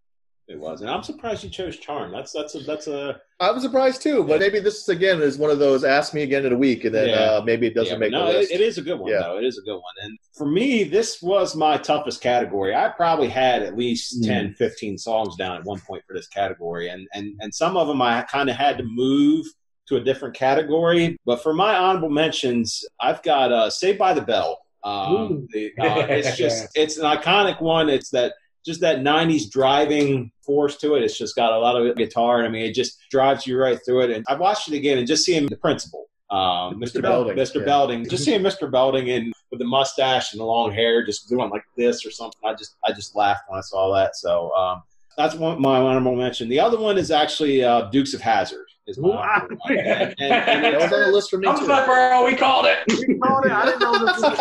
It 0.50 0.58
was, 0.58 0.80
and 0.80 0.89
I'm 0.89 1.04
surprised 1.04 1.43
you 1.43 1.50
chose 1.50 1.76
Charm. 1.78 2.10
That's 2.10 2.32
that's 2.32 2.56
a 2.56 2.60
that's 2.60 2.88
a 2.88 3.20
I 3.41 3.52
was 3.52 3.64
surprised 3.64 4.02
too, 4.02 4.24
but 4.24 4.39
maybe 4.39 4.60
this 4.62 4.88
again 4.88 5.22
is 5.22 5.38
one 5.38 5.52
of 5.52 5.60
those 5.60 5.84
ask 5.84 6.14
me 6.14 6.22
again 6.24 6.45
in 6.45 6.54
a 6.54 6.58
week, 6.58 6.86
and 6.86 6.95
then 6.95 7.10
Yeah. 7.10 7.16
uh, 7.16 7.41
maybe 7.45 7.68
it 7.68 7.76
doesn't 7.76 7.95
yeah, 7.95 8.00
make 8.00 8.12
no, 8.12 8.28
the 8.32 8.39
list. 8.39 8.52
It, 8.52 8.62
it 8.62 8.64
is 8.64 8.78
a 8.78 8.82
good 8.82 8.98
one 8.98 9.12
Yeah. 9.12 9.20
though. 9.24 9.38
It 9.38 9.43
is 9.43 9.58
a 9.58 9.62
good 9.62 9.76
one. 9.76 9.93
And 10.04 10.18
for 10.38 10.48
me, 10.48 10.86
this 10.86 11.22
was 11.22 11.54
my 11.54 11.76
toughest 11.78 12.22
category. 12.22 12.74
I 12.74 12.88
probably 12.88 13.28
had 13.28 13.62
at 13.62 13.76
least 13.78 14.22
Mm. 14.24 14.28
10, 14.28 14.54
15 14.54 14.98
songs 14.98 15.36
down 15.36 15.58
at 15.58 15.66
one 15.66 15.82
point 15.82 16.04
for 16.08 16.14
this 16.14 16.28
category, 16.30 16.88
and 16.88 17.06
and 17.14 17.34
and 17.41 17.54
some 17.54 17.76
of 17.76 17.89
them 17.89 18.02
I 18.02 18.22
kind 18.22 18.50
of 18.50 18.56
had 18.56 18.78
to 18.78 18.86
move 18.86 19.45
to 19.89 19.98
a 19.98 20.02
different 20.02 20.34
category. 20.34 21.18
But 21.26 21.43
for 21.43 21.54
my 21.54 21.76
honorable 21.76 22.10
mentions, 22.10 22.86
I've 23.02 23.22
got 23.22 23.52
uh, 23.52 23.70
"Saved 23.70 24.00
by 24.00 24.14
the 24.14 24.22
Bell." 24.22 24.60
Um, 24.86 25.48
the, 25.52 25.74
uh, 25.78 26.06
it's 26.10 26.38
just 26.38 26.70
it's 26.76 26.95
an 26.98 27.04
iconic 27.04 27.62
one. 27.62 27.89
It's 27.89 28.10
that 28.12 28.32
just 28.68 28.82
that 28.82 28.99
'90s 28.99 29.49
driving 29.49 30.32
force 30.41 30.78
to 30.78 30.95
it. 30.95 31.03
It's 31.03 31.18
just 31.18 31.36
got 31.36 31.53
a 31.53 31.57
lot 31.57 31.76
of 31.76 31.95
guitar, 31.97 32.39
and 32.39 32.47
I 32.47 32.51
mean, 32.51 32.65
it 32.65 32.76
just 32.76 32.99
drives 33.09 33.47
you 33.47 33.57
right 33.57 33.80
through 33.84 34.01
it. 34.01 34.11
And 34.11 34.26
I 34.28 34.36
watched 34.36 34.68
it 34.68 34.76
again 34.76 34.99
and 34.99 35.07
just 35.07 35.26
seeing 35.26 35.47
the 35.47 35.57
principal. 35.57 36.09
Um, 36.30 36.76
Mr. 36.76 36.97
Mr. 36.97 37.01
Belding, 37.01 37.38
Mr. 37.38 37.55
yeah. 37.55 37.65
Belding, 37.65 38.09
just 38.09 38.26
seeing 38.26 38.41
Mr. 38.41 38.70
Belding 38.70 39.07
in 39.07 39.32
with 39.49 39.59
the 39.59 39.65
mustache 39.65 40.34
and 40.34 40.41
the 40.41 40.45
long 40.45 40.72
hair, 40.74 41.05
just 41.05 41.30
doing 41.30 41.49
like 41.49 41.63
this 41.78 42.05
or 42.05 42.11
something. 42.11 42.41
I 42.45 42.53
just, 42.53 42.76
I 42.86 42.91
just 42.91 43.15
laughed 43.15 43.43
when 43.47 43.57
I 43.57 43.61
saw 43.61 43.93
that. 43.95 44.18
So 44.18 44.53
um, 44.53 44.84
that's 45.18 45.36
one 45.36 45.61
my 45.61 45.80
honorable 45.80 46.15
mention. 46.15 46.49
The 46.49 46.59
other 46.59 46.78
one 46.78 46.97
is 46.97 47.11
actually 47.11 47.63
uh, 47.63 47.84
Dukes 47.89 48.13
of 48.13 48.22
Hazzard. 48.22 48.66
Is 48.88 48.98
my 48.98 49.10
Wow. 49.10 49.18
honorable 49.36 49.58
one. 49.64 49.78
and, 49.78 50.16
and, 50.18 50.18
and 50.20 50.64
That 50.64 50.74
was 50.76 50.84
it's- 50.86 50.94
on 50.94 51.00
the 51.02 51.08
list 51.12 51.30
for 51.30 51.38
me 51.40 51.48
Thumbs 51.48 51.60
too. 51.60 51.72
up, 51.72 51.88
Earl. 51.90 52.26
We 52.26 52.36
called 52.36 52.66
it. 52.68 52.78
I 52.90 53.66
didn't 53.66 53.80
know 53.80 54.06
this 54.06 54.22
was 54.22 54.40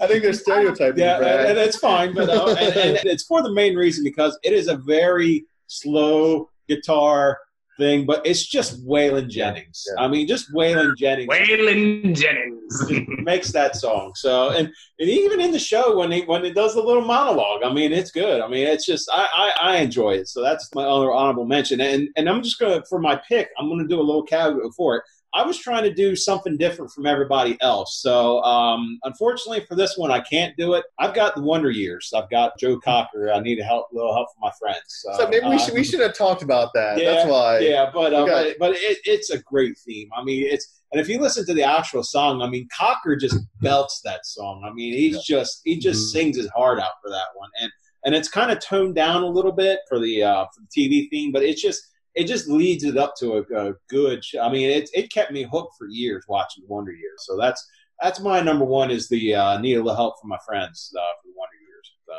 I 0.00 0.06
think 0.08 0.22
they're 0.22 0.32
stereotyping. 0.32 0.98
yeah, 0.98 1.18
Brad. 1.18 1.40
and, 1.40 1.48
and 1.50 1.58
it's 1.58 1.76
fine, 1.78 2.12
but 2.14 2.28
uh, 2.28 2.56
and, 2.58 2.96
and 2.96 3.06
it's 3.06 3.22
for 3.24 3.42
the 3.42 3.52
main 3.52 3.76
reason 3.76 4.02
because 4.04 4.38
it 4.42 4.52
is 4.52 4.66
a 4.68 4.76
very 4.76 5.44
slow 5.68 6.50
guitar 6.68 7.38
thing, 7.80 8.06
but 8.06 8.24
it's 8.24 8.46
just 8.46 8.86
Waylon 8.86 9.28
Jennings. 9.28 9.84
Yeah. 9.88 10.04
I 10.04 10.08
mean, 10.08 10.28
just 10.28 10.52
Waylon 10.54 10.96
Jennings 10.96 11.28
Waylon 11.32 12.14
Jennings. 12.22 13.20
makes 13.24 13.50
that 13.52 13.74
song. 13.74 14.12
So, 14.14 14.50
and, 14.50 14.68
and 14.98 15.08
even 15.08 15.40
in 15.40 15.50
the 15.50 15.58
show 15.58 15.96
when 15.98 16.12
he 16.12 16.20
when 16.22 16.44
he 16.44 16.52
does 16.52 16.74
the 16.74 16.82
little 16.82 17.04
monologue, 17.04 17.62
I 17.64 17.72
mean, 17.72 17.92
it's 17.92 18.10
good. 18.12 18.40
I 18.40 18.48
mean, 18.48 18.66
it's 18.66 18.86
just 18.86 19.10
I 19.12 19.26
I, 19.34 19.72
I 19.72 19.76
enjoy 19.78 20.12
it. 20.12 20.28
So 20.28 20.42
that's 20.42 20.72
my 20.74 20.84
other 20.84 21.12
honorable 21.12 21.46
mention. 21.46 21.80
And 21.80 22.08
and 22.16 22.28
I'm 22.28 22.42
just 22.42 22.58
gonna 22.60 22.82
for 22.88 23.00
my 23.00 23.20
pick, 23.28 23.48
I'm 23.58 23.68
gonna 23.68 23.88
do 23.88 24.00
a 24.00 24.02
little 24.02 24.22
caveat 24.22 24.72
for 24.76 24.96
it. 24.98 25.02
I 25.32 25.44
was 25.44 25.58
trying 25.58 25.84
to 25.84 25.94
do 25.94 26.16
something 26.16 26.56
different 26.56 26.90
from 26.90 27.06
everybody 27.06 27.56
else. 27.60 28.00
So, 28.02 28.42
um, 28.42 28.98
unfortunately 29.04 29.64
for 29.68 29.76
this 29.76 29.96
one, 29.96 30.10
I 30.10 30.20
can't 30.20 30.56
do 30.56 30.74
it. 30.74 30.84
I've 30.98 31.14
got 31.14 31.36
the 31.36 31.42
Wonder 31.42 31.70
Years. 31.70 32.12
I've 32.14 32.28
got 32.30 32.58
Joe 32.58 32.78
Cocker. 32.80 33.30
I 33.32 33.38
need 33.40 33.60
a 33.60 33.64
help, 33.64 33.86
little 33.92 34.12
help 34.12 34.28
from 34.34 34.40
my 34.42 34.50
friends. 34.58 34.82
So, 34.86 35.12
So 35.18 35.28
maybe 35.28 35.46
we 35.46 35.54
uh, 35.54 35.58
should 35.58 35.74
we 35.74 35.84
should 35.84 36.00
have 36.00 36.16
talked 36.16 36.42
about 36.42 36.72
that. 36.74 36.98
yeah, 36.98 37.12
That's 37.12 37.30
why. 37.30 37.58
Yeah, 37.60 37.90
but 37.94 38.12
uh, 38.12 38.26
but, 38.26 38.56
but 38.58 38.70
it, 38.72 38.98
it's 39.04 39.30
a 39.30 39.38
great 39.42 39.78
theme. 39.78 40.08
I 40.16 40.24
mean, 40.24 40.46
it's 40.46 40.82
and 40.92 41.00
if 41.00 41.08
you 41.08 41.20
listen 41.20 41.46
to 41.46 41.54
the 41.54 41.62
actual 41.62 42.02
song, 42.02 42.42
I 42.42 42.48
mean, 42.48 42.66
Cocker 42.76 43.14
just 43.14 43.36
belts 43.60 44.00
that 44.04 44.26
song. 44.26 44.64
I 44.68 44.72
mean, 44.72 44.92
he's 44.94 45.22
just 45.22 45.60
he 45.64 45.78
just 45.78 46.08
Mhm. 46.08 46.12
sings 46.12 46.36
his 46.36 46.48
heart 46.56 46.80
out 46.80 46.92
for 47.02 47.10
that 47.10 47.26
one, 47.34 47.50
and 47.62 47.70
and 48.04 48.14
it's 48.16 48.28
kind 48.28 48.50
of 48.50 48.58
toned 48.58 48.96
down 48.96 49.22
a 49.22 49.28
little 49.28 49.52
bit 49.52 49.78
for 49.88 50.00
the 50.00 50.24
uh, 50.24 50.44
for 50.46 50.62
the 50.62 50.68
TV 50.76 51.08
theme, 51.10 51.30
but 51.30 51.44
it's 51.44 51.62
just 51.62 51.82
it 52.14 52.24
just 52.24 52.48
leads 52.48 52.84
it 52.84 52.96
up 52.96 53.14
to 53.18 53.34
a, 53.34 53.68
a 53.68 53.74
good. 53.88 54.24
Sh- 54.24 54.36
I 54.40 54.50
mean, 54.50 54.70
it 54.70 54.90
it 54.92 55.12
kept 55.12 55.32
me 55.32 55.44
hooked 55.50 55.74
for 55.78 55.88
years 55.88 56.24
watching 56.28 56.64
Wonder 56.66 56.92
Years. 56.92 57.24
So 57.26 57.36
that's 57.36 57.66
that's 58.02 58.20
my 58.20 58.40
number 58.40 58.64
one 58.64 58.90
is 58.90 59.08
the 59.08 59.34
uh, 59.34 59.58
need 59.58 59.74
a 59.74 59.82
little 59.82 59.94
help 59.94 60.20
from 60.20 60.30
my 60.30 60.38
friends 60.46 60.92
uh, 60.96 61.00
for 61.20 61.28
the 61.28 61.34
Wonder 61.36 61.54
Years. 61.54 61.66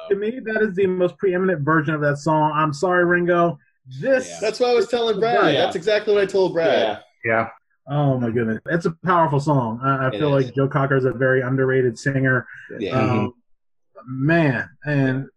To 0.09 0.15
me, 0.15 0.39
that 0.53 0.61
is 0.61 0.75
the 0.75 0.87
most 0.87 1.17
preeminent 1.17 1.61
version 1.61 1.93
of 1.93 2.01
that 2.01 2.17
song. 2.17 2.53
I'm 2.55 2.73
sorry, 2.73 3.03
Ringo. 3.03 3.57
This, 3.99 4.29
Yeah. 4.29 4.37
That's 4.39 4.59
what 4.59 4.69
I 4.69 4.73
was 4.73 4.87
telling 4.87 5.19
Brad. 5.19 5.53
Yeah. 5.53 5.61
That's 5.61 5.75
exactly 5.75 6.13
what 6.13 6.23
I 6.23 6.25
told 6.25 6.53
Brad. 6.53 7.03
yeah, 7.25 7.31
yeah. 7.31 7.49
oh 7.89 8.17
my 8.17 8.29
goodness, 8.29 8.59
it's 8.67 8.85
a 8.85 8.91
powerful 9.03 9.39
song. 9.39 9.79
I, 9.83 10.07
I 10.07 10.11
feel 10.11 10.35
is. 10.37 10.45
like 10.45 10.55
Joe 10.55 10.67
Cocker 10.67 10.95
is 10.95 11.05
a 11.05 11.11
very 11.11 11.41
underrated 11.41 11.97
singer. 11.97 12.47
yeah. 12.79 12.99
Um, 12.99 13.33
man, 14.05 14.69
and 14.85 15.27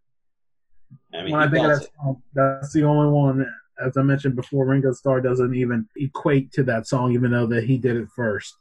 I 1.12 1.22
mean, 1.22 1.32
when 1.32 1.42
I 1.42 1.50
think 1.50 1.66
of 1.66 1.78
that 1.78 1.88
song, 1.96 2.22
that's 2.34 2.72
the 2.72 2.84
only 2.84 3.11
one, 3.11 3.46
as 3.85 3.97
I 3.97 4.03
mentioned 4.03 4.37
before, 4.37 4.66
Ringo 4.66 4.93
Starr 4.93 5.20
doesn't 5.20 5.55
even 5.55 5.89
equate 5.97 6.53
to 6.53 6.62
that 6.64 6.87
song, 6.87 7.12
even 7.12 7.31
though 7.31 7.47
that 7.47 7.64
he 7.64 7.79
did 7.79 7.97
it 7.97 8.09
first. 8.14 8.57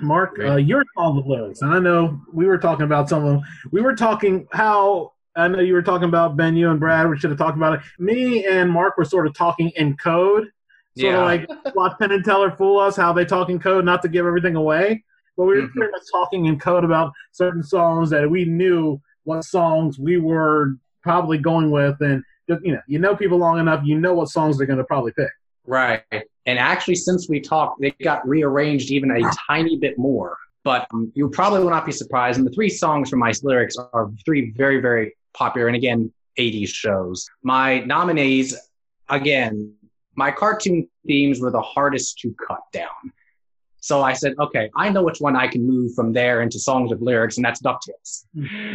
Mark, 0.00 0.38
uh, 0.40 0.56
you're 0.56 0.84
on 0.96 1.16
the 1.16 1.22
lyrics, 1.22 1.60
and 1.62 1.72
I 1.72 1.78
know 1.78 2.20
we 2.32 2.46
were 2.46 2.58
talking 2.58 2.84
about 2.84 3.08
some 3.08 3.24
of 3.24 3.32
them. 3.32 3.42
We 3.70 3.82
were 3.82 3.94
talking 3.94 4.46
how 4.52 5.12
I 5.36 5.46
know 5.48 5.60
you 5.60 5.74
were 5.74 5.82
talking 5.82 6.08
about 6.08 6.36
Ben, 6.36 6.56
you 6.56 6.70
and 6.70 6.80
Brad. 6.80 7.08
We 7.08 7.18
should 7.18 7.30
have 7.30 7.38
talked 7.38 7.56
about 7.56 7.74
it. 7.74 7.80
Me 7.98 8.46
and 8.46 8.70
Mark 8.70 8.96
were 8.96 9.04
sort 9.04 9.26
of 9.26 9.34
talking 9.34 9.70
in 9.76 9.96
code, 9.96 10.44
sort 10.98 11.12
Yeah. 11.12 11.18
of 11.18 11.24
like 11.24 11.74
watch 11.74 11.98
Penn 11.98 12.12
and 12.12 12.24
Teller 12.24 12.50
fool 12.50 12.78
us 12.78 12.96
how 12.96 13.12
they 13.12 13.24
talk 13.24 13.48
in 13.50 13.58
code, 13.58 13.84
not 13.84 14.02
to 14.02 14.08
give 14.08 14.26
everything 14.26 14.56
away. 14.56 15.04
But 15.36 15.44
we 15.44 15.56
were 15.60 15.68
Mhm. 15.68 15.72
pretty 15.72 15.92
much 15.92 16.02
talking 16.10 16.46
in 16.46 16.58
code 16.58 16.84
about 16.84 17.12
certain 17.32 17.62
songs 17.62 18.10
that 18.10 18.28
we 18.28 18.44
knew 18.44 19.00
what 19.24 19.44
songs 19.44 19.98
we 19.98 20.16
were 20.16 20.76
probably 21.02 21.38
going 21.38 21.70
with, 21.70 22.00
and 22.00 22.22
just, 22.50 22.64
you 22.64 22.72
know, 22.72 22.80
you 22.86 22.98
know 22.98 23.16
people 23.16 23.38
long 23.38 23.58
enough, 23.58 23.82
you 23.84 23.98
know 23.98 24.14
what 24.14 24.28
songs 24.28 24.58
they're 24.58 24.66
going 24.66 24.78
to 24.78 24.84
probably 24.84 25.12
pick. 25.12 25.30
Right. 25.66 26.02
And 26.46 26.58
actually, 26.58 26.96
since 26.96 27.28
we 27.28 27.40
talked, 27.40 27.80
they 27.80 27.90
got 28.02 28.26
rearranged 28.26 28.90
even 28.90 29.10
a 29.10 29.20
tiny 29.48 29.76
bit 29.76 29.98
more. 29.98 30.36
But 30.64 30.86
um, 30.92 31.10
you 31.14 31.28
probably 31.30 31.60
will 31.60 31.70
not 31.70 31.86
be 31.86 31.92
surprised. 31.92 32.38
And 32.38 32.46
the 32.46 32.52
three 32.52 32.68
songs 32.68 33.08
from 33.08 33.18
my 33.18 33.32
lyrics 33.42 33.76
are 33.76 34.10
three 34.24 34.50
very, 34.50 34.80
very 34.80 35.16
popular, 35.32 35.68
and 35.68 35.76
again, 35.76 36.12
80s 36.38 36.68
shows. 36.68 37.28
My 37.42 37.80
nominees, 37.80 38.56
again, 39.08 39.74
my 40.16 40.30
cartoon 40.30 40.88
themes 41.06 41.40
were 41.40 41.50
the 41.50 41.62
hardest 41.62 42.18
to 42.18 42.34
cut 42.46 42.60
down. 42.72 43.12
So 43.80 44.02
I 44.02 44.12
said, 44.12 44.34
okay, 44.38 44.70
I 44.76 44.90
know 44.90 45.02
which 45.02 45.20
one 45.20 45.36
I 45.36 45.48
can 45.48 45.66
move 45.66 45.94
from 45.94 46.12
there 46.12 46.42
into 46.42 46.58
songs 46.58 46.90
with 46.90 47.00
lyrics, 47.00 47.38
and 47.38 47.44
that's 47.44 47.62
DuckTales. 47.62 48.26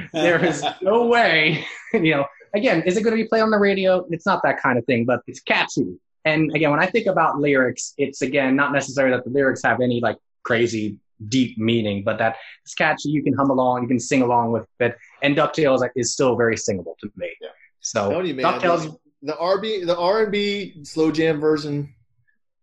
there 0.13 0.43
is 0.43 0.65
no 0.81 1.05
way, 1.05 1.63
you 1.93 2.15
know, 2.15 2.25
again, 2.55 2.81
is 2.83 2.97
it 2.97 3.03
going 3.03 3.15
to 3.15 3.21
be 3.21 3.27
played 3.27 3.41
on 3.41 3.51
the 3.51 3.57
radio? 3.59 4.05
It's 4.09 4.25
not 4.25 4.41
that 4.43 4.61
kind 4.61 4.77
of 4.79 4.85
thing, 4.85 5.05
but 5.05 5.21
it's 5.27 5.39
catchy. 5.41 5.97
And 6.23 6.55
again, 6.55 6.71
when 6.71 6.79
I 6.79 6.87
think 6.87 7.05
about 7.05 7.39
lyrics, 7.39 7.93
it's 7.97 8.21
again 8.21 8.55
not 8.55 8.71
necessarily 8.73 9.15
that 9.15 9.23
the 9.25 9.29
lyrics 9.29 9.61
have 9.63 9.79
any 9.81 9.99
like 10.01 10.17
crazy 10.43 10.97
deep 11.29 11.57
meaning, 11.57 12.03
but 12.03 12.17
that 12.17 12.35
it's 12.63 12.73
catchy. 12.73 13.09
You 13.09 13.23
can 13.23 13.33
hum 13.33 13.49
along, 13.51 13.83
you 13.83 13.87
can 13.87 13.99
sing 13.99 14.21
along 14.21 14.51
with 14.51 14.65
it. 14.79 14.97
And 15.21 15.35
Ducktales 15.35 15.79
like, 15.79 15.91
is 15.95 16.13
still 16.13 16.35
very 16.35 16.57
singable 16.57 16.97
to 17.01 17.11
me. 17.15 17.29
Yeah. 17.41 17.49
So 17.81 18.09
Telling 18.09 18.25
you, 18.25 18.33
man, 18.33 18.45
Ducktales, 18.45 18.95
The 19.21 19.33
RB, 19.33 19.85
the 19.85 19.97
R 19.97 20.23
and 20.23 20.31
B 20.31 20.83
slow 20.83 21.11
jam 21.11 21.39
version. 21.39 21.93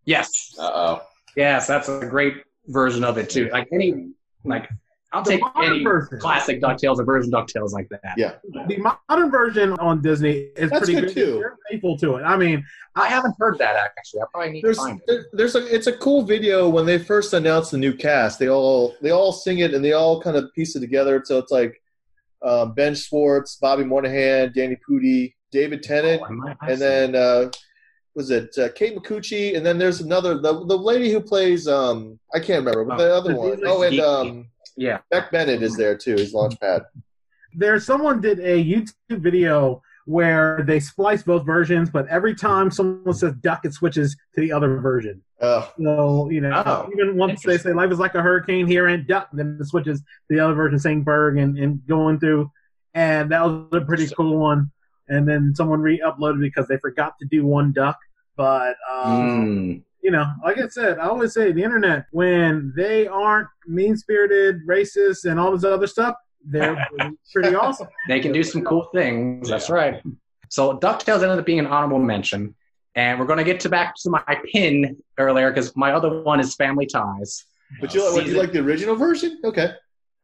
yes, 0.04 0.28
Uh 0.58 0.70
oh. 0.74 1.02
yes, 1.36 1.66
that's 1.66 1.88
a 1.88 2.04
great 2.06 2.42
version 2.66 3.04
of 3.04 3.16
it 3.18 3.30
too. 3.30 3.48
Like 3.50 3.68
any, 3.72 4.10
like 4.44 4.68
I'll 5.12 5.22
The 5.22 5.30
take 5.32 5.42
any 5.56 5.84
version. 5.84 6.18
classic 6.18 6.60
Ducktales 6.60 6.98
or 6.98 7.04
version 7.04 7.30
Ducktales 7.30 7.72
like 7.72 7.88
that. 7.90 8.00
Yeah. 8.16 8.34
The 8.66 8.78
modern 9.08 9.30
version 9.30 9.74
on 9.74 10.00
Disney 10.00 10.48
is 10.56 10.70
That's 10.70 10.84
pretty 10.86 10.94
good, 10.94 11.04
good. 11.06 11.14
too. 11.14 11.34
They're 11.38 11.56
faithful 11.70 11.98
to 11.98 12.16
it. 12.16 12.22
I 12.22 12.36
mean, 12.36 12.64
I 12.96 13.08
haven't 13.08 13.34
heard 13.38 13.58
that 13.58 13.76
actually. 13.76 14.22
I 14.22 14.24
probably 14.32 14.52
need 14.52 14.64
There's 14.64 14.78
to 14.78 14.82
find 14.84 15.00
it. 15.08 15.26
there's 15.32 15.54
a 15.54 15.66
it's 15.74 15.86
a 15.86 15.92
cool 15.98 16.22
video 16.22 16.68
when 16.68 16.86
they 16.86 16.98
first 16.98 17.32
announced 17.34 17.70
the 17.72 17.78
new 17.78 17.94
cast. 17.94 18.38
They 18.38 18.48
all 18.48 18.94
they 19.02 19.10
all 19.10 19.32
sing 19.32 19.58
it 19.58 19.74
and 19.74 19.84
they 19.84 19.92
all 19.92 20.20
kind 20.22 20.36
of 20.36 20.52
piece 20.54 20.76
it 20.76 20.80
together. 20.80 21.22
So 21.24 21.38
it's 21.38 21.52
like 21.52 21.80
um, 22.42 22.72
Ben 22.74 22.94
Schwartz, 22.94 23.56
Bobby 23.56 23.84
Moynihan, 23.84 24.52
Danny 24.54 24.76
Pudi, 24.88 25.34
David 25.52 25.82
Tennant, 25.82 26.22
Oh, 26.22 26.26
I 26.26 26.30
might 26.30 26.56
have 26.60 26.70
and 26.70 26.80
then 26.80 27.14
uh, 27.14 27.50
was 28.14 28.30
it 28.30 28.50
uh, 28.58 28.68
Kate 28.74 28.96
Micucci? 28.96 29.56
And 29.56 29.64
then 29.64 29.78
there's 29.78 30.00
another 30.00 30.38
the, 30.38 30.64
the 30.66 30.76
lady 30.76 31.10
who 31.12 31.20
plays 31.20 31.68
um 31.68 32.18
I 32.34 32.38
can't 32.40 32.64
remember, 32.64 32.84
but 32.84 32.96
the 32.98 33.14
other 33.14 33.32
the 33.32 33.38
one. 33.38 33.56
DJ 33.58 33.62
Oh, 33.66 33.82
and 33.82 34.00
um 34.00 34.46
yeah. 34.76 34.98
Beck 35.10 35.30
Bennett 35.30 35.62
is 35.62 35.76
there 35.76 35.96
too. 35.96 36.14
He's 36.16 36.34
Launchpad. 36.34 36.84
there's 37.54 37.84
someone 37.86 38.20
did 38.20 38.38
a 38.40 38.62
YouTube 38.64 39.20
video 39.20 39.82
where 40.04 40.62
they 40.66 40.80
splice 40.80 41.22
both 41.22 41.46
versions, 41.46 41.88
but 41.88 42.08
every 42.08 42.34
time 42.34 42.70
someone 42.72 43.14
says 43.14 43.34
duck, 43.40 43.64
it 43.64 43.72
switches 43.72 44.16
to 44.34 44.40
the 44.40 44.50
other 44.52 44.78
version. 44.80 45.22
Oh, 45.40 45.70
So, 45.80 46.28
you 46.30 46.40
know, 46.40 46.62
Oh, 46.66 46.88
even 46.92 47.16
once 47.16 47.42
they 47.42 47.56
say 47.58 47.72
life 47.72 47.92
is 47.92 47.98
like 48.00 48.14
a 48.16 48.22
hurricane 48.22 48.66
here 48.66 48.88
and 48.88 49.06
duck, 49.06 49.28
then 49.32 49.58
it 49.60 49.64
switches 49.66 50.00
to 50.00 50.04
the 50.28 50.40
other 50.40 50.54
version 50.54 50.78
saying 50.80 51.04
berg 51.04 51.38
and, 51.38 51.56
and 51.56 51.86
going 51.86 52.18
through. 52.18 52.50
And 52.94 53.30
that 53.30 53.44
was 53.44 53.66
a 53.72 53.80
pretty 53.80 54.08
cool 54.08 54.38
one. 54.38 54.70
And 55.08 55.28
then 55.28 55.52
someone 55.54 55.80
re 55.80 56.00
uploaded 56.04 56.40
because 56.40 56.66
they 56.68 56.78
forgot 56.78 57.14
to 57.20 57.26
do 57.30 57.46
one 57.46 57.72
duck. 57.72 57.98
But, 58.36 58.74
um, 58.92 59.12
Mm. 59.12 59.82
You 60.02 60.10
know, 60.10 60.26
like 60.44 60.58
I 60.58 60.66
said, 60.68 60.98
I 60.98 61.06
always 61.06 61.32
say 61.32 61.52
the 61.52 61.62
internet, 61.62 62.06
when 62.10 62.72
they 62.76 63.06
aren't 63.06 63.48
mean 63.66 63.96
spirited, 63.96 64.66
racist, 64.66 65.24
and 65.30 65.38
all 65.38 65.52
this 65.52 65.64
other 65.64 65.86
stuff, 65.86 66.16
they're 66.44 66.76
pretty 67.32 67.54
awesome. 67.54 67.86
They 68.08 68.18
can 68.20 68.32
do 68.32 68.42
some 68.42 68.64
cool 68.64 68.88
things. 68.92 69.48
That's 69.48 69.70
right. 69.70 70.02
So 70.48 70.76
DuckTales 70.78 71.22
ended 71.22 71.38
up 71.38 71.46
being 71.46 71.60
an 71.60 71.66
honorable 71.66 72.00
mention. 72.00 72.54
And 72.94 73.18
we're 73.18 73.26
going 73.26 73.38
to 73.38 73.44
get 73.44 73.60
to 73.60 73.68
back 73.70 73.94
to 74.02 74.10
my 74.10 74.22
pin 74.52 74.96
earlier 75.18 75.50
because 75.50 75.74
my 75.76 75.92
other 75.92 76.22
one 76.22 76.40
is 76.40 76.54
Family 76.56 76.84
Ties. 76.86 77.46
but 77.80 77.94
you, 77.94 78.04
like- 78.04 78.14
what, 78.14 78.26
you 78.26 78.34
like 78.38 78.52
the 78.52 78.58
original 78.58 78.96
version? 78.96 79.40
Okay. 79.44 79.70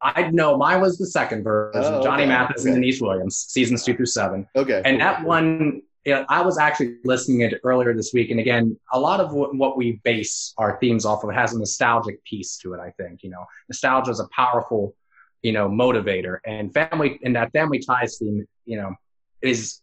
I 0.02 0.30
know 0.30 0.56
mine 0.56 0.80
was 0.80 0.96
the 0.98 1.06
second 1.06 1.42
version, 1.44 1.82
Oh, 1.82 2.02
Johnny 2.02 2.22
okay, 2.24 2.28
Mathis 2.28 2.60
okay. 2.62 2.68
and 2.70 2.76
Deniece 2.76 3.00
Williams, 3.00 3.36
seasons 3.48 3.84
two 3.84 3.96
through 3.96 4.06
seven. 4.06 4.46
Okay. 4.54 4.80
And 4.84 5.00
that 5.00 5.24
one, 5.24 5.82
you 6.08 6.14
know, 6.14 6.24
I 6.30 6.40
was 6.40 6.56
actually 6.56 6.96
listening 7.04 7.42
it 7.42 7.60
earlier 7.64 7.92
this 7.92 8.12
week. 8.14 8.30
And 8.30 8.40
again, 8.40 8.78
a 8.94 8.98
lot 8.98 9.20
of 9.20 9.34
what, 9.34 9.54
what 9.54 9.76
we 9.76 10.00
base 10.04 10.54
our 10.56 10.78
themes 10.80 11.04
off 11.04 11.22
of 11.22 11.34
has 11.34 11.52
a 11.52 11.58
nostalgic 11.58 12.24
piece 12.24 12.56
to 12.58 12.72
it, 12.72 12.80
I 12.80 12.92
think. 12.92 13.22
You 13.22 13.28
know, 13.28 13.44
nostalgia 13.68 14.10
is 14.10 14.18
a 14.18 14.26
powerful, 14.34 14.94
you 15.42 15.52
know, 15.52 15.68
motivator. 15.68 16.38
And 16.46 16.72
family, 16.72 17.20
and 17.22 17.36
that 17.36 17.52
family 17.52 17.80
ties 17.80 18.16
theme, 18.16 18.48
you 18.64 18.78
know, 18.78 18.94
is 19.42 19.82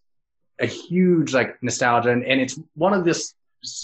a 0.59 0.65
huge 0.65 1.32
like 1.32 1.61
nostalgia. 1.61 2.09
And, 2.09 2.26
and 2.26 2.41
it's 2.41 2.59
one 2.73 2.93
of 2.93 3.05
this, 3.05 3.36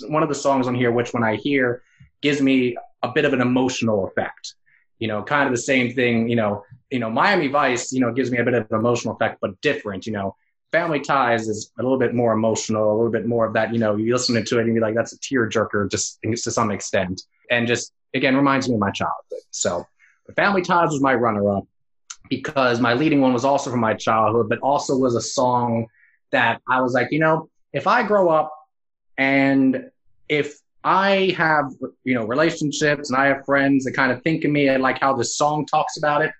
one 0.08 0.24
of 0.24 0.30
the 0.30 0.34
songs 0.34 0.66
on 0.66 0.74
here, 0.74 0.92
which 0.92 1.14
when 1.14 1.24
I 1.24 1.36
hear 1.36 1.84
gives 2.22 2.42
me 2.42 2.76
a 3.04 3.12
bit 3.12 3.26
of 3.26 3.34
an 3.34 3.42
emotional 3.42 4.08
effect. 4.08 4.56
You 4.98 5.10
know, 5.10 5.22
kind 5.22 5.48
of 5.48 5.54
the 5.54 5.62
same 5.62 5.94
thing, 5.94 6.28
you 6.28 6.36
know, 6.36 6.64
you 6.89 6.98
know, 6.98 7.10
Miami 7.12 7.50
Vice, 7.50 7.94
you 7.94 8.00
know, 8.00 8.12
gives 8.12 8.32
me 8.32 8.39
a 8.39 8.44
bit 8.44 8.56
of 8.56 8.66
an 8.72 8.80
emotional 8.80 9.14
effect, 9.14 9.38
but 9.42 9.62
different, 9.62 10.08
you 10.08 10.14
know, 10.14 10.36
Family 10.72 11.02
Ties 11.02 11.48
is 11.48 11.72
a 11.78 11.84
little 11.84 11.98
bit 11.98 12.14
more 12.14 12.34
emotional, 12.34 12.92
a 12.92 12.96
little 12.96 13.12
bit 13.12 13.28
more 13.28 13.46
of 13.46 13.54
that. 13.54 13.74
You 13.74 13.80
know, 13.80 13.96
you 13.96 14.14
listen 14.14 14.36
to 14.44 14.60
it 14.60 14.66
and 14.66 14.74
you're 14.74 14.82
like, 14.82 14.96
that's 14.96 15.14
a 15.14 15.20
tearjerker, 15.20 15.92
just 15.92 16.20
to 16.22 16.52
some 16.52 16.72
extent, 16.72 17.24
and 17.50 17.68
just 17.68 17.94
again 18.14 18.36
reminds 18.36 18.68
me 18.70 18.76
of 18.76 18.80
my 18.80 18.92
childhood. 18.92 19.40
So, 19.52 19.86
Family 20.36 20.62
Ties 20.62 20.92
was 20.92 21.02
my 21.02 21.14
runner-up 21.14 21.68
because 22.30 22.80
my 22.80 22.94
leading 22.94 23.20
one 23.20 23.34
was 23.34 23.44
also 23.44 23.70
from 23.70 23.82
my 23.82 23.94
childhood, 23.94 24.48
but 24.48 24.60
also 24.60 24.96
was 24.98 25.16
a 25.16 25.22
song 25.22 25.88
that 26.32 26.62
I 26.70 26.80
was 26.80 26.94
like, 26.94 27.12
you 27.12 27.20
know, 27.20 27.50
if 27.74 27.88
I 27.88 28.04
grow 28.04 28.30
up 28.30 28.54
and 29.18 29.90
if 30.30 30.58
I 30.86 31.36
have, 31.38 31.66
you 32.06 32.16
know, 32.16 32.26
relationships 32.26 33.10
and 33.10 33.20
I 33.20 33.28
have 33.28 33.46
friends 33.46 33.84
that 33.84 33.92
kind 33.92 34.12
of 34.12 34.24
think 34.24 34.46
of 34.46 34.52
me 34.52 34.70
and 34.70 34.82
like 34.82 35.00
how 35.00 35.14
this 35.14 35.36
song 35.36 35.66
talks 35.66 35.98
about 35.98 36.22
it, 36.22 36.32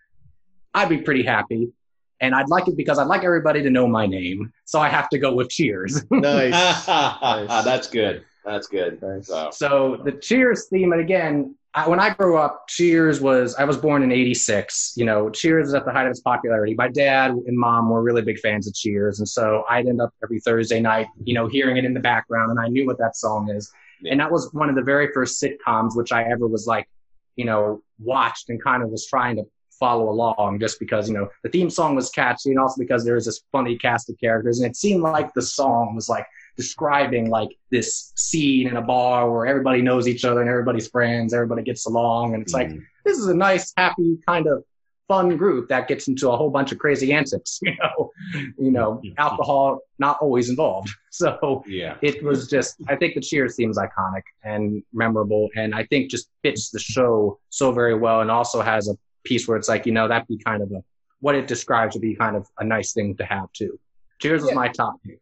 I'd 0.74 0.88
be 0.88 1.00
pretty 1.00 1.24
happy. 1.24 1.74
And 2.22 2.36
I'd 2.36 2.50
like 2.50 2.68
it 2.68 2.78
because 2.78 3.00
I'd 3.00 3.08
like 3.08 3.24
everybody 3.24 3.62
to 3.64 3.70
know 3.70 3.88
my 3.88 4.06
name. 4.06 4.54
So 4.66 4.80
I 4.80 4.90
have 4.90 5.10
to 5.10 5.18
go 5.18 5.34
with 5.34 5.50
Cheers. 5.50 6.06
nice. 6.12 6.86
That's 6.86 7.88
good. 7.88 8.24
That's 8.46 8.68
good. 8.68 9.00
So, 9.24 9.50
so 9.52 10.02
the 10.04 10.14
Cheers 10.14 10.68
theme, 10.68 10.94
and 10.94 11.02
again, 11.02 11.56
I, 11.74 11.88
when 11.88 12.00
I 12.00 12.14
grew 12.14 12.38
up, 12.38 12.68
Cheers 12.68 13.22
was, 13.22 13.56
I 13.56 13.64
was 13.64 13.78
born 13.78 14.04
in 14.04 14.12
86. 14.12 14.94
You 14.98 15.06
know, 15.06 15.30
Cheers 15.30 15.70
is 15.70 15.74
at 15.74 15.86
the 15.86 15.92
height 15.92 16.06
of 16.06 16.12
its 16.12 16.20
popularity. 16.20 16.76
My 16.76 16.90
dad 16.90 17.32
and 17.32 17.58
mom 17.58 17.90
were 17.90 18.04
really 18.04 18.22
big 18.22 18.40
fans 18.40 18.68
of 18.68 18.74
Cheers. 18.74 19.20
And 19.20 19.28
so 19.28 19.64
I'd 19.70 19.88
end 19.88 20.02
up 20.02 20.14
every 20.24 20.40
Thursday 20.42 20.80
night, 20.80 21.08
you 21.24 21.34
know, 21.34 21.48
hearing 21.48 21.78
it 21.78 21.86
in 21.86 21.94
the 21.94 22.00
background 22.00 22.52
and 22.52 22.60
I 22.60 22.68
knew 22.68 22.86
what 22.86 22.98
that 22.98 23.16
song 23.16 23.50
is. 23.50 23.72
Yeah. 24.02 24.12
And 24.12 24.20
that 24.20 24.32
was 24.32 24.54
one 24.54 24.70
of 24.70 24.76
the 24.76 24.82
very 24.82 25.14
first 25.14 25.42
sitcoms 25.42 25.96
which 25.96 26.12
I 26.12 26.24
ever 26.24 26.48
was 26.48 26.68
like, 26.68 26.90
you 27.36 27.46
know, 27.46 27.82
watched 28.00 28.50
and 28.50 28.62
kind 28.62 28.84
of 28.84 28.90
was 28.90 29.08
trying 29.08 29.38
to 29.38 29.44
follow 29.82 30.10
along 30.10 30.60
just 30.60 30.80
because, 30.80 31.10
you 31.10 31.16
know, 31.16 31.28
the 31.44 31.50
theme 31.50 31.70
song 31.70 31.96
was 31.96 32.10
catchy 32.12 32.52
and 32.52 32.60
also 32.60 32.80
because 32.80 33.04
there 33.04 33.16
was 33.16 33.26
this 33.26 33.42
funny 33.52 33.78
cast 33.78 34.10
of 34.10 34.18
characters. 34.20 34.60
And 34.60 34.70
it 34.70 34.78
seemed 34.78 35.02
like 35.02 35.34
the 35.34 35.42
song 35.42 35.96
was 35.96 36.08
like 36.08 36.26
describing 36.56 37.30
like 37.30 37.50
this 37.72 38.14
scene 38.16 38.68
in 38.68 38.78
a 38.78 38.82
bar 38.82 39.30
where 39.30 39.48
everybody 39.48 39.82
knows 39.82 40.08
each 40.08 40.24
other 40.24 40.40
and 40.42 40.50
everybody's 40.50 40.88
friends, 40.88 41.34
everybody 41.34 41.64
gets 41.64 41.88
along. 41.88 42.36
And 42.36 42.44
it's 42.44 42.54
mm-hmm. 42.54 42.76
like, 42.76 42.84
this 43.04 43.18
is 43.18 43.28
a 43.28 43.36
nice, 43.36 43.74
happy 43.76 44.20
kind 44.28 44.48
of 44.48 44.64
fun 45.08 45.36
group 45.36 45.68
that 45.68 45.90
gets 45.90 46.08
into 46.08 46.30
a 46.30 46.38
whole 46.38 46.50
bunch 46.50 46.72
of 46.72 46.78
crazy 46.78 47.12
antics, 47.12 47.60
you 47.64 47.76
know, 47.82 48.12
you 48.58 48.72
know, 48.72 49.02
alcohol 49.18 49.80
not 50.00 50.18
always 50.22 50.50
involved. 50.50 50.90
So 51.14 51.62
yeah, 51.68 51.98
it 52.02 52.24
was 52.24 52.50
just, 52.50 52.78
I 52.88 52.96
think 52.96 53.16
the 53.16 53.22
Cheers 53.22 53.58
theme 53.58 53.70
is 53.70 53.78
iconic 53.78 54.22
and 54.46 54.82
memorable. 54.94 55.50
And 55.58 55.76
I 55.76 55.84
think 55.88 56.10
just 56.10 56.30
fits 56.42 56.70
the 56.70 56.80
show 56.80 57.38
so 57.50 57.74
very 57.74 57.96
well. 57.96 58.22
And 58.22 58.32
also 58.32 58.62
has 58.62 58.88
a 58.88 58.96
piece 59.24 59.48
where 59.48 59.58
it's 59.58 59.70
like, 59.70 59.86
you 59.86 59.92
know, 59.92 60.08
that'd 60.08 60.28
be 60.28 60.38
kind 60.38 60.62
of 60.62 60.72
a, 60.72 60.84
what 61.20 61.36
it 61.36 61.48
describes 61.48 61.96
would 61.96 62.02
be 62.02 62.16
kind 62.16 62.36
of 62.36 62.48
a 62.60 62.64
nice 62.64 62.94
thing 62.94 63.16
to 63.18 63.26
have 63.26 63.52
too. 63.54 63.80
Cheers 64.20 64.42
yeah. 64.42 64.46
was 64.48 64.56
my 64.56 64.68
top 64.68 64.96
pick. 65.04 65.20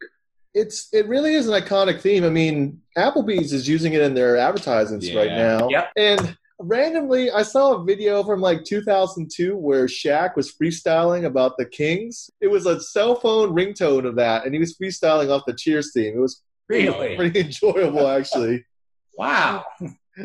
It's 0.54 0.90
it 0.92 1.08
really 1.08 1.36
is 1.36 1.48
an 1.48 1.62
iconic 1.62 2.02
theme. 2.02 2.24
I 2.24 2.30
mean, 2.30 2.82
Applebee's 2.98 3.54
is 3.54 3.68
using 3.68 3.94
it 3.94 4.02
in 4.02 4.14
their 4.14 4.36
advertisements 4.36 5.08
yeah. 5.08 5.20
right 5.20 5.32
now. 5.32 5.70
Yep. 5.70 5.92
And 5.96 6.38
randomly 6.60 7.32
I 7.32 7.42
saw 7.44 7.76
a 7.76 7.84
video 7.84 8.24
from 8.24 8.42
like 8.42 8.66
2002 8.66 9.56
where 9.56 9.86
Shaq 9.86 10.36
was 10.36 10.54
freestyling 10.54 11.26
about 11.26 11.58
the 11.58 11.66
Kings. 11.66 12.30
It 12.42 12.48
was 12.48 12.66
a 12.66 12.82
cell 12.82 13.16
phone 13.16 13.52
ringtone 13.52 14.06
of 14.06 14.16
that, 14.16 14.46
and 14.46 14.54
he 14.54 14.60
was 14.60 14.78
freestyling 14.78 15.30
off 15.30 15.44
the 15.46 15.54
Cheers 15.54 15.94
theme. 15.94 16.18
It 16.18 16.20
was 16.20 16.42
really 16.68 17.16
pretty 17.16 17.40
enjoyable, 17.40 18.08
actually. 18.08 18.66
wow. 19.18 19.66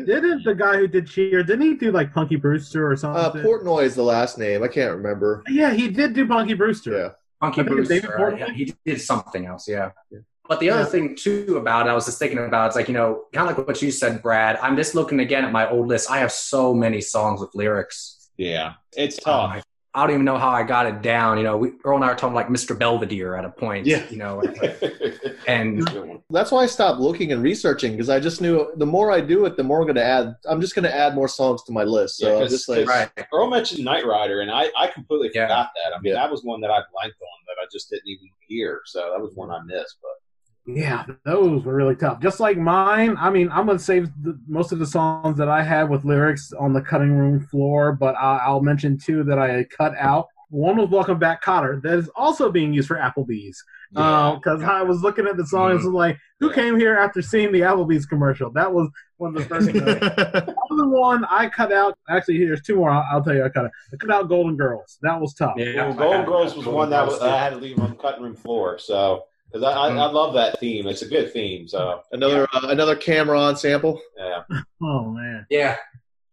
Didn't 0.05 0.43
the 0.43 0.53
guy 0.53 0.77
who 0.77 0.87
did 0.87 1.07
Cheer? 1.07 1.43
Didn't 1.43 1.61
he 1.61 1.73
do 1.75 1.91
like 1.91 2.13
Punky 2.13 2.35
Brewster 2.35 2.89
or 2.91 2.95
something? 2.95 3.41
Uh, 3.41 3.45
Portnoy 3.45 3.83
is 3.83 3.95
the 3.95 4.03
last 4.03 4.37
name. 4.37 4.63
I 4.63 4.67
can't 4.67 4.95
remember. 4.95 5.43
Yeah, 5.47 5.73
he 5.73 5.87
did 5.87 6.13
do 6.13 6.27
Punky 6.27 6.53
Brewster. 6.53 6.97
Yeah, 6.97 7.09
Punky 7.39 7.63
Brewster. 7.63 8.35
Yeah, 8.37 8.51
he 8.51 8.73
did 8.85 9.01
something 9.01 9.45
else. 9.45 9.67
Yeah. 9.67 9.91
yeah. 10.11 10.19
But 10.47 10.59
the 10.59 10.69
other 10.69 10.81
yeah. 10.81 10.87
thing 10.87 11.15
too 11.15 11.57
about 11.57 11.87
it, 11.87 11.89
I 11.89 11.93
was 11.95 12.05
just 12.05 12.19
thinking 12.19 12.37
about, 12.37 12.67
it's 12.67 12.75
like, 12.75 12.87
you 12.87 12.93
know, 12.93 13.23
kind 13.33 13.49
of 13.49 13.57
like 13.57 13.67
what 13.67 13.81
you 13.81 13.89
said, 13.89 14.21
Brad. 14.21 14.57
I'm 14.61 14.75
just 14.75 14.93
looking 14.93 15.19
again 15.19 15.43
at 15.43 15.51
my 15.51 15.67
old 15.69 15.87
list. 15.87 16.11
I 16.11 16.19
have 16.19 16.31
so 16.31 16.73
many 16.73 17.01
songs 17.01 17.41
with 17.41 17.55
lyrics. 17.55 18.29
Yeah, 18.37 18.73
it's 18.95 19.17
tough. 19.17 19.55
Um, 19.55 19.61
I 19.95 20.01
don't 20.01 20.11
even 20.11 20.25
know 20.25 20.37
how 20.37 20.49
I 20.49 20.63
got 20.63 20.85
it 20.87 21.01
down. 21.01 21.37
You 21.37 21.45
know, 21.45 21.55
we, 21.55 21.71
Earl 21.85 21.95
and 21.95 22.03
I 22.03 22.09
were 22.09 22.15
talking 22.15 22.35
like 22.35 22.49
Mr. 22.49 22.77
Belvedere 22.77 23.35
at 23.35 23.45
a 23.45 23.49
point. 23.49 23.85
Yeah. 23.85 24.03
You 24.09 24.17
know, 24.17 24.43
and 25.47 26.21
that's 26.29 26.51
why 26.51 26.63
I 26.63 26.65
stopped 26.65 26.99
looking 26.99 27.31
and 27.31 27.41
researching 27.41 27.93
because 27.93 28.09
I 28.09 28.19
just 28.19 28.41
knew 28.41 28.73
the 28.75 28.85
more 28.85 29.09
I 29.09 29.21
do 29.21 29.45
it, 29.45 29.55
the 29.55 29.63
more 29.63 29.79
I'm 29.79 29.85
going 29.85 29.95
to 29.95 30.03
add. 30.03 30.35
I'm 30.49 30.59
just 30.59 30.75
going 30.75 30.83
to 30.83 30.93
add 30.93 31.15
more 31.15 31.29
songs 31.29 31.63
to 31.63 31.71
my 31.71 31.85
list. 31.85 32.17
So 32.17 32.41
yeah, 32.41 32.47
just 32.47 32.67
like 32.67 32.85
right. 32.85 33.09
Earl 33.33 33.49
mentioned 33.49 33.85
Knight 33.85 34.05
Rider, 34.05 34.41
and 34.41 34.51
I, 34.51 34.69
I 34.77 34.87
completely 34.87 35.31
yeah. 35.33 35.45
forgot 35.45 35.69
that. 35.75 35.95
I 35.95 36.01
mean, 36.01 36.13
yeah. 36.13 36.19
that 36.19 36.29
was 36.29 36.43
one 36.43 36.59
that 36.59 36.71
I 36.71 36.81
blanked 36.91 37.21
on 37.21 37.45
that 37.47 37.61
I 37.61 37.65
just 37.71 37.89
didn't 37.89 38.07
even 38.07 38.27
hear. 38.49 38.81
So 38.83 39.11
that 39.13 39.21
was 39.21 39.33
one 39.33 39.49
I 39.49 39.61
missed. 39.63 39.95
But 40.01 40.24
yeah, 40.67 41.05
those 41.23 41.63
were 41.63 41.75
really 41.75 41.95
tough. 41.95 42.19
Just 42.21 42.39
like 42.39 42.57
mine, 42.57 43.15
I 43.19 43.29
mean, 43.29 43.49
I'm 43.51 43.67
gonna 43.67 43.77
save 43.77 44.09
the, 44.23 44.39
most 44.47 44.71
of 44.71 44.79
the 44.79 44.85
songs 44.85 45.37
that 45.37 45.47
I 45.47 45.61
had 45.61 45.89
with 45.89 46.05
lyrics 46.05 46.51
on 46.53 46.73
the 46.73 46.81
cutting 46.81 47.11
room 47.11 47.39
floor, 47.39 47.91
but 47.91 48.15
I, 48.15 48.49
will 48.49 48.61
mention 48.61 48.97
two 48.97 49.23
that 49.25 49.37
I 49.37 49.49
had 49.49 49.69
cut 49.69 49.93
out. 49.97 50.27
One 50.49 50.77
was 50.77 50.89
"Welcome 50.89 51.19
Back, 51.19 51.43
Kotter, 51.43 51.81
that 51.83 51.99
is 51.99 52.09
also 52.15 52.51
being 52.51 52.73
used 52.73 52.87
for 52.87 52.97
Applebee's. 52.97 53.63
Because 53.91 54.61
yeah. 54.61 54.71
uh, 54.71 54.79
I 54.79 54.81
was 54.81 55.01
looking 55.01 55.27
at 55.27 55.37
the 55.37 55.45
song, 55.45 55.69
mm-hmm. 55.69 55.77
and 55.77 55.85
was 55.85 55.93
like, 55.93 56.17
"Who 56.39 56.51
came 56.51 56.79
here 56.79 56.95
after 56.95 57.21
seeing 57.21 57.51
the 57.51 57.61
Applebee's 57.61 58.07
commercial?" 58.07 58.49
That 58.51 58.73
was 58.73 58.89
one 59.17 59.35
of 59.35 59.43
the 59.43 59.47
first. 59.47 59.71
the 59.71 60.55
other 60.71 60.87
one 60.87 61.25
I 61.25 61.47
cut 61.47 61.71
out. 61.71 61.95
Actually, 62.09 62.37
here's 62.37 62.61
two 62.61 62.77
more. 62.77 62.89
I'll, 62.89 63.05
I'll, 63.11 63.23
tell 63.23 63.35
you, 63.35 63.43
I 63.43 63.49
cut 63.49 63.65
it. 63.65 63.71
I 63.93 63.97
cut 63.97 64.09
out 64.09 64.29
"Golden 64.29 64.57
Girls." 64.57 64.97
That 65.03 65.21
was 65.21 65.35
tough. 65.35 65.55
Yeah, 65.57 65.89
well, 65.89 65.93
"Golden 65.93 66.25
Girls" 66.25 66.55
was 66.55 66.65
one 66.65 66.89
that 66.89 67.05
was, 67.05 67.19
I 67.21 67.37
had 67.37 67.51
to 67.51 67.57
leave 67.57 67.79
on 67.79 67.91
the 67.91 67.95
cutting 67.95 68.23
room 68.23 68.35
floor. 68.35 68.79
So 68.79 69.25
because 69.55 69.73
I, 69.73 69.87
I, 69.87 69.87
I, 69.87 70.11
love 70.11 70.33
that 70.33 70.59
theme. 70.59 70.85
It's 70.85 71.01
a 71.01 71.07
good 71.07 71.31
theme. 71.31 71.65
So 71.65 72.01
another 72.11 72.45
yeah. 72.53 72.59
uh, 72.59 72.67
another 72.67 72.95
Cam'ron 72.95 73.57
sample. 73.57 74.01
Yeah. 74.17 74.43
oh 74.81 75.05
man. 75.05 75.45
Yeah. 75.49 75.77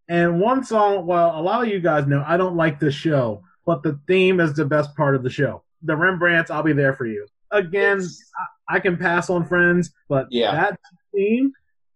And 0.09 0.41
one 0.41 0.65
song. 0.65 1.07
Well, 1.07 1.39
a 1.39 1.41
lot 1.41 1.63
of 1.63 1.69
you 1.69 1.79
guys 1.79 2.09
know 2.09 2.25
I 2.27 2.37
don't 2.37 2.57
like 2.57 2.81
this 2.81 2.95
show, 2.95 3.45
but 3.65 3.85
the 3.85 4.01
theme 4.09 4.41
is 4.41 4.55
the 4.55 4.65
best 4.65 4.97
part 4.97 5.15
of 5.15 5.23
the 5.23 5.31
show. 5.31 5.63
The 5.83 5.95
Rembrandts. 5.95 6.51
I'll 6.51 6.65
be 6.65 6.73
there 6.73 6.95
for 6.95 7.07
you. 7.07 7.29
Again, 7.53 8.01
I, 8.69 8.77
I, 8.77 8.81
can 8.81 8.97
pass 8.97 9.31
on 9.31 9.47
Friends, 9.47 9.93
but 10.09 10.27
yeah. 10.31 10.53
that 10.53 10.81
theme, 11.15 11.53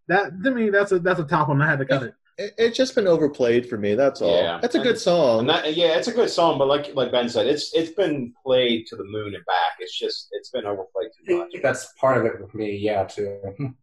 that 0.07 0.31
to 0.45 0.51
me, 0.53 0.71
that's 0.71 0.93
a 0.93 1.01
that's 1.01 1.19
a 1.19 1.25
top 1.25 1.49
one. 1.49 1.61
I 1.61 1.67
had 1.67 1.81
to 1.81 1.87
cut 1.87 2.05
it 2.05 2.15
it's 2.39 2.77
just 2.77 2.95
been 2.95 3.07
overplayed 3.07 3.69
for 3.69 3.79
me. 3.79 3.95
That's 3.95 4.21
all. 4.21 4.37
Yeah. 4.43 4.59
That's 4.61 4.75
a 4.75 4.81
good 4.81 4.99
song. 4.99 5.47
That, 5.47 5.75
yeah, 5.75 5.97
it's 5.97 6.09
a 6.09 6.13
good 6.13 6.29
song, 6.29 6.59
but 6.59 6.69
like 6.69 6.95
like 6.95 7.11
Ben 7.11 7.29
said, 7.29 7.47
it's 7.47 7.75
it's 7.75 7.93
been 7.93 8.35
played 8.45 8.87
to 8.89 8.97
the 8.97 9.05
moon 9.05 9.35
and 9.35 9.45
back. 9.47 9.77
It's 9.79 9.99
just 9.99 10.29
it's 10.33 10.51
been 10.51 10.67
overplayed 10.67 11.11
too 11.27 11.39
much. 11.39 11.53
That's 11.63 11.93
part 11.99 12.19
of 12.19 12.27
it 12.27 12.41
with 12.41 12.55
me, 12.55 12.77
yeah, 12.77 13.05
too. 13.05 13.41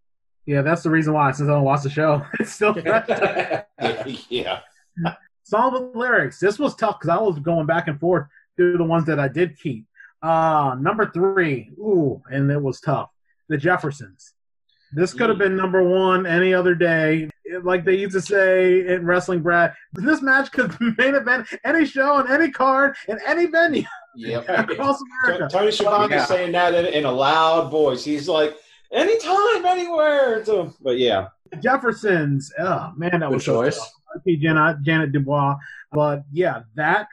Yeah, 0.45 0.61
that's 0.61 0.83
the 0.83 0.89
reason 0.89 1.13
why. 1.13 1.31
Since 1.31 1.47
I 1.47 1.53
don't 1.53 1.63
watch 1.63 1.83
the 1.83 1.89
show, 1.89 2.21
it's 2.39 2.51
still 2.51 2.77
yeah. 4.29 4.59
Song 5.43 5.73
with 5.73 5.95
lyrics. 5.95 6.37
This 6.37 6.59
was 6.59 6.75
tough 6.75 6.99
because 6.99 7.17
I 7.17 7.21
was 7.21 7.39
going 7.39 7.65
back 7.65 7.87
and 7.87 7.97
forth 7.97 8.27
through 8.57 8.77
the 8.77 8.83
ones 8.83 9.05
that 9.05 9.21
I 9.21 9.29
did 9.29 9.57
keep. 9.57 9.85
Uh 10.21 10.75
number 10.77 11.09
three. 11.11 11.71
Ooh, 11.79 12.21
and 12.29 12.51
it 12.51 12.61
was 12.61 12.81
tough. 12.81 13.09
The 13.47 13.57
Jeffersons. 13.57 14.33
This 14.95 15.13
could 15.13 15.29
have 15.29 15.37
been 15.37 15.55
number 15.55 15.83
one 15.83 16.25
any 16.25 16.53
other 16.53 16.75
day 16.75 17.29
like 17.61 17.85
they 17.85 17.95
used 17.95 18.13
to 18.13 18.21
say 18.21 18.87
in 18.87 19.05
wrestling, 19.05 19.41
Brad, 19.41 19.73
this 19.93 20.21
match 20.21 20.51
could 20.51 20.75
main 20.97 21.15
event 21.15 21.47
any 21.63 21.85
show 21.85 22.15
on 22.15 22.31
any 22.31 22.51
card 22.51 22.95
in 23.07 23.19
any 23.25 23.45
venue. 23.45 23.83
Yep. 24.15 24.45
across 24.69 25.01
America. 25.25 25.47
Tony 25.51 25.71
Schiavone 25.71 26.13
yeah. 26.13 26.25
saying 26.25 26.51
that 26.51 26.73
in, 26.73 26.85
in, 26.85 27.05
a 27.05 27.11
loud 27.11 27.71
voice. 27.71 28.03
He's 28.03 28.27
like, 28.27 28.55
anytime, 28.91 29.65
anywhere. 29.65 30.45
So, 30.45 30.73
but 30.81 30.97
yeah. 30.97 31.29
Jefferson's, 31.61 32.51
oh 32.59 32.91
man, 32.95 33.19
that 33.19 33.29
Good 33.29 33.31
was 33.31 33.43
choice. 33.43 33.77
So 33.77 34.21
Janet, 34.25 34.83
Ja'Net 34.83 35.11
DuBois. 35.11 35.55
But 35.91 36.23
yeah, 36.31 36.63
that 36.75 37.07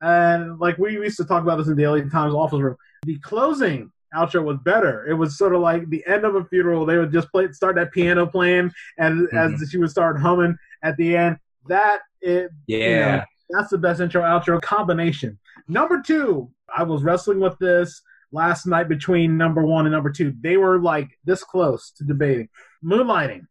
and 0.00 0.58
like 0.58 0.78
we 0.78 0.92
used 0.92 1.16
to 1.16 1.24
talk 1.24 1.42
about 1.42 1.56
this 1.56 1.66
in 1.66 1.76
the 1.76 1.82
Daily 1.82 2.08
Times 2.08 2.34
office 2.34 2.60
room. 2.60 2.76
The 3.04 3.18
closing 3.18 3.92
outro 4.14 4.44
was 4.44 4.58
better. 4.64 5.06
It 5.06 5.14
was 5.14 5.36
sort 5.36 5.54
of 5.54 5.60
like 5.60 5.88
the 5.90 6.04
end 6.06 6.24
of 6.24 6.34
a 6.34 6.44
funeral. 6.44 6.86
They 6.86 6.98
would 6.98 7.12
just 7.12 7.30
play, 7.30 7.50
start 7.52 7.76
that 7.76 7.92
piano 7.92 8.26
playing, 8.26 8.72
and 8.98 9.28
mm-hmm. 9.28 9.62
as 9.62 9.70
she 9.70 9.78
would 9.78 9.90
start 9.90 10.20
humming 10.20 10.56
at 10.82 10.96
the 10.96 11.16
end. 11.16 11.38
That 11.68 12.00
it, 12.20 12.50
yeah, 12.66 12.78
you 12.78 12.96
know, 12.96 13.22
that's 13.50 13.70
the 13.70 13.78
best 13.78 14.00
intro 14.00 14.22
outro 14.22 14.60
combination. 14.60 15.38
Number 15.68 16.00
two, 16.00 16.50
I 16.74 16.82
was 16.82 17.02
wrestling 17.02 17.40
with 17.40 17.58
this 17.58 18.02
last 18.32 18.66
night 18.66 18.88
between 18.88 19.36
number 19.36 19.64
one 19.64 19.86
and 19.86 19.92
number 19.92 20.10
two. 20.10 20.34
They 20.40 20.56
were 20.56 20.80
like 20.80 21.10
this 21.24 21.44
close 21.44 21.90
to 21.98 22.04
debating. 22.04 22.48
Moonlighting. 22.84 23.46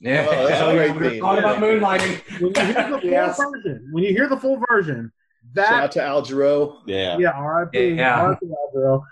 Yeah, 0.00 0.26
oh, 0.28 0.48
that's 0.48 0.60
a 0.60 0.92
great 0.92 1.12
theme. 1.12 1.24
about 1.24 1.58
moonlighting. 1.58 2.40
When 2.40 2.52
you 2.54 2.72
hear 2.74 2.90
the 2.90 2.98
full 2.98 3.10
yes. 3.10 3.38
version, 3.38 3.88
when 3.92 4.04
you 4.04 4.10
hear 4.10 4.28
the 4.28 4.36
full 4.36 4.60
version, 4.68 5.12
that 5.54 5.68
shout 5.68 5.82
out 5.82 5.92
to 5.92 6.02
Al 6.02 6.22
Jarreau. 6.22 6.78
Yeah, 6.86 7.18
yeah, 7.18 7.30
R.I.P. 7.30 7.90
Yeah. 7.90 8.20
R.I.P. 8.20 8.46
Al 8.46 8.72
Jarreau 8.74 9.02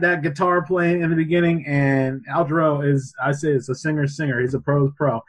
that 0.00 0.22
guitar 0.22 0.62
playing 0.62 1.02
in 1.02 1.10
the 1.10 1.16
beginning, 1.16 1.64
and 1.66 2.24
Al 2.28 2.44
Jarreau 2.46 2.86
is, 2.86 3.14
I 3.22 3.32
say, 3.32 3.50
is 3.50 3.68
a 3.68 3.74
singer 3.74 4.06
singer. 4.06 4.40
He's 4.40 4.54
a 4.54 4.60
pro's 4.60 4.92
pro. 4.96 5.20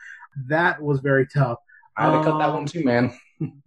That 0.48 0.82
was 0.82 1.00
very 1.02 1.28
tough. 1.28 1.58
I 1.98 2.10
had 2.10 2.18
to 2.20 2.24
cut 2.24 2.38
that 2.40 2.54
one 2.54 2.66
too, 2.66 2.84
man. 2.84 3.14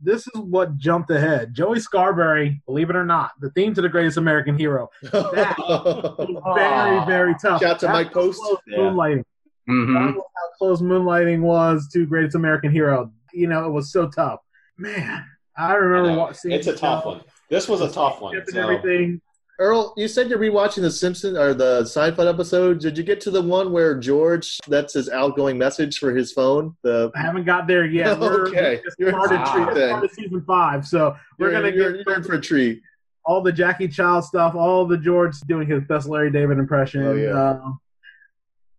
this 0.01 0.27
is 0.27 0.41
what 0.41 0.77
jumped 0.77 1.11
ahead. 1.11 1.53
Joey 1.53 1.79
Scarbury, 1.79 2.61
believe 2.67 2.91
it 2.91 2.97
or 2.97 3.05
not, 3.05 3.33
the 3.41 3.51
theme 3.51 3.75
to 3.75 3.83
the 3.83 3.89
Greatest 3.89 4.17
American 4.17 4.57
Hero. 4.57 4.89
That 5.13 5.57
was 5.59 6.55
very, 6.57 7.05
very 7.07 7.35
tough. 7.41 7.61
Shout 7.61 7.71
out 7.73 7.81
to 7.81 7.87
That's 7.87 7.93
Mike 7.93 8.13
Post. 8.13 8.41
close 8.41 8.59
Yeah. 8.67 8.79
Moonlighting. 8.79 9.25
Mhm. 9.69 9.95
That 9.95 10.15
was 10.17 10.25
how 10.37 10.59
close 10.59 10.81
moonlighting 10.83 11.41
was 11.41 11.89
to 11.93 12.07
Greatest 12.07 12.35
American 12.37 12.71
Hero. 12.71 13.11
You 13.33 13.47
know, 13.49 13.67
it 13.67 13.71
was 13.71 13.91
so 13.93 14.09
tough. 14.09 14.41
Man, 14.79 15.25
I 15.57 15.75
remember 15.75 16.11
I 16.11 16.15
know. 16.15 16.21
wa- 16.21 16.33
seeing 16.33 16.55
It's 16.55 16.67
a 16.67 16.77
tough 16.77 17.05
one. 17.05 17.21
This 17.51 17.69
was 17.69 17.81
a 17.81 17.91
tough 17.91 18.21
one. 18.21 18.41
so- 18.47 18.59
everything. 18.61 19.21
Earl, 19.61 19.95
you 19.97 20.09
said 20.09 20.29
you're 20.29 20.39
rewatching 20.41 20.81
the 20.83 20.91
Simpson 20.91 21.37
or 21.37 21.55
the 21.55 21.83
Seinfeld 21.83 22.29
episode. 22.29 22.81
Did 22.81 22.99
you 22.99 23.05
get 23.05 23.21
to 23.23 23.31
the 23.31 23.41
one 23.41 23.71
where 23.71 23.97
George 23.97 24.59
that's 24.67 24.95
his 24.95 25.09
outgoing 25.09 25.57
message 25.57 25.99
for 25.99 26.13
his 26.13 26.33
phone? 26.33 26.77
The 26.83 27.13
I 27.15 27.21
haven't 27.21 27.45
got 27.45 27.69
there 27.69 27.85
yet. 27.85 28.19
We're, 28.21 28.49
Okay. 28.49 28.77
we 28.77 28.83
just 28.83 28.99
You're 28.99 29.11
in 29.11 29.15
for 29.15 29.25
a 29.35 29.39
treat 29.39 29.77
started 29.87 30.11
season 30.13 30.45
five, 30.45 30.85
so 30.87 31.17
we're 31.39 31.53
you're, 31.53 31.61
gonna 31.63 31.75
you're, 31.75 31.93
get 31.99 32.07
you're 32.07 32.17
in 32.17 32.23
for 32.25 32.35
a 32.35 32.41
treat. 32.41 32.83
all 33.25 33.41
the 33.43 33.53
Jackie 33.53 33.87
Chiles 33.89 34.27
stuff, 34.27 34.55
all 34.57 34.87
the 34.87 34.99
George 34.99 35.39
doing 35.43 35.69
his 35.69 35.85
best 35.85 36.09
Larry 36.09 36.31
David 36.33 36.59
impression. 36.59 37.03
Oh, 37.05 37.15
yeah. 37.15 37.31
Uh, 37.31 37.73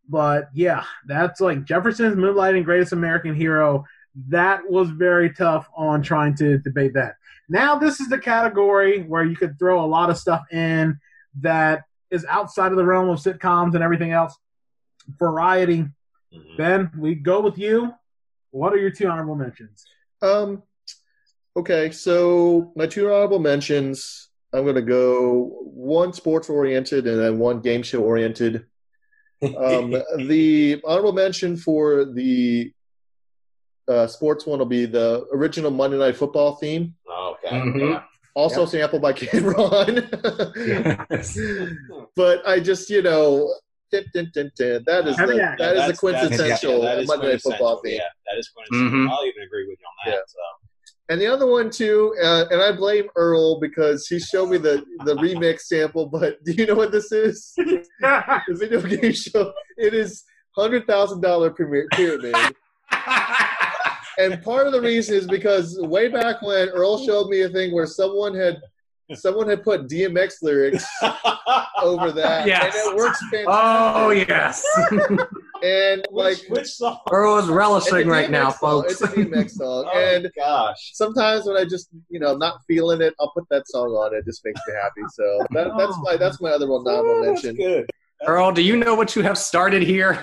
but 0.10 0.50
yeah, 0.54 0.84
that's 1.08 1.40
like 1.42 1.64
Jefferson's 1.64 2.16
Moonlighting 2.16 2.64
Greatest 2.66 2.92
American 2.94 3.34
Hero. 3.34 3.86
That 4.30 4.70
was 4.70 4.90
very 4.90 5.34
tough 5.34 5.68
on 5.76 6.02
trying 6.02 6.36
to 6.36 6.58
debate 6.60 6.94
that. 6.94 7.16
Now 7.50 7.78
this 7.78 8.00
is 8.00 8.10
the 8.10 8.20
category 8.20 9.04
where 9.04 9.24
you 9.24 9.36
could 9.36 9.58
throw 9.60 9.84
a 9.84 9.86
lot 9.86 10.10
of 10.10 10.18
stuff 10.18 10.44
in 10.52 11.00
that 11.42 11.84
is 12.12 12.26
outside 12.26 12.72
of 12.72 12.78
the 12.78 12.86
realm 12.86 13.10
of 13.10 13.20
sitcoms 13.20 13.76
and 13.76 13.84
everything 13.84 14.12
else. 14.12 14.36
Variety. 15.20 15.86
Mhm. 16.34 16.58
Ben, 16.58 16.92
we 16.98 17.16
go 17.16 17.42
with 17.42 17.58
you. 17.58 17.94
What 18.52 18.74
are 18.74 18.78
your 18.78 18.90
two 18.90 19.08
honorable 19.08 19.36
mentions? 19.36 19.86
Um, 20.22 20.64
okay, 21.58 21.92
so 21.92 22.72
my 22.76 22.88
two 22.88 23.08
honorable 23.12 23.40
mentions. 23.40 24.30
I'm 24.54 24.64
going 24.64 24.76
to 24.76 24.82
go 24.82 25.60
one 25.64 26.14
sports 26.14 26.50
oriented 26.50 27.06
and 27.08 27.20
then 27.20 27.38
one 27.38 27.60
game 27.60 27.84
show 27.84 28.02
oriented. 28.02 28.66
Um, 29.44 29.92
the 30.18 30.82
honorable 30.86 31.12
mention 31.12 31.58
for 31.58 32.06
the 32.06 32.72
uh, 33.88 34.08
sports 34.08 34.46
one 34.46 34.60
will 34.60 34.66
be 34.66 34.86
the 34.86 35.28
original 35.34 35.72
Monday 35.72 35.98
Night 35.98 36.16
Football 36.16 36.56
theme, 36.56 36.96
okay. 37.08 37.14
Mhm. 37.52 37.90
Yeah. 37.92 38.04
also 38.36 38.62
Yep. 38.62 38.70
sampled 38.70 39.02
by 39.02 39.14
Kid 39.14 39.42
Rock. 39.44 39.88
But 42.16 42.48
I 42.48 42.60
just, 42.60 42.90
you 42.90 43.02
know, 43.02 43.54
dun, 43.92 44.04
dun, 44.14 44.32
dun, 44.34 44.52
dun, 44.58 44.84
that 44.88 45.08
is 45.08 45.18
Heavy 45.18 45.36
the, 45.38 45.44
act. 45.44 45.60
that 45.60 45.70
is 45.70 45.74
the 45.74 45.76
That's- 45.76 45.88
that's- 45.88 46.00
quintessential 46.00 46.80
yeah, 46.80 46.86
that 46.86 47.00
is 47.00 47.08
Monday 47.08 47.32
Night 47.32 47.42
Football 47.42 47.78
quintessential. 47.78 47.82
theme. 47.84 47.94
Yeah, 47.94 48.34
that 48.34 48.40
is 48.40 48.50
quintessential. 48.50 49.00
Mhm. 49.00 49.10
I'll 49.12 49.26
even 49.26 49.44
agree 49.44 49.68
with 49.68 49.80
you 49.80 49.86
on 49.88 49.96
that. 50.06 50.12
Yeah. 50.16 50.22
So. 50.28 50.40
And 51.08 51.22
the 51.22 51.28
other 51.28 51.46
one 51.46 51.70
too, 51.70 52.16
uh, 52.24 52.46
and 52.50 52.62
I 52.62 52.72
blame 52.72 53.10
Earl 53.16 53.60
because 53.60 54.08
he 54.08 54.20
showed 54.20 54.50
me 54.50 54.58
the 54.58 54.84
the 55.06 55.16
remix 55.16 55.62
sample. 55.62 56.08
But 56.08 56.40
do 56.44 56.52
you 56.54 56.66
know 56.66 56.76
what 56.76 56.92
this 56.92 57.12
is? 57.12 57.54
The 57.58 58.42
video 58.50 58.82
game 58.82 59.14
show. 59.14 59.54
It 59.78 59.94
is 59.94 60.24
hundred 60.58 60.88
thousand 60.88 61.22
dollar 61.22 61.52
pyramid. 61.52 61.86
And 64.18 64.42
part 64.44 64.68
of 64.68 64.74
the 64.74 64.82
reason 64.82 65.16
is 65.16 65.28
because 65.28 65.78
way 65.82 66.08
back 66.08 66.42
when 66.42 66.70
Earl 66.70 67.06
showed 67.06 67.30
me 67.30 67.42
a 67.42 67.50
thing 67.50 67.74
where 67.74 67.86
someone 67.86 68.34
had 68.36 68.62
someone 69.14 69.48
had 69.48 69.64
put 69.64 69.88
DMX 69.88 70.42
lyrics 70.42 70.84
over 71.82 72.12
that, 72.12 72.48
Yes. 72.48 72.76
and 72.76 72.94
it 72.94 72.96
works 72.98 73.20
oh, 73.22 73.30
fantastic. 73.32 73.46
Oh 73.48 74.10
yes. 74.12 74.66
And 75.64 76.06
like 76.12 76.38
which, 76.50 76.50
which 76.50 76.68
song? 76.68 77.00
Earl 77.10 77.38
is 77.40 77.48
relishing 77.48 78.08
right 78.08 78.28
DMX 78.28 78.32
now, 78.32 78.50
song. 78.52 78.84
folks. 78.84 78.92
It's 78.94 79.02
a 79.02 79.08
DMX 79.08 79.52
song, 79.52 79.90
Oh, 79.94 79.98
and 79.98 80.30
gosh. 80.36 80.92
sometimes 80.94 81.46
when 81.48 81.56
I 81.58 81.64
just 81.64 81.90
you 82.10 82.20
know 82.20 82.34
I'm 82.34 82.40
not 82.40 82.60
feeling 82.68 83.02
it, 83.02 83.14
I'll 83.20 83.32
put 83.32 83.46
that 83.50 83.68
song 83.68 83.88
on. 83.92 84.14
It 84.14 84.26
just 84.26 84.44
makes 84.46 84.60
me 84.68 84.74
happy. 84.76 85.02
So 85.14 85.46
that, 85.52 85.68
oh. 85.72 85.78
that's 85.78 85.98
my 86.04 86.18
that's 86.18 86.42
my 86.42 86.50
other 86.52 86.68
one 86.68 86.82
honorable 86.88 87.10
Oh, 87.10 87.26
that's 87.26 87.44
mention. 87.44 87.56
good. 87.66 87.90
Earl, 88.28 88.52
do 88.52 88.62
you 88.62 88.76
know 88.78 88.96
what 88.96 89.16
you 89.16 89.22
have 89.24 89.38
started 89.38 89.82
here? 89.82 90.20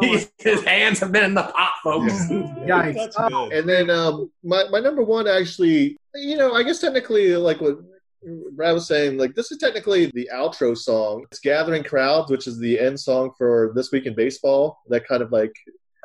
He's- 0.00 0.28
His 0.38 0.62
hands 0.64 1.00
have 1.00 1.12
been 1.12 1.24
in 1.24 1.34
the 1.34 1.42
pot, 1.42 1.72
folks. 1.82 2.12
Yikes. 2.28 2.94
That's 2.94 3.16
Oh, 3.18 3.48
good. 3.48 3.58
And 3.58 3.68
then 3.68 3.90
um, 3.90 4.30
my 4.44 4.64
my 4.70 4.80
number 4.80 5.02
one 5.02 5.26
actually, 5.28 5.96
you 6.14 6.36
know, 6.36 6.54
I 6.54 6.62
guess 6.62 6.80
technically 6.80 7.36
like 7.36 7.60
what 7.60 7.78
Brad 8.52 8.74
was 8.74 8.86
saying, 8.88 9.18
like 9.18 9.34
this 9.34 9.52
is 9.52 9.58
technically 9.58 10.06
the 10.14 10.28
outro 10.34 10.76
song. 10.76 11.24
It's 11.30 11.38
"Gathering 11.40 11.84
Crowds," 11.84 12.30
which 12.30 12.46
is 12.46 12.58
the 12.58 12.78
end 12.78 12.98
song 12.98 13.30
for 13.38 13.72
this 13.74 13.92
week 13.92 14.06
in 14.06 14.14
baseball. 14.14 14.78
That 14.88 15.06
kind 15.06 15.22
of 15.22 15.32
like 15.32 15.52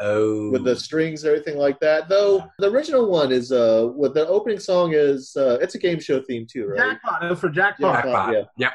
Oh. 0.04 0.50
with 0.50 0.64
the 0.64 0.76
strings 0.76 1.24
and 1.24 1.32
everything 1.32 1.60
like 1.60 1.80
that. 1.82 2.10
Though 2.10 2.44
the 2.58 2.72
original 2.72 3.08
one 3.08 3.32
is 3.32 3.52
uh, 3.52 3.84
what 3.96 4.16
the 4.16 4.28
opening 4.28 4.58
song 4.58 4.94
is. 4.94 5.36
Uh, 5.38 5.60
it's 5.62 5.76
a 5.76 5.78
game 5.78 6.00
show 6.00 6.20
theme 6.22 6.48
too, 6.52 6.66
right? 6.68 6.78
Jackpot. 6.80 7.24
It 7.24 7.30
was 7.30 7.40
for 7.40 7.50
Jackpot. 7.50 7.82
Yeah. 8.06 8.12
Jackpot. 8.12 8.34
Yeah. 8.34 8.44
Yep. 8.58 8.72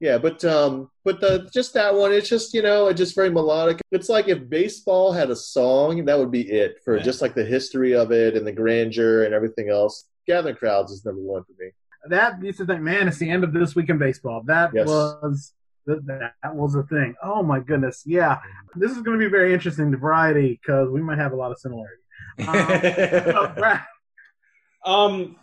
Yeah, 0.00 0.16
but 0.16 0.42
um, 0.46 0.90
but 1.04 1.20
the 1.20 1.50
just 1.52 1.74
that 1.74 1.94
one, 1.94 2.10
it's 2.12 2.28
just 2.28 2.54
you 2.54 2.62
know, 2.62 2.88
it's 2.88 2.96
just 2.98 3.14
very 3.14 3.28
melodic. 3.30 3.80
It's 3.92 4.08
like 4.08 4.28
if 4.28 4.48
baseball 4.48 5.12
had 5.12 5.28
a 5.30 5.36
song, 5.36 6.06
that 6.06 6.18
would 6.18 6.30
be 6.30 6.50
it 6.50 6.76
for 6.84 6.96
Yeah. 6.96 7.02
just 7.02 7.20
like 7.20 7.34
the 7.34 7.44
history 7.44 7.94
of 7.94 8.10
it 8.10 8.34
and 8.34 8.46
the 8.46 8.52
grandeur 8.52 9.24
and 9.24 9.34
everything 9.34 9.68
else. 9.68 10.06
Gathering 10.26 10.56
crowds 10.56 10.90
is 10.90 11.04
number 11.04 11.20
one 11.20 11.44
for 11.44 11.52
me. 11.62 11.70
That 12.08 12.42
used 12.42 12.58
to 12.58 12.66
think, 12.66 12.80
man, 12.80 13.08
it's 13.08 13.18
the 13.18 13.28
end 13.28 13.44
of 13.44 13.52
this 13.52 13.74
week 13.76 13.90
in 13.90 13.98
baseball. 13.98 14.42
That 14.46 14.70
Yes. 14.72 14.86
was 14.88 15.52
that, 15.86 16.32
that 16.42 16.54
was 16.54 16.74
a 16.76 16.82
thing. 16.84 17.14
Oh 17.22 17.42
my 17.42 17.60
goodness, 17.60 18.02
yeah. 18.06 18.38
This 18.76 18.92
is 18.92 19.02
going 19.02 19.18
to 19.18 19.24
be 19.24 19.30
very 19.30 19.52
interesting 19.52 19.90
to 19.92 19.98
variety 19.98 20.58
because 20.62 20.88
we 20.88 21.02
might 21.02 21.18
have 21.18 21.32
a 21.32 21.36
lot 21.36 21.50
of 21.52 21.58
similarity. 21.58 21.96
Um, 22.38 22.46
so, 22.46 23.52
Brad, 23.56 23.80
Um, 24.84 25.36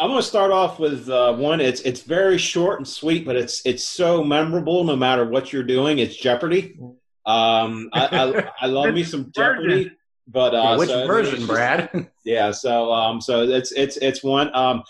I'm 0.00 0.10
going 0.10 0.20
to 0.20 0.26
start 0.26 0.52
off 0.52 0.78
with 0.78 1.08
uh, 1.08 1.34
one. 1.34 1.60
It's 1.60 1.80
it's 1.80 2.02
very 2.02 2.38
short 2.38 2.78
and 2.78 2.86
sweet, 2.86 3.24
but 3.26 3.34
it's 3.36 3.62
it's 3.64 3.82
so 3.84 4.22
memorable 4.22 4.84
no 4.84 4.94
matter 4.94 5.24
what 5.24 5.52
you're 5.52 5.64
doing. 5.64 5.98
It's 5.98 6.14
Jeopardy. 6.16 6.78
Um, 7.26 7.90
I, 7.92 8.06
I, 8.06 8.50
I 8.60 8.66
love 8.68 8.94
me 8.94 9.02
some 9.02 9.32
Jeopardy, 9.32 9.90
but 10.28 10.54
uh, 10.54 10.76
Which 10.76 10.88
so 10.88 11.00
it's 11.00 11.08
version, 11.08 11.36
just- 11.36 11.48
Brad? 11.48 12.10
Yeah, 12.24 12.50
so 12.52 12.92
um, 12.92 13.20
so 13.20 13.42
it's 13.42 13.72
it's 13.72 13.96
it's 13.96 14.22
one. 14.22 14.54
Um, 14.54 14.82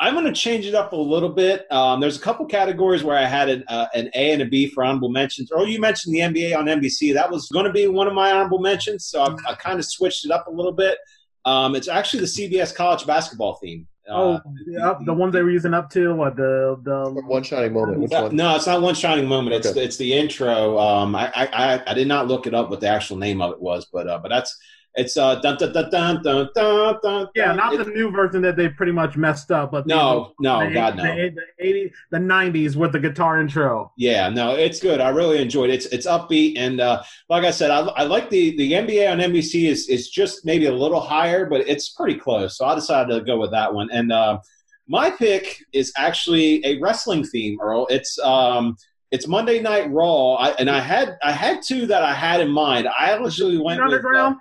I'm 0.00 0.14
going 0.14 0.26
to 0.26 0.32
change 0.32 0.66
it 0.66 0.74
up 0.74 0.92
a 0.92 0.96
little 0.96 1.28
bit. 1.28 1.70
Um, 1.70 2.00
there's 2.00 2.16
a 2.16 2.20
couple 2.20 2.46
categories 2.46 3.04
where 3.04 3.16
I 3.16 3.26
had 3.26 3.48
an, 3.48 3.64
uh, 3.68 3.86
an 3.94 4.10
A 4.14 4.32
and 4.32 4.42
a 4.42 4.44
B 4.44 4.66
for 4.68 4.82
honorable 4.82 5.08
mentions. 5.08 5.52
Or 5.52 5.68
you 5.68 5.80
mentioned 5.80 6.14
the 6.14 6.18
NBA 6.18 6.56
on 6.56 6.66
NBC. 6.66 7.14
That 7.14 7.30
was 7.30 7.48
going 7.48 7.64
to 7.66 7.72
be 7.72 7.86
one 7.86 8.08
of 8.08 8.14
my 8.14 8.32
honorable 8.32 8.58
mentions, 8.58 9.06
so 9.06 9.22
I, 9.22 9.36
I 9.50 9.54
kind 9.54 9.78
of 9.78 9.84
switched 9.84 10.24
it 10.24 10.30
up 10.30 10.46
a 10.48 10.50
little 10.50 10.72
bit. 10.72 10.98
Um, 11.44 11.74
it's 11.76 11.88
actually 11.88 12.20
the 12.20 12.26
CBS 12.26 12.74
college 12.74 13.06
basketball 13.06 13.54
theme. 13.62 13.86
Oh, 14.12 14.34
Uh, 14.34 14.40
yep, 14.66 14.98
the 15.04 15.14
ones 15.14 15.32
they 15.32 15.42
were 15.42 15.50
using 15.50 15.74
up 15.74 15.90
to 15.90 16.14
what 16.14 16.36
the 16.36 16.78
the 16.82 17.10
One 17.26 17.42
shining 17.42 17.72
moment. 17.72 18.00
Which 18.00 18.10
no, 18.12 18.22
one? 18.22 18.36
no, 18.36 18.56
it's 18.56 18.66
not 18.66 18.82
one 18.82 18.94
shining 18.94 19.26
moment. 19.26 19.56
It's 19.56 19.70
Okay. 19.70 19.84
it's 19.84 19.96
the 19.96 20.12
intro. 20.14 20.78
Um, 20.78 21.14
I, 21.14 21.30
I 21.34 21.46
I 21.74 21.82
I 21.90 21.94
did 21.94 22.08
not 22.08 22.28
look 22.28 22.46
it 22.46 22.54
up 22.54 22.70
what 22.70 22.80
the 22.80 22.88
actual 22.88 23.16
name 23.16 23.40
of 23.40 23.52
it 23.52 23.60
was, 23.60 23.86
but 23.86 24.08
uh, 24.08 24.18
but 24.18 24.28
that's 24.28 24.58
it's 24.96 25.16
uh 25.16 25.36
dun 25.36 25.56
dun 25.56 25.72
dun 25.72 25.90
dun 25.90 26.22
dun 26.22 26.48
dun 26.54 26.96
dun. 27.02 27.28
yeah, 27.34 27.52
not 27.52 27.76
the 27.76 27.90
new 27.90 28.10
version 28.10 28.40
that 28.42 28.56
they 28.56 28.68
pretty 28.68 28.92
much 28.92 29.16
messed 29.16 29.50
up, 29.50 29.72
but 29.72 29.86
the- 29.86 29.94
no 29.94 30.34
no 30.40 30.66
the, 30.66 30.72
God 30.72 30.96
no. 30.96 31.02
the, 31.02 31.30
the 31.30 31.66
80, 31.66 31.92
the 32.10 32.18
90s 32.18 32.76
with 32.76 32.92
the 32.92 33.00
guitar 33.00 33.40
intro. 33.40 33.92
Yeah, 33.96 34.28
no, 34.28 34.54
it's 34.54 34.80
good. 34.80 35.00
I 35.00 35.08
really 35.08 35.40
enjoyed 35.40 35.70
it. 35.70 35.74
It's 35.74 35.86
it's 35.86 36.06
upbeat 36.06 36.58
and 36.58 36.80
uh, 36.80 37.02
like 37.28 37.44
I 37.44 37.50
said, 37.50 37.70
I, 37.70 37.80
I 37.80 38.04
like 38.04 38.30
the 38.30 38.56
the 38.56 38.72
NBA 38.72 39.10
on 39.10 39.18
NBC 39.18 39.68
is 39.68 39.88
is 39.88 40.10
just 40.10 40.44
maybe 40.44 40.66
a 40.66 40.72
little 40.72 41.00
higher, 41.00 41.46
but 41.46 41.62
it's 41.62 41.90
pretty 41.90 42.18
close. 42.18 42.56
So 42.56 42.64
I 42.64 42.74
decided 42.74 43.12
to 43.14 43.24
go 43.24 43.38
with 43.38 43.50
that 43.50 43.72
one. 43.72 43.90
And 43.90 44.12
uh, 44.12 44.38
my 44.86 45.10
pick 45.10 45.64
is 45.72 45.92
actually 45.96 46.64
a 46.64 46.78
wrestling 46.80 47.24
theme, 47.24 47.58
Earl. 47.60 47.86
It's 47.90 48.18
um 48.20 48.76
it's 49.10 49.28
Monday 49.28 49.60
Night 49.60 49.90
Raw, 49.92 50.34
I, 50.34 50.50
and 50.54 50.68
I 50.68 50.80
had 50.80 51.16
I 51.22 51.32
had 51.32 51.62
two 51.62 51.86
that 51.86 52.02
I 52.02 52.12
had 52.12 52.40
in 52.40 52.50
mind. 52.50 52.88
I 52.88 53.12
actually 53.12 53.58
went 53.58 53.80
with, 53.82 53.92
uh, 53.92 53.96
Underground? 53.96 54.36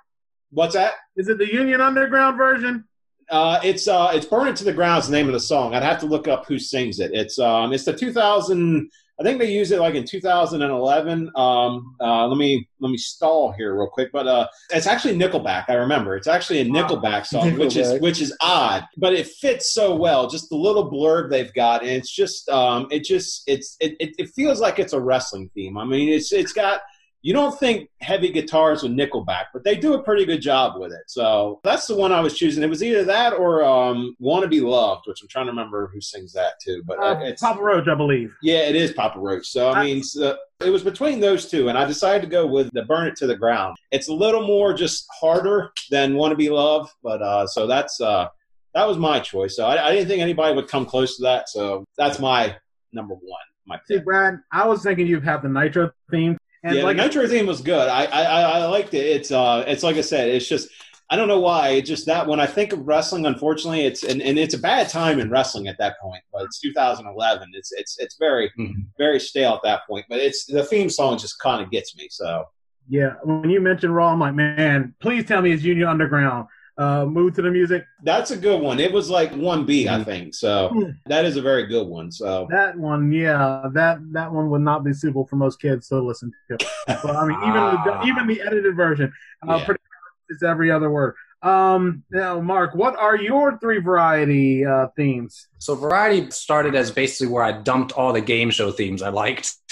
What's 0.53 0.75
that? 0.75 0.93
Is 1.15 1.27
it 1.27 1.37
the 1.37 1.51
Union 1.51 1.81
Underground 1.81 2.37
version? 2.37 2.85
Uh, 3.29 3.59
it's 3.63 3.87
uh, 3.87 4.11
it's 4.13 4.25
"Burn 4.25 4.47
It 4.47 4.55
to 4.57 4.63
the 4.63 4.73
Ground" 4.73 5.01
is 5.01 5.09
the 5.09 5.15
name 5.15 5.27
of 5.27 5.33
the 5.33 5.39
song. 5.39 5.73
I'd 5.73 5.83
have 5.83 5.99
to 5.99 6.05
look 6.05 6.27
up 6.27 6.45
who 6.45 6.59
sings 6.59 6.99
it. 6.99 7.11
It's 7.13 7.39
um, 7.39 7.73
it's 7.73 7.85
the 7.85 7.93
2000. 7.93 8.89
I 9.19 9.23
think 9.23 9.37
they 9.39 9.51
used 9.51 9.71
it 9.71 9.79
like 9.79 9.93
in 9.93 10.05
2011. 10.05 11.31
Um, 11.35 11.95
uh, 12.01 12.27
let 12.27 12.37
me 12.37 12.67
let 12.79 12.89
me 12.89 12.97
stall 12.97 13.51
here 13.51 13.75
real 13.75 13.87
quick, 13.87 14.11
but 14.11 14.27
uh, 14.27 14.47
it's 14.71 14.87
actually 14.87 15.15
Nickelback. 15.15 15.65
I 15.69 15.75
remember 15.75 16.17
it's 16.17 16.27
actually 16.27 16.61
a 16.61 16.65
Nickelback 16.65 17.25
song, 17.25 17.57
which 17.57 17.77
is 17.77 17.99
which 18.01 18.21
is 18.21 18.35
odd, 18.41 18.85
but 18.97 19.13
it 19.13 19.27
fits 19.27 19.73
so 19.73 19.95
well. 19.95 20.27
Just 20.27 20.49
the 20.49 20.55
little 20.55 20.91
blurb 20.91 21.29
they've 21.29 21.53
got, 21.53 21.81
and 21.81 21.91
it's 21.91 22.13
just 22.13 22.49
um, 22.49 22.87
it 22.91 23.03
just 23.03 23.43
it's 23.47 23.77
it, 23.79 23.95
it, 23.99 24.15
it 24.17 24.29
feels 24.35 24.59
like 24.59 24.79
it's 24.79 24.93
a 24.93 24.99
wrestling 24.99 25.49
theme. 25.53 25.77
I 25.77 25.85
mean, 25.85 26.09
it's 26.09 26.33
it's 26.33 26.53
got 26.53 26.81
you 27.23 27.31
don't 27.33 27.57
think 27.57 27.89
heavy 28.01 28.29
guitars 28.29 28.83
with 28.83 28.91
Nickelback, 28.91 29.45
but 29.53 29.63
they 29.63 29.75
do 29.77 29.93
a 29.93 30.03
pretty 30.03 30.25
good 30.25 30.41
job 30.41 30.73
with 30.77 30.91
it. 30.91 31.03
So 31.07 31.61
that's 31.63 31.87
the 31.87 31.95
one 31.95 32.11
I 32.11 32.19
was 32.19 32.37
choosing. 32.37 32.61
It 32.63 32.69
was 32.69 32.83
either 32.83 33.05
that 33.05 33.31
or 33.33 33.63
um, 33.63 34.15
"Want 34.19 34.43
to 34.43 34.49
Be 34.49 34.59
Loved," 34.59 35.03
which 35.07 35.21
I'm 35.21 35.29
trying 35.29 35.45
to 35.45 35.51
remember 35.51 35.89
who 35.93 36.01
sings 36.01 36.33
that 36.33 36.59
too. 36.61 36.83
But 36.85 36.99
Uh, 36.99 37.19
it's 37.21 37.41
Papa 37.41 37.61
Roach, 37.61 37.87
I 37.87 37.95
believe. 37.95 38.35
yeah, 38.43 38.59
it 38.59 38.75
is 38.75 38.91
Papa 38.91 39.17
Roach. 39.19 39.47
So 39.47 39.71
I 39.71 39.83
mean, 39.83 40.03
so 40.03 40.37
it 40.63 40.69
was 40.69 40.83
between 40.83 41.19
those 41.21 41.49
two, 41.49 41.69
and 41.69 41.77
I 41.77 41.85
decided 41.85 42.21
to 42.23 42.27
go 42.27 42.45
with 42.45 42.69
the 42.73 42.83
"Burn 42.83 43.07
It 43.07 43.15
to 43.17 43.27
the 43.27 43.37
Ground." 43.37 43.77
It's 43.91 44.09
a 44.09 44.13
little 44.13 44.45
more 44.45 44.73
just 44.73 45.07
harder 45.19 45.71
than 45.89 46.15
"Want 46.15 46.31
to 46.33 46.37
Be 46.37 46.49
Loved," 46.49 46.91
but 47.01 47.21
uh, 47.21 47.47
so 47.47 47.67
that's 47.67 48.01
uh, 48.01 48.27
that 48.73 48.85
was 48.85 48.97
my 48.97 49.21
choice. 49.21 49.55
So 49.55 49.65
I, 49.65 49.87
I 49.87 49.91
didn't 49.93 50.09
think 50.09 50.21
anybody 50.21 50.53
would 50.55 50.67
come 50.67 50.85
close 50.85 51.15
to 51.17 51.23
that. 51.23 51.47
So 51.47 51.85
that's 51.97 52.19
my 52.19 52.55
number 52.91 53.13
one. 53.15 53.41
My 53.65 53.79
See. 53.87 53.99
Brad, 53.99 54.39
I 54.51 54.67
was 54.67 54.83
thinking 54.83 55.07
you'd 55.07 55.23
have 55.23 55.41
the 55.41 55.47
Nitro 55.47 55.89
theme. 56.11 56.37
And 56.63 56.77
yeah, 56.77 56.83
like, 56.83 56.97
the 56.97 57.03
Nitro 57.03 57.27
theme 57.27 57.45
was 57.45 57.61
good. 57.61 57.89
I, 57.89 58.05
I 58.05 58.21
I 58.23 58.41
I 58.59 58.65
liked 58.65 58.93
it. 58.93 59.05
It's 59.05 59.31
uh, 59.31 59.63
it's 59.67 59.83
like 59.83 59.97
I 59.97 60.01
said, 60.01 60.29
it's 60.29 60.47
just 60.47 60.69
I 61.09 61.17
don't 61.17 61.27
know 61.27 61.39
why. 61.41 61.69
It's 61.71 61.89
just 61.89 62.05
that 62.05 62.25
when 62.25 62.39
I 62.39 62.45
think 62.45 62.71
of 62.71 62.87
wrestling, 62.87 63.25
unfortunately, 63.25 63.85
it's 63.85 64.03
and, 64.03 64.21
and 64.21 64.39
it's 64.39 64.53
a 64.53 64.57
bad 64.59 64.87
time 64.89 65.19
in 65.19 65.29
wrestling 65.29 65.67
at 65.67 65.77
that 65.79 65.99
point. 66.01 66.23
But 66.31 66.43
it's 66.43 66.59
2011. 66.61 67.49
It's 67.53 67.71
it's 67.73 67.99
it's 67.99 68.15
very 68.17 68.49
Mhm. 68.57 68.85
very 68.97 69.19
stale 69.19 69.53
at 69.55 69.63
that 69.63 69.81
point. 69.87 70.05
But 70.09 70.19
it's 70.19 70.45
the 70.45 70.63
theme 70.63 70.89
song 70.89 71.17
just 71.17 71.37
kind 71.39 71.61
of 71.61 71.69
gets 71.69 71.95
me. 71.97 72.07
So 72.09 72.45
yeah, 72.87 73.15
when 73.23 73.49
you 73.49 73.59
mentioned 73.59 73.95
Raw, 73.95 74.11
I'm 74.13 74.19
like, 74.19 74.33
man, 74.33 74.95
please 74.99 75.25
tell 75.25 75.41
me 75.41 75.51
it's 75.51 75.63
Union 75.63 75.87
Underground. 75.87 76.47
Uh, 76.77 77.05
move 77.05 77.35
to 77.35 77.41
the 77.43 77.51
music. 77.51 77.85
that's 78.03 78.31
a 78.31 78.37
good 78.37 78.59
one. 78.59 78.79
It 78.79 78.91
was 78.91 79.07
like 79.09 79.31
one 79.35 79.63
B, 79.65 79.87
I 79.87 79.99
Mhm. 79.99 80.05
think. 80.05 80.33
So 80.33 80.69
Mm. 80.73 80.95
that 81.05 81.23
is 81.23 81.37
a 81.37 81.41
very 81.41 81.67
good 81.67 81.87
one. 81.87 82.11
So 82.11 82.47
That 82.49 82.75
one, 82.77 83.11
yeah, 83.11 83.69
that 83.73 83.99
that 84.11 84.31
one 84.33 84.49
would 84.49 84.61
not 84.61 84.83
be 84.83 84.91
suitable 84.91 85.25
for 85.27 85.35
most 85.35 85.61
kids 85.61 85.87
to 85.89 85.99
listen 86.01 86.31
to. 86.49 86.57
But 86.87 87.15
I 87.15 87.25
mean, 87.27 87.37
even 87.43 87.61
Ah. 87.63 87.83
the, 88.01 88.07
even 88.07 88.25
the 88.27 88.41
edited 88.41 88.75
version, 88.75 89.13
uh, 89.47 89.57
Yeah. 89.57 89.65
pretty 89.65 89.81
much 89.83 90.35
is 90.35 90.41
every 90.43 90.71
other 90.71 90.89
word. 90.89 91.13
Um, 91.43 92.03
now, 92.09 92.39
Mark, 92.39 92.73
what 92.73 92.95
are 92.97 93.17
your 93.17 93.57
three 93.59 93.79
variety 93.79 94.65
uh, 94.65 94.87
themes? 94.95 95.47
So 95.59 95.75
variety 95.75 96.31
started 96.31 96.73
as 96.73 96.89
basically 96.89 97.27
where 97.31 97.43
I 97.43 97.51
dumped 97.51 97.91
all 97.91 98.13
the 98.13 98.21
game 98.21 98.49
show 98.49 98.71
themes 98.71 99.01
I 99.03 99.09
liked. 99.09 99.53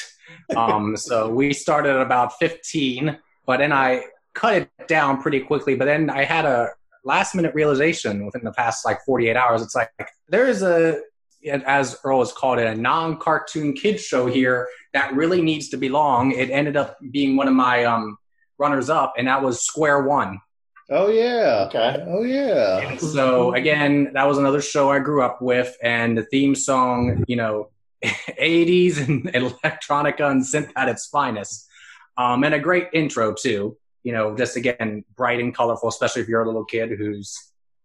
Um, 0.56 0.98
so 0.98 1.30
we 1.30 1.53
started 1.53 1.95
at 1.95 2.02
about 2.02 2.38
15, 2.40 3.18
but 3.45 3.57
then 3.60 3.72
I 3.72 4.03
cut 4.34 4.56
it 4.56 4.69
down 4.88 5.22
pretty 5.22 5.40
quickly. 5.41 5.76
But 5.76 5.86
then 5.86 6.10
I 6.10 6.26
had 6.26 6.44
a 6.45 6.69
last 7.03 7.36
minute 7.36 7.53
realization 7.53 8.26
within 8.26 8.44
the 8.44 8.52
past 8.52 8.86
like 8.86 8.99
48 9.06 9.36
hours. 9.36 9.61
It's 9.61 9.76
like 9.76 9.90
there 10.30 10.48
is 10.48 10.61
a, 10.61 10.99
as 11.65 11.98
Earl 12.03 12.19
has 12.19 12.32
called 12.32 12.60
it, 12.60 12.68
a 12.68 12.76
non 12.76 13.18
cartoon 13.18 13.73
kids 13.73 14.03
show 14.03 14.28
here 14.28 14.68
that 14.94 15.14
really 15.15 15.41
needs 15.41 15.69
to 15.69 15.78
belong. 15.78 16.32
It 16.32 16.49
ended 16.49 16.78
up 16.78 16.98
being 17.11 17.36
one 17.36 17.48
of 17.48 17.53
my 17.53 17.86
um, 17.86 18.18
runners 18.57 18.90
up, 18.90 19.14
and 19.18 19.28
that 19.28 19.41
was 19.41 19.65
Square 19.65 20.03
One. 20.03 20.40
Oh 20.90 21.10
yeah. 21.10 21.68
Okay. 21.68 22.03
Oh 22.06 22.23
yeah. 22.23 22.98
So 22.98 23.53
again, 23.53 24.11
that 24.14 24.28
was 24.28 24.38
another 24.38 24.61
show 24.61 24.91
I 24.91 24.99
grew 24.99 25.23
up 25.23 25.41
with, 25.41 25.76
and 25.82 26.18
the 26.18 26.23
theme 26.23 26.53
song, 26.53 27.23
you 27.28 27.38
know, 27.38 27.69
80s 28.03 29.07
and 29.07 29.23
electronica 29.34 30.30
and 30.30 30.44
synth 30.44 30.72
at 30.76 30.90
its 30.90 31.07
finest, 31.07 31.68
um, 32.18 32.44
and 32.44 32.53
a 32.53 32.60
great 32.60 32.90
intro 32.94 33.34
too. 33.34 33.78
You 34.03 34.14
know, 34.14 34.36
just 34.36 34.56
again 34.57 35.06
bright 35.15 35.40
and 35.40 35.53
colorful, 35.53 35.90
especially 35.90 36.22
if 36.23 36.28
you're 36.28 36.41
a 36.41 36.45
little 36.45 36.65
kid 36.65 36.90
who's 36.98 37.38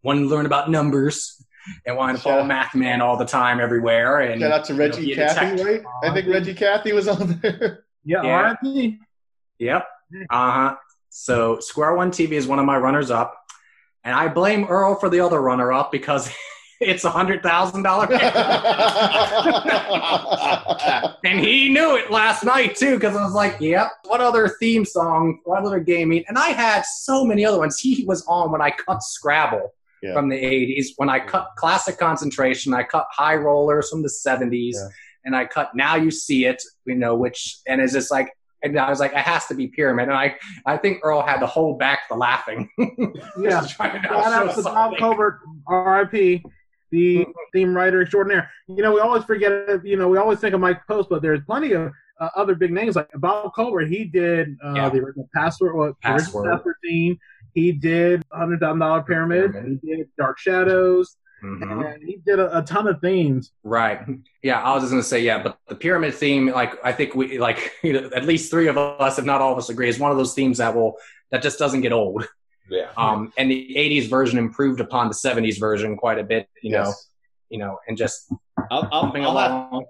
wanting 0.03 0.25
to 0.25 0.29
learn 0.31 0.47
about 0.47 0.71
numbers 0.71 1.43
and 1.85 1.97
wanting 1.97 2.17
to 2.17 2.23
follow 2.23 2.39
Shout- 2.41 2.47
Math 2.49 2.75
Man 2.75 3.01
all 3.01 3.17
the 3.17 3.25
time 3.27 3.61
everywhere. 3.61 4.21
And 4.21 4.41
Shout 4.41 4.53
out 4.53 4.65
to 4.67 4.73
you 4.73 4.79
know, 4.79 4.85
Reggie 4.85 5.07
be. 5.07 5.15
Cathey, 5.17 5.65
right? 5.65 5.83
I 6.05 6.15
think 6.15 6.29
Reggie 6.29 6.55
Cathey 6.55 6.95
was 6.95 7.09
on 7.09 7.39
there. 7.43 7.85
Yeah, 8.05 8.23
Yeah. 8.23 8.29
R.I.P. 8.37 8.99
Yep. 9.59 9.87
Uh 10.31 10.51
huh. 10.53 10.77
So 11.11 11.59
Square 11.61 11.95
One 11.97 12.11
TV 12.11 12.33
is 12.33 12.47
one 12.47 12.59
of 12.59 12.65
my 12.67 12.77
runners 12.79 13.11
up, 13.11 13.37
and 14.05 14.15
I 14.15 14.29
blame 14.29 14.65
Earl 14.69 14.95
for 14.95 15.09
the 15.09 15.21
other 15.21 15.41
runner 15.41 15.73
up 15.73 15.91
because 15.91 16.31
it's 16.81 17.05
a 17.05 17.11
hundred 17.11 17.43
thousand 17.43 17.83
dollar. 17.83 18.07
And 21.25 21.41
he 21.41 21.69
knew 21.71 21.97
it 21.97 22.11
last 22.11 22.45
night 22.45 22.77
too, 22.77 22.95
because 22.95 23.17
I 23.17 23.25
was 23.25 23.33
like, 23.35 23.57
"Yep, 23.61 23.91
what 24.05 24.21
other 24.21 24.49
theme 24.61 24.85
song? 24.85 25.41
What 25.45 25.65
other 25.65 25.81
gaming?" 25.81 26.25
And 26.29 26.39
I 26.39 26.49
had 26.51 26.83
so 26.85 27.25
many 27.25 27.45
other 27.45 27.59
ones. 27.59 27.79
He 27.79 28.05
was 28.07 28.25
on 28.27 28.53
when 28.53 28.61
I 28.63 28.71
cut 28.71 29.03
Scrabble 29.03 29.73
Yeah. 30.03 30.13
from 30.15 30.29
the 30.29 30.37
'80s, 30.37 30.89
when 30.97 31.09
I 31.09 31.19
cut 31.21 31.49
Classic 31.57 31.99
Concentration, 31.99 32.75
I 32.75 32.85
cut 32.85 33.07
High 33.11 33.37
Rollers 33.37 33.91
from 33.91 34.03
the 34.03 34.09
'70s, 34.09 34.75
Yeah. 34.75 34.89
and 35.25 35.35
I 35.37 35.47
cut 35.47 35.75
Now 35.75 35.97
You 35.97 36.11
See 36.13 36.45
It, 36.47 36.63
you 36.85 36.95
know, 36.95 37.15
which 37.17 37.59
and 37.67 37.81
it's 37.81 37.93
just 37.93 38.11
like. 38.11 38.31
And 38.63 38.77
I 38.81 38.89
was 38.89 38.99
like, 39.01 39.13
it 39.13 39.19
has 39.19 39.47
to 39.47 39.55
be 39.55 39.69
Pyramid, 39.69 40.09
and 40.09 40.17
I, 40.17 40.35
I 40.65 40.77
think 40.79 41.01
Earl 41.05 41.21
had 41.23 41.39
to 41.41 41.47
hold 41.47 41.79
back 41.79 42.01
the 42.09 42.17
laughing. 42.17 42.69
Yeah. 43.39 43.51
Just 43.61 43.77
trying 43.77 44.01
to 44.01 44.09
Shout 44.09 44.33
out 44.33 44.55
to 44.57 44.63
Bob 44.63 44.75
something. 44.95 44.99
Cobert, 44.99 45.41
R.I.P. 45.69 46.43
The 46.91 47.27
theme 47.53 47.75
writer 47.77 48.01
extraordinaire. 48.03 48.51
You 48.69 48.83
know, 48.83 48.93
we 48.93 49.01
always 49.01 49.25
forget. 49.25 49.85
You 49.85 49.97
know, 49.97 50.09
we 50.09 50.19
always 50.19 50.39
think 50.39 50.55
of 50.55 50.61
Mike 50.61 50.87
Post, 50.87 51.09
but 51.09 51.21
there's 51.23 51.41
plenty 51.45 51.73
of 51.73 51.91
uh, 52.21 52.29
other 52.37 52.55
big 52.55 52.73
names 52.73 52.97
like 52.97 53.09
Bob 53.17 53.53
Cobert. 53.55 53.89
He 53.89 54.05
did 54.05 54.57
uh, 54.65 54.75
Yeah. 54.75 54.89
the 54.89 54.99
original 55.01 55.29
password, 55.35 55.75
original 55.75 55.97
Password. 56.03 56.51
password 56.53 56.77
theme. 56.85 57.19
He 57.55 57.73
did 57.73 58.23
Hundred 58.33 58.61
Thousand 58.61 58.79
Dollar 58.81 59.03
Pyramid. 59.03 59.53
Pyramid. 59.53 59.81
He 59.83 59.97
did 59.97 60.09
Dark 60.19 60.39
Shadows, 60.39 61.17
Mhm. 61.43 61.95
and 61.95 62.03
he 62.03 62.19
did 62.25 62.39
a, 62.39 62.59
a 62.59 62.63
ton 62.63 62.87
of 62.87 63.01
themes. 63.01 63.53
Right. 63.65 64.01
Yeah, 64.43 64.63
I 64.63 64.73
was 64.75 64.83
just 64.85 64.93
gonna 64.93 65.03
say 65.03 65.21
yeah, 65.21 65.43
but 65.43 65.59
the 65.69 65.75
pyramid 65.75 66.15
theme, 66.15 66.47
like 66.49 66.75
I 66.85 66.93
think 66.93 67.15
we 67.15 67.39
like 67.39 67.73
you 67.83 67.93
know, 67.95 68.11
at 68.15 68.25
least 68.25 68.51
three 68.51 68.69
of 68.69 68.79
us, 68.79 69.19
if 69.19 69.25
not 69.25 69.41
all 69.41 69.53
of 69.53 69.59
us, 69.59 69.69
agree 69.71 69.89
is 69.89 69.99
one 69.99 70.11
of 70.13 70.17
those 70.19 70.35
themes 70.35 70.59
that 70.59 70.75
will 70.75 70.97
that 71.33 71.43
just 71.43 71.59
doesn't 71.59 71.81
get 71.81 71.93
old. 71.93 72.27
Yeah. 72.71 72.89
Um, 72.97 73.33
and 73.37 73.51
the 73.51 73.75
'80s 73.77 74.09
version 74.09 74.39
improved 74.39 74.81
upon 74.81 75.09
the 75.09 75.15
'70s 75.15 75.59
version 75.61 75.97
quite 75.97 76.19
a 76.19 76.25
bit. 76.25 76.49
You 76.63 76.73
know, 76.73 76.85
Yes. 76.85 77.11
you 77.51 77.59
know, 77.59 77.79
and 77.89 77.97
just 77.97 78.33
I'll, 78.71 78.89
I'll, 78.93 79.13
I'll 79.17 79.37
have. 79.39 79.83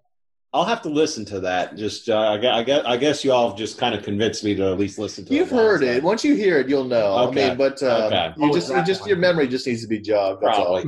I'll 0.54 0.64
have 0.64 0.80
to 0.82 0.88
listen 0.88 1.26
to 1.26 1.40
that. 1.40 1.76
Just 1.76 2.08
uh, 2.08 2.16
I, 2.18 2.38
gue- 2.38 2.48
I 2.48 2.62
guess 2.62 2.82
I 2.86 2.96
guess 2.96 3.24
you 3.24 3.32
all 3.32 3.48
have 3.50 3.58
just 3.58 3.76
kind 3.76 3.94
of 3.94 4.02
convinced 4.02 4.42
me 4.42 4.54
to 4.54 4.70
at 4.72 4.78
least 4.78 4.98
listen 4.98 5.24
to. 5.26 5.34
You've 5.34 5.52
it 5.52 5.54
heard 5.54 5.82
it. 5.82 6.02
Once 6.02 6.24
you 6.24 6.34
hear 6.34 6.58
it, 6.58 6.68
you'll 6.68 6.84
know. 6.84 7.28
Okay. 7.28 7.44
I 7.46 7.48
mean, 7.50 7.58
but 7.58 7.82
uh, 7.82 8.06
Okay. 8.06 8.32
you 8.38 8.48
Oh, 8.50 8.54
just, 8.54 8.70
you 8.70 8.82
just, 8.84 9.06
your 9.06 9.18
memory 9.18 9.48
just 9.48 9.66
needs 9.66 9.82
to 9.82 9.88
be 9.88 9.98
jogged. 10.00 10.42
That's. 10.42 10.56
Probably. 10.56 10.84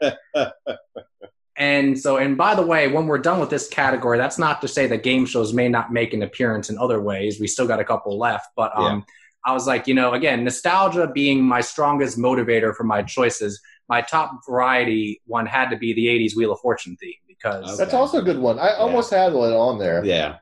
probably. 0.00 0.46
And 1.60 1.98
so, 1.98 2.18
and 2.18 2.36
by 2.38 2.54
the 2.54 2.62
way, 2.64 2.86
when 2.86 3.08
we're 3.08 3.18
done 3.18 3.40
with 3.40 3.50
this 3.50 3.66
category, 3.68 4.16
that's 4.16 4.38
not 4.38 4.60
to 4.60 4.68
say 4.68 4.86
that 4.86 5.02
game 5.02 5.26
shows 5.26 5.52
may 5.52 5.68
not 5.68 5.92
make 5.92 6.14
an 6.14 6.22
appearance 6.22 6.70
in 6.70 6.78
other 6.78 7.00
ways. 7.02 7.40
We 7.40 7.48
still 7.48 7.66
got 7.66 7.80
a 7.80 7.84
couple 7.84 8.16
left, 8.16 8.46
but 8.54 8.70
um, 8.78 9.04
I 9.48 9.52
was 9.52 9.66
like, 9.66 9.86
you 9.86 9.94
know, 9.94 10.12
again, 10.12 10.44
nostalgia 10.44 11.06
being 11.06 11.42
my 11.42 11.62
strongest 11.62 12.18
motivator 12.18 12.74
for 12.74 12.84
my 12.84 13.02
choices. 13.02 13.58
My 13.88 14.02
top 14.02 14.40
variety 14.46 15.22
one 15.24 15.46
had 15.46 15.70
to 15.70 15.76
be 15.78 15.94
the 15.94 16.06
'80s 16.06 16.36
Wheel 16.36 16.52
of 16.52 16.60
Fortune 16.60 16.98
theme 17.00 17.14
because 17.26 17.64
Okay. 17.64 17.76
That's 17.78 17.94
also 17.94 18.18
a 18.18 18.22
good 18.22 18.38
one. 18.38 18.58
I 18.58 18.74
almost 18.74 19.10
had 19.10 19.32
one 19.32 19.54
on 19.54 19.78
there. 19.78 20.04
yeah. 20.04 20.36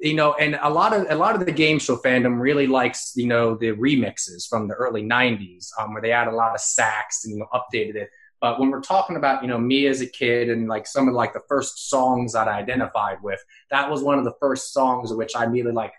you 0.00 0.14
know, 0.14 0.34
and 0.34 0.58
a 0.60 0.68
lot 0.68 0.92
of 0.92 1.06
a 1.08 1.14
lot 1.14 1.36
of 1.36 1.46
the 1.46 1.52
game 1.52 1.78
show 1.78 1.96
fandom 1.96 2.40
really 2.40 2.66
likes 2.66 3.12
you 3.14 3.28
know 3.28 3.54
the 3.54 3.70
remixes 3.70 4.48
from 4.48 4.66
the 4.66 4.74
early 4.74 5.04
'90s, 5.04 5.68
um, 5.78 5.92
where 5.92 6.02
they 6.02 6.10
add 6.10 6.26
a 6.26 6.34
lot 6.34 6.56
of 6.56 6.60
sax 6.60 7.24
and 7.24 7.34
you 7.34 7.38
know 7.38 7.48
updated 7.54 7.94
it. 7.94 8.08
But 8.40 8.58
when 8.58 8.70
we're 8.70 8.80
talking 8.80 9.14
about 9.14 9.42
you 9.42 9.48
know 9.48 9.58
me 9.58 9.86
as 9.86 10.00
a 10.00 10.08
kid 10.08 10.50
and 10.50 10.66
like 10.66 10.88
some 10.88 11.06
of 11.06 11.14
like 11.14 11.34
the 11.34 11.46
first 11.48 11.88
songs 11.88 12.32
that 12.32 12.48
I 12.48 12.58
identified 12.58 13.18
with, 13.22 13.40
that 13.70 13.88
was 13.88 14.02
one 14.02 14.18
of 14.18 14.24
the 14.24 14.34
first 14.40 14.72
songs 14.72 15.12
which 15.12 15.36
I 15.36 15.44
immediately 15.44 15.72
like. 15.72 15.92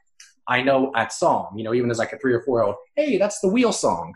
I 0.48 0.62
know 0.62 0.92
that 0.94 1.12
song, 1.12 1.54
you 1.56 1.64
know, 1.64 1.74
even 1.74 1.90
as 1.90 2.00
like 2.00 2.14
a 2.14 2.18
three 2.18 2.34
or 2.34 2.42
four 2.42 2.60
year 2.60 2.66
old. 2.66 2.76
Hey, 2.96 3.18
that's 3.18 3.40
the 3.40 3.48
Wheel 3.48 3.72
song, 3.72 4.14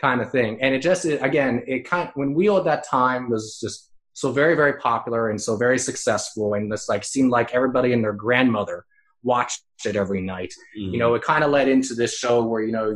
kind 0.00 0.20
of 0.20 0.30
thing. 0.30 0.58
And 0.60 0.74
it 0.74 0.80
just 0.80 1.04
it, 1.04 1.22
again, 1.22 1.62
it 1.66 1.84
kind 1.84 2.10
when 2.14 2.34
Wheel 2.34 2.56
at 2.56 2.64
that 2.64 2.86
time 2.86 3.30
was 3.30 3.58
just 3.60 3.90
so 4.14 4.30
very 4.30 4.54
very 4.54 4.74
popular 4.74 5.30
and 5.30 5.40
so 5.40 5.56
very 5.56 5.78
successful, 5.78 6.54
and 6.54 6.70
this 6.70 6.88
like 6.88 7.04
seemed 7.04 7.30
like 7.30 7.54
everybody 7.54 7.92
and 7.92 8.02
their 8.02 8.12
grandmother 8.12 8.84
watched 9.22 9.62
it 9.84 9.96
every 9.96 10.20
night. 10.20 10.52
Mm-hmm. 10.78 10.94
You 10.94 10.98
know, 10.98 11.14
it 11.14 11.22
kind 11.22 11.44
of 11.44 11.50
led 11.50 11.68
into 11.68 11.94
this 11.94 12.16
show 12.16 12.44
where 12.44 12.62
you 12.62 12.72
know, 12.72 12.90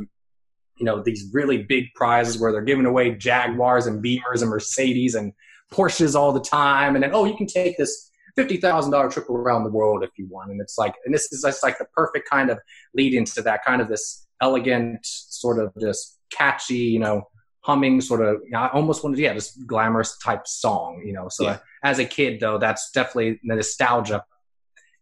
you 0.79 0.85
know 0.85 1.03
these 1.03 1.31
really 1.33 1.63
big 1.63 1.87
prizes 1.95 2.39
where 2.39 2.53
they're 2.53 2.63
giving 2.63 2.87
away 2.87 3.15
Jaguars 3.15 3.87
and 3.87 4.03
Beamers 4.05 4.43
and 4.43 4.51
Mercedes 4.51 5.15
and 5.15 5.33
Porsches 5.73 6.15
all 6.15 6.33
the 6.33 6.41
time, 6.41 6.95
and 6.95 7.03
then 7.03 7.11
oh, 7.13 7.25
you 7.25 7.37
can 7.37 7.47
take 7.47 7.77
this 7.77 8.11
fifty 8.37 8.57
thousand 8.59 8.93
dollar 8.93 9.11
trip 9.11 9.29
around 9.31 9.65
the 9.65 9.71
world 9.71 10.05
if 10.05 10.11
you 10.17 10.27
want, 10.29 10.51
and 10.51 10.61
it's 10.61 10.79
like, 10.79 10.95
and 11.05 11.15
this 11.15 11.33
is 11.33 11.43
just 11.43 11.63
like 11.63 11.79
the 11.79 11.87
perfect 11.95 12.29
kind 12.29 12.51
of 12.51 12.59
lead 12.95 13.15
into 13.15 13.43
that 13.43 13.65
kind 13.65 13.81
of 13.83 13.89
this 13.89 14.27
elegant 14.41 15.01
sort 15.03 15.59
of 15.59 15.73
just 15.81 16.19
catchy, 16.31 16.77
you 16.77 16.99
know. 16.99 17.23
Humming 17.63 18.01
sort 18.01 18.21
of, 18.21 18.37
you 18.45 18.53
know, 18.53 18.61
I 18.61 18.69
almost 18.69 19.03
wanted, 19.03 19.17
to, 19.17 19.23
yeah, 19.23 19.33
this 19.33 19.57
glamorous 19.67 20.17
type 20.19 20.47
song, 20.47 21.03
you 21.05 21.13
know. 21.13 21.27
So 21.29 21.47
Yeah. 21.47 21.59
as 21.83 21.99
a 21.99 22.05
kid, 22.05 22.39
though, 22.39 22.59
that's 22.59 22.93
definitely 22.93 23.41
the 23.43 23.57
nostalgia 23.57 24.25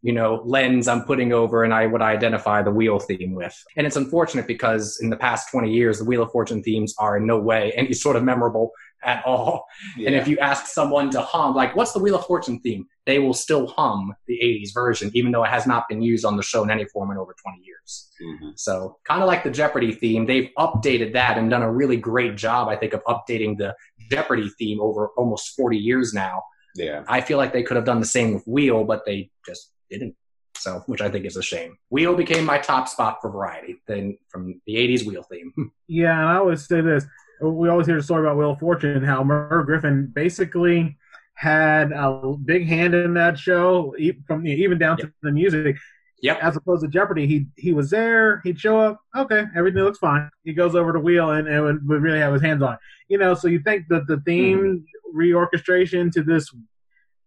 you 0.04 0.12
know, 0.12 0.42
lens 0.44 0.86
I'm 0.86 1.02
putting 1.04 1.32
over 1.32 1.64
and 1.64 1.72
I 1.72 1.86
would 1.86 2.02
identify 2.02 2.62
the 2.62 2.70
wheel 2.70 2.98
theme 2.98 3.34
with. 3.34 3.58
And 3.74 3.86
it's 3.86 3.96
unfortunate 3.96 4.46
because 4.46 4.98
in 5.00 5.08
the 5.08 5.16
past 5.16 5.50
20 5.50 5.72
years, 5.72 5.98
the 5.98 6.04
Wheel 6.04 6.22
of 6.22 6.30
Fortune 6.30 6.62
themes 6.62 6.94
are 6.98 7.16
in 7.16 7.26
no 7.26 7.38
way 7.38 7.72
any 7.74 7.94
sort 7.94 8.14
of 8.16 8.22
memorable 8.22 8.70
at 9.04 9.24
all. 9.24 9.66
Yeah. 9.96 10.08
And 10.08 10.16
if 10.16 10.26
you 10.28 10.38
ask 10.38 10.66
someone 10.66 11.10
to 11.10 11.20
hum, 11.20 11.54
like, 11.54 11.74
what's 11.76 11.92
the 11.92 11.98
Wheel 11.98 12.16
of 12.16 12.24
Fortune 12.26 12.60
theme? 12.60 12.86
They 13.06 13.18
will 13.18 13.34
still 13.34 13.66
hum 13.66 14.14
the 14.26 14.38
80s 14.42 14.72
version, 14.72 15.10
even 15.14 15.30
though 15.32 15.44
it 15.44 15.50
has 15.50 15.66
not 15.66 15.88
been 15.88 16.00
used 16.02 16.24
on 16.24 16.36
the 16.36 16.42
show 16.42 16.62
in 16.62 16.70
any 16.70 16.84
form 16.86 17.10
in 17.10 17.18
over 17.18 17.34
20 17.40 17.60
years. 17.62 18.10
Mhm. 18.22 18.58
So, 18.58 18.98
kind 19.04 19.22
of 19.22 19.26
like 19.28 19.44
the 19.44 19.50
Jeopardy 19.50 19.92
theme, 19.92 20.26
they've 20.26 20.50
updated 20.58 21.12
that 21.12 21.36
and 21.38 21.50
done 21.50 21.62
a 21.62 21.70
really 21.72 21.96
great 21.96 22.36
job, 22.36 22.68
I 22.68 22.76
think, 22.76 22.92
of 22.94 23.02
updating 23.04 23.58
the 23.58 23.74
Jeopardy 24.10 24.48
theme 24.58 24.80
over 24.80 25.08
almost 25.16 25.54
40 25.56 25.76
years 25.78 26.12
now. 26.14 26.42
yeah. 26.76 27.04
I 27.06 27.20
feel 27.20 27.38
like 27.38 27.52
they 27.52 27.62
could 27.62 27.76
have 27.76 27.84
done 27.84 28.00
the 28.00 28.06
same 28.06 28.34
with 28.34 28.44
Wheel, 28.46 28.84
but 28.84 29.04
they 29.06 29.30
just 29.46 29.70
didn't. 29.90 30.16
So, 30.56 30.82
which 30.86 31.00
I 31.02 31.10
think 31.10 31.24
is 31.26 31.36
a 31.36 31.42
shame. 31.42 31.76
Wheel 31.90 32.14
became 32.16 32.44
my 32.44 32.58
top 32.58 32.88
spot 32.88 33.18
for 33.20 33.28
variety 33.30 33.82
then 33.86 34.16
from 34.28 34.60
the 34.66 34.74
80s 34.76 35.04
Wheel 35.06 35.22
theme. 35.24 35.52
Yeah, 35.88 36.18
and 36.18 36.28
I 36.28 36.36
always 36.36 36.66
say 36.66 36.80
this. 36.80 37.04
We 37.40 37.68
always 37.68 37.86
hear 37.86 37.96
the 37.96 38.02
story 38.02 38.22
about 38.22 38.36
Wheel 38.36 38.52
of 38.52 38.60
Fortune, 38.60 38.96
and 38.96 39.06
how 39.06 39.24
Merv 39.24 39.66
Griffin 39.66 40.10
basically 40.14 40.96
had 41.34 41.92
a 41.92 42.34
big 42.44 42.66
hand 42.66 42.94
in 42.94 43.14
that 43.14 43.38
show, 43.38 43.94
from 44.26 44.46
even 44.46 44.78
down 44.78 44.96
to 44.98 45.12
the 45.22 45.32
music. 45.32 45.76
Yep. 46.22 46.38
As 46.40 46.56
opposed 46.56 46.82
to 46.82 46.88
Jeopardy, 46.88 47.26
he 47.26 47.46
he 47.56 47.72
was 47.72 47.90
there. 47.90 48.40
He'd 48.44 48.58
show 48.58 48.80
up. 48.80 49.00
Okay, 49.14 49.44
everything 49.54 49.82
looks 49.82 49.98
fine. 49.98 50.30
He 50.42 50.54
goes 50.54 50.74
over 50.74 50.92
to 50.92 50.98
Wheel 50.98 51.32
and, 51.32 51.46
and 51.46 51.62
would, 51.62 51.86
would 51.88 52.02
really 52.02 52.20
have 52.20 52.32
his 52.32 52.40
hands 52.40 52.62
on 52.62 52.74
it. 52.74 52.78
You 53.08 53.18
know, 53.18 53.34
so 53.34 53.48
you 53.48 53.60
think 53.60 53.88
that 53.88 54.06
the 54.06 54.20
theme 54.24 54.86
hmm. 55.12 55.20
reorchestration 55.20 56.10
to 56.12 56.22
this, 56.22 56.50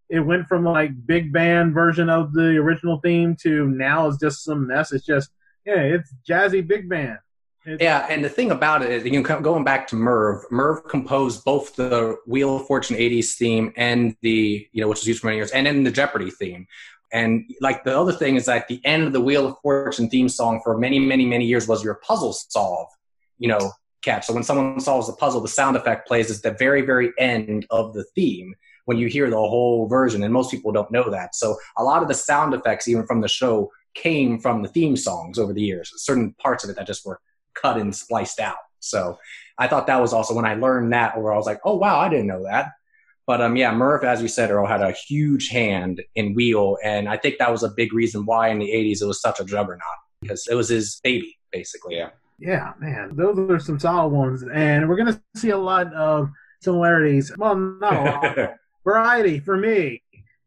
it 0.08 0.18
went 0.18 0.48
from 0.48 0.64
like 0.64 1.06
big 1.06 1.32
band 1.32 1.74
version 1.74 2.10
of 2.10 2.32
the 2.32 2.56
original 2.56 2.98
theme 2.98 3.36
to 3.42 3.68
now 3.68 4.08
is 4.08 4.16
just 4.16 4.42
some 4.42 4.66
mess. 4.66 4.90
It's 4.90 5.06
just 5.06 5.30
yeah, 5.64 5.80
it's 5.80 6.12
jazzy 6.28 6.66
big 6.66 6.88
band. 6.88 7.18
Yeah, 7.80 8.06
and 8.08 8.24
the 8.24 8.28
thing 8.28 8.50
about 8.50 8.82
it 8.82 8.90
is, 8.90 9.04
you 9.04 9.22
know, 9.22 9.40
going 9.40 9.64
back 9.64 9.86
to 9.88 9.96
Merv, 9.96 10.44
Merv 10.50 10.88
composed 10.88 11.44
both 11.44 11.76
the 11.76 12.16
Wheel 12.26 12.56
of 12.56 12.66
Fortune 12.66 12.96
'80s 12.96 13.34
theme 13.34 13.72
and 13.76 14.16
the, 14.22 14.66
you 14.72 14.80
know, 14.80 14.88
which 14.88 15.00
was 15.00 15.06
used 15.06 15.20
for 15.20 15.26
many 15.26 15.36
years, 15.36 15.50
and 15.50 15.66
then 15.66 15.84
the 15.84 15.90
Jeopardy 15.90 16.30
theme. 16.30 16.66
And 17.12 17.50
like 17.60 17.84
the 17.84 17.98
other 17.98 18.12
thing 18.12 18.36
is 18.36 18.46
that 18.46 18.68
the 18.68 18.80
end 18.84 19.04
of 19.04 19.12
the 19.12 19.20
Wheel 19.20 19.46
of 19.46 19.56
Fortune 19.62 20.10
theme 20.10 20.28
song 20.28 20.60
for 20.62 20.78
many, 20.78 20.98
many, 20.98 21.26
many 21.26 21.46
years 21.46 21.66
was 21.66 21.82
your 21.82 21.96
puzzle 21.96 22.32
solve, 22.32 22.88
you 23.38 23.48
know, 23.48 23.72
catch. 24.02 24.26
So 24.26 24.34
when 24.34 24.42
someone 24.42 24.80
solves 24.80 25.08
a 25.08 25.12
puzzle, 25.14 25.40
the 25.40 25.48
sound 25.48 25.76
effect 25.76 26.06
plays 26.06 26.30
at 26.30 26.42
the 26.42 26.56
very, 26.58 26.82
very 26.82 27.12
end 27.18 27.66
of 27.70 27.94
the 27.94 28.04
theme 28.14 28.54
when 28.84 28.98
you 28.98 29.06
hear 29.06 29.28
the 29.28 29.36
whole 29.36 29.86
version, 29.86 30.22
and 30.22 30.32
most 30.32 30.50
people 30.50 30.72
don't 30.72 30.90
know 30.90 31.10
that. 31.10 31.34
So 31.34 31.56
a 31.76 31.84
lot 31.84 32.02
of 32.02 32.08
the 32.08 32.14
sound 32.14 32.54
effects, 32.54 32.88
even 32.88 33.06
from 33.06 33.20
the 33.20 33.28
show, 33.28 33.70
came 33.94 34.38
from 34.38 34.62
the 34.62 34.68
theme 34.68 34.96
songs 34.96 35.38
over 35.38 35.52
the 35.52 35.62
years. 35.62 35.92
Certain 35.96 36.32
parts 36.34 36.64
of 36.64 36.70
it 36.70 36.76
that 36.76 36.86
just 36.86 37.04
were 37.04 37.20
cut 37.60 37.78
and 37.78 37.94
spliced 37.94 38.40
out. 38.40 38.56
So 38.80 39.18
I 39.58 39.66
thought 39.68 39.86
that 39.88 40.00
was 40.00 40.12
also 40.12 40.34
when 40.34 40.44
I 40.44 40.54
learned 40.54 40.92
that, 40.92 41.20
where 41.20 41.32
I 41.32 41.36
was 41.36 41.46
like, 41.46 41.60
oh 41.64 41.76
wow, 41.76 41.98
I 41.98 42.08
didn't 42.08 42.26
know 42.26 42.44
that. 42.44 42.72
But 43.26 43.42
um, 43.42 43.56
yeah, 43.56 43.72
Merv, 43.72 44.04
as 44.04 44.22
you 44.22 44.28
said, 44.28 44.50
Earl 44.50 44.66
had 44.66 44.80
a 44.80 44.92
huge 44.92 45.48
hand 45.48 46.00
in 46.14 46.34
Wheel, 46.34 46.78
and 46.82 47.08
I 47.08 47.18
think 47.18 47.36
that 47.38 47.52
was 47.52 47.62
a 47.62 47.68
big 47.68 47.92
reason 47.92 48.24
why 48.24 48.48
in 48.48 48.58
the 48.58 48.70
'80s 48.70 49.02
it 49.02 49.06
was 49.06 49.20
such 49.20 49.38
a 49.40 49.44
juggernaut 49.44 49.82
because 50.22 50.46
it 50.50 50.54
was 50.54 50.68
his 50.68 51.00
baby, 51.02 51.38
basically. 51.52 51.96
Yeah. 51.96 52.10
Yeah, 52.40 52.72
man, 52.78 53.16
those 53.16 53.36
are 53.50 53.58
some 53.58 53.80
solid 53.80 54.10
ones, 54.10 54.44
and 54.44 54.88
we're 54.88 54.96
gonna 54.96 55.20
see 55.34 55.50
a 55.50 55.58
lot 55.58 55.92
of 55.92 56.30
similarities. 56.62 57.32
Well, 57.36 57.56
not 57.56 57.92
a 57.92 58.00
lot. 58.00 58.50
Variety 58.84 59.40
for 59.40 59.56
me. 59.56 60.02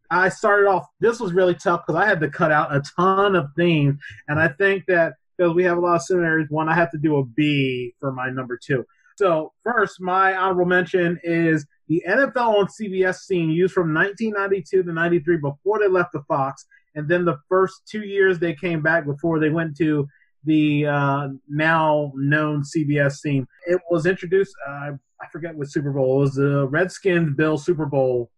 I 0.10 0.30
started 0.30 0.68
off. 0.68 0.88
This 1.02 1.20
was 1.20 1.34
really 1.34 1.54
tough 1.54 1.84
because 1.86 2.02
I 2.02 2.08
had 2.08 2.22
to 2.22 2.30
cut 2.30 2.52
out 2.52 2.74
a 2.74 2.82
ton 2.96 3.36
of 3.36 3.50
themes, 3.58 4.00
and 4.30 4.40
I 4.40 4.48
think 4.48 4.86
that 4.88 5.16
because 5.42 5.56
we 5.56 5.64
have 5.64 5.78
a 5.78 5.82
lot 5.82 5.96
of 5.96 6.04
similarities, 6.04 6.52
one 6.52 6.70
I 6.70 6.76
have 6.76 6.92
to 6.92 7.00
do 7.00 7.18
a 7.18 7.26
B 7.26 7.96
for 8.00 8.12
my 8.12 8.30
number 8.30 8.60
two. 8.64 8.86
So 9.18 9.54
first, 9.64 10.00
my 10.00 10.36
honorable 10.36 10.66
mention 10.66 11.20
is 11.24 11.66
the 11.88 12.04
NFL 12.08 12.60
on 12.60 12.68
CBS 12.68 13.22
scene 13.22 13.50
used 13.50 13.74
from 13.74 13.92
1992 13.94 14.84
to 14.84 14.94
93 14.94 15.38
before 15.38 15.80
they 15.80 15.88
left 15.88 16.14
the 16.14 16.22
Fox, 16.28 16.66
and 16.94 17.10
then 17.10 17.26
the 17.26 17.38
first 17.50 17.82
two 17.90 18.02
years 18.02 18.38
they 18.38 18.54
came 18.54 18.82
back 18.82 19.06
before 19.06 19.40
they 19.40 19.50
went 19.50 19.76
to 19.78 20.08
the 20.44 20.86
uh, 20.86 21.28
now 21.50 22.12
known 22.16 22.64
CBS 22.64 23.22
theme. 23.22 23.48
It 23.66 23.82
was 23.90 24.06
introduced. 24.06 24.54
Uh, 24.68 24.92
I 25.22 25.28
forget 25.32 25.56
what 25.56 25.70
Super 25.72 25.92
Bowl. 25.92 26.18
It 26.18 26.22
was 26.22 26.36
the 26.36 26.68
Redskins 26.68 27.36
Bill 27.36 27.58
Super 27.58 27.88
Bowl, 27.88 28.30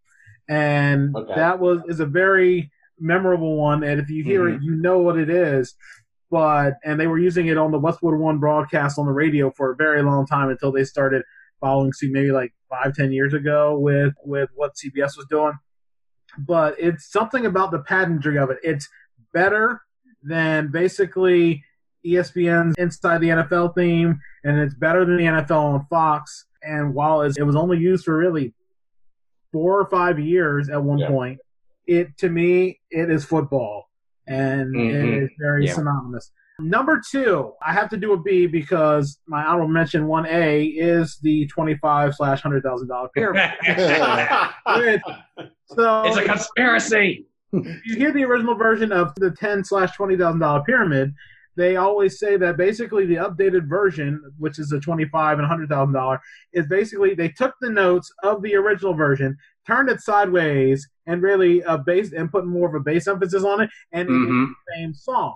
and 0.49 1.13
Okay. 1.15 1.35
that 1.35 1.59
was 1.59 1.81
is 1.89 1.99
a 1.99 2.05
very 2.05 2.71
memorable 2.99 3.57
one. 3.57 3.83
And 3.83 3.99
if 3.99 4.09
you 4.09 4.23
hear 4.23 4.47
it, 4.49 4.61
you 4.61 4.75
know 4.75 4.99
what 4.99 5.17
it 5.17 5.29
is. 5.29 5.75
But 6.33 6.79
and 6.83 6.99
they 6.99 7.05
were 7.05 7.19
using 7.19 7.45
it 7.45 7.59
on 7.59 7.69
the 7.69 7.77
Westwood 7.77 8.17
One 8.17 8.39
broadcast 8.39 8.97
on 8.97 9.05
the 9.05 9.11
radio 9.11 9.51
for 9.51 9.71
a 9.71 9.75
very 9.75 10.01
long 10.01 10.25
time 10.25 10.49
until 10.49 10.71
they 10.71 10.83
started 10.83 11.21
following 11.61 11.93
suit, 11.93 12.11
maybe 12.11 12.31
like 12.31 12.51
five, 12.71 12.95
ten 12.95 13.11
years 13.11 13.35
ago 13.35 13.77
with 13.77 14.15
with 14.25 14.49
what 14.55 14.71
CBS 14.73 15.15
was 15.15 15.27
doing. 15.29 15.53
But 16.39 16.73
it's 16.79 17.11
something 17.11 17.45
about 17.45 17.69
the 17.69 17.77
pageantry 17.83 18.39
of 18.39 18.49
it. 18.49 18.57
It's 18.63 18.89
better 19.31 19.83
than 20.23 20.71
basically 20.71 21.63
ESPN's 22.03 22.73
Inside 22.79 23.19
the 23.21 23.29
NFL 23.29 23.75
theme, 23.75 24.19
and 24.43 24.57
it's 24.59 24.73
better 24.73 25.05
than 25.05 25.17
the 25.17 25.25
NFL 25.25 25.51
on 25.75 25.85
Fox. 25.87 26.47
And 26.63 26.95
while 26.95 27.21
it 27.21 27.43
was 27.43 27.55
only 27.55 27.77
used 27.77 28.05
for 28.05 28.17
really 28.17 28.55
four 29.51 29.79
or 29.79 29.85
five 29.87 30.17
years 30.19 30.67
at 30.67 30.81
one 30.81 30.97
Yeah. 30.97 31.09
point, 31.09 31.39
it 31.85 32.17
to 32.17 32.29
me 32.29 32.79
it 32.89 33.11
is 33.11 33.23
football, 33.23 33.91
and 34.27 34.73
Mhm. 34.75 34.89
it 35.17 35.23
is 35.23 35.29
very 35.39 35.65
Yeah. 35.65 35.73
synonymous. 35.73 36.31
Number 36.59 37.01
two, 37.11 37.53
I 37.65 37.73
have 37.73 37.89
to 37.89 37.97
do 37.97 38.13
a 38.13 38.17
B 38.21 38.45
because 38.45 39.19
my 39.27 39.43
honorable 39.43 39.69
mention 39.73 40.05
one 40.05 40.25
A 40.27 40.65
is 40.65 41.17
the 41.23 41.47
twenty-five 41.47 42.13
slash 42.15 42.41
hundred 42.41 42.61
thousand 42.63 42.89
dollar 42.89 43.09
pyramid. 43.09 43.49
so 45.65 46.03
it's 46.05 46.17
a 46.17 46.23
conspiracy. 46.25 47.25
if 47.53 47.85
you 47.85 47.95
hear 47.95 48.11
the 48.11 48.23
original 48.23 48.55
version 48.55 48.91
of 48.91 49.13
the 49.15 49.31
ten 49.31 49.63
slash 49.63 49.95
twenty 49.95 50.15
thousand 50.17 50.39
dollar 50.41 50.61
pyramid, 50.63 51.13
they 51.55 51.75
always 51.75 52.19
say 52.19 52.37
that 52.37 52.57
basically 52.57 53.05
the 53.05 53.15
updated 53.15 53.67
version, 53.67 54.21
which 54.37 54.59
is 54.59 54.71
a 54.71 54.79
twenty 54.79 55.05
five 55.05 55.39
and 55.39 55.47
hundred 55.47 55.69
thousand 55.69 55.93
dollar, 55.93 56.19
is 56.53 56.65
basically 56.67 57.13
they 57.15 57.29
took 57.29 57.53
the 57.61 57.69
notes 57.69 58.11
of 58.23 58.41
the 58.41 58.55
original 58.55 58.93
version, 58.93 59.35
turned 59.65 59.89
it 59.89 59.99
sideways, 60.01 60.87
and 61.07 61.21
really 61.21 61.63
uh, 61.63 61.77
based 61.77 62.13
and 62.13 62.31
put 62.31 62.45
more 62.45 62.67
of 62.69 62.75
a 62.75 62.79
bass 62.79 63.07
emphasis 63.07 63.43
on 63.43 63.61
it, 63.61 63.69
and 63.91 64.09
it 64.09 64.13
is 64.13 64.27
Mhm. 64.29 64.47
the 64.47 64.73
same 64.75 64.93
song. 64.93 65.35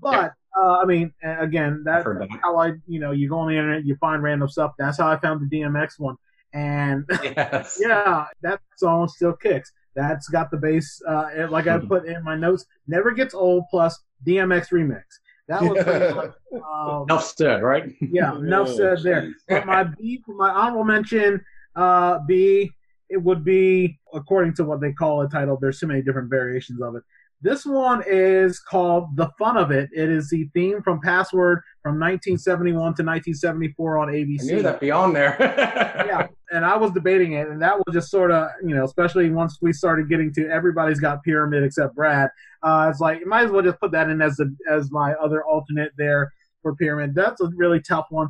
But 0.00 0.32
uh, 0.56 0.78
I 0.78 0.84
mean, 0.84 1.12
again, 1.22 1.82
that's 1.84 2.04
that. 2.04 2.28
how 2.42 2.56
I, 2.58 2.72
you 2.86 3.00
know, 3.00 3.10
you 3.10 3.28
go 3.28 3.38
on 3.38 3.48
the 3.48 3.56
internet, 3.56 3.84
you 3.84 3.96
find 3.96 4.22
random 4.22 4.48
stuff. 4.48 4.72
That's 4.78 4.98
how 4.98 5.08
I 5.10 5.18
found 5.18 5.40
the 5.48 5.56
DMX 5.56 5.98
one, 5.98 6.16
and 6.52 7.04
Yes. 7.22 7.78
yeah, 7.80 8.26
that 8.42 8.60
song 8.76 9.08
still 9.08 9.32
kicks. 9.34 9.72
That's 9.96 10.28
got 10.28 10.50
the 10.50 10.56
bass, 10.56 11.00
uh, 11.08 11.28
and 11.34 11.50
like 11.50 11.66
I 11.68 11.78
put 11.78 12.06
in 12.06 12.22
my 12.24 12.34
notes, 12.36 12.66
never 12.88 13.12
gets 13.12 13.34
old. 13.34 13.64
Plus 13.70 13.98
DMX 14.26 14.70
remix. 14.70 15.02
That 15.46 15.62
was 15.62 15.82
pretty 15.84 16.06
um, 16.66 17.02
Enough 17.02 17.24
said, 17.24 17.62
right? 17.62 17.92
yeah, 18.00 18.34
enough 18.36 18.68
Oh, 18.72 18.76
said 18.76 18.98
there. 19.02 19.30
But 19.48 19.66
my 19.66 19.84
B, 19.84 20.22
my 20.26 20.50
honorable 20.50 20.84
mention, 20.84 21.44
uh, 21.76 22.20
B, 22.26 22.70
it 23.14 23.22
would 23.22 23.44
be 23.44 23.98
according 24.12 24.54
to 24.54 24.64
what 24.64 24.80
they 24.80 24.92
call 24.92 25.22
a 25.22 25.28
title. 25.28 25.56
There's 25.60 25.78
so 25.78 25.86
many 25.86 26.02
different 26.02 26.28
variations 26.28 26.82
of 26.82 26.96
it. 26.96 27.04
This 27.40 27.64
one 27.64 28.02
is 28.06 28.58
called 28.58 29.16
"The 29.16 29.30
Fun 29.38 29.56
of 29.56 29.70
It." 29.70 29.88
It 29.94 30.10
is 30.10 30.30
the 30.30 30.48
theme 30.52 30.82
from 30.82 31.00
Password 31.00 31.60
from 31.82 32.00
1971 32.00 32.74
to 32.74 33.04
1974 33.04 33.98
on 33.98 34.08
I 34.08 34.12
ABC 34.12 34.44
knew 34.44 34.62
that 34.62 34.80
beyond 34.80 35.14
there. 35.14 35.36
yeah, 36.08 36.26
and 36.50 36.64
I 36.64 36.76
was 36.76 36.90
debating 36.90 37.34
it, 37.34 37.48
and 37.48 37.62
that 37.62 37.76
was 37.76 37.92
just 37.92 38.10
sort 38.10 38.32
of, 38.32 38.48
you 38.66 38.74
know, 38.74 38.84
especially 38.84 39.30
once 39.30 39.58
we 39.60 39.72
started 39.72 40.08
getting 40.08 40.32
to 40.34 40.48
everybody's 40.48 41.00
got 41.00 41.22
pyramid 41.22 41.62
except 41.62 41.94
Brad. 41.94 42.30
Uh, 42.62 42.88
it's 42.90 43.00
like 43.00 43.20
you 43.20 43.26
might 43.26 43.44
as 43.44 43.50
well 43.52 43.62
just 43.62 43.78
put 43.78 43.92
that 43.92 44.08
in 44.08 44.20
as 44.22 44.36
the 44.36 44.54
as 44.68 44.90
my 44.90 45.12
other 45.14 45.44
alternate 45.44 45.92
there 45.96 46.32
for 46.62 46.74
pyramid. 46.74 47.14
That's 47.14 47.40
a 47.40 47.50
really 47.54 47.80
tough 47.80 48.06
one, 48.10 48.28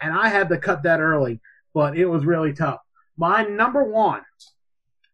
and 0.00 0.14
I 0.14 0.28
had 0.28 0.48
to 0.50 0.58
cut 0.58 0.84
that 0.84 1.00
early, 1.00 1.40
but 1.74 1.96
it 1.96 2.06
was 2.06 2.24
really 2.24 2.52
tough. 2.52 2.80
My 3.16 3.44
number 3.44 3.84
one. 3.84 4.22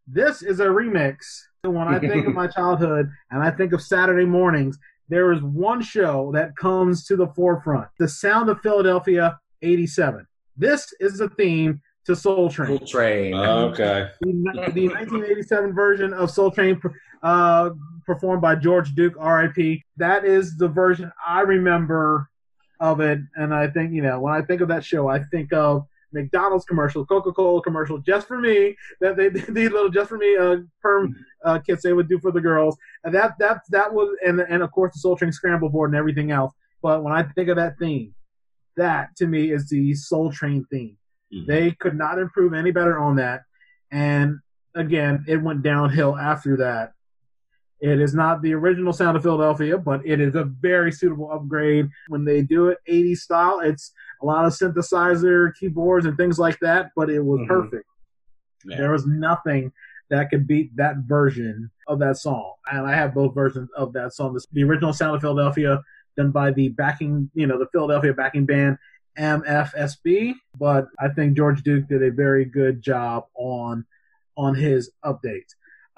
This 0.06 0.42
is 0.42 0.60
a 0.60 0.66
remix. 0.66 1.16
When 1.62 1.76
I 1.76 1.98
think 2.00 2.26
of 2.26 2.34
my 2.34 2.46
childhood 2.46 3.10
and 3.30 3.42
I 3.42 3.50
think 3.50 3.72
of 3.72 3.82
Saturday 3.82 4.24
mornings, 4.24 4.78
there 5.08 5.32
is 5.32 5.42
one 5.42 5.82
show 5.82 6.30
that 6.32 6.56
comes 6.56 7.04
to 7.06 7.16
the 7.16 7.28
forefront: 7.28 7.88
"The 7.98 8.08
Sound 8.08 8.48
of 8.48 8.60
Philadelphia" 8.60 9.38
'87. 9.62 10.26
This 10.56 10.92
is 11.00 11.18
the 11.18 11.28
theme 11.30 11.80
to 12.04 12.16
Soul 12.16 12.48
Train. 12.48 12.78
Cool 12.78 12.86
train. 12.86 13.34
Okay. 13.34 14.08
The, 14.20 14.32
the 14.72 14.88
1987 14.88 15.74
version 15.74 16.14
of 16.14 16.30
Soul 16.30 16.50
Train, 16.50 16.80
uh, 17.22 17.70
performed 18.06 18.40
by 18.40 18.54
George 18.54 18.94
Duke, 18.94 19.14
R.I.P. 19.18 19.84
That 19.98 20.24
is 20.24 20.56
the 20.56 20.68
version 20.68 21.12
I 21.26 21.40
remember 21.42 22.28
of 22.80 23.00
it, 23.00 23.18
and 23.36 23.54
I 23.54 23.68
think 23.68 23.92
you 23.92 24.02
know 24.02 24.20
when 24.20 24.34
I 24.34 24.42
think 24.42 24.60
of 24.60 24.68
that 24.68 24.84
show, 24.84 25.08
I 25.08 25.22
think 25.24 25.52
of 25.52 25.86
McDonald's 26.12 26.64
commercial, 26.64 27.05
Coca 27.05 27.32
Cola 27.32 27.62
commercial, 27.62 27.98
just 27.98 28.26
for 28.26 28.39
me. 28.39 28.76
That 29.01 29.16
they 29.16 29.28
these 29.48 29.70
little 29.70 29.90
just 29.90 30.09
for 30.09 30.18
me 30.18 30.36
uh, 30.36 30.59
perm 30.82 31.14
uh, 31.44 31.59
kits 31.59 31.82
they 31.82 31.93
would 31.93 32.09
do 32.09 32.18
for 32.18 32.32
the 32.32 32.40
girls, 32.40 32.76
and 33.05 33.14
that 33.14 33.39
that 33.39 33.62
that 33.70 33.93
was 33.93 34.16
and 34.26 34.40
and 34.40 34.62
of 34.62 34.70
course 34.72 34.93
the 34.93 35.01
Soul 35.01 35.16
Train 35.16 35.32
Scramble 35.32 35.68
board 35.68 35.90
and 35.90 35.98
everything 35.98 36.30
else. 36.30 36.52
But 36.82 37.02
when 37.02 37.12
I 37.12 37.22
think 37.22 37.48
of 37.48 37.56
that 37.56 37.78
theme, 37.78 38.14
that 38.76 39.14
to 39.16 39.26
me 39.26 39.51
is 39.51 39.68
the 39.68 39.94
Soul 39.94 40.32
Train 40.32 40.64
theme. 40.70 40.97
Mhm. 41.35 41.47
They 41.47 41.70
could 41.72 41.97
not 41.97 42.18
improve 42.18 42.55
any 42.55 42.70
better 42.70 42.98
on 42.98 43.16
that, 43.16 43.43
and 43.90 44.39
again, 44.74 45.24
it 45.26 45.43
went 45.43 45.62
downhill 45.62 46.16
after 46.16 46.56
that. 46.59 46.93
It 47.80 48.01
is 48.01 48.12
not 48.12 48.43
the 48.43 48.55
original 48.55 48.93
sound 48.93 49.16
of 49.16 49.22
Philadelphia, 49.22 49.78
but 49.78 50.05
it 50.05 50.20
is 50.20 50.35
a 50.35 50.44
very 50.44 50.90
suitable 50.90 51.30
upgrade. 51.30 51.89
When 52.09 52.24
they 52.24 52.43
do 52.43 52.68
it 52.68 52.78
80s 52.89 53.18
style, 53.22 53.60
it's 53.60 53.93
a 54.23 54.27
lot 54.27 54.45
of 54.45 54.53
synthesizer, 54.53 55.55
keyboards, 55.55 56.07
and 56.07 56.16
things 56.16 56.39
like 56.39 56.59
that, 56.61 56.90
but 56.97 57.09
it 57.11 57.20
was 57.24 57.40
Mhm. 57.40 57.47
perfect. 57.49 57.85
There 58.65 58.90
was 58.93 59.07
nothing 59.07 59.73
that 60.11 60.31
could 60.31 60.47
beat 60.47 60.74
that 60.77 60.97
version 60.99 61.70
of 61.86 61.99
that 62.01 62.16
song. 62.16 62.55
And 62.70 62.86
I 62.86 62.95
have 62.95 63.15
both 63.15 63.35
versions 63.35 63.70
of 63.77 63.93
that 63.93 64.12
song. 64.15 64.35
This- 64.35 64.47
The 64.53 64.65
original 64.65 64.93
Sound 64.93 65.15
of 65.16 65.20
Philadelphia, 65.23 65.82
done 66.16 66.31
by 66.32 66.51
the 66.51 66.70
backing, 66.70 67.31
you 67.35 67.47
know, 67.47 67.59
the 67.59 67.69
Philadelphia 67.69 68.12
backing 68.15 68.47
band 68.47 68.78
MFSB. 69.16 70.35
But 70.59 70.89
I 70.99 71.09
think 71.09 71.36
George 71.36 71.62
Duke 71.62 71.86
did 71.89 72.03
a 72.03 72.11
very 72.11 72.45
good 72.45 72.82
job 72.82 73.24
on 73.35 73.85
on 74.36 74.55
his 74.55 74.90
update. 75.05 75.53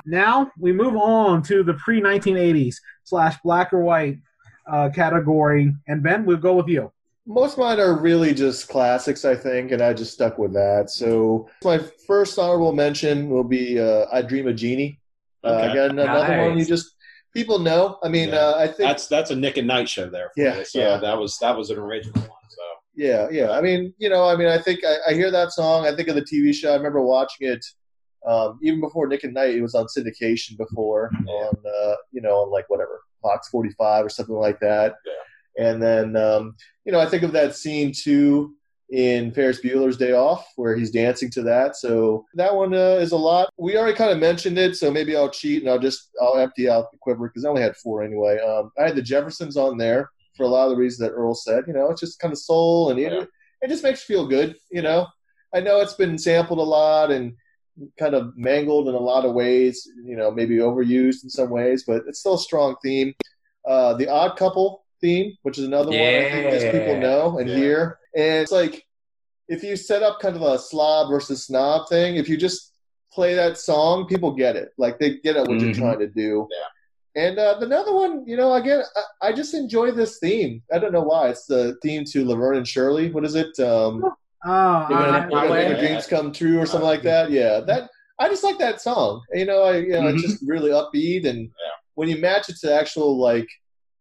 Now 0.07 0.51
we 0.59 0.73
move 0.73 0.97
on 0.97 1.43
to 1.43 1.63
the 1.63 1.75
pre 1.75 2.01
1980s 2.01 2.81
slash 3.05 3.37
black 3.45 3.73
or 3.73 3.81
white 3.83 4.19
uh, 4.67 4.89
category. 4.95 5.75
And 5.89 6.03
Ben, 6.03 6.25
we'll 6.25 6.37
go 6.39 6.55
with 6.55 6.69
you. 6.69 6.91
Most 7.31 7.53
of 7.53 7.59
mine 7.61 7.79
are 7.79 7.95
really 7.97 8.35
just 8.35 8.69
classics, 8.69 9.25
I 9.25 9.37
think, 9.37 9.71
and 9.71 9.81
I 9.81 9.93
just 9.95 10.13
stuck 10.13 10.37
with 10.37 10.53
that. 10.55 10.91
So 10.91 11.49
my 11.63 11.79
first 12.09 12.37
honorable 12.41 12.73
mention 12.73 13.31
will 13.31 13.45
be 13.45 13.79
uh, 13.79 14.07
"I 14.13 14.23
Dream 14.23 14.49
of 14.49 14.57
Jeannie." 14.57 14.99
Uh, 15.45 15.49
I 15.49 15.65
Okay. 15.67 15.75
got 15.75 15.91
another 15.91 16.39
one 16.49 16.59
you 16.59 16.65
just 16.65 16.97
people 17.33 17.61
know. 17.61 17.99
I 18.03 18.09
mean, 18.09 18.31
Yeah. 18.31 18.47
uh, 18.47 18.55
I 18.59 18.67
think 18.67 18.79
That's 18.79 19.07
that's 19.07 19.31
a 19.31 19.37
Nick 19.37 19.59
at 19.59 19.65
Nite 19.65 19.89
show 19.89 20.11
there. 20.11 20.33
For 20.35 20.41
Yeah, 20.43 20.59
you. 20.59 20.65
So 20.65 20.81
yeah. 20.81 20.97
that 20.97 21.17
was 21.17 21.39
that 21.39 21.57
was 21.57 21.71
an 21.71 21.79
original 21.79 22.21
one. 22.21 22.47
So 22.49 22.63
Yeah, 22.97 23.29
yeah. 23.31 23.53
I 23.53 23.61
mean, 23.61 23.95
you 23.99 24.09
know, 24.09 24.25
I 24.29 24.35
mean, 24.35 24.49
I 24.49 24.59
think 24.59 24.81
I, 24.85 24.97
I 25.11 25.15
hear 25.15 25.31
that 25.31 25.53
song. 25.53 25.87
I 25.87 25.95
think 25.95 26.09
of 26.09 26.17
the 26.17 26.23
TV 26.33 26.53
show. 26.53 26.73
I 26.73 26.77
remember 26.77 27.01
watching 27.01 27.47
it 27.47 27.65
um, 28.27 28.59
even 28.61 28.81
before 28.81 29.07
Nick 29.07 29.25
at 29.25 29.33
Nite. 29.33 29.55
It 29.55 29.63
was 29.63 29.77
on 29.77 29.87
syndication 29.87 30.57
before 30.59 31.11
on, 31.29 31.55
uh, 31.65 31.95
you 32.11 32.21
know, 32.23 32.35
on 32.43 32.51
like 32.51 32.69
whatever 32.69 33.01
Fox 33.23 33.49
45 33.51 34.05
or 34.07 34.09
something 34.09 34.35
like 34.35 34.59
that. 34.61 34.95
And 35.61 35.83
then, 35.83 36.17
um, 36.17 36.57
you 36.87 36.93
know, 36.93 36.99
I 36.99 37.07
think 37.07 37.23
of 37.23 37.33
that 37.33 37.55
scene 37.55 37.93
too 37.93 38.55
in 38.91 39.31
Ferris 39.33 39.61
Bueller's 39.61 39.99
Day 39.99 40.13
Off 40.13 40.51
where 40.57 40.75
he's 40.75 40.91
dancing 40.91 41.31
to 41.33 41.43
that. 41.43 41.77
So 41.77 42.25
that 42.35 42.55
one 42.55 42.75
uh, 42.75 42.99
is 42.99 43.13
a 43.13 43.17
lot. 43.17 43.51
We 43.59 43.77
already 43.77 43.97
kind 43.97 44.11
of 44.11 44.19
mentioned 44.19 44.59
it, 44.59 44.77
so 44.77 44.91
maybe 44.91 45.15
I'll 45.15 45.31
cheat 45.31 45.63
and 45.63 45.71
I'll 45.71 45.79
just 45.79 46.11
I'll 46.21 46.39
empty 46.39 46.69
out 46.69 46.91
the 46.91 46.99
quiver 46.99 47.29
because 47.29 47.45
I 47.45 47.51
only 47.51 47.63
had 47.63 47.77
four 47.77 48.03
anyway. 48.03 48.39
Um, 48.41 48.73
I 48.79 48.85
had 48.85 48.97
the 48.97 49.03
Jeffersons 49.03 49.57
on 49.59 49.77
there 49.77 50.11
for 50.35 50.45
a 50.45 50.49
lot 50.49 50.65
of 50.65 50.71
the 50.71 50.77
reasons 50.77 51.07
that 51.07 51.15
Earl 51.15 51.35
said. 51.35 51.65
You 51.67 51.75
know, 51.75 51.91
it's 51.91 52.01
just 52.01 52.19
kind 52.19 52.33
of 52.33 52.39
soul 52.39 52.91
and 52.91 52.99
it, 52.99 53.29
it 53.61 53.69
just 53.69 53.85
makes 53.85 54.09
you 54.09 54.15
feel 54.15 54.27
good. 54.27 54.57
You 54.71 54.81
know, 54.81 55.07
I 55.55 55.61
know 55.61 55.81
it's 55.81 55.95
been 55.95 56.17
sampled 56.17 56.59
a 56.59 56.63
lot 56.63 57.11
and 57.11 57.35
kind 57.99 58.15
of 58.15 58.37
mangled 58.37 58.89
in 58.89 58.95
a 58.95 58.99
lot 58.99 59.27
of 59.27 59.35
ways. 59.35 59.87
You 60.05 60.17
know, 60.17 60.31
maybe 60.31 60.57
overused 60.57 61.23
in 61.23 61.29
some 61.29 61.51
ways, 61.51 61.85
but 61.87 62.05
it's 62.09 62.21
still 62.21 62.35
a 62.35 62.39
strong 62.39 62.77
theme. 62.83 63.15
Uh, 63.69 63.93
the 63.95 64.09
Odd 64.09 64.37
Couple 64.39 64.85
theme, 65.01 65.33
which 65.43 65.59
is 65.59 65.65
another 65.65 65.91
one 65.91 66.01
I 66.01 66.31
think 66.31 66.51
just 66.51 66.67
people 66.73 66.97
know 66.99 67.39
and 67.39 67.49
Yeah. 67.49 67.57
hear, 67.57 67.99
and 68.17 68.43
it's 68.43 68.53
like 68.53 68.85
if 69.49 69.63
you 69.65 69.77
set 69.77 70.03
up 70.03 70.21
kind 70.21 70.37
of 70.37 70.43
a 70.43 70.59
slob 70.59 71.11
versus 71.11 71.47
snob 71.47 71.89
thing, 71.89 72.17
if 72.17 72.29
you 72.29 72.37
just 72.37 72.73
play 73.13 73.35
that 73.35 73.59
song, 73.59 74.07
people 74.07 74.31
get 74.33 74.55
it. 74.57 74.69
Like 74.79 74.99
they 75.01 75.17
get 75.19 75.37
at 75.37 75.47
what 75.49 75.59
you're 75.61 75.71
Mhm. 75.75 75.79
trying 75.79 75.99
to 75.99 76.07
do. 76.07 76.47
Yeah. 76.51 77.23
And 77.27 77.39
uh, 77.41 77.57
another 77.61 77.93
one, 77.93 78.25
you 78.25 78.37
know, 78.37 78.55
again, 78.55 78.85
I, 78.95 79.29
I 79.29 79.33
just 79.33 79.53
enjoy 79.53 79.91
this 79.91 80.21
theme. 80.21 80.63
I 80.73 80.79
don't 80.79 80.93
know 80.93 81.03
why. 81.03 81.31
It's 81.31 81.47
the 81.47 81.77
theme 81.83 82.05
to 82.13 82.25
Laverne 82.25 82.59
and 82.59 82.69
Shirley. 82.69 83.11
What 83.11 83.25
is 83.25 83.35
it? 83.35 83.59
Um, 83.59 84.05
Oh, 84.43 84.87
You're 84.89 84.99
gonna, 84.99 85.19
you're 85.21 85.29
gonna 85.29 85.49
make 85.51 85.63
yeah. 85.65 85.69
your 85.69 85.79
dreams 85.81 86.07
come 86.07 86.33
true, 86.33 86.59
or 86.61 86.65
something 86.65 86.87
like 86.87 87.03
that. 87.03 87.31
Yeah, 87.31 87.61
that 87.67 87.91
I 88.19 88.27
just 88.31 88.43
like 88.43 88.57
that 88.59 88.81
song. 88.81 89.21
You 89.35 89.45
know, 89.45 89.65
I 89.65 89.77
you 89.79 89.89
know, 89.91 90.07
it's 90.07 90.23
just 90.23 90.43
really 90.47 90.71
upbeat, 90.71 91.27
and 91.27 91.51
when 91.95 92.09
you 92.09 92.17
match 92.17 92.49
it 92.49 92.57
to 92.63 92.73
actual 92.73 93.19
like 93.19 93.47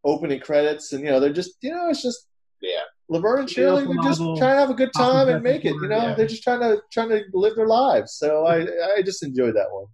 opening 0.04 0.40
credits, 0.40 0.94
and 0.94 1.04
you 1.04 1.10
know, 1.10 1.20
they're 1.20 1.34
just 1.34 1.58
you 1.62 1.72
know, 1.72 1.90
it's 1.90 2.02
just 2.02 2.28
yeah, 2.62 2.82
Laverne 3.10 3.42
and 3.42 3.50
Shirley. 3.50 3.86
They're 3.86 4.04
just 4.04 4.20
trying 4.20 4.38
to 4.56 4.60
have 4.60 4.70
a 4.70 4.74
good 4.74 4.92
time 4.96 5.30
and 5.30 5.44
make 5.44 5.66
it. 5.66 5.74
You 5.74 5.88
know, 5.88 5.98
Yeah. 6.08 6.16
they're 6.16 6.28
just 6.28 6.44
trying 6.44 6.60
to 6.62 6.82
trying 6.92 7.10
to 7.10 7.24
live 7.34 7.56
their 7.56 7.68
lives. 7.68 8.14
So 8.14 8.46
I 8.46 8.68
I 8.98 9.02
just 9.04 9.24
enjoyed 9.24 9.56
that 9.56 9.68
one. 9.72 9.86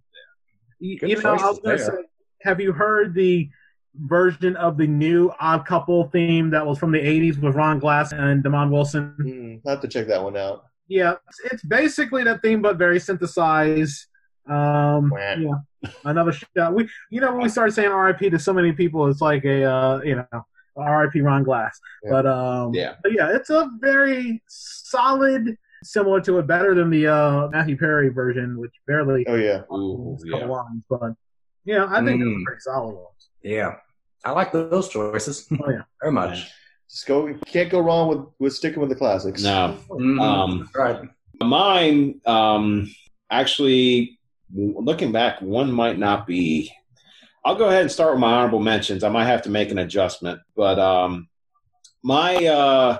You, 0.78 0.98
you 1.02 1.22
know, 1.22 1.30
I 1.30 1.34
was 1.50 1.58
gonna 1.60 1.76
there. 1.76 1.78
say, 1.86 2.02
have 2.42 2.60
you 2.60 2.72
heard 2.72 3.14
the 3.14 3.48
version 3.94 4.56
of 4.56 4.76
the 4.76 4.86
new 4.86 5.32
Odd 5.40 5.64
Couple 5.64 6.04
theme 6.10 6.50
that 6.50 6.66
was 6.66 6.78
from 6.78 6.92
the 6.92 6.98
'80s 6.98 7.38
with 7.40 7.54
Ron 7.54 7.78
Glass 7.78 8.12
and 8.12 8.44
Demond 8.44 8.70
Wilson? 8.70 9.14
Mm, 9.20 9.60
I 9.66 9.70
have 9.70 9.80
to 9.80 9.88
check 9.88 10.06
that 10.08 10.22
one 10.22 10.36
out. 10.36 10.64
Yeah, 10.88 11.14
it's, 11.28 11.52
it's 11.52 11.64
basically 11.64 12.22
that 12.24 12.42
theme, 12.42 12.62
but 12.62 12.76
very 12.76 13.00
synthesized. 13.00 14.06
Um, 14.48 15.12
yeah, 15.18 15.90
another 16.04 16.32
shout. 16.32 16.74
We, 16.74 16.88
you 17.10 17.20
know, 17.20 17.32
when 17.32 17.42
we 17.42 17.48
started 17.48 17.72
saying 17.72 17.90
R.I.P. 17.90 18.30
to 18.30 18.38
so 18.38 18.52
many 18.52 18.72
people, 18.72 19.06
it's 19.08 19.20
like 19.20 19.44
a, 19.44 19.64
uh, 19.64 20.00
you 20.04 20.16
know, 20.16 20.46
R.I.P. 20.76 21.20
Ron 21.20 21.42
Glass. 21.42 21.78
Yeah. 22.04 22.10
But 22.10 22.26
um, 22.26 22.74
Yeah. 22.74 22.94
but 23.02 23.12
yeah, 23.12 23.34
it's 23.34 23.50
a 23.50 23.68
very 23.80 24.42
solid, 24.48 25.56
similar 25.82 26.20
to 26.22 26.38
it, 26.38 26.46
better 26.46 26.74
than 26.74 26.90
the 26.90 27.06
uh, 27.08 27.48
Matthew 27.48 27.76
Perry 27.76 28.08
version, 28.08 28.58
which 28.58 28.72
barely 28.86 29.26
Oh 29.28 29.34
yeah, 29.36 29.62
Ooh, 29.72 30.16
a 30.26 30.30
couple 30.30 30.46
yeah. 30.48 30.54
lines, 30.54 30.84
but 30.88 31.12
yeah, 31.64 31.86
I 31.88 32.04
think 32.04 32.20
Mm. 32.22 32.34
it's 32.36 32.44
pretty 32.44 32.60
solid 32.60 32.94
ones. 32.94 33.28
Yeah. 33.42 33.76
I 34.24 34.32
like 34.32 34.52
those 34.52 34.88
choices 34.88 35.46
Oh 35.52 35.70
yeah. 35.70 35.82
very 36.00 36.12
much. 36.12 36.50
just 36.90 37.06
go. 37.06 37.26
You 37.26 37.38
can't 37.46 37.70
go 37.70 37.80
wrong 37.80 38.08
with 38.08 38.20
with 38.38 38.52
sticking 38.54 38.80
with 38.80 38.88
the 38.90 38.96
classics. 38.96 39.42
No, 39.42 39.76
Mhm. 39.90 40.20
Um, 40.20 40.68
right. 40.74 41.00
mine 41.40 42.20
um, 42.26 42.88
actually 43.30 44.18
looking 44.56 45.12
back, 45.12 45.40
one 45.40 45.70
might 45.70 45.98
not 45.98 46.26
be. 46.26 46.72
I'll 47.44 47.54
go 47.54 47.68
ahead 47.68 47.82
and 47.82 47.92
start 47.92 48.12
with 48.12 48.20
my 48.20 48.32
honorable 48.32 48.60
mentions. 48.60 49.04
I 49.04 49.08
might 49.08 49.26
have 49.26 49.42
to 49.42 49.50
make 49.50 49.70
an 49.70 49.78
adjustment, 49.78 50.40
but 50.56 50.78
um, 50.78 51.28
my 52.02 52.34
uh, 52.44 52.98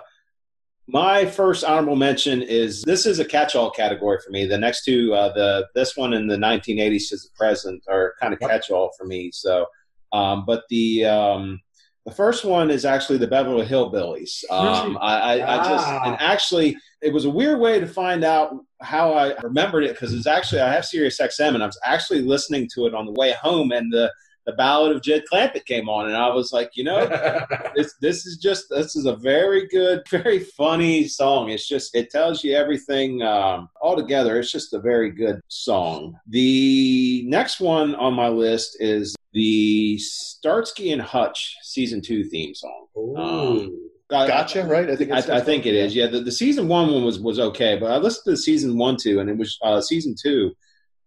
my 0.88 1.26
first 1.26 1.64
honorable 1.64 1.96
mention 1.96 2.42
is 2.42 2.82
this 2.82 3.06
is 3.06 3.18
a 3.18 3.24
catch-all 3.24 3.70
category 3.70 4.18
for 4.24 4.30
me. 4.30 4.46
The 4.46 4.58
next 4.58 4.84
two, 4.84 5.12
uh, 5.14 5.32
the 5.32 5.66
this 5.74 5.96
one 5.96 6.12
in 6.12 6.28
the 6.28 6.36
1980s 6.36 7.08
to 7.08 7.16
the 7.16 7.28
present, 7.34 7.82
are 7.88 8.14
kind 8.20 8.32
of 8.32 8.38
catch-all 8.38 8.92
for 8.96 9.04
me. 9.04 9.30
So, 9.32 9.66
um, 10.12 10.44
but 10.46 10.62
the 10.70 11.06
um, 11.06 11.60
the 12.06 12.12
first 12.12 12.44
one 12.44 12.70
is 12.70 12.84
actually 12.84 13.18
the 13.18 13.26
Beverly 13.26 13.66
Hillbillies. 13.66 14.44
Um, 14.48 14.96
I, 15.02 15.40
I, 15.40 15.54
I 15.54 15.68
just 15.68 15.88
and 15.88 16.16
actually 16.20 16.76
it 17.02 17.12
was 17.12 17.24
a 17.24 17.30
weird 17.30 17.58
way 17.58 17.80
to 17.80 17.86
find 17.86 18.22
out 18.22 18.54
how 18.80 19.12
I 19.12 19.34
remembered 19.42 19.82
it 19.82 19.90
because 19.90 20.14
it's 20.14 20.28
actually 20.28 20.60
I 20.60 20.72
have 20.72 20.84
Sirius 20.84 21.20
XM 21.20 21.54
and 21.54 21.64
I 21.64 21.66
was 21.66 21.78
actually 21.84 22.22
listening 22.22 22.68
to 22.74 22.86
it 22.86 22.94
on 22.94 23.06
the 23.06 23.12
way 23.12 23.32
home 23.32 23.72
and 23.72 23.92
the 23.92 24.12
the 24.46 24.52
Ballad 24.52 24.94
of 24.94 25.02
Jed 25.02 25.24
Clampett 25.30 25.64
came 25.64 25.88
on 25.88 26.06
and 26.06 26.16
I 26.16 26.28
was 26.32 26.52
like, 26.52 26.70
you 26.74 26.84
know, 26.84 27.06
this 27.76 27.94
this 28.00 28.24
is 28.26 28.38
just 28.38 28.66
this 28.70 28.94
is 28.96 29.04
a 29.06 29.16
very 29.16 29.66
good, 29.68 30.02
very 30.10 30.38
funny 30.38 31.08
song. 31.08 31.50
It's 31.50 31.66
just 31.68 31.94
it 31.94 32.10
tells 32.10 32.44
you 32.44 32.54
everything 32.54 33.22
um, 33.22 33.68
all 33.80 33.96
together. 33.96 34.38
It's 34.38 34.52
just 34.52 34.72
a 34.72 34.78
very 34.80 35.10
good 35.10 35.40
song. 35.48 36.16
The 36.28 37.24
next 37.26 37.60
one 37.60 37.94
on 37.96 38.14
my 38.14 38.28
list 38.28 38.76
is 38.80 39.14
the 39.32 39.98
Starsky 39.98 40.92
and 40.92 41.02
Hutch 41.02 41.56
season 41.62 42.00
two 42.00 42.24
theme 42.24 42.54
song. 42.54 42.86
Um, 43.16 43.78
I- 44.10 44.28
Gotcha. 44.28 44.64
Right. 44.64 44.88
I 44.88 44.94
think. 44.96 45.10
I, 45.10 45.18
it's- 45.18 45.28
I 45.28 45.44
think 45.44 45.66
it 45.66 45.74
is. 45.74 45.94
Yeah, 45.94 46.06
the, 46.06 46.20
the 46.20 46.30
season 46.30 46.68
one 46.68 46.92
one 46.92 47.04
was 47.04 47.18
was 47.18 47.40
okay, 47.40 47.76
but 47.76 47.90
I 47.90 47.96
listened 47.96 48.22
to 48.26 48.30
the 48.30 48.36
season 48.36 48.78
one 48.78 48.96
two, 48.96 49.18
and 49.18 49.28
it 49.28 49.36
was 49.36 49.58
uh, 49.62 49.80
season 49.80 50.14
two 50.20 50.54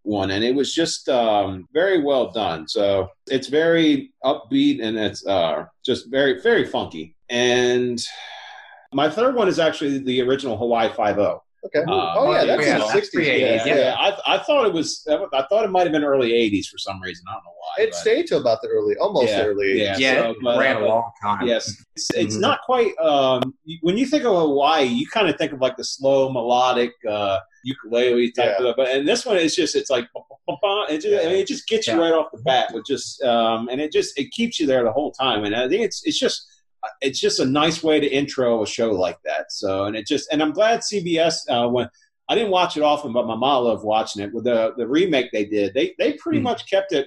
one, 0.02 0.30
and 0.30 0.42
it 0.42 0.54
was 0.54 0.74
just 0.74 1.08
um, 1.08 1.68
very 1.72 2.02
well 2.02 2.30
done. 2.30 2.66
So 2.68 3.10
it's 3.26 3.48
very 3.48 4.12
upbeat 4.24 4.82
and 4.82 4.98
it's 4.98 5.26
uh, 5.26 5.66
just 5.84 6.10
very 6.10 6.40
very 6.40 6.66
funky. 6.66 7.14
And 7.28 8.00
my 8.92 9.08
third 9.08 9.34
one 9.34 9.48
is 9.48 9.58
actually 9.58 9.98
the 9.98 10.22
original 10.22 10.56
Hawaii 10.56 10.90
Five 10.92 11.18
O. 11.18 11.42
Okay. 11.66 11.80
Uh, 11.80 12.14
oh 12.16 12.32
yeah, 12.32 12.44
that's 12.46 12.66
yeah, 12.66 12.74
in 12.76 12.80
the 12.80 12.88
sixties. 12.88 13.26
Yeah, 13.26 13.34
80s, 13.34 13.66
yeah. 13.66 13.76
Yeah, 13.76 13.94
I, 13.98 14.36
I 14.36 14.38
thought 14.38 14.66
it 14.66 14.72
was. 14.72 15.06
I 15.10 15.42
thought 15.50 15.64
it 15.64 15.70
might 15.70 15.82
have 15.82 15.92
been 15.92 16.04
early 16.04 16.30
'80s 16.32 16.66
for 16.68 16.78
some 16.78 17.00
reason. 17.02 17.24
I 17.28 17.34
don't 17.34 17.44
know 17.44 17.50
why. 17.50 17.84
It 17.84 17.90
but- 17.90 17.96
stayed 17.98 18.26
to 18.28 18.38
about 18.38 18.62
the 18.62 18.68
early, 18.68 18.96
almost 18.96 19.28
Yeah, 19.28 19.42
early. 19.44 19.66
80s. 19.66 19.78
yeah. 19.78 19.96
yeah, 19.98 20.22
so, 20.22 20.30
it 20.30 20.36
but- 20.42 20.58
ran 20.58 20.76
a 20.82 20.86
long 20.86 21.10
time. 21.22 21.46
Yes, 21.46 21.68
it's, 21.96 22.10
it's 22.14 22.36
Mhm. 22.36 22.40
not 22.40 22.60
quite. 22.62 22.96
Um, 22.98 23.54
when 23.82 23.98
you 23.98 24.06
think 24.06 24.24
of 24.24 24.34
Hawaii, 24.34 24.84
you 24.86 25.06
kind 25.08 25.28
of 25.28 25.36
think 25.36 25.52
of 25.52 25.60
like 25.60 25.76
the 25.76 25.84
slow 25.84 26.32
melodic 26.32 26.92
uh, 27.06 27.38
ukulele 27.64 28.32
type 28.32 28.56
Yeah. 28.58 28.68
of. 28.68 28.76
But 28.76 28.88
and 28.88 29.06
this 29.06 29.26
one 29.26 29.36
is 29.36 29.54
just 29.54 29.76
it's 29.76 29.90
like 29.90 30.08
it 30.88 31.00
just, 31.02 31.24
I 31.24 31.28
mean, 31.28 31.36
it 31.38 31.46
just 31.46 31.68
gets 31.68 31.86
you 31.86 32.00
right 32.00 32.12
off 32.12 32.32
the 32.32 32.40
bat 32.42 32.72
with 32.72 32.84
just 32.86 33.22
um, 33.22 33.68
and 33.68 33.80
it 33.80 33.92
just 33.92 34.18
it 34.18 34.30
keeps 34.32 34.58
you 34.58 34.66
there 34.66 34.82
the 34.82 34.92
whole 34.92 35.12
time. 35.12 35.44
And 35.44 35.54
I 35.54 35.68
think 35.68 35.82
it's 35.82 36.02
it's 36.06 36.18
just 36.18 36.46
it's 37.00 37.20
just 37.20 37.40
a 37.40 37.44
nice 37.44 37.82
way 37.82 38.00
to 38.00 38.06
intro 38.06 38.62
a 38.62 38.66
show 38.66 38.90
like 38.92 39.18
that. 39.24 39.52
So, 39.52 39.84
and 39.84 39.96
it 39.96 40.06
just, 40.06 40.32
and 40.32 40.42
I'm 40.42 40.52
glad 40.52 40.80
CBS 40.80 41.38
uh, 41.48 41.68
when 41.68 41.88
I 42.28 42.34
didn't 42.34 42.50
watch 42.50 42.76
it 42.76 42.82
often, 42.82 43.12
but 43.12 43.26
my 43.26 43.34
mom 43.34 43.64
loved 43.64 43.84
watching 43.84 44.22
it 44.22 44.32
with 44.32 44.44
the 44.44 44.72
the 44.76 44.86
remake 44.86 45.30
they 45.32 45.44
did. 45.44 45.74
They 45.74 45.94
they 45.98 46.12
pretty 46.14 46.40
Mm. 46.40 46.44
much 46.44 46.70
kept 46.70 46.92
it 46.92 47.06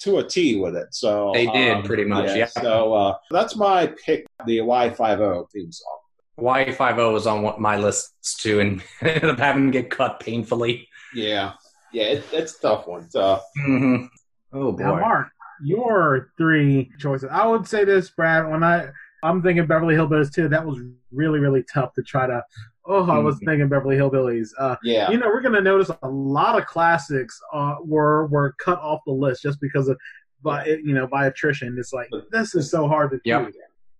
to 0.00 0.18
a 0.18 0.24
T 0.24 0.60
with 0.60 0.76
it. 0.76 0.88
So 0.92 1.32
They 1.34 1.46
did, 1.46 1.72
um, 1.78 1.82
pretty 1.82 2.04
much, 2.04 2.36
yeah. 2.36 2.46
So 2.46 2.94
uh, 2.94 3.14
that's 3.30 3.56
my 3.56 3.92
pick, 4.04 4.26
the 4.46 4.60
Y 4.60 4.90
five 4.90 5.20
O 5.20 5.48
theme 5.52 5.72
song. 5.72 5.98
Y 6.36 6.70
five 6.72 6.98
O 6.98 7.12
was 7.12 7.26
on 7.26 7.60
my 7.60 7.76
list 7.78 8.12
too, 8.40 8.60
and 8.60 8.82
ended 9.00 9.24
up 9.24 9.38
having 9.38 9.72
to 9.72 9.80
get 9.82 9.90
cut 9.90 10.20
painfully. 10.20 10.86
Yeah, 11.14 11.54
yeah, 11.92 12.04
it, 12.04 12.24
it's 12.32 12.56
a 12.58 12.60
tough 12.60 12.86
one. 12.86 13.10
So 13.10 13.40
hmm 13.56 14.04
Oh 14.52 14.72
boy. 14.72 14.82
Now, 14.84 15.00
Mark, 15.00 15.28
your 15.62 16.30
three 16.38 16.90
choices. 16.98 17.28
I 17.32 17.46
would 17.46 17.66
say 17.66 17.84
this, 17.84 18.10
Brad. 18.10 18.48
When 18.50 18.62
I 18.62 18.90
I'm 19.22 19.42
thinking 19.42 19.66
Beverly 19.66 19.94
Hillbillies 19.94 20.32
too. 20.32 20.48
That 20.48 20.64
was 20.64 20.78
really 21.12 21.38
really 21.38 21.64
tough 21.72 21.92
to 21.94 22.02
try 22.02 22.26
to. 22.26 22.42
Oh, 22.86 23.08
I 23.10 23.18
was 23.18 23.36
Mhm. 23.36 23.44
thinking 23.46 23.68
Beverly 23.68 23.96
Hillbillies. 23.96 24.48
Uh, 24.58 24.76
yeah, 24.82 25.10
you 25.10 25.18
know, 25.18 25.26
we're 25.28 25.40
gonna 25.40 25.60
notice 25.60 25.90
a 26.02 26.08
lot 26.08 26.58
of 26.58 26.66
classics 26.66 27.38
uh, 27.52 27.76
were 27.84 28.26
were 28.28 28.54
cut 28.58 28.78
off 28.80 29.00
the 29.06 29.12
list 29.12 29.42
just 29.42 29.60
because 29.60 29.88
of 29.88 29.98
by 30.42 30.64
you 30.66 30.94
know 30.94 31.06
by 31.06 31.26
attrition. 31.26 31.76
It's 31.78 31.92
like 31.92 32.08
this 32.30 32.54
is 32.54 32.70
so 32.70 32.86
hard 32.88 33.10
to 33.10 33.20
Yep. 33.24 33.46
do. 33.46 33.52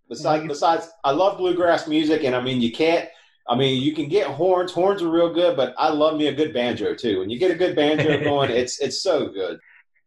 Besides, 0.08 0.46
besides, 0.46 0.88
I 1.04 1.10
love 1.10 1.36
bluegrass 1.36 1.86
music, 1.86 2.24
and 2.24 2.34
I 2.34 2.40
mean, 2.42 2.62
you 2.62 2.72
can't. 2.72 3.08
I 3.50 3.56
mean, 3.56 3.82
you 3.82 3.94
can 3.94 4.08
get 4.08 4.26
horns. 4.26 4.72
Horns 4.72 5.02
are 5.02 5.08
real 5.10 5.32
good, 5.32 5.56
but 5.56 5.74
I 5.78 5.90
love 5.90 6.16
me 6.18 6.28
a 6.28 6.34
good 6.34 6.52
banjo 6.54 6.94
too. 6.94 7.18
When 7.20 7.28
you 7.30 7.38
get 7.38 7.50
a 7.50 7.54
good 7.54 7.74
banjo 7.76 8.18
going, 8.22 8.50
it's 8.50 8.80
it's 8.80 9.02
so 9.02 9.28
good. 9.28 9.58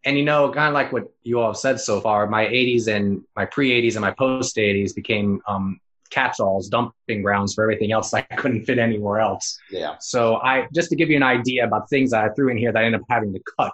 And 0.04 0.18
you 0.18 0.24
know, 0.24 0.52
kind 0.52 0.68
of 0.68 0.74
like 0.74 0.92
what 0.92 1.12
you 1.24 1.40
all 1.40 1.48
have 1.48 1.58
said 1.58 1.80
so 1.80 2.02
far, 2.02 2.28
my 2.28 2.46
80s 2.46 2.88
and 2.88 3.24
my 3.36 3.46
pre 3.46 3.70
80s 3.82 3.94
and 3.94 4.02
my 4.02 4.12
post 4.12 4.56
80s 4.58 4.96
became 4.96 5.42
um, 5.48 5.80
catch-alls, 6.10 6.70
dumping 6.70 7.22
grounds 7.22 7.54
for 7.54 7.64
everything 7.64 7.92
else 7.92 8.14
I 8.14 8.22
couldn't 8.22 8.66
fit 8.66 8.80
anywhere 8.80 9.20
else. 9.20 9.58
Yeah, 9.70 9.96
So 10.00 10.36
I 10.38 10.68
just 10.74 10.90
to 10.90 10.96
give 10.96 11.10
you 11.10 11.18
an 11.18 11.24
idea 11.24 11.66
about 11.66 11.90
things 11.90 12.12
that 12.12 12.24
I 12.24 12.30
threw 12.34 12.50
in 12.50 12.58
here 12.58 12.72
that 12.72 12.80
I 12.80 12.86
ended 12.86 13.02
up 13.02 13.08
having 13.10 13.34
to 13.34 13.42
cut. 13.58 13.74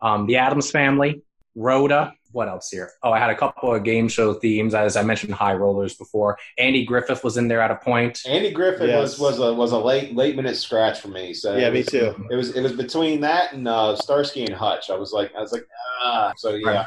Um, 0.00 0.26
the 0.26 0.36
Addams 0.36 0.70
Family, 0.70 1.22
Rhoda. 1.54 2.14
What 2.34 2.48
else 2.48 2.68
here? 2.68 2.90
Oh, 3.04 3.12
I 3.12 3.20
had 3.20 3.30
a 3.30 3.34
couple 3.36 3.72
of 3.72 3.84
game 3.84 4.08
show 4.08 4.34
themes, 4.34 4.74
as 4.74 4.96
I 4.96 5.04
mentioned, 5.04 5.32
High 5.34 5.54
Rollers 5.54 5.94
before. 5.94 6.36
Andy 6.58 6.84
Griffith 6.84 7.22
was 7.22 7.36
in 7.36 7.46
there 7.46 7.60
at 7.60 7.70
a 7.70 7.76
point. 7.76 8.18
Andy 8.26 8.50
Griffith 8.50 8.88
Yes. 8.88 9.18
was 9.20 9.38
was 9.38 9.38
a 9.38 9.54
was 9.54 9.70
a 9.70 9.78
late 9.78 10.16
late 10.16 10.34
minute 10.34 10.56
scratch 10.56 10.98
for 11.00 11.06
me. 11.08 11.32
So 11.32 11.56
Yeah, 11.56 11.68
it 11.68 11.72
me 11.72 11.78
was- 11.78 11.86
too. 11.86 12.26
It 12.32 12.34
was 12.34 12.56
it 12.56 12.60
was 12.60 12.72
between 12.72 13.20
that 13.20 13.52
and 13.52 13.68
uh, 13.68 13.94
Starsky 13.94 14.44
and 14.44 14.52
Hutch. 14.54 14.90
I 14.90 14.96
was 14.96 15.12
like 15.12 15.32
I 15.36 15.40
was 15.40 15.52
like 15.52 15.64
ah. 16.02 16.32
So 16.36 16.50
yeah, 16.56 16.68
Right. 16.68 16.86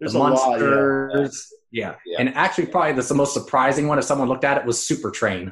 There's 0.00 0.12
the 0.12 0.18
a 0.18 0.20
lot. 0.20 0.60
Yeah. 0.60 1.28
Yeah. 1.70 1.94
Yeah. 2.04 2.16
And 2.20 2.28
actually, 2.34 2.66
probably 2.66 2.92
the, 2.92 3.02
the 3.02 3.14
most 3.14 3.32
surprising 3.32 3.88
one, 3.88 3.98
if 3.98 4.04
someone 4.04 4.28
looked 4.28 4.44
at 4.44 4.58
it, 4.58 4.66
was 4.66 4.84
Super 4.86 5.10
Train. 5.10 5.50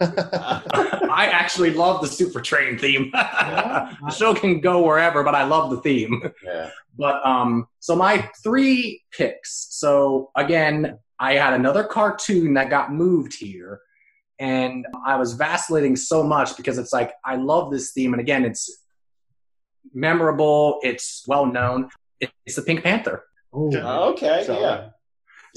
I 0.00 1.28
actually 1.32 1.72
love 1.72 2.00
the 2.00 2.06
Super 2.08 2.40
Train 2.40 2.78
theme. 2.78 3.10
the 3.12 4.10
show 4.16 4.34
can 4.34 4.60
go 4.60 4.84
wherever, 4.84 5.22
but 5.22 5.34
I 5.34 5.44
love 5.44 5.70
the 5.70 5.80
theme. 5.80 6.22
yeah. 6.44 6.70
But 6.96 7.24
um, 7.26 7.66
so 7.80 7.94
my 7.96 8.28
three 8.42 9.02
picks. 9.12 9.68
So 9.70 10.30
again, 10.36 10.98
I 11.18 11.34
had 11.34 11.52
another 11.54 11.84
cartoon 11.84 12.54
that 12.54 12.70
got 12.70 12.92
moved 12.92 13.34
here, 13.34 13.80
and 14.38 14.86
I 15.06 15.16
was 15.16 15.34
vacillating 15.34 15.96
so 15.96 16.22
much 16.22 16.56
because 16.56 16.78
it's 16.78 16.92
like 16.92 17.12
I 17.24 17.36
love 17.36 17.70
this 17.70 17.92
theme, 17.92 18.12
and 18.14 18.20
again, 18.20 18.44
it's 18.44 18.82
memorable, 19.94 20.78
it's 20.82 21.24
well 21.26 21.46
known. 21.46 21.88
It's 22.44 22.56
the 22.56 22.62
Pink 22.62 22.82
Panther. 22.82 23.24
Oh, 23.52 23.70
Okay, 24.12 24.42
So- 24.44 24.60
yeah, 24.60 24.90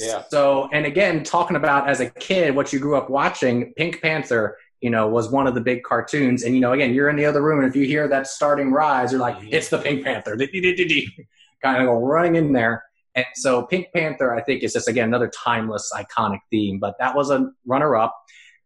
yeah. 0.02 0.24
So, 0.30 0.70
and 0.74 0.86
again, 0.86 1.24
talking 1.24 1.56
about 1.56 1.88
as 1.90 2.00
a 2.00 2.10
kid 2.10 2.56
what 2.56 2.72
you 2.74 2.80
grew 2.80 2.96
up 2.98 3.10
watching, 3.10 3.74
Pink 3.76 4.02
Panther, 4.02 4.58
you 4.82 4.90
know, 4.90 5.08
was 5.08 5.30
one 5.30 5.48
of 5.48 5.54
the 5.56 5.62
big 5.62 5.84
cartoons. 5.84 6.44
And 6.44 6.56
you 6.56 6.62
know, 6.62 6.74
again, 6.74 6.94
you're 6.94 7.10
in 7.10 7.16
the 7.16 7.26
other 7.26 7.42
room, 7.42 7.60
and 7.60 7.68
if 7.70 7.76
you 7.76 7.86
hear 7.86 8.08
that 8.08 8.28
starting 8.28 8.72
rise, 8.72 9.12
you're 9.12 9.22
like, 9.22 9.38
it's 9.52 9.70
the 9.70 9.78
Pink 9.78 10.04
Panther, 10.04 10.36
kind 11.64 11.82
of 11.82 11.86
go 11.88 12.00
running 12.00 12.36
in 12.36 12.52
there. 12.54 12.84
And 13.14 13.26
so, 13.36 13.64
Pink 13.66 13.88
Panther, 13.94 14.34
I 14.36 14.42
think, 14.42 14.64
is 14.64 14.74
just 14.74 14.88
again 14.88 15.08
another 15.10 15.30
timeless, 15.30 15.92
iconic 15.96 16.40
theme. 16.50 16.80
But 16.80 16.96
that 17.00 17.14
was 17.16 17.30
a 17.30 17.52
runner-up. 17.66 18.16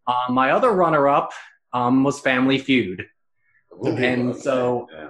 Um, 0.07 0.35
my 0.35 0.51
other 0.51 0.71
runner-up 0.71 1.31
um, 1.73 2.03
was 2.03 2.19
Family 2.19 2.59
Feud. 2.59 3.05
And 4.05 4.35
so- 4.35 4.87
Yeah. 4.93 5.09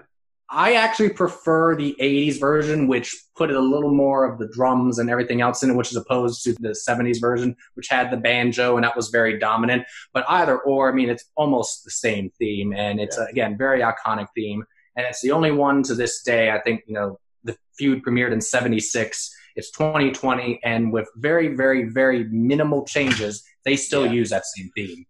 I 0.50 0.74
actually 0.76 1.10
prefer 1.10 1.76
the 1.76 1.96
80s 2.00 2.40
version, 2.40 2.88
which 2.88 3.16
put 3.36 3.50
a 3.50 3.60
little 3.60 3.94
more 3.94 4.26
of 4.32 4.38
the 4.38 4.48
drums 4.48 5.00
and 5.00 5.10
everything 5.10 5.42
else 5.42 5.64
in 5.64 5.72
it, 5.72 5.76
which 5.76 5.90
is 5.90 5.98
opposed 5.98 6.44
to 6.44 6.54
the 6.60 6.76
70s 6.88 7.20
version, 7.20 7.56
which 7.74 7.88
had 7.90 8.12
the 8.12 8.18
banjo 8.18 8.76
and 8.76 8.84
that 8.84 8.96
was 8.96 9.10
very 9.10 9.40
dominant. 9.40 9.84
But 10.14 10.26
either 10.30 10.60
or, 10.60 10.92
I 10.92 10.94
mean, 10.94 11.10
it's 11.10 11.26
almost 11.36 11.84
the 11.84 11.90
same 11.92 12.30
theme. 12.38 12.74
And 12.74 13.00
it's, 13.00 13.18
uh, 13.18 13.26
again, 13.30 13.58
very 13.58 13.82
iconic 13.82 14.28
theme. 14.36 14.64
And 14.96 15.06
it's 15.08 15.22
the 15.22 15.32
only 15.32 15.52
one 15.52 15.82
to 15.84 15.96
this 15.96 16.22
day, 16.22 16.52
I 16.52 16.62
think, 16.62 16.84
you 16.86 16.94
know, 16.94 17.20
the 17.44 17.58
feud 17.78 18.04
premiered 18.04 18.32
in 18.32 18.40
76. 18.40 19.36
It's 19.56 19.72
2020. 19.72 20.60
And 20.64 20.94
with 20.94 21.10
very, 21.18 21.56
very, 21.56 21.90
very 21.90 22.26
minimal 22.26 22.86
changes, 22.86 23.44
they 23.66 23.76
still 23.76 24.06
Yeah. 24.06 24.12
use 24.12 24.30
that 24.30 24.44
same 24.46 24.70
theme. 24.76 25.06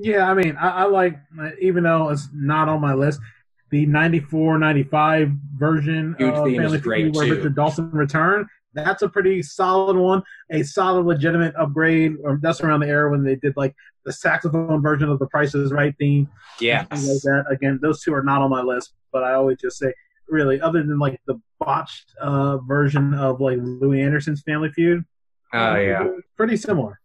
Yeah, 0.00 0.30
I 0.30 0.34
mean, 0.34 0.56
I, 0.56 0.68
I 0.70 0.84
like, 0.84 1.18
even 1.60 1.82
though 1.82 2.08
it's 2.10 2.28
not 2.32 2.68
on 2.68 2.80
my 2.80 2.94
list, 2.94 3.20
the 3.70 3.86
94 3.86 4.58
95 4.58 5.30
version 5.56 6.14
Huge 6.18 6.34
of 6.34 6.44
Family 6.44 6.78
great, 6.78 7.02
Feud 7.04 7.16
where 7.16 7.26
too. 7.26 7.34
Richard 7.36 7.54
Dawson 7.54 7.90
returned. 7.90 8.46
That's 8.74 9.02
a 9.02 9.08
pretty 9.08 9.42
solid 9.42 9.96
one, 9.96 10.22
a 10.50 10.62
solid, 10.62 11.06
legitimate 11.06 11.54
upgrade. 11.56 12.16
Or 12.22 12.38
that's 12.40 12.60
around 12.60 12.80
the 12.80 12.86
era 12.88 13.10
when 13.10 13.24
they 13.24 13.34
did 13.36 13.56
like 13.56 13.74
the 14.04 14.12
saxophone 14.12 14.80
version 14.82 15.08
of 15.08 15.18
the 15.18 15.26
Price 15.26 15.54
is 15.54 15.72
Right 15.72 15.94
theme. 15.98 16.28
Yeah. 16.60 16.86
like 16.90 17.00
that. 17.00 17.44
Again, 17.50 17.78
those 17.82 18.02
two 18.02 18.14
are 18.14 18.22
not 18.22 18.40
on 18.42 18.50
my 18.50 18.62
list, 18.62 18.92
but 19.12 19.24
I 19.24 19.34
always 19.34 19.58
just 19.58 19.78
say, 19.78 19.92
really, 20.28 20.60
other 20.60 20.82
than 20.82 20.98
like 20.98 21.20
the 21.26 21.40
botched 21.58 22.14
uh, 22.20 22.58
version 22.58 23.14
of 23.14 23.40
like 23.40 23.58
Louie 23.60 24.02
Anderson's 24.02 24.42
Family 24.42 24.70
Feud, 24.70 25.04
Oh, 25.52 25.74
yeah. 25.76 26.06
pretty 26.36 26.56
similar. 26.56 27.00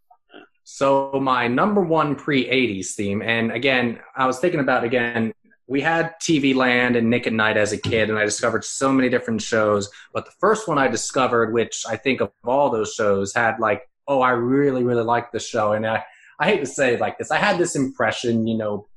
So 0.66 1.12
my 1.22 1.48
number 1.48 1.82
one 1.82 2.16
pre 2.16 2.46
'80s 2.46 2.92
theme, 2.94 3.22
and 3.22 3.52
again, 3.52 4.00
I 4.16 4.26
was 4.28 4.40
thinking 4.40 4.60
about 4.60 4.84
again. 4.84 5.34
We 5.68 5.82
had 5.82 6.14
TV 6.22 6.54
Land 6.54 6.96
and 6.96 7.10
Nick 7.10 7.26
at 7.26 7.34
Nite 7.34 7.58
as 7.58 7.72
a 7.72 7.78
kid, 7.78 8.10
and 8.10 8.20
I 8.20 8.26
discovered 8.26 8.66
so 8.66 8.92
many 8.92 9.10
different 9.10 9.42
shows. 9.42 9.90
But 10.14 10.26
the 10.26 10.32
first 10.40 10.68
one 10.68 10.78
I 10.78 10.88
discovered, 10.88 11.54
which 11.54 11.84
I 11.88 11.96
think 11.96 12.22
of 12.22 12.32
all 12.44 12.70
those 12.70 12.94
shows, 12.94 13.34
had 13.34 13.60
like, 13.60 13.90
oh, 14.08 14.22
I 14.22 14.32
really, 14.32 14.84
really 14.84 15.04
like 15.04 15.32
this 15.32 15.48
show. 15.48 15.72
And 15.72 15.88
I, 15.88 16.04
I 16.40 16.50
hate 16.50 16.60
to 16.60 16.66
say 16.66 16.96
it 16.96 17.00
like 17.00 17.18
this, 17.18 17.32
I 17.32 17.38
had 17.38 17.58
this 17.58 17.76
impression, 17.76 18.46
you 18.46 18.58
know, 18.58 18.88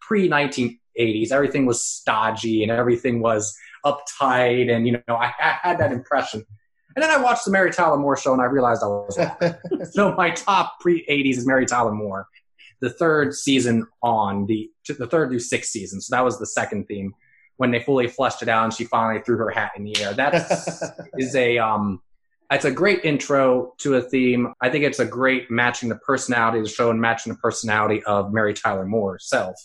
pre 0.00 0.28
1980s, 0.28 1.32
everything 1.32 1.66
was 1.66 1.84
stodgy 1.84 2.62
and 2.62 2.70
everything 2.70 3.20
was 3.20 3.56
uptight, 3.84 4.70
and 4.70 4.86
you 4.86 4.92
know, 4.92 5.14
I, 5.14 5.32
I 5.38 5.56
had 5.62 5.78
that 5.78 5.92
impression. 5.92 6.44
And 6.94 7.02
then 7.02 7.10
I 7.10 7.22
watched 7.22 7.44
the 7.44 7.50
Mary 7.50 7.70
Tyler 7.72 7.98
Moore 7.98 8.16
show, 8.16 8.32
and 8.32 8.40
I 8.40 8.46
realized 8.46 8.82
I 8.82 8.86
was 8.86 9.18
wrong 9.18 9.54
so 9.90 10.14
my 10.14 10.30
top 10.30 10.80
pre 10.80 11.04
80s 11.06 11.38
is 11.38 11.46
Mary 11.46 11.66
Tyler 11.66 11.92
Moore. 11.92 12.26
The 12.80 12.90
third 12.90 13.34
season 13.34 13.86
on 14.02 14.46
the 14.46 14.70
the 14.86 15.06
third 15.06 15.30
through 15.30 15.40
sixth 15.40 15.70
season. 15.70 16.00
So 16.00 16.14
that 16.14 16.24
was 16.24 16.38
the 16.38 16.46
second 16.46 16.86
theme 16.86 17.14
when 17.56 17.70
they 17.70 17.80
fully 17.80 18.06
fleshed 18.06 18.42
it 18.42 18.48
out 18.48 18.64
and 18.64 18.72
she 18.72 18.84
finally 18.84 19.22
threw 19.22 19.38
her 19.38 19.50
hat 19.50 19.72
in 19.76 19.84
the 19.84 19.96
air. 20.00 20.12
That 20.12 20.34
is 21.18 21.34
a 21.34 21.58
um 21.58 22.00
it's 22.50 22.64
a 22.64 22.70
great 22.70 23.04
intro 23.04 23.74
to 23.78 23.96
a 23.96 24.02
theme. 24.02 24.52
I 24.60 24.70
think 24.70 24.84
it's 24.84 25.00
a 25.00 25.06
great 25.06 25.50
matching 25.50 25.88
the 25.88 25.96
personality 25.96 26.58
of 26.58 26.64
the 26.64 26.70
show 26.70 26.90
and 26.90 27.00
matching 27.00 27.32
the 27.32 27.38
personality 27.38 28.02
of 28.04 28.32
Mary 28.32 28.54
Tyler 28.54 28.86
Moore 28.86 29.12
herself. 29.12 29.56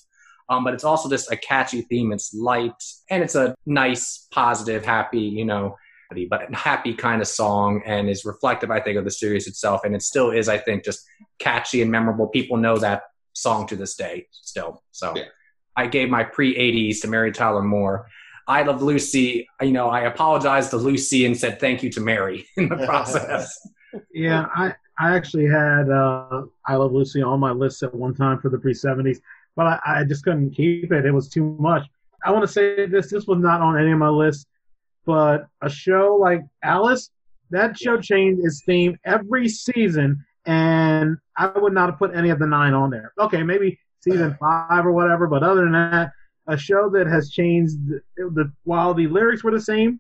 Um, 0.50 0.64
but 0.64 0.74
it's 0.74 0.84
also 0.84 1.10
just 1.10 1.32
a 1.32 1.38
catchy 1.38 1.82
theme. 1.82 2.12
It's 2.12 2.34
light 2.34 2.84
and 3.10 3.24
it's 3.24 3.36
a 3.36 3.56
nice, 3.66 4.28
positive, 4.32 4.84
happy, 4.84 5.22
you 5.22 5.46
know, 5.46 5.78
but 6.30 6.52
a 6.52 6.56
happy 6.56 6.94
kind 6.94 7.22
of 7.22 7.28
song 7.28 7.82
and 7.86 8.10
is 8.10 8.26
reflective, 8.26 8.72
I 8.72 8.80
think, 8.80 8.98
of 8.98 9.06
the 9.06 9.12
series 9.12 9.48
itself. 9.48 9.82
And 9.84 9.96
it 9.96 10.02
still 10.02 10.32
is, 10.32 10.50
I 10.50 10.58
think, 10.58 10.84
just 10.84 11.04
catchy 11.40 11.82
and 11.82 11.92
memorable. 11.92 12.28
People 12.28 12.58
know 12.58 12.78
that 12.78 13.04
song 13.34 13.68
to 13.68 13.76
this 13.76 13.96
day 13.96 14.28
still. 14.32 14.84
So 14.92 15.14
Yeah. 15.16 15.24
I 15.76 15.88
gave 15.88 16.10
my 16.10 16.24
pre 16.24 16.56
80s 16.56 17.02
to 17.02 17.08
Mary 17.08 17.32
Tyler 17.32 17.62
Moore. 17.64 18.08
I 18.48 18.64
Love 18.64 18.82
Lucy, 18.82 19.48
you 19.62 19.72
know, 19.72 19.90
I 19.90 20.02
apologized 20.02 20.72
to 20.72 20.78
Lucy 20.78 21.26
and 21.26 21.38
said 21.38 21.60
thank 21.60 21.84
you 21.84 21.90
to 21.92 22.02
Mary 22.02 22.46
in 22.58 22.68
the 22.70 22.76
process. 22.86 23.58
Yeah, 24.14 24.48
I, 24.54 24.74
I 25.00 25.16
actually 25.16 25.48
had 25.48 25.90
uh, 25.90 26.44
I 26.66 26.76
Love 26.76 26.92
Lucy 26.92 27.22
on 27.22 27.40
my 27.40 27.52
list 27.52 27.84
at 27.84 27.94
one 27.94 28.14
time 28.14 28.40
for 28.40 28.50
the 28.50 28.58
pre 28.58 28.74
70s, 28.74 29.20
but 29.56 29.66
I, 29.66 29.80
I 29.86 30.04
just 30.04 30.24
couldn't 30.24 30.52
keep 30.52 30.92
it. 30.92 31.06
It 31.06 31.12
was 31.12 31.30
too 31.30 31.56
much. 31.60 31.88
I 32.24 32.32
want 32.32 32.44
to 32.44 32.52
say 32.52 32.86
this 32.86 33.10
this 33.10 33.26
was 33.26 33.40
not 33.40 33.62
on 33.62 33.80
any 33.80 33.92
of 33.92 33.98
my 33.98 34.10
lists, 34.10 34.46
but 35.06 35.48
a 35.62 35.70
show 35.70 36.18
like 36.20 36.42
Alice, 36.64 37.10
that 37.50 37.78
show 37.78 38.00
changed 38.00 38.44
its 38.44 38.64
theme 38.66 38.98
every 39.04 39.50
season, 39.50 40.24
and 40.46 41.18
I 41.38 41.48
would 41.48 41.74
not 41.74 41.90
have 41.90 42.00
put 42.00 42.16
any 42.16 42.30
of 42.30 42.40
the 42.40 42.48
nine 42.48 42.74
on 42.74 42.90
there. 42.90 43.14
Okay, 43.20 43.44
maybe 43.44 43.80
season 44.00 44.36
five 44.40 44.86
or 44.86 44.92
whatever, 44.92 45.28
but 45.28 45.44
other 45.44 45.62
than 45.62 45.74
that, 45.74 46.12
a 46.48 46.58
show 46.58 46.90
that 46.92 47.08
has 47.08 47.30
changed 47.30 47.76
the, 47.88 48.02
the 48.18 48.52
while 48.64 48.94
the 48.94 49.08
lyrics 49.08 49.44
were 49.44 49.52
the 49.52 49.62
same, 49.62 50.00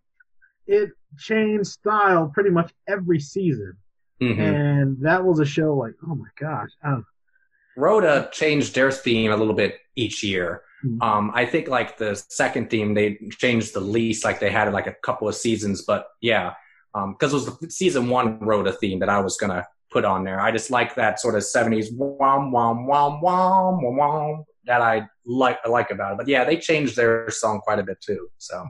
it 0.67 0.89
changed 1.17 1.67
style 1.67 2.31
pretty 2.33 2.49
much 2.49 2.71
every 2.87 3.19
season. 3.19 3.75
Mhm. 4.21 4.37
and 4.37 5.01
that 5.01 5.23
was 5.25 5.39
a 5.39 5.45
show 5.45 5.73
like, 5.73 5.93
oh 6.07 6.13
my 6.13 6.27
gosh, 6.39 6.69
I 6.83 6.91
don't 6.91 7.05
Rhoda 7.75 8.29
changed 8.31 8.75
their 8.75 8.91
theme 8.91 9.31
a 9.31 9.35
little 9.35 9.55
bit 9.55 9.79
each 9.95 10.23
year. 10.23 10.61
Mhm. 10.85 11.01
Um, 11.01 11.31
I 11.33 11.45
think 11.45 11.67
like 11.67 11.97
the 11.97 12.15
second 12.29 12.69
theme 12.69 12.93
they 12.93 13.17
changed 13.31 13.73
the 13.73 13.79
least, 13.81 14.23
like 14.25 14.39
they 14.39 14.49
had 14.51 14.71
like 14.73 14.87
a 14.87 14.95
couple 15.03 15.27
of 15.27 15.35
seasons, 15.35 15.83
but 15.83 16.07
yeah, 16.21 16.53
because 16.93 17.31
it 17.33 17.35
was 17.35 17.59
the 17.59 17.69
season 17.69 18.09
one 18.09 18.39
wrote 18.39 18.67
a 18.67 18.73
theme 18.73 18.99
that 18.99 19.09
I 19.09 19.19
was 19.19 19.37
gonna 19.37 19.65
put 19.91 20.05
on 20.05 20.23
there. 20.23 20.39
I 20.39 20.51
just 20.51 20.71
like 20.71 20.95
that 20.95 21.19
sort 21.19 21.35
of 21.35 21.43
seventies 21.43 21.91
wham 21.93 22.51
wham 22.51 22.87
wham 22.87 23.21
wham 23.21 23.81
wham 23.81 23.95
wham 23.97 24.43
that 24.65 24.81
I 24.81 25.07
like 25.25 25.59
I 25.65 25.69
like 25.69 25.91
about 25.91 26.13
it. 26.13 26.17
But 26.17 26.27
yeah, 26.27 26.43
they 26.43 26.57
changed 26.57 26.95
their 26.95 27.29
song 27.29 27.59
quite 27.61 27.79
a 27.79 27.83
bit 27.83 27.99
too. 28.01 28.29
So 28.37 28.65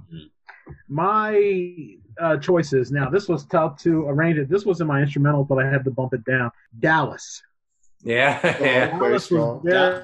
my 0.87 1.97
uh, 2.19 2.37
choices. 2.37 2.91
Now, 2.91 3.09
this 3.09 3.27
was 3.27 3.45
tough 3.45 3.77
to 3.83 4.07
arrange 4.07 4.37
it. 4.37 4.49
This 4.49 4.65
was 4.65 4.81
in 4.81 4.87
my 4.87 5.01
instrumental, 5.01 5.43
but 5.43 5.57
I 5.63 5.67
had 5.69 5.83
to 5.85 5.91
bump 5.91 6.13
it 6.13 6.23
down. 6.25 6.51
Dallas. 6.79 7.41
yeah, 8.03 8.39
yeah. 8.43 8.57
Very 8.59 8.89
Dallas 8.99 9.11
was 9.13 9.23
strong. 9.25 9.61
very- 9.63 10.03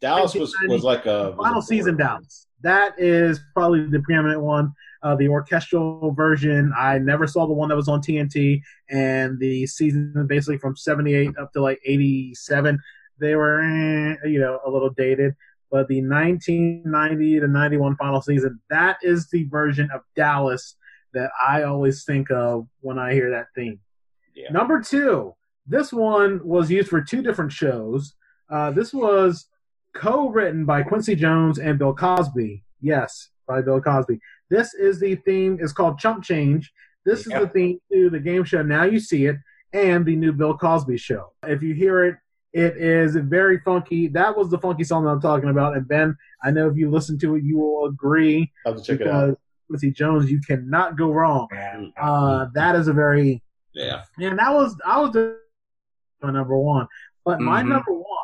Dallas 0.00 0.34
was, 0.34 0.54
was 0.66 0.82
like 0.82 1.06
a 1.06 1.30
was 1.30 1.36
final 1.44 1.60
a 1.60 1.62
season. 1.62 1.96
Dallas. 1.96 2.46
That 2.62 2.94
is 2.98 3.40
probably 3.54 3.86
the 3.86 4.00
preeminent 4.00 4.40
one. 4.40 4.72
Uh, 5.02 5.14
the 5.14 5.28
orchestral 5.28 6.12
version. 6.12 6.72
I 6.76 6.98
never 6.98 7.26
saw 7.26 7.46
the 7.46 7.52
one 7.52 7.68
that 7.68 7.76
was 7.76 7.88
on 7.88 8.00
TNT, 8.00 8.60
and 8.90 9.38
the 9.38 9.66
season 9.66 10.26
basically 10.28 10.58
from 10.58 10.76
'78 10.76 11.30
up 11.40 11.52
to 11.52 11.62
like 11.62 11.80
'87, 11.84 12.78
they 13.20 13.36
were 13.36 13.60
eh, 13.60 14.16
you 14.26 14.40
know 14.40 14.60
a 14.66 14.70
little 14.70 14.90
dated. 14.90 15.34
But 15.70 15.86
the 15.88 16.00
1990 16.00 17.40
to 17.40 17.46
91 17.46 17.96
final 17.96 18.22
season, 18.22 18.58
that 18.70 18.96
is 19.02 19.28
the 19.28 19.44
version 19.44 19.90
of 19.94 20.00
Dallas 20.16 20.76
that 21.12 21.30
I 21.46 21.64
always 21.64 22.04
think 22.04 22.30
of 22.30 22.66
when 22.80 22.98
I 22.98 23.12
hear 23.12 23.30
that 23.30 23.48
theme. 23.54 23.78
Yeah. 24.34 24.50
Number 24.50 24.80
two, 24.80 25.34
this 25.66 25.92
one 25.92 26.40
was 26.42 26.70
used 26.70 26.88
for 26.88 27.02
two 27.02 27.22
different 27.22 27.52
shows. 27.52 28.14
Uh, 28.50 28.70
this 28.70 28.94
was 28.94 29.46
co-written 29.98 30.64
by 30.64 30.82
Quincy 30.82 31.14
Jones 31.16 31.58
and 31.58 31.78
Bill 31.78 31.92
Cosby. 31.94 32.62
Yes, 32.80 33.30
by 33.46 33.60
Bill 33.60 33.80
Cosby. 33.80 34.20
This 34.48 34.72
is 34.74 35.00
the 35.00 35.16
theme. 35.16 35.58
It's 35.60 35.72
called 35.72 35.98
Chump 35.98 36.22
Change. 36.22 36.72
This 37.04 37.26
Yeah. 37.28 37.38
is 37.40 37.46
the 37.46 37.48
theme 37.50 37.78
to 37.92 38.08
the 38.10 38.20
game 38.20 38.44
show. 38.44 38.62
Now 38.62 38.84
you 38.84 39.00
see 39.00 39.26
it, 39.26 39.36
and 39.72 40.06
the 40.06 40.14
new 40.16 40.32
Bill 40.32 40.56
Cosby 40.56 40.96
show. 40.96 41.32
If 41.42 41.62
you 41.62 41.74
hear 41.74 42.04
it, 42.04 42.16
it 42.52 42.76
is 42.76 43.16
very 43.16 43.58
funky. 43.60 44.08
That 44.08 44.36
was 44.36 44.50
the 44.50 44.58
funky 44.58 44.84
song 44.84 45.04
that 45.04 45.10
I'm 45.10 45.20
talking 45.20 45.50
about. 45.50 45.76
And 45.76 45.86
Ben, 45.86 46.16
I 46.42 46.50
know 46.50 46.68
if 46.68 46.76
you 46.76 46.90
listen 46.90 47.18
to 47.18 47.34
it, 47.34 47.42
you 47.42 47.58
will 47.58 47.86
agree 47.86 48.50
I'll 48.64 48.72
have 48.74 48.82
to 48.82 48.86
check 48.86 49.00
it 49.00 49.08
out. 49.08 49.38
Quincy 49.66 49.90
Jones, 49.90 50.30
you 50.30 50.40
cannot 50.40 50.96
go 50.96 51.12
wrong. 51.12 51.48
Uh, 52.00 52.46
that 52.54 52.74
is 52.76 52.88
a 52.88 52.92
very 52.92 53.42
Yeah. 53.74 54.02
yeah, 54.16 54.34
that 54.34 54.54
was 54.54 54.80
I 54.84 55.00
was 55.00 55.14
my 56.22 56.30
number 56.32 56.56
one, 56.58 56.86
but 57.24 57.40
my 57.40 57.62
Mhm. 57.62 57.68
number 57.68 57.92
one, 57.92 58.17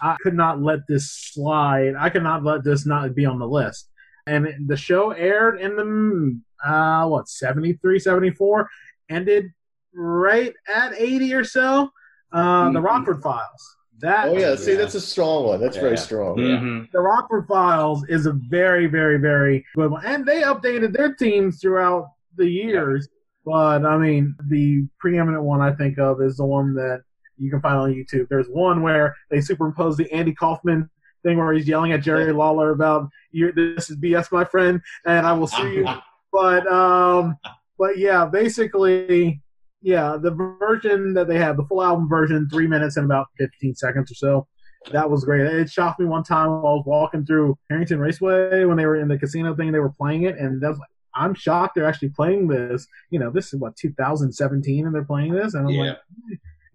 I 0.00 0.16
could 0.22 0.34
not 0.34 0.60
let 0.62 0.80
this 0.88 1.10
slide. 1.10 1.94
I 1.98 2.08
could 2.10 2.22
not 2.22 2.44
let 2.44 2.64
this 2.64 2.86
not 2.86 3.14
be 3.14 3.26
on 3.26 3.38
the 3.38 3.48
list. 3.48 3.88
And 4.26 4.46
the 4.66 4.76
show 4.76 5.10
aired 5.12 5.60
in 5.60 5.76
the 5.76 6.40
uh 6.68 7.06
what 7.08 7.28
73, 7.28 7.98
74, 7.98 8.68
ended 9.08 9.46
right 9.94 10.52
at 10.74 10.92
eighty 10.98 11.32
or 11.34 11.44
so. 11.44 11.90
Uh, 12.32 12.70
The 12.72 12.78
Mhm. 12.80 12.84
Rockford 12.84 13.22
Files. 13.22 13.76
That 14.00 14.28
Oh 14.28 14.38
yeah, 14.38 14.54
see 14.54 14.72
Yeah. 14.72 14.78
that's 14.78 14.94
a 14.94 15.00
strong 15.00 15.46
one. 15.46 15.60
That's 15.60 15.76
Yeah. 15.76 15.82
very 15.82 15.96
strong. 15.96 16.36
Mhm. 16.36 16.90
the 16.92 17.00
Rockford 17.00 17.46
Files 17.48 18.04
is 18.08 18.26
a 18.26 18.32
very, 18.48 18.86
very, 18.86 19.18
very 19.18 19.64
good 19.74 19.90
one, 19.90 20.04
and 20.04 20.24
they 20.26 20.42
updated 20.42 20.92
their 20.96 21.14
teams 21.14 21.60
throughout 21.60 22.06
the 22.36 22.48
years. 22.48 23.08
But 23.44 23.84
I 23.86 23.96
mean, 23.98 24.34
the 24.48 24.86
preeminent 25.00 25.42
one 25.42 25.60
I 25.62 25.72
think 25.72 25.98
of 25.98 26.20
is 26.20 26.36
the 26.36 26.44
one 26.44 26.74
that 26.74 27.00
you 27.38 27.50
can 27.50 27.60
find 27.60 27.76
on 27.76 27.92
YouTube. 27.94 28.28
There's 28.28 28.48
one 28.48 28.82
where 28.82 29.14
they 29.30 29.40
superimpose 29.40 29.96
the 29.96 30.10
Andy 30.12 30.34
Kaufman 30.34 30.88
thing 31.24 31.38
where 31.38 31.52
he's 31.52 31.66
yelling 31.68 31.92
at 31.92 32.02
Jerry 32.02 32.32
Lawler 32.32 32.70
about 32.72 33.08
"You, 33.30 33.52
this 33.52 33.90
is 33.90 33.96
BS, 33.96 34.30
my 34.32 34.44
friend, 34.44 34.80
and 35.06 35.26
I 35.26 35.32
will 35.32 35.46
see 35.46 35.74
you." 35.74 35.88
but 36.32 36.66
um, 36.70 37.36
but 37.78 37.98
yeah, 37.98 38.24
basically, 38.26 39.40
yeah, 39.82 40.16
the 40.20 40.30
version 40.60 41.14
that 41.14 41.28
they 41.28 41.38
have, 41.38 41.56
the 41.56 41.64
full 41.64 41.82
album 41.82 42.08
version, 42.08 42.48
three 42.50 42.66
minutes 42.66 42.96
and 42.96 43.04
about 43.06 43.26
15 43.38 43.74
seconds 43.74 44.10
or 44.10 44.14
so. 44.14 44.46
That 44.92 45.10
was 45.10 45.24
great. 45.24 45.40
It 45.42 45.68
shocked 45.70 46.00
me 46.00 46.06
one 46.06 46.22
time 46.22 46.48
while 46.50 46.66
I 46.72 46.76
was 46.76 46.84
walking 46.86 47.26
through 47.26 47.58
Harrington 47.68 47.98
Raceway 47.98 48.64
when 48.64 48.76
they 48.76 48.86
were 48.86 48.96
in 48.96 49.08
the 49.08 49.18
casino 49.18 49.54
thing. 49.54 49.72
They 49.72 49.80
were 49.80 49.90
playing 49.90 50.22
it, 50.22 50.38
and 50.38 50.62
that 50.62 50.68
was 50.68 50.78
like, 50.78 50.88
I'm 51.14 51.34
shocked 51.34 51.74
they're 51.74 51.84
actually 51.86 52.10
playing 52.10 52.46
this. 52.46 52.86
You 53.10 53.18
know, 53.18 53.30
this 53.30 53.52
is 53.52 53.58
what 53.60 53.76
2017, 53.76 54.86
and 54.86 54.94
they're 54.94 55.04
playing 55.04 55.32
this, 55.32 55.54
and 55.54 55.66
I'm 55.66 55.74
Yeah. 55.74 55.82
like, 55.82 55.98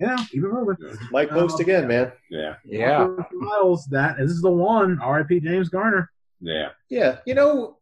yeah, 0.03 0.17
keep 0.29 0.43
it 0.43 0.47
moving. 0.47 0.77
Mike 1.11 1.31
um, 1.31 1.39
Post 1.39 1.55
Oh, 1.59 1.61
again, 1.61 1.87
man. 1.87 2.11
Yeah. 2.29 2.55
Yeah. 2.65 3.07
Miles, 3.31 3.85
that 3.87 4.17
this 4.17 4.31
is 4.31 4.41
the 4.41 4.51
one. 4.51 4.99
R.I.P. 4.99 5.39
James 5.39 5.69
Garner. 5.69 6.11
Yeah. 6.41 6.69
Yeah, 6.89 7.17
you 7.25 7.33
know, 7.33 7.77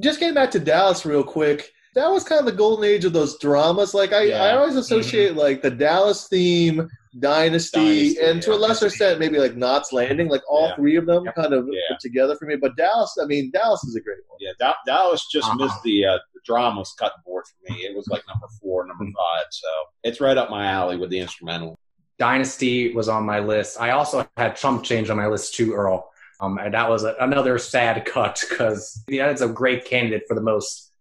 just 0.00 0.20
getting 0.20 0.34
back 0.34 0.50
to 0.52 0.60
Dallas 0.60 1.04
real 1.04 1.24
quick. 1.24 1.70
That 1.94 2.08
was 2.08 2.24
kind 2.24 2.38
of 2.38 2.46
the 2.46 2.52
golden 2.52 2.84
age 2.84 3.04
of 3.04 3.12
those 3.12 3.38
dramas. 3.38 3.94
Like 3.94 4.12
I, 4.12 4.30
I 4.30 4.56
always 4.56 4.76
associate 4.76 5.30
mm-hmm. 5.30 5.38
like 5.38 5.62
the 5.62 5.70
Dallas 5.70 6.28
theme, 6.28 6.88
Dynasty, 7.18 7.78
Dynasty, 8.14 8.20
and 8.20 8.42
to 8.42 8.52
a 8.52 8.56
lesser 8.56 8.86
extent 8.86 9.18
maybe 9.20 9.38
like 9.38 9.56
Knots 9.56 9.92
Landing. 9.92 10.28
Like 10.28 10.42
all 10.48 10.68
Yeah. 10.68 10.76
three 10.76 10.96
of 10.96 11.06
them 11.06 11.24
Yep. 11.24 11.34
kind 11.34 11.52
of 11.54 11.68
Yeah. 11.70 11.80
put 11.90 12.00
together 12.00 12.36
for 12.36 12.46
me. 12.46 12.56
But 12.56 12.76
Dallas, 12.76 13.16
I 13.22 13.26
mean, 13.26 13.50
Dallas 13.50 13.82
is 13.84 13.94
a 13.96 14.00
great 14.00 14.18
one. 14.28 14.38
Yeah. 14.40 14.52
Da- 14.58 14.74
Dallas 14.86 15.26
just 15.30 15.46
Uh-huh. 15.48 15.64
missed 15.64 15.82
the 15.82 16.04
uh, 16.06 16.18
the 16.34 16.40
dramas 16.44 16.94
cutting 16.98 17.18
board 17.24 17.44
for 17.46 17.72
me. 17.72 17.80
It 17.80 17.96
was 17.96 18.06
like 18.08 18.22
number 18.28 18.46
four, 18.60 18.86
number 18.86 19.04
five. 19.04 19.46
So 19.50 19.68
it's 20.04 20.20
right 20.20 20.36
up 20.36 20.50
my 20.50 20.66
alley 20.66 20.96
with 20.96 21.10
the 21.10 21.18
instrumental. 21.20 21.78
Dynasty 22.18 22.92
was 22.94 23.08
on 23.08 23.24
my 23.24 23.38
list. 23.38 23.80
I 23.80 23.90
also 23.90 24.28
had 24.36 24.56
Chump 24.56 24.82
Change 24.84 25.08
on 25.10 25.16
my 25.16 25.26
list 25.28 25.54
too, 25.54 25.72
Earl. 25.74 26.10
Um, 26.40 26.58
and 26.58 26.72
that 26.74 26.88
was 26.88 27.04
a, 27.04 27.16
another 27.20 27.58
sad 27.58 28.04
cut 28.04 28.42
because 28.48 29.02
yeah, 29.08 29.28
it's 29.30 29.40
a 29.40 29.48
great 29.48 29.84
candidate 29.84 30.22
for 30.28 30.34
the 30.34 30.40
most 30.40 30.92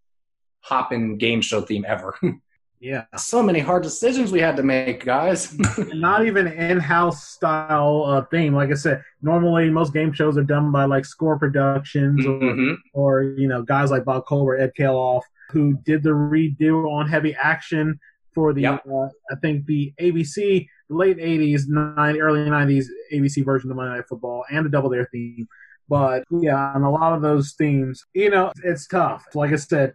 hopping 0.61 1.17
game 1.17 1.41
show 1.41 1.61
theme 1.61 1.85
ever. 1.87 2.15
Yeah. 2.79 3.05
so 3.17 3.41
many 3.41 3.59
hard 3.59 3.83
decisions 3.83 4.31
we 4.31 4.39
had 4.39 4.55
to 4.57 4.63
make, 4.63 5.03
guys. 5.03 5.57
not 5.93 6.25
even 6.25 6.47
in-house 6.47 7.23
style 7.29 8.03
uh, 8.07 8.21
theme. 8.29 8.53
Like 8.53 8.69
I 8.71 8.75
said, 8.75 9.03
normally 9.21 9.69
most 9.69 9.93
game 9.93 10.13
shows 10.13 10.37
are 10.37 10.43
done 10.43 10.71
by 10.71 10.85
like 10.85 11.05
Score 11.05 11.39
Productions 11.39 12.25
or, 12.25 12.39
Mhm. 12.39 12.75
or 12.93 13.23
you 13.23 13.47
know 13.47 13.61
guys 13.63 13.89
like 13.91 14.05
Bob 14.05 14.25
Cobert, 14.27 14.59
Ed 14.61 14.71
Kalehoff, 14.77 15.23
who 15.49 15.73
did 15.85 16.03
the 16.03 16.09
redo 16.11 16.89
on 16.91 17.07
Heavy 17.07 17.35
Action 17.41 17.99
for 18.35 18.53
the 18.53 18.61
Yep. 18.61 18.83
uh, 18.87 19.07
I 19.31 19.35
think 19.41 19.65
the 19.65 19.93
ABC 19.99 20.67
late 20.89 21.17
'80s, 21.17 21.67
nine 21.67 22.17
early 22.17 22.41
'90s 22.49 22.85
ABC 23.11 23.43
version 23.43 23.71
of 23.71 23.77
Monday 23.77 23.95
Night 23.97 24.07
Football 24.07 24.45
and 24.51 24.65
the 24.65 24.69
Double 24.69 24.89
Dare 24.89 25.09
theme. 25.11 25.47
But 25.89 26.25
yeah, 26.29 26.73
on 26.75 26.83
a 26.83 26.91
lot 26.91 27.13
of 27.13 27.21
those 27.21 27.53
themes, 27.53 28.05
you 28.13 28.29
know, 28.29 28.51
it's 28.63 28.85
tough. 28.87 29.25
Like 29.33 29.51
I 29.53 29.55
said, 29.55 29.93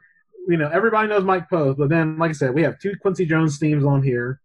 you 0.49 0.57
know, 0.57 0.69
everybody 0.73 1.09
knows 1.09 1.25
Mike 1.25 1.49
Post, 1.49 1.79
but 1.79 1.89
then, 1.89 2.19
like 2.19 2.31
I 2.31 2.35
said, 2.35 2.55
we 2.55 2.63
have 2.63 2.79
two 2.79 2.95
Quincy 3.01 3.27
Jones 3.27 3.59
themes 3.59 3.85
on 3.85 4.03
here 4.03 4.41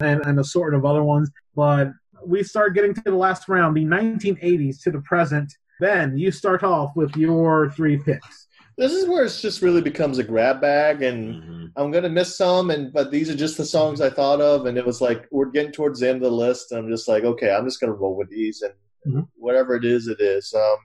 and, 0.00 0.24
and 0.26 0.38
a 0.38 0.44
sort 0.44 0.74
of 0.74 0.84
other 0.84 1.02
ones. 1.02 1.30
But 1.56 1.88
we 2.24 2.42
start 2.42 2.74
getting 2.74 2.94
to 2.94 3.02
the 3.04 3.14
last 3.14 3.48
round, 3.48 3.76
the 3.76 3.84
1980s 3.84 4.82
to 4.84 4.90
the 4.90 5.00
present. 5.00 5.52
Ben, 5.80 6.16
you 6.16 6.30
start 6.30 6.62
off 6.62 6.92
with 6.94 7.14
your 7.16 7.70
three 7.72 7.96
picks. 7.98 8.46
This 8.78 8.92
is 8.92 9.06
where 9.08 9.24
it 9.24 9.36
just 9.40 9.60
really 9.62 9.82
becomes 9.82 10.18
a 10.18 10.24
grab 10.24 10.60
bag, 10.60 11.02
and 11.02 11.34
Mm-hmm. 11.34 11.58
I'm 11.76 11.90
gonna 11.90 12.08
miss 12.10 12.36
some. 12.36 12.70
And 12.70 12.92
but 12.92 13.10
these 13.10 13.30
are 13.30 13.34
just 13.34 13.56
the 13.56 13.64
songs 13.64 14.00
I 14.00 14.10
thought 14.10 14.40
of, 14.40 14.66
and 14.66 14.76
it 14.76 14.84
was 14.84 15.00
like 15.00 15.26
we're 15.30 15.46
getting 15.50 15.72
towards 15.72 16.00
the 16.00 16.08
end 16.08 16.16
of 16.16 16.22
the 16.22 16.36
list, 16.36 16.70
and 16.70 16.78
I'm 16.80 16.90
just 16.90 17.08
like, 17.08 17.24
okay, 17.24 17.50
I'm 17.50 17.64
just 17.64 17.80
gonna 17.80 17.92
roll 17.94 18.14
with 18.16 18.28
these, 18.30 18.62
and 18.62 18.74
Mhm. 19.06 19.26
whatever 19.36 19.74
it 19.74 19.84
is, 19.84 20.06
it 20.06 20.20
is. 20.20 20.52
Um, 20.54 20.76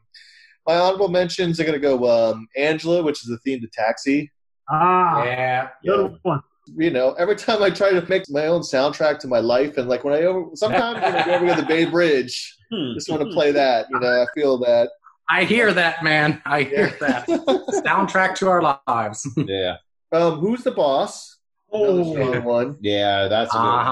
my 0.65 0.75
honorable 0.77 1.07
mentions 1.09 1.59
are 1.59 1.65
gonna 1.65 1.77
go 1.79 2.09
um, 2.09 2.47
Angela, 2.57 3.03
which 3.03 3.21
is 3.21 3.27
the 3.29 3.37
theme 3.39 3.59
to 3.61 3.67
Taxi. 3.67 4.31
Ah, 4.69 5.23
Yeah. 5.23 5.69
good 5.85 6.17
one. 6.23 6.41
you 6.75 6.89
know, 6.91 7.13
every 7.13 7.35
time 7.35 7.63
I 7.63 7.69
try 7.69 7.91
to 7.91 8.05
make 8.09 8.29
my 8.29 8.47
own 8.47 8.61
soundtrack 8.61 9.19
to 9.19 9.27
my 9.27 9.39
life, 9.39 9.77
and 9.77 9.87
like 9.87 10.03
when 10.03 10.13
I 10.13 10.23
over, 10.23 10.49
sometimes 10.55 11.01
when 11.01 11.15
I 11.15 11.25
go 11.25 11.33
over 11.35 11.55
to 11.55 11.61
the 11.61 11.67
Bay 11.67 11.85
Bridge, 11.85 12.55
Hmm. 12.71 12.93
just 12.95 13.09
want 13.09 13.21
to 13.23 13.29
play 13.29 13.51
that. 13.53 13.87
You 13.89 13.99
know, 14.01 14.21
I 14.23 14.25
feel 14.35 14.57
that. 14.59 14.89
I 15.29 15.45
hear 15.45 15.73
that, 15.73 16.03
man. 16.03 16.41
I 16.45 16.63
hear 16.63 16.93
that. 16.99 17.25
Soundtrack 17.27 18.35
to 18.35 18.49
our 18.49 18.79
lives. 18.87 19.25
Yeah. 19.47 19.77
Um, 20.11 20.39
who's 20.39 20.63
the 20.63 20.71
boss? 20.71 21.37
Another 21.71 22.01
Oh, 22.01 22.13
strong 22.13 22.43
one. 22.43 22.77
Yeah. 22.81 23.27
That's 23.29 23.53
a. 23.53 23.57
Uh 23.57 23.83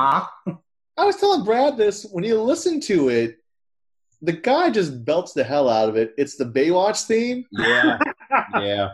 huh. 0.46 0.54
I 0.98 1.04
was 1.06 1.16
telling 1.18 1.44
Brad 1.44 1.76
this 1.78 2.06
when 2.12 2.24
you 2.24 2.42
listen 2.42 2.80
to 2.82 3.10
it, 3.10 3.38
the 4.22 4.32
guy 4.34 4.70
just 4.70 5.04
belts 5.06 5.34
the 5.34 5.44
hell 5.44 5.70
out 5.70 5.88
of 5.90 5.96
it. 5.98 6.14
It's 6.18 6.36
the 6.38 6.46
Baywatch 6.46 7.06
theme, 7.06 7.46
Yeah. 7.52 8.00
Yeah. 8.56 8.90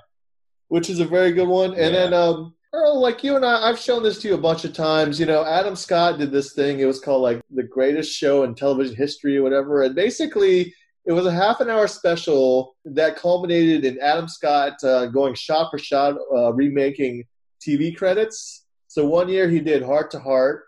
Which 0.71 0.89
is 0.89 1.01
a 1.01 1.05
very 1.05 1.33
good 1.33 1.49
one. 1.49 1.71
And 1.71 1.93
Yeah. 1.93 1.99
then 1.99 2.13
um, 2.13 2.53
Earl, 2.73 3.01
like 3.01 3.25
you 3.25 3.35
and 3.35 3.45
I, 3.45 3.67
I've 3.67 3.77
shown 3.77 4.03
this 4.03 4.19
to 4.19 4.29
you 4.29 4.35
a 4.35 4.45
bunch 4.49 4.63
of 4.63 4.71
times. 4.71 5.19
You 5.19 5.25
know, 5.25 5.43
Adam 5.43 5.75
Scott 5.75 6.17
did 6.17 6.31
this 6.31 6.53
thing. 6.53 6.79
It 6.79 6.85
was 6.85 7.01
called 7.01 7.21
like 7.21 7.41
the 7.53 7.63
greatest 7.63 8.15
show 8.15 8.43
in 8.43 8.55
television 8.55 8.95
history 8.95 9.35
or 9.37 9.43
whatever. 9.43 9.83
And 9.83 9.93
basically, 9.93 10.73
it 11.05 11.11
was 11.11 11.25
a 11.25 11.33
half 11.33 11.59
an 11.59 11.69
hour 11.69 11.87
special 11.87 12.77
that 12.85 13.17
culminated 13.17 13.83
in 13.83 13.99
Adam 13.99 14.29
Scott 14.29 14.81
uh, 14.85 15.07
going 15.07 15.33
shot 15.33 15.69
for 15.71 15.77
shot, 15.77 16.15
uh, 16.33 16.53
remaking 16.53 17.25
TV 17.59 17.93
credits. 17.93 18.65
So 18.87 19.05
one 19.05 19.27
year 19.27 19.49
he 19.49 19.59
did 19.59 19.83
Hart 19.83 20.09
to 20.11 20.19
Hart. 20.19 20.63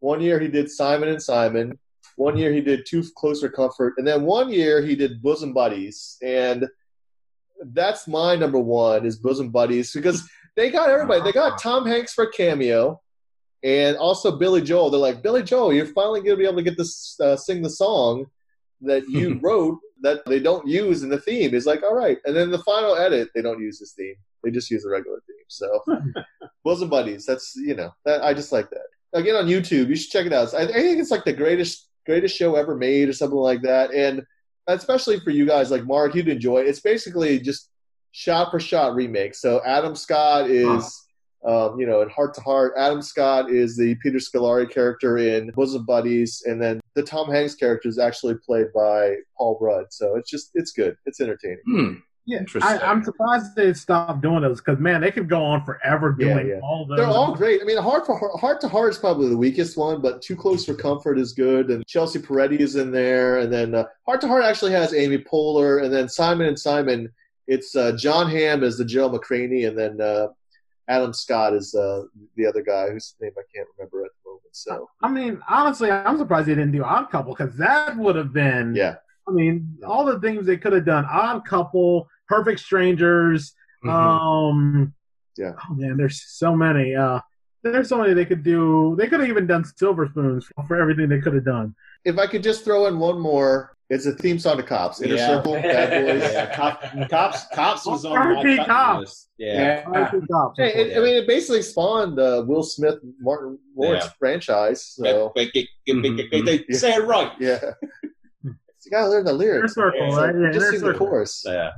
One 0.00 0.20
year 0.20 0.38
he 0.38 0.48
did 0.48 0.70
Simon 0.70 1.08
and 1.08 1.22
Simon. 1.22 1.78
One 2.16 2.36
year 2.36 2.52
he 2.52 2.60
did 2.60 2.84
Too 2.84 3.02
Close 3.16 3.40
for 3.40 3.48
Comfort, 3.48 3.94
and 3.96 4.06
then 4.06 4.24
one 4.24 4.52
year 4.52 4.82
he 4.82 4.94
did 4.94 5.22
Bosom 5.22 5.54
Buddies, 5.54 6.18
and 6.22 6.66
that's 7.66 8.08
my 8.08 8.36
number 8.36 8.58
one 8.58 9.04
is 9.06 9.18
Bosom 9.18 9.50
Buddies 9.50 9.92
because 9.92 10.28
they 10.56 10.70
got 10.70 10.90
everybody. 10.90 11.22
They 11.22 11.32
got 11.32 11.60
Tom 11.60 11.86
Hanks 11.86 12.12
for 12.12 12.24
a 12.24 12.32
cameo, 12.32 13.00
and 13.62 13.96
also 13.96 14.36
Billy 14.36 14.62
Joel. 14.62 14.90
They're 14.90 15.00
like 15.00 15.22
Billy 15.22 15.42
Joel, 15.42 15.72
you're 15.72 15.86
finally 15.86 16.20
going 16.20 16.32
to 16.32 16.36
be 16.36 16.44
able 16.44 16.56
to 16.56 16.62
get 16.62 16.76
this 16.76 17.18
uh, 17.20 17.36
sing 17.36 17.62
the 17.62 17.70
song 17.70 18.26
that 18.82 19.08
you 19.08 19.38
wrote 19.42 19.78
that 20.02 20.24
they 20.26 20.40
don't 20.40 20.66
use 20.66 21.02
in 21.02 21.10
the 21.10 21.20
theme. 21.20 21.50
He's 21.50 21.66
like, 21.66 21.82
all 21.82 21.94
right, 21.94 22.18
and 22.24 22.34
then 22.34 22.50
the 22.50 22.62
final 22.62 22.96
edit 22.96 23.28
they 23.34 23.42
don't 23.42 23.60
use 23.60 23.78
this 23.78 23.92
theme. 23.92 24.14
They 24.42 24.50
just 24.50 24.70
use 24.70 24.82
the 24.82 24.90
regular 24.90 25.20
theme. 25.26 25.44
So 25.48 25.82
Bosom 26.64 26.88
Buddies. 26.88 27.26
That's 27.26 27.54
you 27.56 27.74
know 27.74 27.94
that 28.04 28.22
I 28.22 28.34
just 28.34 28.52
like 28.52 28.70
that. 28.70 28.86
Again 29.12 29.36
on 29.36 29.46
YouTube, 29.46 29.88
you 29.88 29.96
should 29.96 30.10
check 30.10 30.26
it 30.26 30.32
out. 30.32 30.54
I, 30.54 30.62
I 30.62 30.72
think 30.72 31.00
it's 31.00 31.10
like 31.10 31.24
the 31.24 31.32
greatest 31.32 31.88
greatest 32.06 32.36
show 32.36 32.54
ever 32.56 32.76
made 32.76 33.08
or 33.08 33.12
something 33.12 33.38
like 33.38 33.62
that. 33.62 33.92
And 33.92 34.22
especially 34.78 35.20
for 35.20 35.30
you 35.30 35.46
guys 35.46 35.70
like 35.70 35.84
Mark, 35.84 36.14
you'd 36.14 36.28
enjoy. 36.28 36.60
It's 36.60 36.80
basically 36.80 37.38
just 37.38 37.70
shot 38.12 38.50
for 38.50 38.60
shot 38.60 38.94
remake. 38.94 39.34
So 39.34 39.60
Adam 39.64 39.94
Scott 39.94 40.50
is. 40.50 41.06
Um, 41.42 41.80
you 41.80 41.86
know, 41.86 42.02
in 42.02 42.10
Hart 42.10 42.34
to 42.34 42.42
Hart, 42.42 42.74
Adam 42.76 43.00
Scott 43.00 43.50
is 43.50 43.74
the 43.74 43.94
Peter 44.02 44.18
Scolari 44.18 44.70
character 44.70 45.16
in 45.16 45.50
Bosom 45.52 45.86
Buddies, 45.86 46.42
and 46.44 46.60
then 46.60 46.82
the 46.94 47.02
Tom 47.02 47.30
Hanks 47.30 47.54
character 47.54 47.88
is 47.88 47.98
actually 47.98 48.34
played 48.44 48.66
by 48.74 49.14
Paul 49.38 49.56
Rudd. 49.58 49.86
So 49.88 50.16
it's 50.16 50.28
just, 50.28 50.50
it's 50.52 50.72
good. 50.72 50.96
It's 51.06 51.18
entertaining. 51.18 51.62
Hmm. 51.64 51.92
Yeah, 52.30 52.60
I, 52.62 52.78
I'm 52.78 53.02
surprised 53.02 53.56
they 53.56 53.72
stopped 53.72 54.20
doing 54.20 54.42
those 54.42 54.60
because 54.60 54.78
man, 54.78 55.00
they 55.00 55.10
could 55.10 55.28
go 55.28 55.42
on 55.42 55.64
forever 55.64 56.14
Yeah, 56.18 56.34
doing 56.34 56.48
yeah. 56.48 56.60
all 56.62 56.86
those. 56.86 56.98
They're 56.98 57.06
all 57.06 57.34
great. 57.34 57.60
I 57.60 57.64
mean, 57.64 57.78
Heart 57.78 58.06
for 58.06 58.18
Heart, 58.18 58.40
Hart 58.40 58.60
to 58.62 58.68
Hart 58.68 58.90
is 58.90 58.98
probably 58.98 59.28
the 59.28 59.36
weakest 59.36 59.76
one, 59.76 60.00
but 60.00 60.22
Too 60.22 60.36
Close 60.36 60.64
for 60.64 60.74
Comfort 60.74 61.18
is 61.18 61.32
good, 61.32 61.70
and 61.70 61.84
Chelsea 61.86 62.18
Peretti 62.18 62.60
is 62.60 62.76
in 62.76 62.90
there, 62.92 63.38
and 63.38 63.52
then 63.52 63.74
uh, 63.74 63.84
Hart 64.06 64.20
to 64.20 64.28
Hart 64.28 64.44
actually 64.44 64.72
has 64.72 64.94
Amy 64.94 65.18
Poehler, 65.18 65.84
and 65.84 65.92
then 65.92 66.08
Simon 66.08 66.46
and 66.46 66.58
Simon. 66.58 67.12
It's 67.46 67.74
uh, 67.74 67.92
Jon 67.96 68.30
Hamm 68.30 68.62
as 68.62 68.78
the 68.78 68.84
Joe 68.84 69.10
McRaney, 69.10 69.66
and 69.66 69.76
then 69.76 70.00
uh, 70.00 70.28
Adam 70.88 71.12
Scott 71.12 71.54
is 71.54 71.74
uh, 71.74 72.02
the 72.36 72.46
other 72.46 72.62
guy 72.62 72.90
whose 72.90 73.14
name 73.20 73.32
I 73.36 73.42
can't 73.54 73.66
remember 73.76 74.04
at 74.04 74.10
the 74.22 74.30
moment. 74.30 74.44
So 74.52 74.88
I 75.02 75.08
mean, 75.08 75.40
honestly, 75.48 75.90
I'm 75.90 76.18
surprised 76.18 76.46
they 76.48 76.54
didn't 76.54 76.72
do 76.72 76.84
Odd 76.84 77.10
Couple 77.10 77.34
because 77.34 77.56
that 77.56 77.96
would 77.96 78.16
have 78.16 78.32
been. 78.32 78.74
yeah, 78.74 78.96
I 79.28 79.32
mean, 79.32 79.78
all 79.86 80.04
the 80.04 80.18
things 80.20 80.46
they 80.46 80.56
could 80.56 80.72
have 80.72 80.84
done: 80.84 81.04
Odd 81.10 81.44
Couple, 81.44 82.08
Perfect 82.30 82.60
Strangers. 82.60 83.54
Mhm. 83.84 83.90
Um, 83.90 84.94
Yeah. 85.36 85.52
Oh 85.68 85.74
man, 85.74 85.96
there's 85.96 86.22
so 86.22 86.54
many. 86.54 86.94
Uh, 86.94 87.18
there's 87.62 87.88
so 87.88 87.98
many 87.98 88.14
they 88.14 88.24
could 88.24 88.42
do. 88.42 88.94
They 88.98 89.06
could 89.08 89.20
have 89.20 89.28
even 89.28 89.46
done 89.46 89.64
Silver 89.64 90.06
Spoons 90.06 90.46
for 90.66 90.80
everything 90.80 91.08
they 91.08 91.20
could 91.20 91.34
have 91.34 91.44
done. 91.44 91.74
if 92.06 92.16
I 92.18 92.26
could 92.26 92.42
just 92.42 92.64
throw 92.64 92.86
in 92.86 92.98
one 92.98 93.18
more, 93.20 93.76
it's 93.90 94.06
a 94.06 94.12
theme 94.12 94.38
song 94.38 94.56
to 94.56 94.62
Cops. 94.62 95.02
Inner 95.02 95.16
Yeah. 95.16 95.26
Circle, 95.26 95.52
Bad 95.54 95.88
Boys. 96.06 96.22
Yeah, 96.32 96.54
Cop, 96.56 96.82
cops, 97.10 97.46
cops 97.52 97.84
was 97.84 98.04
on 98.06 98.16
R.I.P. 98.16 98.34
my 98.34 98.42
cutting 98.56 98.64
Cops. 98.64 99.00
list. 99.00 99.28
Yeah. 99.36 99.84
I 99.92 100.10
Cops. 100.32 100.56
Hey, 100.58 100.72
it, 100.80 100.96
I 100.96 101.00
mean, 101.00 101.14
it 101.16 101.26
basically 101.26 101.60
spawned 101.62 102.18
uh, 102.18 102.42
Will 102.46 102.62
Smith, 102.62 102.98
Martin 103.20 103.58
Lawrence 103.76 104.04
Yeah. 104.04 104.10
franchise. 104.18 104.82
So 104.96 105.02
But- 105.02 105.34
but 105.34 105.52
get- 105.52 105.68
get- 105.84 106.02
get- 106.02 106.30
get- 106.30 106.44
they 106.46 106.64
Yeah. 106.70 106.78
Say 106.78 106.94
it 106.94 107.04
right. 107.04 107.32
yeah, 107.38 107.60
you 108.44 108.90
gotta 108.90 109.08
learn 109.10 109.24
the 109.24 109.30
Inner 109.32 109.38
lyrics. 109.38 109.74
Circle, 109.74 110.00
Yeah, 110.08 110.16
right? 110.16 110.34
Yeah, 110.34 110.50
Just 110.52 110.56
Inner 110.56 110.72
sing 110.72 110.80
the 110.80 110.92
Circle. 110.94 111.06
chorus. 111.06 111.42
Yeah. 111.46 111.70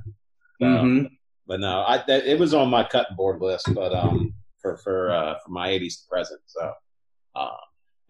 Mhm. 0.63 1.11
But 1.47 1.61
no, 1.61 1.85
I 1.87 2.03
that, 2.07 2.27
it 2.27 2.39
was 2.39 2.55
on 2.55 2.71
my 2.71 2.85
cutting 2.85 3.17
board 3.17 3.41
list, 3.41 3.75
but 3.75 3.93
um 3.95 4.33
for 4.61 4.77
for 4.79 5.11
uh, 5.11 5.35
for 5.45 5.51
my 5.51 5.69
80s 5.69 6.03
to 6.03 6.09
present. 6.09 6.41
So 6.47 6.73
um 7.35 7.51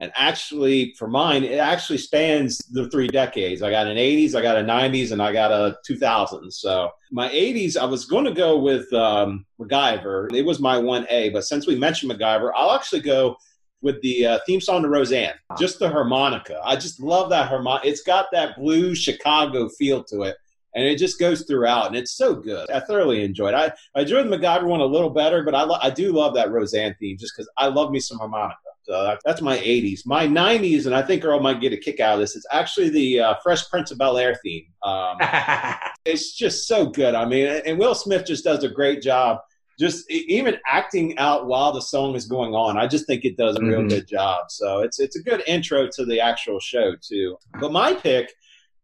and 0.00 0.12
actually 0.16 0.94
for 0.98 1.06
mine 1.06 1.44
it 1.44 1.58
actually 1.58 1.98
spans 1.98 2.58
the 2.58 2.90
three 2.90 3.08
decades. 3.08 3.62
I 3.62 3.70
got 3.70 3.86
an 3.86 3.96
80s, 3.96 4.34
I 4.34 4.42
got 4.42 4.56
a 4.58 4.62
90s 4.62 5.12
and 5.12 5.22
I 5.22 5.32
got 5.32 5.50
a 5.50 5.76
2000s. 5.88 6.60
So 6.60 6.90
my 7.10 7.28
80s 7.30 7.76
I 7.76 7.84
was 7.84 8.04
going 8.04 8.24
to 8.24 8.34
go 8.34 8.58
with 8.58 8.92
um 8.92 9.46
MacGyver. 9.60 10.32
It 10.34 10.44
was 10.44 10.60
my 10.60 10.76
1A, 10.76 11.32
but 11.32 11.44
since 11.44 11.66
we 11.66 11.76
mentioned 11.76 12.12
MacGyver, 12.12 12.52
I'll 12.54 12.72
actually 12.72 13.00
go 13.00 13.36
with 13.80 14.00
the 14.02 14.26
uh, 14.26 14.38
theme 14.46 14.60
song 14.60 14.82
to 14.82 14.88
Roseanne, 14.88 15.34
just 15.58 15.80
the 15.80 15.88
harmonica. 15.90 16.60
I 16.64 16.76
just 16.76 17.00
love 17.00 17.30
that 17.30 17.48
harmonica. 17.48 17.88
It's 17.88 18.02
got 18.02 18.26
that 18.32 18.56
blue 18.56 18.94
Chicago 18.94 19.68
feel 19.68 20.04
to 20.04 20.22
it 20.22 20.36
and 20.74 20.84
it 20.84 20.96
just 20.98 21.18
goes 21.20 21.42
throughout, 21.42 21.86
and 21.88 21.96
it's 21.96 22.12
so 22.16 22.34
good. 22.34 22.70
I 22.70 22.80
thoroughly 22.80 23.22
enjoyed. 23.24 23.54
it. 23.54 23.56
I, 23.56 23.72
I 23.98 24.02
enjoyed 24.02 24.26
the 24.28 24.36
MacGyver 24.36 24.64
one 24.64 24.80
a 24.80 24.84
little 24.86 25.10
better, 25.10 25.42
but 25.42 25.54
I 25.54 25.62
lo- 25.64 25.78
I 25.82 25.90
do 25.90 26.12
love 26.12 26.34
that 26.34 26.50
Roseanne 26.50 26.96
theme 26.98 27.16
just 27.18 27.34
because 27.36 27.50
I 27.58 27.66
love 27.68 27.90
me 27.90 28.00
some 28.00 28.18
harmonica. 28.18 28.56
So 28.84 29.16
that's 29.24 29.40
my 29.40 29.58
'80s. 29.58 30.00
My 30.06 30.26
'90s, 30.26 30.86
and 30.86 30.94
I 30.94 31.02
think 31.02 31.24
Earl 31.24 31.38
might 31.40 31.60
get 31.60 31.72
a 31.72 31.76
kick 31.76 32.00
out 32.00 32.14
of 32.14 32.20
this. 32.20 32.34
It's 32.34 32.46
actually 32.50 32.88
the 32.88 33.20
uh, 33.20 33.34
Fresh 33.42 33.68
Prince 33.70 33.90
of 33.92 33.98
Bel 33.98 34.18
Air 34.18 34.34
theme. 34.42 34.66
Um, 34.82 35.18
it's 36.04 36.32
just 36.34 36.66
so 36.66 36.86
good. 36.86 37.14
I 37.14 37.24
mean, 37.24 37.46
and 37.46 37.78
Will 37.78 37.94
Smith 37.94 38.26
just 38.26 38.44
does 38.44 38.64
a 38.64 38.68
great 38.68 39.02
job. 39.02 39.38
Just 39.78 40.08
even 40.10 40.56
acting 40.66 41.16
out 41.18 41.46
while 41.46 41.72
the 41.72 41.80
song 41.80 42.14
is 42.14 42.26
going 42.26 42.54
on, 42.54 42.76
I 42.76 42.86
just 42.86 43.06
think 43.06 43.24
it 43.24 43.36
does 43.36 43.56
a 43.56 43.62
real 43.64 43.80
Mhm. 43.80 43.88
good 43.88 44.06
job. 44.06 44.44
So 44.50 44.80
it's 44.80 45.00
it's 45.00 45.16
a 45.16 45.22
good 45.22 45.42
intro 45.46 45.88
to 45.92 46.04
the 46.04 46.20
actual 46.20 46.60
show 46.60 46.94
too. 47.00 47.36
But 47.60 47.72
my 47.72 47.94
pick 47.94 48.32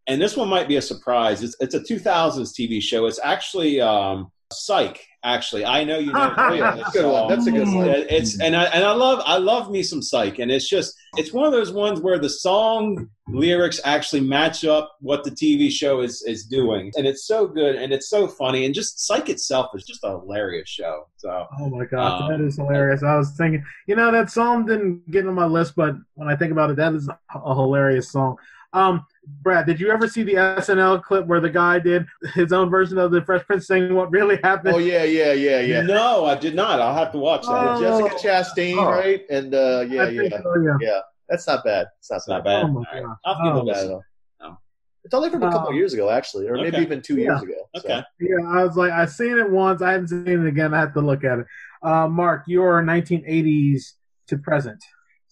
and 0.09 0.21
this 0.21 0.37
one 0.37 0.49
might 0.49 0.67
be 0.67 0.77
a 0.77 0.83
surprise. 0.83 1.43
It's, 1.43 1.55
it's 1.61 1.75
a 1.75 1.81
2000s 1.81 2.53
TV 2.59 2.81
show. 2.83 3.07
It's 3.07 3.21
actually 3.23 3.81
um, 3.81 4.33
Psych. 4.53 5.05
Actually, 5.25 5.65
I 5.65 5.85
know 5.85 5.99
you 5.99 6.13
know. 6.13 6.33
That's 6.37 6.89
a 6.89 6.93
good 6.93 7.13
one. 7.13 7.29
That's 7.29 7.47
a 7.47 7.51
good 7.51 7.67
one. 7.69 7.89
It's 7.89 8.41
and 8.41 8.57
I 8.57 8.65
and 8.67 8.85
I 8.85 8.93
love 8.93 9.21
I 9.27 9.37
love 9.37 9.69
me 9.69 9.83
some 9.83 10.01
Psych, 10.01 10.39
and 10.39 10.51
it's 10.51 10.69
just 10.69 10.95
it's 11.17 11.33
one 11.33 11.45
of 11.45 11.53
those 11.53 11.73
ones 11.73 12.01
where 12.01 12.21
the 12.21 12.31
song 12.31 13.11
lyrics 13.27 13.81
actually 13.85 14.21
match 14.21 14.65
up 14.65 14.97
what 15.01 15.25
the 15.25 15.31
TV 15.33 15.71
show 15.71 16.01
is 16.03 16.23
is 16.23 16.45
doing, 16.47 16.93
and 16.97 17.05
it's 17.05 17.27
so 17.27 17.49
good 17.49 17.75
and 17.75 17.93
it's 17.93 18.09
so 18.09 18.29
funny, 18.29 18.65
and 18.65 18.75
just 18.75 19.05
Psych 19.07 19.29
itself 19.29 19.73
is 19.75 19.85
just 19.85 20.05
a 20.05 20.11
hilarious 20.11 20.69
show. 20.69 21.09
So 21.17 21.47
Oh 21.59 21.69
my 21.69 21.85
god, 21.85 22.23
Um, 22.23 22.31
that 22.31 22.47
is 22.47 22.57
hilarious. 22.57 23.03
I 23.03 23.17
was 23.17 23.33
thinking, 23.33 23.65
you 23.89 23.97
know, 23.97 24.13
that 24.13 24.31
song 24.31 24.67
didn't 24.67 25.11
get 25.11 25.27
on 25.27 25.35
my 25.35 25.47
list, 25.47 25.75
but 25.75 25.97
when 26.15 26.29
I 26.29 26.37
think 26.37 26.53
about 26.53 26.71
it, 26.71 26.77
that 26.77 26.95
is 26.95 27.09
a 27.09 27.19
a 27.39 27.55
hilarious 27.57 28.13
song. 28.13 28.37
Um, 28.73 29.05
Brad, 29.43 29.67
did 29.67 29.79
you 29.81 29.91
ever 29.91 30.09
see 30.09 30.23
the 30.23 30.35
SNL 30.35 31.03
clip 31.03 31.27
where 31.27 31.41
the 31.41 31.51
guy 31.51 31.79
did 31.79 32.07
his 32.35 32.53
own 32.53 32.71
version 32.71 32.99
of 32.99 33.11
the 33.11 33.23
Fresh 33.23 33.45
Prince 33.47 33.67
saying 33.67 33.95
what 33.95 34.11
really 34.11 34.39
happened? 34.43 34.75
Oh 34.75 34.79
yeah, 34.79 35.05
yeah, 35.05 35.33
yeah, 35.33 35.61
yeah. 35.61 35.83
no, 35.83 36.25
I 36.25 36.35
did 36.35 36.55
not. 36.55 36.81
I'll 36.81 36.95
have 36.95 37.13
to 37.13 37.19
watch 37.19 37.43
that. 37.43 37.51
Oh. 37.51 37.81
Jessica 37.81 38.29
Chastain, 38.29 38.77
Oh. 38.77 38.91
right? 38.91 39.23
And 39.31 39.55
uh, 39.55 39.85
yeah, 39.89 40.09
yeah, 40.09 40.29
so, 40.43 40.55
yeah. 40.63 40.77
yeah. 40.81 41.01
That's 41.29 41.47
not 41.47 41.63
bad. 41.65 41.87
It's 41.99 42.11
not 42.11 42.17
It's 42.17 42.29
not 42.29 42.45
bad. 42.45 42.63
bad. 42.63 42.65
Oh 42.65 42.69
my 42.69 42.85
God. 43.03 43.17
I'll 43.25 43.45
give 43.45 43.47
it 43.47 43.49
a 43.49 43.51
Oh. 43.51 43.63
Not 43.63 43.67
bad 43.67 43.71
at 43.71 43.83
listen. 43.83 43.93
all. 43.93 44.05
No. 44.41 44.59
It's 45.05 45.15
only 45.15 45.31
from 45.31 45.43
a 45.43 45.51
couple 45.53 45.69
Uh, 45.69 45.73
years 45.73 45.95
ago, 45.95 46.11
actually, 46.11 46.49
or 46.49 46.55
maybe 46.57 46.69
okay. 46.77 46.83
even 46.83 47.01
two 47.03 47.17
years 47.17 47.41
ago. 47.43 47.55
So. 47.77 47.83
Okay. 47.85 48.03
Yeah, 48.21 48.47
I 48.49 48.65
was 48.65 48.77
like, 48.77 48.93
I've 48.93 49.11
seen 49.11 49.39
it 49.39 49.51
once. 49.51 49.83
I 49.83 49.93
haven't 49.93 50.09
seen 50.09 50.27
it 50.27 50.47
again. 50.47 50.75
I 50.75 50.81
have 50.81 50.95
to 50.95 51.01
look 51.01 51.23
at 51.25 51.39
it. 51.41 51.47
Uh, 51.83 52.09
Mark, 52.09 52.45
your 52.47 52.83
1980s 52.83 53.93
to 54.29 54.39
present. 54.39 54.83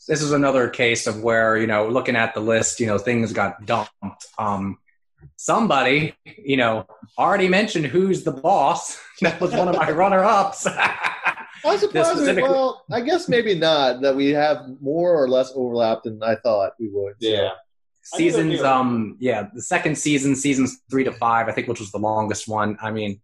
This 0.08 0.22
is 0.22 0.32
another 0.32 0.68
case 0.68 1.06
of 1.06 1.22
where 1.22 1.56
you 1.56 1.66
know 1.66 1.88
looking 1.88 2.16
at 2.16 2.34
the 2.34 2.40
list 2.40 2.80
you 2.80 2.86
know 2.86 2.98
things 2.98 3.32
got 3.32 3.64
dumped 3.66 4.26
um 4.38 4.78
somebody 5.36 6.14
you 6.24 6.56
know 6.56 6.86
already 7.18 7.48
mentioned 7.48 7.86
who's 7.86 8.22
the 8.24 8.32
boss 8.32 8.98
that 9.20 9.40
was 9.40 9.52
one 9.52 9.68
of 9.68 9.76
my 9.76 9.90
runner-ups 9.90 10.66
i 11.64 11.76
suppose 11.78 12.08
specific- 12.08 12.44
well, 12.44 12.84
I 12.90 13.00
guess 13.00 13.28
maybe 13.28 13.54
not 13.58 14.00
that 14.02 14.14
we 14.14 14.28
have 14.30 14.58
more 14.80 15.20
or 15.20 15.28
less 15.28 15.52
overlap 15.54 16.04
than 16.04 16.22
I 16.22 16.36
thought 16.36 16.74
we 16.78 16.88
would. 16.92 17.14
So. 17.20 17.28
Yeah. 17.28 17.50
seasons 18.04 18.62
um 18.62 19.16
yeah 19.18 19.48
the 19.52 19.62
second 19.62 19.98
season 19.98 20.36
seasons 20.36 20.78
three 20.88 21.02
to 21.02 21.12
five 21.12 21.48
i 21.48 21.52
think 21.52 21.66
which 21.66 21.80
was 21.80 21.90
the 21.90 21.98
longest 21.98 22.46
one 22.46 22.76
i 22.80 22.92
mean 22.92 23.20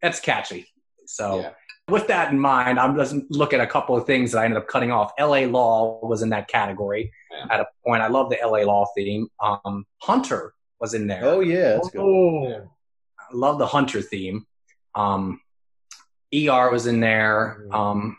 that's 0.00 0.18
catchy 0.20 0.66
so 1.06 1.40
Yeah. 1.40 1.50
With 1.88 2.06
that 2.06 2.30
in 2.32 2.38
mind 2.38 2.78
i'm 2.78 2.94
just 2.96 3.14
look 3.30 3.52
at 3.52 3.60
a 3.60 3.66
couple 3.66 3.96
of 3.96 4.06
things 4.06 4.32
that 4.32 4.40
i 4.40 4.44
ended 4.44 4.58
up 4.58 4.66
cutting 4.68 4.90
off 4.90 5.12
la 5.18 5.38
law 5.40 5.98
was 6.06 6.22
in 6.22 6.28
that 6.30 6.48
category 6.48 7.10
Yeah. 7.30 7.46
at 7.50 7.60
a 7.60 7.66
point 7.84 8.02
i 8.02 8.08
love 8.08 8.30
the 8.30 8.38
la 8.42 8.58
law 8.58 8.86
theme 8.96 9.28
um 9.40 9.86
hunter 10.02 10.54
was 10.80 10.94
in 10.94 11.06
there 11.06 11.24
Oh 11.24 11.40
yeah, 11.40 11.72
that's 11.74 11.90
good. 11.90 12.00
Oh, 12.00 12.68
I 13.18 13.34
love 13.34 13.58
the 13.58 13.66
hunter 13.66 14.00
theme 14.02 14.46
um 14.94 15.40
er 16.34 16.70
was 16.70 16.86
in 16.86 17.00
there 17.00 17.66
um 17.72 18.16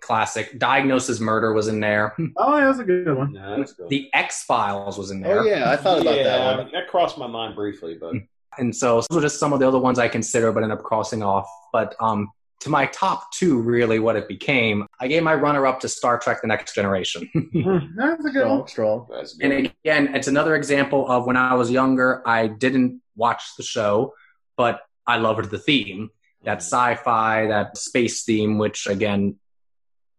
classic 0.00 0.58
diagnosis 0.58 1.20
murder 1.20 1.52
was 1.52 1.68
in 1.68 1.78
there 1.80 2.14
oh, 2.36 2.58
yeah, 2.58 2.64
that's 2.66 2.80
a 2.80 2.84
good 2.84 3.16
one. 3.16 3.32
No, 3.32 3.56
that's 3.58 3.72
good. 3.72 3.88
the 3.88 4.10
x 4.12 4.42
files 4.42 4.98
was 4.98 5.10
in 5.12 5.20
there 5.20 5.40
Oh 5.40 5.44
yeah, 5.44 5.70
I 5.70 5.76
thought 5.76 6.00
about 6.02 6.16
yeah, 6.16 6.24
that 6.24 6.58
one. 6.58 6.70
That 6.72 6.88
crossed 6.88 7.16
my 7.18 7.28
mind 7.28 7.54
briefly, 7.54 7.96
but 8.00 8.14
And 8.58 8.74
so 8.74 8.96
those 9.08 9.18
are 9.18 9.20
just 9.22 9.38
some 9.38 9.52
of 9.52 9.60
the 9.60 9.66
other 9.68 9.78
ones 9.78 9.98
I 9.98 10.08
consider, 10.08 10.50
but 10.52 10.62
end 10.64 10.72
up 10.72 10.82
crossing 10.82 11.22
off. 11.22 11.48
But 11.72 11.94
um, 12.00 12.30
to 12.62 12.70
my 12.70 12.86
top 12.86 13.32
two, 13.32 13.60
really, 13.60 13.98
what 13.98 14.16
it 14.16 14.28
became, 14.28 14.86
I 15.00 15.08
gave 15.08 15.22
my 15.22 15.34
runner 15.34 15.66
up 15.66 15.80
to 15.80 15.88
Star 15.88 16.18
Trek: 16.18 16.40
The 16.42 16.48
Next 16.48 16.74
Generation. 16.74 17.28
Hmm, 17.52 17.78
that's 17.96 18.24
a 18.24 18.30
good 18.30 18.40
Strong, 18.42 18.58
one. 18.58 18.68
strong. 18.68 19.06
that's 19.10 19.34
good. 19.34 19.52
and 19.52 19.66
again, 19.84 20.14
it's 20.14 20.28
another 20.28 20.54
example 20.56 21.10
of 21.10 21.26
when 21.26 21.36
I 21.36 21.54
was 21.54 21.70
younger, 21.70 22.22
I 22.26 22.46
didn't 22.48 23.00
watch 23.16 23.42
the 23.56 23.62
show, 23.62 24.14
but 24.56 24.80
I 25.06 25.18
loved 25.18 25.50
the 25.50 25.58
theme, 25.58 26.10
that 26.44 26.58
sci-fi, 26.58 27.46
that 27.48 27.76
space 27.76 28.24
theme, 28.24 28.58
which 28.58 28.86
again 28.86 29.36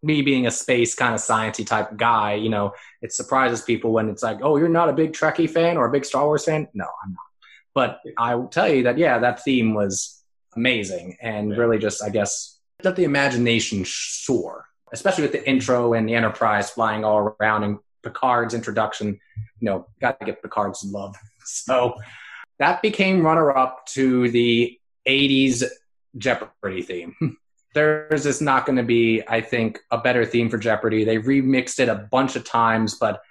me 0.05 0.21
being 0.21 0.45
a 0.45 0.51
space 0.51 0.95
kind 0.95 1.13
of 1.15 1.21
sciencey 1.21 1.65
type 1.65 1.95
guy, 1.95 2.33
you 2.33 2.49
know, 2.49 2.73
it 3.01 3.13
surprises 3.13 3.61
people 3.61 3.93
when 3.93 4.09
it's 4.09 4.21
like, 4.21 4.39
oh, 4.43 4.57
you're 4.57 4.67
not 4.67 4.89
a 4.89 4.93
big 4.93 5.13
Trekkie 5.13 5.49
fan 5.49 5.77
or 5.77 5.85
a 5.87 5.91
big 5.91 6.03
Star 6.03 6.25
Wars 6.25 6.43
fan. 6.43 6.67
No, 6.73 6.83
I'm 7.03 7.11
not. 7.13 7.19
But 7.73 7.99
I 8.17 8.35
will 8.35 8.49
tell 8.49 8.67
you 8.67 8.83
that 8.83 8.97
yeah, 8.97 9.19
that 9.19 9.43
theme 9.43 9.73
was 9.73 10.22
amazing 10.55 11.17
and 11.21 11.51
Yeah. 11.51 11.57
really 11.57 11.77
just 11.77 12.03
I 12.03 12.09
guess 12.09 12.59
let 12.83 12.95
the 12.95 13.03
imagination 13.05 13.83
soar, 13.85 14.65
especially 14.91 15.23
with 15.23 15.31
the 15.31 15.47
intro 15.49 15.93
and 15.93 16.07
the 16.07 16.15
Enterprise 16.15 16.69
flying 16.69 17.05
all 17.05 17.35
around 17.39 17.63
and 17.63 17.79
Picard's 18.03 18.53
introduction. 18.53 19.19
You 19.59 19.65
know, 19.69 19.87
got 20.01 20.19
to 20.19 20.25
get 20.25 20.41
Picard 20.41 20.75
some 20.75 20.91
love. 20.91 21.15
So 21.45 21.95
that 22.59 22.81
became 22.81 23.25
runner 23.25 23.51
up 23.55 23.85
to 23.87 24.29
the 24.29 24.79
80s 25.05 25.63
Jeopardy 26.17 26.81
theme. 26.81 27.15
There's 27.73 28.23
just 28.23 28.41
not 28.41 28.65
going 28.65 28.77
to 28.77 28.83
be, 28.83 29.23
I 29.27 29.41
think, 29.41 29.79
a 29.91 29.97
better 29.97 30.25
theme 30.25 30.49
for 30.49 30.57
Jeopardy. 30.57 31.03
They 31.03 31.17
remixed 31.17 31.79
it 31.79 31.89
a 31.89 32.07
bunch 32.11 32.37
of 32.37 32.45
times, 32.45 32.95
but 32.95 33.21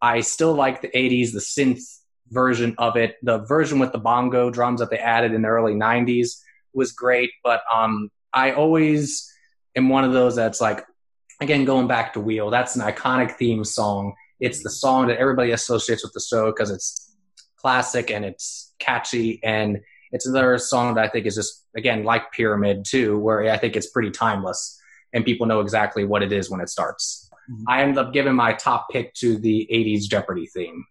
I 0.00 0.20
still 0.20 0.54
like 0.54 0.80
the 0.80 0.90
80s, 0.90 1.32
the 1.32 1.40
synth 1.40 1.82
version 2.30 2.74
of 2.78 2.96
it. 2.96 3.16
The 3.22 3.38
version 3.38 3.80
with 3.80 3.90
the 3.90 3.98
bongo 3.98 4.50
drums 4.50 4.78
that 4.80 4.90
they 4.90 4.98
added 4.98 5.32
in 5.32 5.42
the 5.42 5.48
early 5.48 5.74
90s 5.74 6.40
was 6.76 6.92
great, 6.92 7.30
but 7.42 7.62
um, 7.72 8.10
I 8.32 8.52
always 8.52 9.32
am 9.74 9.88
one 9.88 10.04
of 10.04 10.12
those 10.12 10.36
that's 10.36 10.60
like, 10.60 10.84
again, 11.40 11.64
going 11.64 11.88
back 11.88 12.12
to 12.12 12.20
Wheel, 12.20 12.50
that's 12.50 12.76
an 12.76 12.82
iconic 12.82 13.32
theme 13.32 13.64
song. 13.64 14.14
It's 14.38 14.62
the 14.62 14.70
song 14.70 15.08
that 15.08 15.18
everybody 15.18 15.52
associates 15.52 16.04
with 16.04 16.12
the 16.12 16.20
show 16.20 16.52
because 16.52 16.70
it's 16.70 17.16
classic 17.56 18.10
and 18.10 18.24
it's 18.24 18.74
catchy 18.78 19.40
and 19.42 19.80
it's 20.12 20.26
another 20.26 20.56
song 20.58 20.94
that 20.94 21.04
I 21.04 21.08
think 21.08 21.26
is 21.26 21.34
just 21.34 21.64
again 21.76 22.04
like 22.04 22.30
Pyramid 22.32 22.84
too, 22.84 23.18
where 23.18 23.50
I 23.50 23.56
think 23.56 23.74
it's 23.74 23.90
pretty 23.90 24.10
timeless 24.10 24.80
and 25.12 25.24
people 25.24 25.46
know 25.46 25.60
exactly 25.60 26.04
what 26.04 26.22
it 26.22 26.32
is 26.32 26.50
when 26.50 26.60
it 26.60 26.68
starts. 26.68 27.25
I 27.68 27.82
ended 27.82 27.98
up 27.98 28.12
giving 28.12 28.34
my 28.34 28.52
top 28.52 28.88
pick 28.90 29.14
to 29.14 29.36
the 29.38 29.68
'80s 29.72 30.02
Jeopardy 30.08 30.46
theme. 30.46 30.84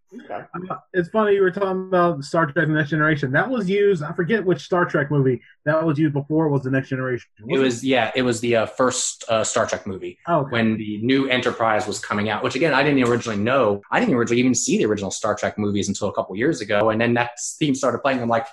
It's 0.94 1.10
funny 1.10 1.34
you 1.36 1.42
were 1.42 1.52
talking 1.52 1.88
about 1.88 2.24
Star 2.24 2.46
Trek: 2.46 2.68
The 2.68 2.74
Next 2.74 2.90
Generation. 2.90 3.32
That 3.32 3.50
was 3.50 3.70
used. 3.70 4.02
I 4.04 4.14
forget 4.14 4.46
which 4.46 4.62
Star 4.62 4.86
Trek 4.86 5.12
movie 5.12 5.42
that 5.66 5.86
was 5.86 5.98
used 6.00 6.14
before. 6.14 6.48
Was 6.50 6.64
the 6.64 6.72
Next 6.72 6.90
Generation? 6.90 7.28
It 7.48 7.58
was 7.58 7.84
yeah, 7.84 8.12
it 8.16 8.22
was 8.22 8.40
the 8.40 8.56
uh, 8.56 8.66
first 8.66 9.26
uh, 9.28 9.44
Star 9.44 9.66
Trek 9.68 9.86
movie 9.86 10.18
Oh, 10.28 10.40
okay. 10.42 10.52
when 10.52 10.78
the 10.78 11.00
new 11.02 11.28
Enterprise 11.28 11.86
was 11.88 12.00
coming 12.00 12.30
out. 12.30 12.44
Which 12.44 12.56
again, 12.56 12.74
I 12.74 12.84
didn't 12.84 13.04
originally 13.08 13.40
know. 13.42 13.82
I 13.92 14.00
didn't 14.00 14.16
originally 14.16 14.40
even 14.40 14.56
see 14.56 14.78
the 14.78 14.86
original 14.86 15.12
Star 15.12 15.36
Trek 15.36 15.58
movies 15.58 15.88
until 15.90 16.08
a 16.08 16.14
couple 16.14 16.36
years 16.36 16.62
ago, 16.62 16.90
and 16.90 17.00
then 17.02 17.14
that 17.16 17.32
theme 17.60 17.76
started 17.76 18.00
playing. 18.00 18.22
I'm 18.22 18.30
like, 18.30 18.48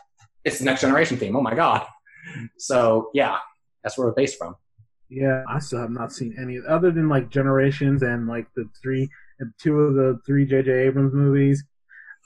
it's 0.44 0.58
the 0.58 0.64
Next 0.64 0.80
Generation 0.80 1.16
theme. 1.18 1.36
Oh 1.36 1.40
my 1.42 1.54
god! 1.54 1.86
So 2.58 3.10
yeah, 3.14 3.38
that's 3.82 3.96
where 3.96 4.08
it's 4.08 4.16
based 4.16 4.38
from. 4.38 4.56
Yeah, 5.14 5.44
I 5.46 5.58
still 5.58 5.80
have 5.80 5.90
not 5.90 6.10
seen 6.12 6.34
any 6.40 6.58
other 6.66 6.90
than 6.90 7.08
like 7.08 7.28
Generations 7.28 8.02
and 8.02 8.26
like 8.26 8.46
the 8.56 8.66
three, 8.82 9.10
two 9.60 9.78
of 9.78 9.94
the 9.94 10.18
three 10.26 10.46
J.J. 10.46 10.70
Abrams 10.72 11.12
movies. 11.12 11.62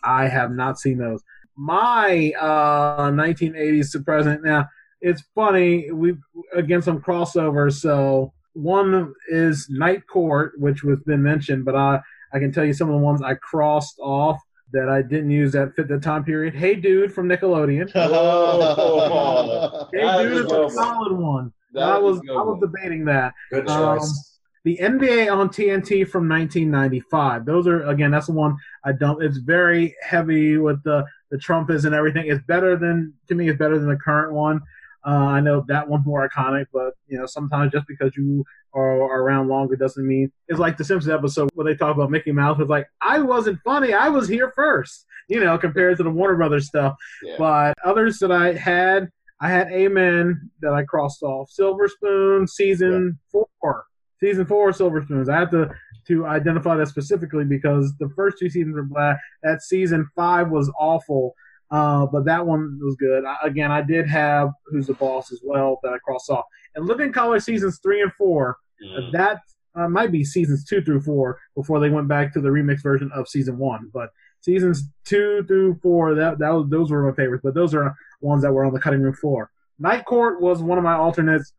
I 0.05 0.29
have 0.29 0.53
not 0.53 0.79
seen 0.79 0.99
those. 0.99 1.21
My 1.57 2.33
uh 2.41 3.11
1980s 3.11 3.91
to 3.93 4.01
present. 4.01 4.45
Now 4.45 4.67
it's 5.01 5.23
funny. 5.35 5.91
We 5.91 6.15
again 6.55 6.81
some 6.81 7.01
crossovers. 7.01 7.81
So 7.81 8.33
one 8.53 9.13
is 9.29 9.67
Night 9.69 10.07
Court, 10.07 10.53
which 10.59 10.85
was 10.85 11.01
been 11.01 11.23
mentioned, 11.23 11.65
but 11.65 11.75
I 11.75 12.01
I 12.33 12.39
can 12.39 12.53
tell 12.53 12.65
you 12.65 12.73
some 12.73 12.89
of 12.89 12.95
the 12.95 13.05
ones 13.05 13.21
I 13.21 13.35
crossed 13.35 13.99
off 14.01 14.39
that 14.73 14.89
I 14.89 15.03
didn't 15.03 15.31
use 15.31 15.53
that 15.53 15.75
fit 15.75 15.89
the 15.89 15.99
time 15.99 16.23
period. 16.25 16.55
Hey 16.55 16.75
Dude 16.77 17.13
from 17.13 17.29
Nickelodeon. 17.29 17.91
Oh, 17.97 19.89
Hey 19.93 20.23
Dude 20.23 20.33
is 20.33 20.39
is 20.41 20.45
a 20.45 20.49
good 20.49 20.61
a 20.61 20.63
one. 20.65 20.71
solid 20.71 21.13
one. 21.19 21.53
That 21.73 21.83
I 21.85 21.99
was 21.99 22.17
is 22.19 22.23
I 22.31 22.35
was 22.43 22.59
debating 22.61 23.05
that. 23.07 23.35
Good 23.51 23.69
Um, 23.69 23.99
choice. 23.99 24.39
the 24.65 24.79
NBA 24.81 25.33
on 25.33 25.49
TNT 25.49 26.09
from 26.09 26.29
1995. 26.29 27.45
Those 27.45 27.67
are 27.67 27.87
again, 27.89 28.11
that's 28.11 28.27
the 28.27 28.33
one 28.33 28.57
I 28.85 28.93
don't. 28.93 29.23
It's 29.23 29.39
very 29.39 29.95
heavy 30.03 30.59
with 30.59 30.83
the 30.85 31.05
the 31.31 31.39
trumpets 31.39 31.85
and 31.85 31.95
everything. 31.95 32.27
It's 32.29 32.43
better 32.47 32.77
than 32.77 33.13
to 33.29 33.35
me. 33.35 33.49
It's 33.49 33.59
better 33.59 33.79
than 33.79 33.89
the 33.89 33.97
current 33.97 34.33
one. 34.33 34.61
Uh, 35.07 35.11
I 35.11 35.41
know 35.41 35.65
that 35.69 35.89
one's 35.89 36.05
more 36.05 36.29
iconic, 36.29 36.67
but 36.73 36.95
you 37.07 37.19
know 37.19 37.27
sometimes 37.27 37.73
just 37.73 37.87
because 37.87 38.17
you 38.17 38.45
are, 38.75 39.03
are 39.03 39.23
around 39.23 39.47
longer 39.49 39.77
doesn't 39.77 40.07
mean 40.07 40.33
it's 40.49 40.59
like 40.59 40.77
the 40.77 40.85
Simpsons 40.85 41.13
episode 41.15 41.49
where 41.55 41.65
they 41.65 41.77
talk 41.77 41.95
about 41.95 42.11
Mickey 42.11 42.33
Mouse. 42.33 42.59
It's 42.61 42.69
like 42.71 42.89
I 43.01 43.21
wasn't 43.21 43.61
funny. 43.65 43.93
I 43.93 44.09
was 44.09 44.29
here 44.29 44.53
first. 44.57 45.05
You 45.29 45.41
know, 45.41 45.59
compared 45.59 45.97
to 45.97 46.05
the 46.05 46.11
Warner 46.11 46.37
Brothers 46.37 46.67
stuff. 46.69 46.95
Yeah. 47.23 47.35
But 47.39 47.75
others 47.85 48.19
that 48.21 48.31
I 48.31 48.53
had, 48.53 49.11
I 49.41 49.49
had 49.51 49.71
Amen 49.71 50.51
that 50.61 50.73
I 50.73 50.85
crossed 50.85 51.23
off. 51.23 51.51
Silver 51.51 51.89
Spoon 51.89 52.47
season 52.47 53.19
four, 53.31 53.85
season 54.21 54.47
four 54.47 54.73
Silver 54.73 55.03
Spoons. 55.03 55.29
I 55.29 55.41
had 55.41 55.51
to 55.51 55.71
to 56.09 56.27
identify 56.27 56.77
that 56.77 56.89
specifically 56.89 57.45
because 57.45 57.93
the 57.99 58.09
first 58.15 58.39
two 58.39 58.49
seasons 58.49 58.77
were 58.77 58.85
black. 58.85 59.19
That 59.43 59.61
season 59.63 60.09
five 60.15 60.51
was 60.51 60.71
awful, 60.79 61.35
uh, 61.71 62.07
but 62.07 62.25
that 62.27 62.47
one 62.47 62.79
was 62.81 62.97
good. 62.97 63.25
I, 63.25 63.37
again, 63.43 63.73
I 63.73 63.83
did 63.83 64.09
have 64.09 64.51
Who's 64.67 64.87
the 64.87 64.95
Boss 64.95 65.33
as 65.33 65.41
well 65.43 65.81
that 65.83 65.93
I 65.93 65.99
crossed 65.99 66.31
off. 66.31 66.45
And 66.75 66.87
Living 66.87 67.13
Color 67.13 67.41
seasons 67.41 67.81
three 67.83 68.03
and 68.03 68.13
four. 68.15 68.57
Mm. 68.83 69.13
That 69.13 69.41
uh, 69.75 69.89
might 69.89 70.13
be 70.13 70.25
seasons 70.25 70.65
two 70.65 70.83
through 70.83 71.03
four 71.03 71.39
before 71.55 71.81
they 71.81 71.91
went 71.91 72.09
back 72.09 72.33
to 72.33 72.41
the 72.41 72.49
remix 72.49 72.83
version 72.83 73.11
of 73.15 73.29
season 73.29 73.59
one. 73.59 73.91
But 73.93 74.11
seasons 74.41 74.85
two 75.05 75.45
through 75.47 75.79
four, 75.83 76.15
that, 76.15 76.39
that 76.39 76.51
was, 76.51 76.69
those 76.69 76.91
were 76.91 77.09
my 77.09 77.15
favorites. 77.15 77.43
But 77.45 77.55
those 77.55 77.75
are 77.75 77.95
ones 78.21 78.43
that 78.43 78.53
were 78.53 78.65
on 78.65 78.73
the 78.73 78.81
cutting 78.81 79.03
room 79.03 79.15
floor. 79.15 79.51
Night 79.79 80.05
Court 80.05 80.41
was 80.41 80.63
one 80.63 80.79
of 80.79 80.85
my 80.85 80.95
alternates. 80.95 81.53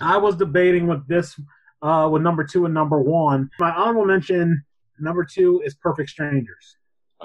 I 0.00 0.18
was 0.18 0.36
debating 0.36 0.86
with 0.86 1.06
this, 1.08 1.40
uh, 1.82 2.08
with 2.10 2.22
number 2.22 2.44
two 2.44 2.64
and 2.64 2.74
number 2.74 3.00
one. 3.00 3.50
My 3.58 3.70
honorable 3.70 4.04
mention, 4.04 4.64
number 4.98 5.24
two, 5.24 5.62
is 5.64 5.74
Perfect 5.74 6.10
Strangers. 6.10 6.76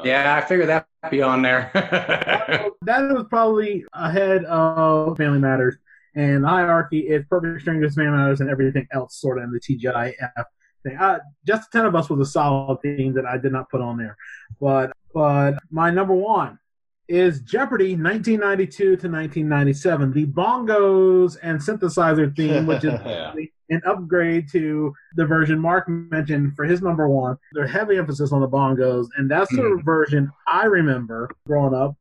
Yeah, 0.03 0.35
I 0.35 0.41
figured 0.41 0.69
that'd 0.69 0.87
be 1.11 1.21
on 1.21 1.41
there. 1.41 1.69
that 1.73 3.13
was 3.13 3.25
probably 3.29 3.85
ahead 3.93 4.43
of 4.45 5.17
Family 5.17 5.39
Matters. 5.39 5.75
And 6.15 6.43
the 6.43 6.47
hierarchy 6.47 6.99
is 6.99 7.25
Perfect 7.29 7.61
Strangers, 7.61 7.95
Family 7.95 8.11
Matters, 8.11 8.39
and 8.41 8.49
everything 8.49 8.87
else 8.91 9.19
sort 9.19 9.37
of 9.37 9.45
in 9.45 9.51
the 9.51 9.59
TGIF 9.59 10.45
thing. 10.83 10.97
Uh, 10.97 11.19
Just 11.45 11.71
the 11.71 11.77
Ten 11.79 11.85
of 11.87 11.95
Us 11.95 12.09
was 12.09 12.19
a 12.27 12.31
solid 12.31 12.81
theme 12.81 13.13
that 13.13 13.25
I 13.25 13.37
did 13.37 13.51
not 13.51 13.69
put 13.69 13.81
on 13.81 13.97
there. 13.97 14.15
But 14.61 14.91
but 15.13 15.53
my 15.69 15.89
number 15.91 16.13
one 16.13 16.59
is 17.07 17.41
Jeopardy 17.41 17.95
1992 17.95 18.83
to 18.83 18.91
1997. 19.09 20.13
The 20.13 20.25
bongos 20.25 21.37
and 21.43 21.59
synthesizer 21.59 22.35
theme, 22.35 22.65
which 22.65 22.83
is 22.83 22.93
Yeah. 23.05 23.33
an 23.69 23.81
upgrade 23.85 24.49
to 24.51 24.93
the 25.15 25.25
version 25.25 25.59
Mark 25.59 25.87
mentioned 25.89 26.55
for 26.55 26.65
his 26.65 26.81
number 26.81 27.07
one. 27.09 27.37
There's 27.53 27.71
heavy 27.71 27.97
emphasis 27.97 28.31
on 28.31 28.41
the 28.41 28.47
bongos, 28.47 29.07
and 29.17 29.29
that's 29.29 29.49
the 29.51 29.61
Mhm. 29.61 29.83
version 29.83 30.31
I 30.47 30.65
remember 30.65 31.29
growing 31.47 31.73
up. 31.73 31.95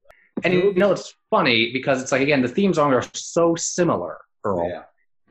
and 0.45 0.55
you 0.55 0.73
know, 0.75 0.93
it's 0.93 1.15
funny 1.31 1.73
because 1.73 2.01
it's 2.03 2.11
like 2.13 2.23
again, 2.23 2.41
the 2.43 2.49
theme 2.49 2.73
songs 2.73 2.95
are 2.95 3.11
so 3.15 3.55
similar, 3.55 4.19
Earl. 4.45 4.69
Yeah. 4.69 4.83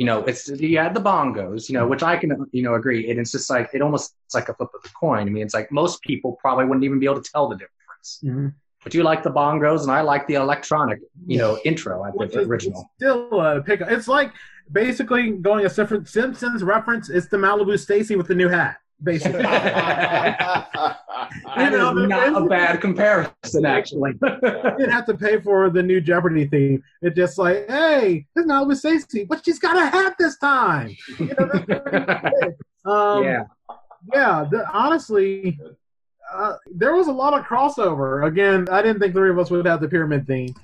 You 0.01 0.07
know, 0.07 0.23
it's 0.23 0.47
you 0.49 0.79
had 0.79 0.95
the 0.95 0.99
bongos, 0.99 1.69
you 1.69 1.75
know, 1.77 1.85
which 1.85 2.01
I 2.01 2.17
can 2.17 2.29
you 2.51 2.63
know 2.63 2.73
agree. 2.73 3.11
And 3.11 3.19
it's 3.19 3.31
just 3.31 3.51
like 3.51 3.69
it 3.71 3.83
almost 3.83 4.15
it's 4.25 4.33
like 4.33 4.49
a 4.49 4.55
flip 4.55 4.71
of 4.73 4.81
the 4.81 4.89
coin. 4.99 5.27
I 5.27 5.29
mean, 5.29 5.43
it's 5.43 5.53
like 5.53 5.71
most 5.71 6.01
people 6.01 6.39
probably 6.41 6.65
wouldn't 6.65 6.83
even 6.83 6.97
be 6.97 7.05
able 7.05 7.21
to 7.21 7.31
tell 7.31 7.47
the 7.47 7.55
difference. 7.55 8.19
Mm-hmm. 8.23 8.47
But 8.83 8.95
you 8.95 9.03
like 9.03 9.21
the 9.21 9.29
bongos, 9.29 9.83
and 9.83 9.91
I 9.91 10.01
like 10.01 10.25
the 10.25 10.33
electronic, 10.33 11.01
you 11.27 11.37
know, 11.37 11.59
intro 11.65 12.03
at 12.03 12.15
Which 12.15 12.33
the 12.33 12.39
is 12.39 12.47
original. 12.47 12.89
still 12.95 13.41
a 13.41 13.61
pickup. 13.61 13.91
It's 13.91 14.07
like 14.07 14.33
basically 14.71 15.33
going 15.33 15.67
a 15.67 15.69
different 15.69 16.09
Simpsons 16.09 16.63
reference. 16.63 17.11
It's 17.11 17.27
the 17.27 17.37
Malibu 17.37 17.77
Stacy 17.77 18.15
with 18.15 18.27
the 18.27 18.33
new 18.33 18.49
hat, 18.49 18.77
basically. 19.03 19.43
That 21.55 21.71
You 21.71 21.77
know, 21.77 21.97
is 21.97 22.09
not 22.09 22.41
a 22.41 22.45
bad 22.45 22.81
comparison, 22.81 23.65
actually. 23.65 24.11
you 24.21 24.39
didn't 24.77 24.91
have 24.91 25.05
to 25.05 25.13
pay 25.15 25.39
for 25.39 25.69
the 25.69 25.81
new 25.81 26.01
Jeopardy 26.01 26.45
theme. 26.47 26.83
It's 27.01 27.15
just 27.15 27.37
like, 27.37 27.69
hey, 27.69 28.25
it's 28.35 28.47
Malibu 28.47 28.75
Stacy, 28.75 29.23
but 29.25 29.43
she's 29.43 29.59
got 29.59 29.77
a 29.77 29.85
hat 29.85 30.15
this 30.19 30.37
time. 30.37 30.95
You 31.19 31.27
know, 31.27 31.49
that's 31.51 31.65
pretty 31.65 32.05
good. 32.05 32.55
um, 32.85 33.23
yeah, 33.23 33.43
yeah, 34.13 34.45
the, 34.49 34.65
honestly, 34.73 35.57
uh, 36.33 36.55
there 36.73 36.95
was 36.95 37.07
a 37.07 37.11
lot 37.13 37.37
of 37.37 37.45
crossover. 37.45 38.25
Again, 38.27 38.67
I 38.69 38.81
didn't 38.81 38.99
think 38.99 39.13
the 39.13 39.19
three 39.19 39.29
of 39.29 39.39
us 39.39 39.51
would 39.51 39.65
have 39.65 39.81
the 39.81 39.87
pyramid 39.87 40.27
theme. 40.27 40.53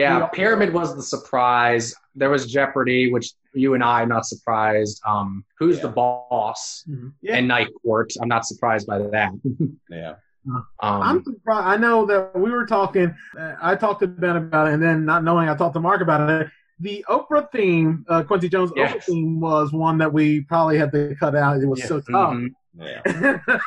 yeah. 0.00 0.26
Pyramid 0.26 0.72
was 0.72 0.94
the 0.96 1.02
surprise. 1.02 1.94
There 2.14 2.30
was 2.30 2.46
Jeopardy, 2.46 3.12
which 3.12 3.32
you 3.54 3.74
and 3.74 3.82
I 3.84 4.04
not 4.04 4.24
surprised. 4.26 5.00
Um, 5.06 5.44
who's 5.58 5.76
Yeah. 5.76 5.82
the 5.82 5.88
boss? 5.88 6.84
Yeah. 7.22 7.36
And 7.36 7.48
Night 7.48 7.68
Court. 7.82 8.12
I'm 8.20 8.28
not 8.28 8.44
surprised 8.46 8.86
by 8.86 8.98
that. 8.98 9.32
yeah. 9.90 10.14
Um, 10.46 10.64
I'm 10.80 11.22
surprised. 11.24 11.66
I 11.66 11.76
know 11.76 12.06
that 12.06 12.34
we 12.38 12.50
were 12.50 12.66
talking. 12.66 13.14
Uh, 13.38 13.54
I 13.60 13.74
talked 13.76 14.00
to 14.00 14.06
Ben 14.06 14.36
about 14.36 14.68
it, 14.68 14.74
and 14.74 14.82
then 14.82 15.04
not 15.04 15.22
knowing, 15.22 15.48
I 15.48 15.54
talked 15.54 15.74
to 15.74 15.80
Mark 15.80 16.00
about 16.00 16.28
it. 16.30 16.48
The 16.80 17.04
Oprah 17.10 17.50
theme, 17.52 18.06
uh, 18.08 18.22
Quincy 18.22 18.48
Jones' 18.48 18.70
Oprah 18.72 19.02
theme, 19.02 19.38
was 19.38 19.70
one 19.72 19.98
that 19.98 20.10
we 20.12 20.40
probably 20.40 20.78
had 20.78 20.90
to 20.92 21.14
cut 21.20 21.34
out. 21.36 21.60
It 21.60 21.66
was 21.66 21.80
Yeah. 21.80 21.86
so 21.86 22.00
tough. 22.00 22.34
mhm. 22.34 22.48
Yeah. 22.78 23.38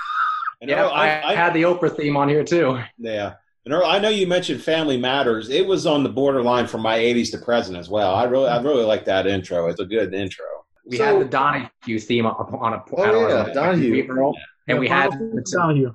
And 0.62 0.70
Yeah, 0.70 0.86
I, 0.88 1.08
I, 1.20 1.32
I, 1.32 1.36
had 1.36 1.54
the 1.54 1.64
Oprah 1.64 1.94
theme 1.94 2.16
on 2.16 2.30
here 2.30 2.44
too. 2.46 2.80
yeah. 2.98 3.34
And 3.66 3.74
Earl, 3.74 3.86
I 3.86 3.98
know 4.00 4.10
you 4.10 4.28
mentioned 4.28 4.62
Family 4.62 4.98
Matters. 4.98 5.50
It 5.50 5.66
was 5.66 5.86
on 5.86 6.04
the 6.04 6.10
borderline 6.10 6.68
from 6.68 6.82
my 6.82 6.98
80s 7.00 7.32
to 7.32 7.38
present 7.38 7.78
as 7.78 7.90
well. 7.90 8.14
I 8.14 8.26
really, 8.26 8.50
I 8.50 8.62
really 8.62 8.84
like 8.84 9.06
that 9.06 9.26
intro. 9.26 9.68
It's 9.70 9.80
a 9.80 9.86
good 9.86 10.14
intro. 10.14 10.46
we 10.86 10.98
So- 10.98 11.06
had 11.06 11.20
the 11.22 11.26
Donahue 11.30 12.00
theme 12.00 12.26
on, 12.26 12.34
on 12.56 12.74
a 12.74 12.84
Oh, 12.98 13.02
on 13.24 13.30
yeah, 13.30 13.46
a- 13.48 13.54
Donahue. 13.54 14.06
Earl, 14.10 14.34
and 14.68 14.80
we 14.80 14.88
had 14.90 15.12
Final 15.12 15.32
the, 15.36 15.42
Donahue. 15.50 15.94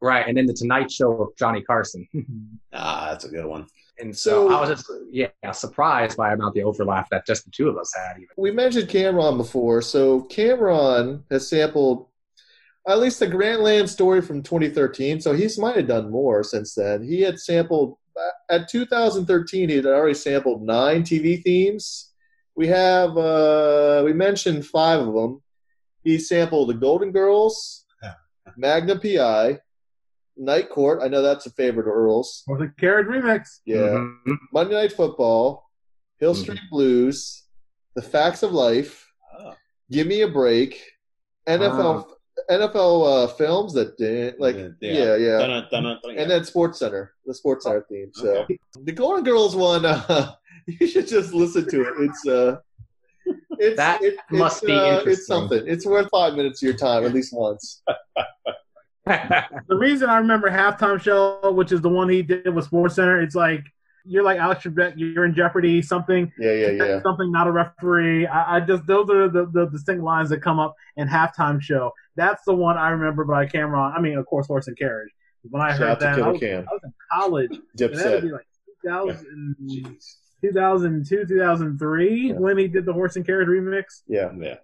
right, 0.00 0.26
and 0.26 0.36
then 0.36 0.46
the 0.46 0.52
Tonight 0.52 0.90
Show 0.90 1.12
of 1.22 1.28
Johnny 1.38 1.62
Carson. 1.62 2.08
Ah, 2.72 3.10
that's 3.12 3.24
a 3.24 3.28
good 3.28 3.46
one. 3.46 3.66
And 4.00 4.16
so, 4.16 4.48
So- 4.48 4.56
I 4.56 4.60
was 4.60 4.70
just 4.70 4.90
yeah 5.12 5.28
surprised 5.52 6.16
by 6.16 6.32
about 6.32 6.52
the 6.54 6.64
overlap 6.64 7.08
that 7.10 7.24
just 7.24 7.44
the 7.44 7.52
two 7.52 7.68
of 7.68 7.76
us 7.78 7.92
had. 7.94 8.16
Even 8.16 8.26
we 8.36 8.50
mentioned 8.50 8.88
Cameron 8.88 9.36
before. 9.36 9.80
So 9.82 10.22
Cameron 10.22 11.22
has 11.30 11.48
sampled 11.48 12.08
at 12.88 12.98
least 12.98 13.18
the 13.20 13.26
Grantland 13.26 13.88
story 13.88 14.20
from 14.20 14.42
2013. 14.42 15.20
So 15.20 15.32
he's 15.32 15.58
might 15.58 15.76
have 15.76 15.86
done 15.88 16.10
more 16.10 16.42
since 16.42 16.74
then. 16.74 17.02
He 17.02 17.20
had 17.22 17.38
sampled 17.38 17.96
at 18.50 18.68
2013. 18.68 19.68
He 19.68 19.76
had 19.76 19.86
already 19.86 20.14
sampled 20.14 20.62
nine 20.62 21.02
TV 21.02 21.42
themes. 21.42 22.12
We 22.56 22.68
have 22.68 23.16
uh, 23.16 24.02
we 24.04 24.12
mentioned 24.12 24.66
five 24.66 25.00
of 25.00 25.14
them. 25.14 25.42
He 26.04 26.18
sampled 26.18 26.68
the 26.68 26.74
Golden 26.74 27.10
Girls, 27.10 27.86
Magnum 28.56 29.00
PI, 29.00 29.58
Night 30.36 30.68
Court. 30.68 31.00
I 31.02 31.08
know 31.08 31.22
that's 31.22 31.46
a 31.46 31.50
favorite 31.50 31.88
of 31.88 31.94
Earl's. 31.94 32.44
Or 32.46 32.58
the 32.58 32.68
Carriage 32.78 33.06
remix. 33.06 33.60
Yeah. 33.64 33.78
Mhm. 34.26 34.36
Monday 34.52 34.74
Night 34.74 34.92
Football, 34.92 35.68
Hill 36.20 36.34
Mhm. 36.34 36.42
Street 36.42 36.60
Blues, 36.70 37.44
The 37.96 38.02
Facts 38.02 38.42
of 38.42 38.52
Life, 38.52 39.10
Oh. 39.36 39.54
Give 39.90 40.06
Me 40.06 40.20
a 40.20 40.28
Break, 40.28 40.80
NFL 41.48 42.06
NFL 42.50 43.24
uh, 43.24 43.26
films 43.34 43.72
that 43.74 43.96
did 43.96 44.34
like 44.38 44.56
Yeah, 44.56 44.68
yeah 44.80 44.92
yeah. 44.92 45.16
yeah, 45.16 45.38
Dun-dun, 45.38 45.66
dun-dun, 45.70 45.98
dun- 46.02 46.18
and 46.18 46.30
then 46.30 46.44
Sports 46.44 46.78
Center, 46.78 47.14
the 47.26 47.34
Sports 47.34 47.64
Center 47.64 47.84
theme. 47.88 48.10
So 48.14 48.28
Okay. 48.42 48.58
the 48.82 48.92
Golden 48.92 49.24
Girls 49.24 49.54
one, 49.56 49.84
uh, 49.86 50.32
you 50.66 50.86
should 50.86 51.06
just 51.08 51.32
listen 51.34 51.68
to 51.70 51.82
it. 51.82 51.94
It's 52.00 52.26
uh, 52.26 52.56
it's 53.58 53.76
That 53.76 54.02
it, 54.02 54.16
must 54.30 54.62
it's, 54.62 54.66
be 54.66 54.72
uh, 54.72 54.98
interesting. 54.98 55.12
It's 55.12 55.26
something. 55.26 55.62
It's 55.66 55.86
worth 55.86 56.08
five 56.10 56.34
minutes 56.34 56.62
of 56.62 56.66
your 56.66 56.76
time 56.76 57.04
at 57.04 57.12
least 57.14 57.32
once. 57.32 57.82
The 59.06 59.76
reason 59.76 60.08
I 60.08 60.16
remember 60.18 60.50
halftime 60.50 61.00
show, 61.00 61.52
which 61.52 61.72
is 61.72 61.80
the 61.82 61.88
one 61.90 62.08
he 62.08 62.22
did 62.22 62.54
with 62.54 62.64
Sports 62.64 62.94
Center, 62.94 63.20
it's 63.20 63.34
like 63.34 63.62
you're 64.06 64.22
like 64.22 64.38
Alex 64.38 64.64
Trebek, 64.64 64.94
you're 64.96 65.24
in 65.24 65.34
jeopardy, 65.34 65.80
something, 65.82 66.30
Yeah 66.38 66.52
yeah 66.52 66.70
yeah. 66.70 67.02
something, 67.02 67.30
not 67.32 67.46
a 67.46 67.50
referee. 67.52 68.26
I, 68.26 68.56
I 68.56 68.60
just 68.60 68.86
those 68.86 69.08
are 69.10 69.28
the, 69.28 69.46
the 69.46 69.66
distinct 69.66 70.02
lines 70.02 70.28
that 70.30 70.40
come 70.40 70.58
up 70.58 70.74
in 70.96 71.08
halftime 71.08 71.60
show. 71.60 71.92
That's 72.16 72.44
the 72.44 72.54
one 72.54 72.76
I 72.76 72.90
remember 72.90 73.24
by 73.24 73.46
Cameron. 73.46 73.92
I 73.96 74.00
mean, 74.00 74.16
of 74.18 74.26
course, 74.26 74.46
Horse 74.46 74.68
and 74.68 74.78
Carriage. 74.78 75.10
When 75.50 75.60
I 75.60 75.70
Shout 75.76 75.80
heard 75.80 76.00
that, 76.00 76.18
I 76.22 76.28
was, 76.28 76.42
I 76.42 76.56
was 76.56 76.80
in 76.84 76.92
college. 77.12 77.50
And 77.50 77.94
that 77.98 78.12
would 78.12 78.22
be 78.22 78.30
like 78.32 78.46
2000, 78.82 79.56
Jeez. 79.66 80.14
2002, 80.40 81.26
2003 81.26 82.28
Yeah. 82.28 82.32
when 82.34 82.58
he 82.58 82.68
did 82.68 82.86
the 82.86 82.92
Horse 82.92 83.16
and 83.16 83.26
Carriage 83.26 83.48
remix. 83.48 84.02
Yeah. 84.06 84.30
Yeah. 84.38 84.56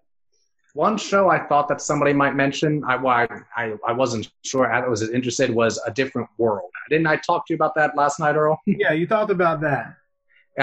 One 0.74 0.97
show 0.97 1.28
I 1.28 1.40
thought 1.48 1.66
that 1.68 1.81
somebody 1.81 2.12
might 2.12 2.36
mention, 2.36 2.85
I 2.85 2.97
why 2.97 3.27
I, 3.56 3.74
I 3.86 3.93
wasn't 3.93 4.31
sure 4.44 4.72
I 4.72 4.86
was 4.86 5.02
interested, 5.10 5.51
was 5.51 5.81
A 5.85 5.90
Different 5.90 6.28
World. 6.39 6.70
Didn't 6.89 7.09
I 7.09 7.16
talk 7.16 7.47
to 7.47 7.52
you 7.52 7.56
about 7.56 7.74
that 7.74 7.97
last 7.97 8.20
night, 8.20 8.36
Earl? 8.36 8.60
Yeah, 8.66 8.93
you 8.93 9.06
talked 9.06 9.32
about 9.32 9.60
that. 9.62 9.97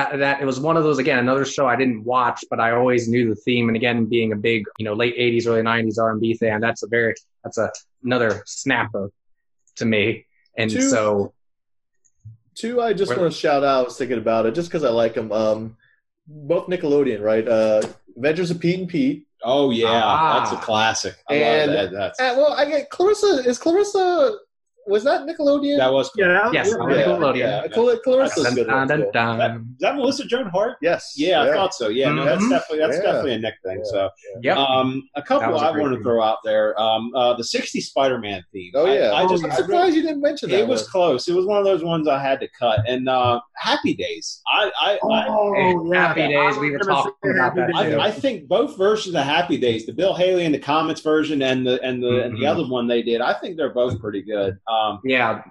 That 0.06 0.42
it 0.42 0.46
was 0.46 0.60
one 0.60 0.78
of 0.78 0.84
those 0.84 0.98
again 1.00 1.20
another 1.20 1.44
show 1.46 1.66
I 1.68 1.76
didn't 1.76 2.04
watch, 2.04 2.44
but 2.50 2.60
I 2.60 2.72
always 2.72 3.08
knew 3.08 3.28
the 3.30 3.36
theme. 3.36 3.68
And 3.70 3.76
again, 3.76 4.06
being 4.06 4.32
a 4.32 4.36
big 4.36 4.66
you 4.78 4.86
know 4.86 4.94
late 4.94 5.18
'80s, 5.18 5.48
early 5.48 5.62
'90s 5.62 5.98
R&B 5.98 6.34
fan, 6.36 6.62
that's 6.62 6.84
a 6.84 6.88
very 6.88 7.14
that's 7.44 7.58
a 7.58 7.72
another 8.04 8.44
snapper 8.46 9.12
to 9.78 9.86
me. 9.86 10.26
And 10.58 10.70
Two- 10.70 10.82
so 10.82 11.34
Two, 12.56 12.82
I 12.82 12.94
just 12.94 13.16
want 13.16 13.32
to 13.32 13.38
shout 13.38 13.64
out. 13.64 13.82
I 13.82 13.84
was 13.84 13.98
thinking 13.98 14.18
about 14.18 14.48
it 14.48 14.56
just 14.56 14.70
because 14.70 14.84
I 14.84 14.90
like 14.90 15.14
them. 15.14 15.32
Um, 15.32 15.78
both 16.28 16.68
Nickelodeon, 16.68 17.22
right? 17.22 17.48
Uh, 17.48 17.82
Adventures 18.16 18.50
of 18.50 18.60
Pete 18.60 18.80
and 18.80 18.90
Pete. 18.90 19.28
Oh 19.44 19.70
yeah, 19.70 19.86
Ah. 19.92 20.40
that's 20.40 20.52
a 20.52 20.66
classic. 20.66 21.16
I 21.30 21.36
And- 21.36 21.72
love 21.74 21.92
that. 21.92 21.96
That's 21.96 22.20
Uh, 22.20 22.34
well, 22.36 22.54
I 22.54 22.66
get 22.66 22.90
Clarissa. 22.90 23.44
Is 23.48 23.60
Clarissa? 23.60 24.38
Was 24.88 25.04
that 25.04 25.22
Nickelodeon? 25.28 25.78
that 25.78 25.92
was 25.92 26.10
Yeah, 26.16 26.50
Yes, 26.54 26.70
yeah, 26.72 26.78
on 26.84 26.90
yeah, 26.90 26.98
Nickelodeon. 27.06 27.38
yeah. 27.38 27.68
Cla- 27.68 28.00
Clarissa's 28.06 28.44
dun, 28.44 28.56
good 28.56 28.68
dun, 28.68 28.88
dun, 28.88 29.00
that, 29.02 29.14
dun. 29.14 29.42
is 29.76 29.80
that 29.80 29.96
Melissa 29.96 30.26
Joan 30.26 30.48
Hart. 30.48 30.78
Yes. 30.82 31.14
Yeah, 31.18 31.42
I 31.44 31.52
thought 31.52 31.74
so. 31.74 31.90
Yeah, 31.90 32.12
no, 32.12 32.24
that's 32.26 32.44
Mhm. 32.44 32.50
definitely 32.50 32.80
that's 32.80 32.98
Yeah. 32.98 33.04
definitely 33.04 33.34
a 33.34 33.40
Nick 33.40 33.54
thing. 33.66 33.78
Yeah. 33.80 33.92
So, 33.92 34.10
Yep. 34.44 34.58
um, 34.58 35.04
a 35.16 35.22
couple 35.22 35.52
was 35.52 35.62
a 35.62 35.66
I 35.66 35.72
want 35.72 35.94
to 35.96 36.02
throw 36.02 36.22
out 36.24 36.38
there. 36.44 36.80
Um, 36.80 37.12
uh, 37.16 37.34
the 37.34 37.44
'60s 37.44 37.88
Spider-Man 37.88 38.44
theme. 38.54 38.72
Oh 38.76 38.86
yeah. 38.86 39.12
I, 39.12 39.24
I 39.24 39.28
just 39.28 39.44
I'm 39.44 39.52
surprised 39.52 39.70
really- 39.70 39.96
you 39.98 40.02
didn't 40.04 40.22
mention 40.22 40.50
that. 40.52 40.60
it 40.60 40.68
was 40.68 40.84
one. 40.84 40.90
close. 40.92 41.28
It 41.28 41.36
was 41.36 41.46
one 41.46 41.58
of 41.58 41.66
those 41.66 41.84
ones 41.84 42.08
I 42.08 42.20
had 42.20 42.40
to 42.40 42.48
cut. 42.60 42.80
And 42.88 43.10
uh, 43.10 43.42
Happy 43.56 43.94
Days. 43.94 44.42
I 44.52 44.72
I, 44.80 44.94
I 45.12 45.26
Oh, 45.30 45.54
yeah. 45.92 46.08
Happy 46.08 46.28
Days. 46.28 46.58
We 46.58 46.72
were 46.72 46.80
I 46.84 46.86
talking 46.86 47.32
about 47.36 47.56
that 47.56 47.72
I, 47.76 48.08
I 48.08 48.12
think 48.12 48.48
both 48.48 48.78
versions 48.78 49.16
of 49.16 49.24
Happy 49.24 49.58
Days, 49.58 49.86
the 49.86 49.94
Bill 49.94 50.14
Haley 50.14 50.46
and 50.46 50.54
the 50.54 50.60
Comets 50.60 51.02
version, 51.02 51.42
and 51.42 51.66
the 51.68 51.82
and 51.84 52.02
the 52.02 52.24
and 52.24 52.36
the 52.38 52.44
Mhm. 52.44 52.48
other 52.52 52.68
one 52.68 52.88
they 52.88 53.02
did, 53.02 53.20
I 53.22 53.34
think 53.34 53.58
they're 53.58 53.74
both 53.74 54.00
pretty 54.00 54.22
good. 54.22 54.58
Um, 54.68 54.77
yeah, 55.04 55.44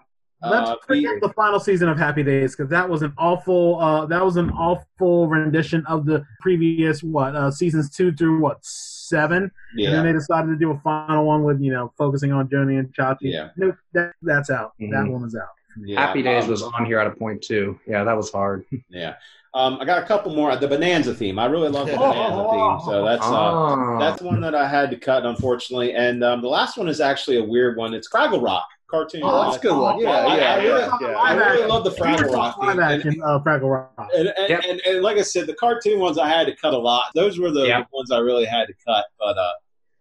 Let's 0.43 0.71
uh, 0.71 0.77
forget 0.87 1.15
the- 1.21 1.29
the 1.29 1.33
final 1.35 1.59
season 1.59 1.89
of 1.89 1.97
Happy 1.99 2.23
Days 2.23 2.55
because 2.55 2.71
that 2.71 2.89
was 2.89 3.03
an 3.03 3.13
awful. 3.19 3.81
Uh, 3.81 4.05
that 4.07 4.23
was 4.25 4.37
an 4.37 4.51
awful 4.51 5.29
rendition 5.29 5.85
of 5.87 6.05
the 6.05 6.25
previous 6.41 7.03
what 7.03 7.35
uh, 7.35 7.51
seasons 7.51 7.91
two 7.91 8.13
through 8.13 8.41
what 8.41 8.59
seven, 8.63 9.51
yeah. 9.77 9.89
and 9.89 9.97
then 9.99 10.05
they 10.07 10.13
decided 10.13 10.49
to 10.49 10.57
do 10.57 10.71
a 10.73 10.79
final 10.81 11.25
one 11.25 11.43
with 11.43 11.61
you 11.61 11.73
know 11.73 11.91
focusing 11.97 12.33
on 12.33 12.49
Joanie 12.51 12.77
and 12.77 12.95
Chachi. 12.95 13.17
Yeah. 13.23 13.49
no, 13.57 13.73
that, 13.95 14.13
that's 14.23 14.51
out. 14.51 14.73
That 14.79 14.87
Mhm. 15.07 15.13
one 15.13 15.25
is 15.25 15.35
out. 15.35 15.49
yeah. 15.83 16.01
Happy 16.07 16.23
Days 16.23 16.45
Um, 16.45 16.51
was 16.51 16.63
on 16.63 16.85
here 16.85 16.99
at 16.99 17.07
a 17.07 17.11
point 17.13 17.41
too. 17.43 17.79
Yeah, 17.87 18.05
that 18.05 18.17
was 18.17 18.31
hard. 18.31 18.65
Yeah. 18.91 19.15
Um, 19.55 19.79
I 19.81 19.87
got 19.87 20.03
a 20.03 20.07
couple 20.07 20.35
more. 20.35 20.55
The 20.55 20.69
Bonanza 20.69 21.15
theme. 21.15 21.39
I 21.39 21.47
really 21.47 21.71
love 21.71 21.87
the 21.87 21.95
Oh. 21.95 22.13
Bonanza 22.13 22.51
theme. 22.51 22.93
So 22.93 23.05
that's 23.07 23.25
uh, 23.25 23.35
Ah. 23.35 23.99
that's 23.99 24.21
one 24.21 24.43
that 24.43 24.55
I 24.55 24.69
had 24.69 24.91
to 24.91 24.97
cut, 24.99 25.25
unfortunately. 25.25 25.95
And 25.95 26.23
um, 26.23 26.43
the 26.43 26.49
last 26.49 26.77
one 26.77 26.89
is 26.89 27.01
actually 27.01 27.39
a 27.39 27.43
weird 27.45 27.79
one. 27.79 27.95
It's 27.95 28.07
Fraggle 28.11 28.43
Rock 28.43 28.69
cartoon. 28.89 29.21
Oh, 29.25 29.45
that's 29.45 29.57
a 29.57 29.61
good 29.61 29.77
one. 29.81 29.99
Yeah, 30.01 30.11
I- 30.11 30.37
yeah, 30.37 30.53
I 30.53 30.57
really- 30.57 30.69
yeah, 30.81 30.99
yeah. 31.01 31.17
I 31.19 31.35
really 31.35 31.67
love 31.67 31.85
the 31.85 31.91
We 31.91 31.97
Fraggle 31.97 32.33
Rock 32.33 32.55
talking 32.57 32.69
theme. 32.69 32.79
live 32.79 32.91
And, 32.91 33.07
action 33.07 33.23
uh, 33.25 33.39
Fraggle 33.41 33.71
Rock. 33.73 34.11
and, 34.15 34.29
and, 34.29 34.49
Yep. 34.51 34.61
and, 34.69 34.81
and 34.87 35.03
like 35.03 35.17
I 35.19 35.23
said, 35.23 35.47
the 35.47 35.55
cartoon 35.55 35.99
ones 36.01 36.19
I 36.19 36.29
had 36.29 36.47
to 36.47 36.57
cut 36.57 36.75
a 36.75 36.79
lot. 36.79 37.05
Those 37.15 37.39
were 37.39 37.51
the, 37.51 37.67
Yep. 37.67 37.89
ones 37.93 38.11
I 38.11 38.19
really 38.19 38.45
had 38.45 38.67
to 38.67 38.75
cut, 38.87 39.05
but 39.19 39.37
uh, 39.37 39.51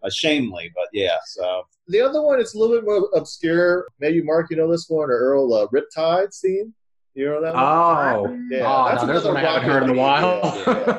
uh, 0.04 0.10
shamefully. 0.10 0.72
But 0.76 0.86
yeah, 0.94 1.18
so 1.26 1.64
The 1.88 2.02
other 2.02 2.22
one 2.22 2.40
is 2.40 2.54
a 2.54 2.60
little 2.60 2.76
bit 2.76 2.86
more 2.86 3.10
obscure. 3.16 3.88
Maybe 4.00 4.22
Mark, 4.22 4.50
you 4.50 4.58
know 4.58 4.70
this 4.72 4.86
one, 4.90 5.10
or 5.10 5.14
Earl, 5.18 5.54
uh, 5.54 5.68
Riptides 5.68 6.40
theme. 6.40 6.74
You 7.16 7.26
know 7.30 7.42
that 7.42 7.54
one? 7.54 7.64
Oh, 7.64 8.40
Yeah, 8.52 8.66
oh, 8.68 8.90
that's 8.90 9.02
now 9.02 9.08
there's 9.08 9.24
one 9.24 9.38
I 9.38 9.40
another 9.42 9.60
haven't 9.62 9.70
heard 9.72 9.84
in 9.84 9.90
a 9.90 10.02
rock 10.02 10.44
while. 10.44 10.52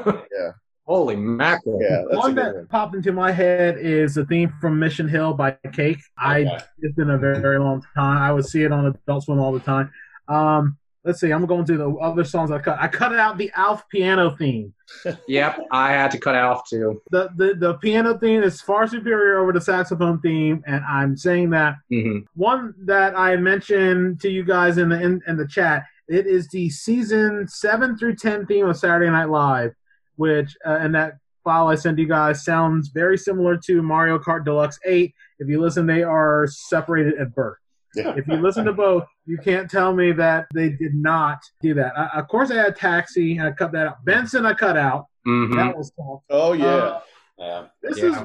theme. 0.04 0.22
Yeah, 0.32 0.50
Holy 0.86 1.16
mackerel! 1.16 1.80
yeah, 1.82 2.02
that's 2.08 2.14
a 2.14 2.18
one 2.18 2.34
that 2.36 2.54
one. 2.54 2.66
popped 2.68 2.94
into 2.94 3.12
my 3.12 3.32
head 3.32 3.76
is 3.78 4.14
the 4.14 4.24
theme 4.26 4.52
from 4.60 4.78
Mission 4.78 5.08
Hill 5.08 5.34
by 5.34 5.56
Cake. 5.72 5.98
I 6.18 6.40
Okay. 6.42 6.58
it's 6.80 6.94
been 6.94 7.10
a 7.10 7.18
very, 7.18 7.40
very 7.40 7.58
long 7.58 7.82
time. 7.94 8.18
I 8.18 8.32
would 8.32 8.44
see 8.46 8.62
it 8.62 8.72
on 8.72 8.86
Adult 8.86 9.24
Swim 9.24 9.40
all 9.40 9.52
the 9.52 9.60
time. 9.60 9.90
Um, 10.28 10.78
let's 11.04 11.20
see. 11.20 11.30
I'm 11.32 11.44
going 11.46 11.66
through 11.66 11.78
the 11.78 11.90
other 11.96 12.24
songs 12.24 12.50
I 12.50 12.58
cut. 12.60 12.78
I 12.80 12.88
cut 12.88 13.14
out 13.16 13.36
the 13.36 13.50
Alf 13.56 13.88
piano 13.88 14.30
theme. 14.30 14.72
Yep, 15.28 15.58
I 15.72 15.90
had 15.92 16.12
to 16.12 16.18
cut 16.18 16.36
it 16.36 16.42
off 16.42 16.68
too. 16.68 17.02
The, 17.10 17.30
the 17.36 17.54
the 17.54 17.74
piano 17.74 18.16
theme 18.18 18.44
is 18.44 18.60
far 18.60 18.86
superior 18.86 19.38
over 19.38 19.52
the 19.52 19.60
saxophone 19.60 20.20
theme, 20.20 20.62
and 20.66 20.84
I'm 20.84 21.16
saying 21.16 21.50
that 21.50 21.74
hmm 21.90 22.18
one 22.34 22.74
that 22.84 23.18
I 23.18 23.34
mentioned 23.36 24.20
to 24.20 24.28
you 24.30 24.44
guys 24.44 24.78
in 24.78 24.88
the 24.90 25.00
in, 25.02 25.20
in 25.26 25.36
the 25.36 25.46
chat. 25.48 25.84
It 26.08 26.28
is 26.28 26.46
the 26.48 26.70
season 26.70 27.48
seven 27.48 27.98
through 27.98 28.14
ten 28.16 28.46
theme 28.46 28.66
of 28.68 28.76
Saturday 28.76 29.10
Night 29.10 29.28
Live, 29.28 29.72
which 30.16 30.56
uh, 30.66 30.78
and 30.80 30.94
that 30.94 31.14
file 31.44 31.68
I 31.68 31.76
sent 31.76 31.98
you 31.98 32.06
guys 32.08 32.44
sounds 32.44 32.88
very 32.88 33.16
similar 33.16 33.56
to 33.66 33.80
Mario 33.82 34.18
Kart 34.18 34.44
Deluxe 34.44 34.78
Eight. 34.84 35.14
If 35.38 35.48
you 35.48 35.60
listen, 35.60 35.86
they 35.86 36.02
are 36.02 36.46
separated 36.48 37.18
at 37.18 37.34
birth. 37.34 37.58
Yeah. 37.94 38.14
If 38.16 38.26
you 38.26 38.34
listen 38.36 38.64
to 38.66 38.72
both, 38.86 39.04
you 39.26 39.38
can't 39.38 39.70
tell 39.70 39.94
me 39.94 40.12
that 40.12 40.46
they 40.54 40.70
did 40.70 40.94
not 40.94 41.38
do 41.62 41.72
that. 41.74 41.96
I, 41.96 42.18
of 42.20 42.28
course, 42.28 42.50
I 42.50 42.56
had 42.56 42.76
Taxi. 42.76 43.38
And 43.38 43.46
I 43.46 43.52
cut 43.52 43.72
that 43.72 43.86
out. 43.86 44.04
Benson, 44.04 44.44
I 44.44 44.54
cut 44.54 44.76
out. 44.76 45.06
hmm 45.24 45.54
That 45.56 45.76
was 45.76 45.90
tough. 45.92 46.20
Oh 46.30 46.52
yeah. 46.52 46.66
Uh, 46.66 47.00
yeah. 47.38 47.64
this 47.82 47.98
Yeah. 47.98 48.06
is. 48.06 48.16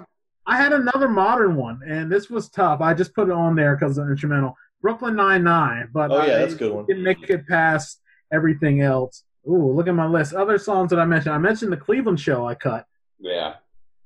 I 0.48 0.58
had 0.58 0.74
another 0.74 1.08
modern 1.08 1.56
one, 1.56 1.80
and 1.88 2.12
this 2.12 2.30
was 2.30 2.50
tough. 2.50 2.82
I 2.82 2.96
just 2.96 3.14
put 3.14 3.30
it 3.30 3.32
on 3.34 3.56
there 3.56 3.76
because 3.76 3.98
of 4.00 4.06
the 4.08 4.12
instrumental. 4.12 4.56
Brooklyn 4.82 5.16
Nine 5.16 5.44
Nine, 5.44 5.90
but 5.94 6.10
oh 6.12 6.18
yeah, 6.26 6.38
I 6.38 6.38
that's 6.40 6.54
a 6.54 6.58
good 6.58 6.74
one. 6.74 6.86
didn't 6.88 7.04
make 7.04 7.30
it 7.30 7.48
past 7.48 8.02
everything 8.34 8.82
else. 8.82 9.24
Ooh, 9.48 9.72
look 9.74 9.88
at 9.88 9.96
my 9.96 10.06
list. 10.08 10.34
Other 10.34 10.58
songs 10.58 10.90
that 10.92 11.00
I 11.00 11.06
mentioned. 11.06 11.34
I 11.34 11.38
mentioned 11.40 11.72
the 11.72 11.78
Cleveland 11.78 12.20
Show. 12.20 12.48
I 12.48 12.56
cut 12.56 12.86
Yeah. 13.20 13.56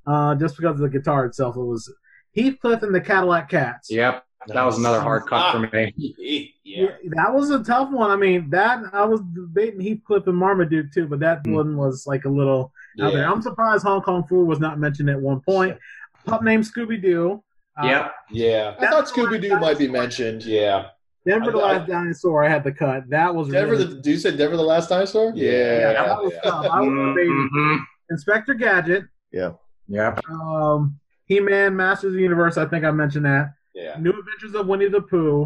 uh, 0.08 0.36
just 0.36 0.56
because 0.56 0.76
of 0.76 0.80
the 0.80 0.90
guitar 0.90 1.26
itself. 1.26 1.56
It 1.58 1.62
was 1.62 1.94
Heathcliff 2.36 2.84
and 2.84 2.94
the 2.96 3.02
Cadillac 3.02 3.50
Cats. 3.50 3.90
Yep, 3.92 4.24
that 4.48 4.64
was 4.64 4.78
another 4.78 5.02
hard 5.02 5.26
cut 5.26 5.52
for 5.52 5.60
me. 5.60 6.52
Yeah. 6.68 6.88
that 7.12 7.34
was 7.34 7.52
a 7.52 7.64
tough 7.64 7.90
one. 7.92 8.10
I 8.12 8.18
mean, 8.18 8.50
that 8.50 8.80
I 8.92 9.06
was 9.06 9.22
debating 9.34 9.80
Heathcliff 9.80 10.28
and 10.28 10.36
Marmaduke 10.36 10.92
too, 10.92 11.08
but 11.08 11.20
that 11.20 11.42
Hmm. 11.46 11.54
one 11.54 11.78
was 11.78 12.06
like 12.06 12.26
a 12.26 12.30
little 12.30 12.74
out 13.02 13.14
there. 13.14 13.26
I'm 13.32 13.42
surprised 13.42 13.84
Hong 13.84 14.02
Kong 14.02 14.24
Phooey 14.30 14.46
was 14.46 14.60
not 14.60 14.78
mentioned 14.80 15.10
at 15.10 15.20
one 15.22 15.40
point. 15.42 15.78
Pup 16.26 16.44
named 16.44 16.64
Scooby 16.66 17.02
Doo. 17.02 17.42
Uh, 17.82 17.86
Yep, 17.86 18.14
Yeah. 18.32 18.76
I 18.80 18.88
thought 18.88 19.06
Scooby 19.06 19.40
Doo 19.42 19.58
might 19.60 19.78
be 19.78 19.88
mentioned. 19.88 20.44
Yeah. 20.44 20.88
Denver 21.26 21.52
the 21.52 21.58
I- 21.60 21.62
I- 21.74 21.78
Last 21.78 21.88
Dinosaur. 21.90 22.44
I 22.44 22.50
had 22.50 22.64
to 22.66 22.72
cut. 22.72 23.10
That 23.10 23.34
was 23.34 23.50
Denver, 23.50 23.72
really, 23.72 23.86
the, 23.86 23.96
do 24.02 24.12
you 24.12 24.18
say 24.18 24.36
Denver 24.36 24.58
the 24.58 24.64
Last 24.64 24.90
dinosaur? 24.90 25.32
Yeah. 25.36 25.52
yeah, 25.52 25.94
that 26.06 26.22
was 26.24 26.34
tough. 26.44 26.66
I 26.72 26.82
was 26.82 27.16
debating 27.16 27.50
Mhm. 27.54 27.80
Inspector 28.12 28.54
Gadget. 28.56 29.06
Yeah. 29.32 29.52
Yeah. 29.88 30.16
Um, 30.30 31.00
He-Man, 31.26 31.76
Masters 31.76 32.10
of 32.10 32.14
the 32.14 32.22
Universe. 32.22 32.58
I 32.58 32.66
think 32.66 32.86
I 32.86 32.92
mentioned 32.92 33.26
that. 33.26 33.54
Yeah. 33.74 33.96
New 34.00 34.12
Adventures 34.12 34.54
of 34.56 34.68
Winnie 34.68 34.88
the 34.90 35.02
Pooh. 35.02 35.46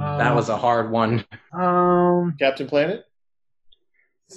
Um, 0.00 0.18
That 0.18 0.34
was 0.34 0.48
a 0.48 0.56
hard 0.56 0.90
one. 0.90 1.24
Um, 1.52 2.34
Captain 2.38 2.66
Planet. 2.66 3.04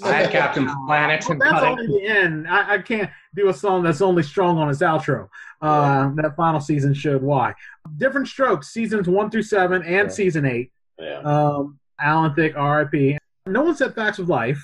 I 0.03 0.13
had 0.13 0.31
Captain 0.31 0.67
Planet 0.85 1.23
well, 1.27 1.37
that's 1.39 1.51
cut 1.51 1.63
only 1.63 1.87
the 1.87 2.07
end. 2.07 2.47
I, 2.47 2.75
I 2.75 2.77
can't 2.79 3.09
do 3.35 3.49
a 3.49 3.53
song 3.53 3.83
that's 3.83 4.01
only 4.01 4.23
strong 4.23 4.57
on 4.57 4.69
its 4.69 4.79
outro. 4.81 5.29
Uh, 5.61 6.11
That 6.15 6.35
final 6.35 6.59
season 6.59 6.93
showed 6.93 7.21
why. 7.21 7.53
Diff'rent 7.97 8.27
Strokes, 8.27 8.69
seasons 8.69 9.07
one 9.07 9.29
through 9.29 9.43
seven, 9.43 9.81
and 9.83 10.07
Yeah. 10.07 10.07
season 10.07 10.45
eight. 10.45 10.71
Yeah. 10.99 11.19
Um, 11.19 11.79
Alan 11.99 12.33
Thicke, 12.35 12.55
R.I.P. 12.55 13.17
No 13.47 13.63
one 13.63 13.75
said 13.75 13.95
Facts 13.95 14.19
of 14.19 14.29
Life. 14.29 14.63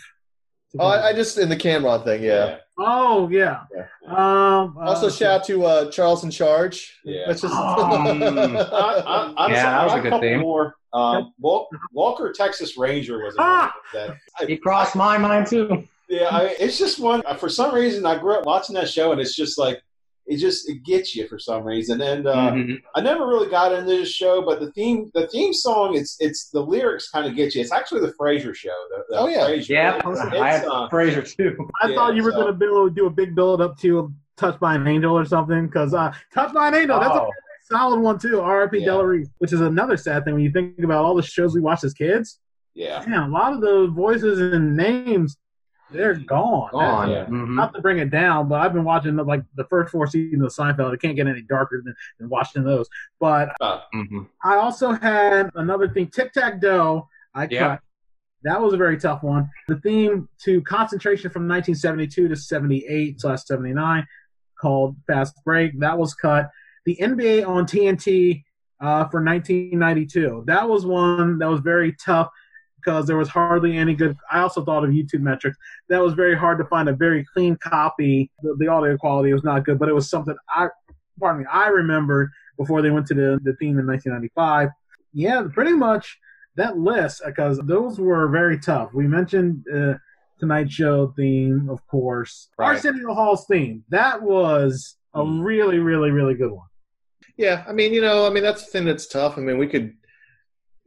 Oh, 0.79 0.87
I, 0.87 1.09
I 1.09 1.13
just 1.13 1.37
in 1.37 1.49
the 1.49 1.55
Cameron 1.55 2.01
thing. 2.03 2.23
Yeah. 2.23 2.57
Oh 2.77 3.29
yeah. 3.29 3.61
Yeah. 3.75 3.85
Um, 4.07 4.75
Also, 4.79 5.07
uh, 5.07 5.11
shout 5.11 5.41
out 5.41 5.43
to 5.45 5.65
uh, 5.65 5.91
Charles 5.91 6.23
in 6.23 6.31
Charge. 6.31 6.99
Yeah. 7.03 7.25
That's 7.27 7.41
just. 7.41 7.53
Mm. 7.53 8.57
I, 8.73 8.73
I, 8.73 9.33
I'm 9.37 9.51
Yeah, 9.51 9.63
that 9.69 9.83
was 9.85 9.93
a 9.93 9.99
good 10.01 10.09
couple. 10.11 10.37
More. 10.39 10.75
Um, 10.93 11.33
Walker 11.91 12.31
Texas 12.33 12.77
Ranger 12.77 13.23
was 13.23 13.35
Ah! 13.37 13.73
another 13.93 14.19
that. 14.39 14.49
He 14.49 14.57
crossed 14.57 14.95
my 14.95 15.17
mind 15.17 15.47
too. 15.47 15.87
Yeah, 16.09 16.27
I, 16.29 16.55
it's 16.59 16.77
just 16.77 16.99
one. 16.99 17.23
For 17.37 17.49
some 17.49 17.73
reason, 17.73 18.05
I 18.05 18.17
grew 18.19 18.35
up 18.35 18.45
watching 18.45 18.75
that 18.75 18.89
show, 18.89 19.11
and 19.11 19.21
it's 19.21 19.35
just 19.35 19.57
like 19.57 19.81
it 20.25 20.37
just 20.37 20.69
it 20.69 20.83
gets 20.85 21.15
you 21.15 21.27
for 21.27 21.37
some 21.37 21.63
reason. 21.63 21.99
And 22.01 22.25
uh, 22.27 22.51
Mhm. 22.51 22.81
I 22.95 23.01
never 23.01 23.27
really 23.27 23.49
got 23.49 23.73
into 23.73 23.85
this 23.91 24.09
show, 24.09 24.41
but 24.41 24.59
the 24.59 24.71
theme 24.71 25.11
the 25.13 25.27
theme 25.27 25.53
song 25.53 25.95
it's 25.95 26.15
it's 26.19 26.49
the 26.49 26.61
lyrics 26.61 27.09
kind 27.09 27.27
of 27.27 27.35
get 27.35 27.53
you. 27.55 27.61
It's 27.61 27.71
actually 27.73 28.01
the 28.01 28.13
Frasier 28.13 28.55
show. 28.55 28.73
The, 28.89 29.03
the 29.09 29.19
Oh, 29.19 29.27
yeah. 29.27 29.47
Frasier. 29.47 29.69
Yeah, 29.69 30.01
It's, 30.09 30.19
I 30.19 30.49
had 30.51 30.65
uh, 30.65 30.87
Frasier 30.89 31.25
too. 31.35 31.69
I 31.81 31.89
yeah, 31.89 31.95
thought 31.95 32.15
you 32.15 32.23
were 32.23 32.31
so- 32.31 32.37
going 32.41 32.47
to 32.47 32.53
build, 32.53 32.95
do 32.95 33.05
a 33.07 33.09
big 33.09 33.35
build 33.35 33.61
up 33.61 33.77
to 33.79 34.13
Touched 34.37 34.59
by 34.59 34.75
an 34.75 34.87
Angel 34.87 35.15
or 35.15 35.25
something 35.25 35.67
because 35.67 35.93
uh, 35.93 36.11
Touched 36.33 36.53
by 36.55 36.69
an 36.69 36.75
Angel, 36.75 36.99
that's 36.99 37.13
a 37.15 37.21
Oh, 37.21 37.29
solid 37.69 37.99
one 37.99 38.17
too. 38.17 38.39
R.I.P. 38.41 38.79
Yeah. 38.79 38.85
Della 38.85 39.05
Reese, 39.05 39.29
which 39.37 39.53
is 39.53 39.61
another 39.61 39.95
sad 39.97 40.25
thing 40.25 40.33
when 40.33 40.43
you 40.43 40.51
think 40.51 40.79
about 40.79 41.03
all 41.05 41.15
the 41.15 41.21
shows 41.21 41.53
we 41.53 41.61
watched 41.61 41.83
as 41.83 41.93
kids. 41.93 42.39
yeah, 42.73 43.03
Man, 43.07 43.23
a 43.23 43.27
lot 43.31 43.53
of 43.53 43.61
the 43.61 43.87
voices 43.93 44.39
and 44.39 44.75
names, 44.75 45.37
they're 45.93 46.15
gone. 46.15 46.69
gone. 46.71 47.09
Yeah. 47.09 47.25
Mhm. 47.25 47.55
Not 47.55 47.73
to 47.75 47.81
bring 47.81 47.99
it 47.99 48.09
down, 48.09 48.49
but 48.49 48.59
I've 48.61 48.73
been 48.73 48.83
watching 48.83 49.15
the, 49.15 49.23
like 49.23 49.43
the 49.55 49.63
first 49.65 49.91
four 49.91 50.07
seasons 50.07 50.43
of 50.43 50.49
Seinfeld. 50.51 50.93
It 50.93 51.01
can't 51.01 51.15
get 51.15 51.27
any 51.27 51.41
darker 51.43 51.81
than, 51.83 51.95
than 52.19 52.29
watching 52.29 52.63
those. 52.63 52.87
But 53.19 53.49
Mhm. 53.61 54.27
I 54.43 54.55
also 54.55 54.91
had 54.91 55.49
another 55.55 55.87
thing, 55.87 56.07
Tic 56.07 56.33
Tac 56.33 56.59
Doe. 56.59 57.07
I 57.33 57.47
Yeah. 57.49 57.67
cut. 57.67 57.79
That 58.43 58.61
was 58.61 58.73
a 58.73 58.77
very 58.77 58.97
tough 58.97 59.23
one. 59.23 59.49
The 59.69 59.77
theme 59.79 60.27
to 60.43 60.61
concentration 60.63 61.29
from 61.29 61.47
1972 61.47 62.27
to 62.27 62.35
78 62.35 63.21
slash 63.21 63.43
79 63.45 64.05
called 64.59 64.97
Fast 65.07 65.39
Break. 65.45 65.79
That 65.79 65.97
was 65.97 66.13
cut. 66.13 66.49
The 66.85 66.97
NBA 67.01 67.43
on 67.47 67.65
TNT 67.65 68.43
uh, 68.81 69.05
for 69.07 69.21
1992. 69.23 70.43
That 70.45 70.67
was 70.67 70.85
one 70.85 71.37
that 71.39 71.49
was 71.49 71.61
very 71.61 71.93
tough 71.93 72.29
because 72.83 73.05
there 73.07 73.17
was 73.17 73.29
hardly 73.29 73.77
any 73.77 73.93
good. 73.95 74.17
I 74.31 74.39
also 74.39 74.63
thought 74.63 74.83
of 74.83 74.89
YouTube 74.91 75.21
metrics. 75.21 75.57
That 75.89 76.01
was 76.01 76.13
very 76.13 76.35
hard 76.35 76.57
to 76.57 76.65
find 76.65 76.89
a 76.89 76.93
very 76.93 77.23
clean 77.33 77.55
copy. 77.57 78.29
The, 78.41 78.55
the 78.59 78.67
audio 78.67 78.97
quality 78.97 79.31
was 79.33 79.43
not 79.43 79.65
good, 79.65 79.79
but 79.79 79.89
it 79.89 79.93
was 79.93 80.09
something 80.09 80.35
I, 80.49 80.67
pardon 81.19 81.41
me, 81.41 81.47
I 81.51 81.67
remembered 81.67 82.29
before 82.57 82.81
they 82.81 82.89
went 82.91 83.07
to 83.07 83.13
the, 83.13 83.39
the 83.43 83.53
theme 83.53 83.79
in 83.79 83.87
1995. 83.87 84.69
Yeah, 85.13 85.43
pretty 85.51 85.73
much 85.73 86.17
that 86.55 86.77
list 86.77 87.21
because 87.25 87.59
those 87.63 87.99
were 87.99 88.27
very 88.27 88.59
tough. 88.59 88.93
We 88.93 89.07
mentioned 89.07 89.65
uh, 89.73 89.93
Tonight 90.39 90.71
Show 90.71 91.13
theme, 91.15 91.69
of 91.69 91.85
course. 91.87 92.49
Right. 92.57 92.69
Arsenio 92.75 93.13
Hall's 93.13 93.45
theme. 93.45 93.83
That 93.89 94.21
was 94.21 94.97
a 95.15 95.19
Mm. 95.19 95.43
really, 95.43 95.77
really, 95.79 96.09
really 96.09 96.33
good 96.33 96.51
one. 96.51 96.67
Yeah, 97.37 97.63
I 97.67 97.71
mean, 97.73 97.93
you 97.93 98.01
know, 98.01 98.25
I 98.27 98.29
mean 98.31 98.43
that's 98.43 98.65
the 98.65 98.71
thing 98.71 98.85
that's 98.85 99.07
tough. 99.07 99.37
I 99.37 99.41
mean, 99.41 99.57
we 99.59 99.67
could 99.67 99.93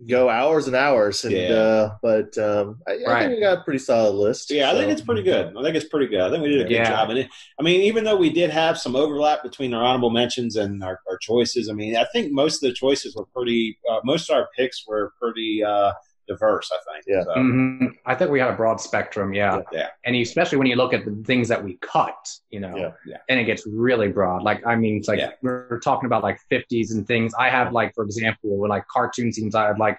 go 0.06 0.28
hours 0.28 0.66
and 0.66 0.76
hours, 0.76 1.24
and 1.24 1.32
Yeah. 1.34 1.48
uh, 1.54 1.96
but 2.02 2.36
um, 2.36 2.80
I, 2.86 2.98
I 3.06 3.20
think 3.20 3.34
we 3.36 3.40
got 3.40 3.58
a 3.58 3.60
pretty 3.62 3.78
solid 3.78 4.14
list. 4.14 4.50
yeah. 4.50 4.70
I 4.70 4.74
think 4.74 4.90
it's 4.92 5.00
pretty 5.00 5.22
good. 5.22 5.56
I 5.56 5.62
think 5.62 5.74
it's 5.74 5.88
pretty 5.88 6.06
good. 6.08 6.20
I 6.20 6.30
think 6.30 6.42
we 6.42 6.50
did 6.50 6.60
a 6.60 6.64
good 6.64 6.72
Yeah. 6.72 6.90
job. 6.90 7.10
And 7.10 7.20
it, 7.20 7.28
I 7.58 7.62
mean, 7.62 7.80
even 7.82 8.04
though 8.04 8.16
we 8.16 8.28
did 8.30 8.50
have 8.50 8.76
some 8.76 8.94
overlap 8.94 9.42
between 9.42 9.72
our 9.72 9.82
honorable 9.82 10.10
mentions 10.10 10.56
and 10.56 10.84
our, 10.84 11.00
our 11.10 11.16
choices, 11.18 11.70
I 11.70 11.72
mean, 11.72 11.96
I 11.96 12.04
think 12.12 12.30
most 12.32 12.62
of 12.62 12.68
the 12.68 12.74
choices 12.74 13.16
were 13.16 13.26
pretty. 13.34 13.78
Uh, 13.90 14.00
most 14.04 14.28
of 14.28 14.36
our 14.36 14.48
picks 14.56 14.84
were 14.86 15.12
pretty 15.20 15.62
uh, 15.64 15.92
diverse. 16.26 16.70
I 16.72 16.78
think. 16.92 17.04
Yeah. 17.06 17.22
So, 17.24 17.34
Mhm. 17.34 17.94
I 18.04 18.14
think 18.14 18.30
we 18.30 18.40
had 18.40 18.50
a 18.50 18.56
broad 18.56 18.80
spectrum, 18.80 19.32
yeah. 19.32 19.62
Yeah. 19.72 19.88
And 20.04 20.16
especially 20.16 20.58
when 20.58 20.66
you 20.66 20.76
look 20.76 20.92
at 20.92 21.04
the 21.04 21.14
things 21.24 21.48
that 21.48 21.62
we 21.62 21.78
cut, 21.80 22.16
you 22.50 22.60
know, 22.60 22.76
Yeah. 22.76 22.92
Yeah. 23.06 23.16
and 23.28 23.38
it 23.40 23.44
gets 23.44 23.66
really 23.66 24.08
broad. 24.08 24.42
Like, 24.42 24.66
I 24.66 24.74
mean, 24.76 24.96
it's 24.96 25.08
like 25.08 25.18
Yeah. 25.20 25.32
we're 25.42 25.80
talking 25.80 26.06
about 26.06 26.22
like 26.22 26.38
50s 26.50 26.92
and 26.92 27.06
things. 27.06 27.32
I 27.38 27.48
have 27.50 27.72
like, 27.72 27.94
for 27.94 28.04
example, 28.04 28.56
with 28.58 28.70
like 28.70 28.86
cartoon 28.88 29.32
scenes, 29.32 29.54
I 29.54 29.66
had 29.68 29.78
like 29.78 29.98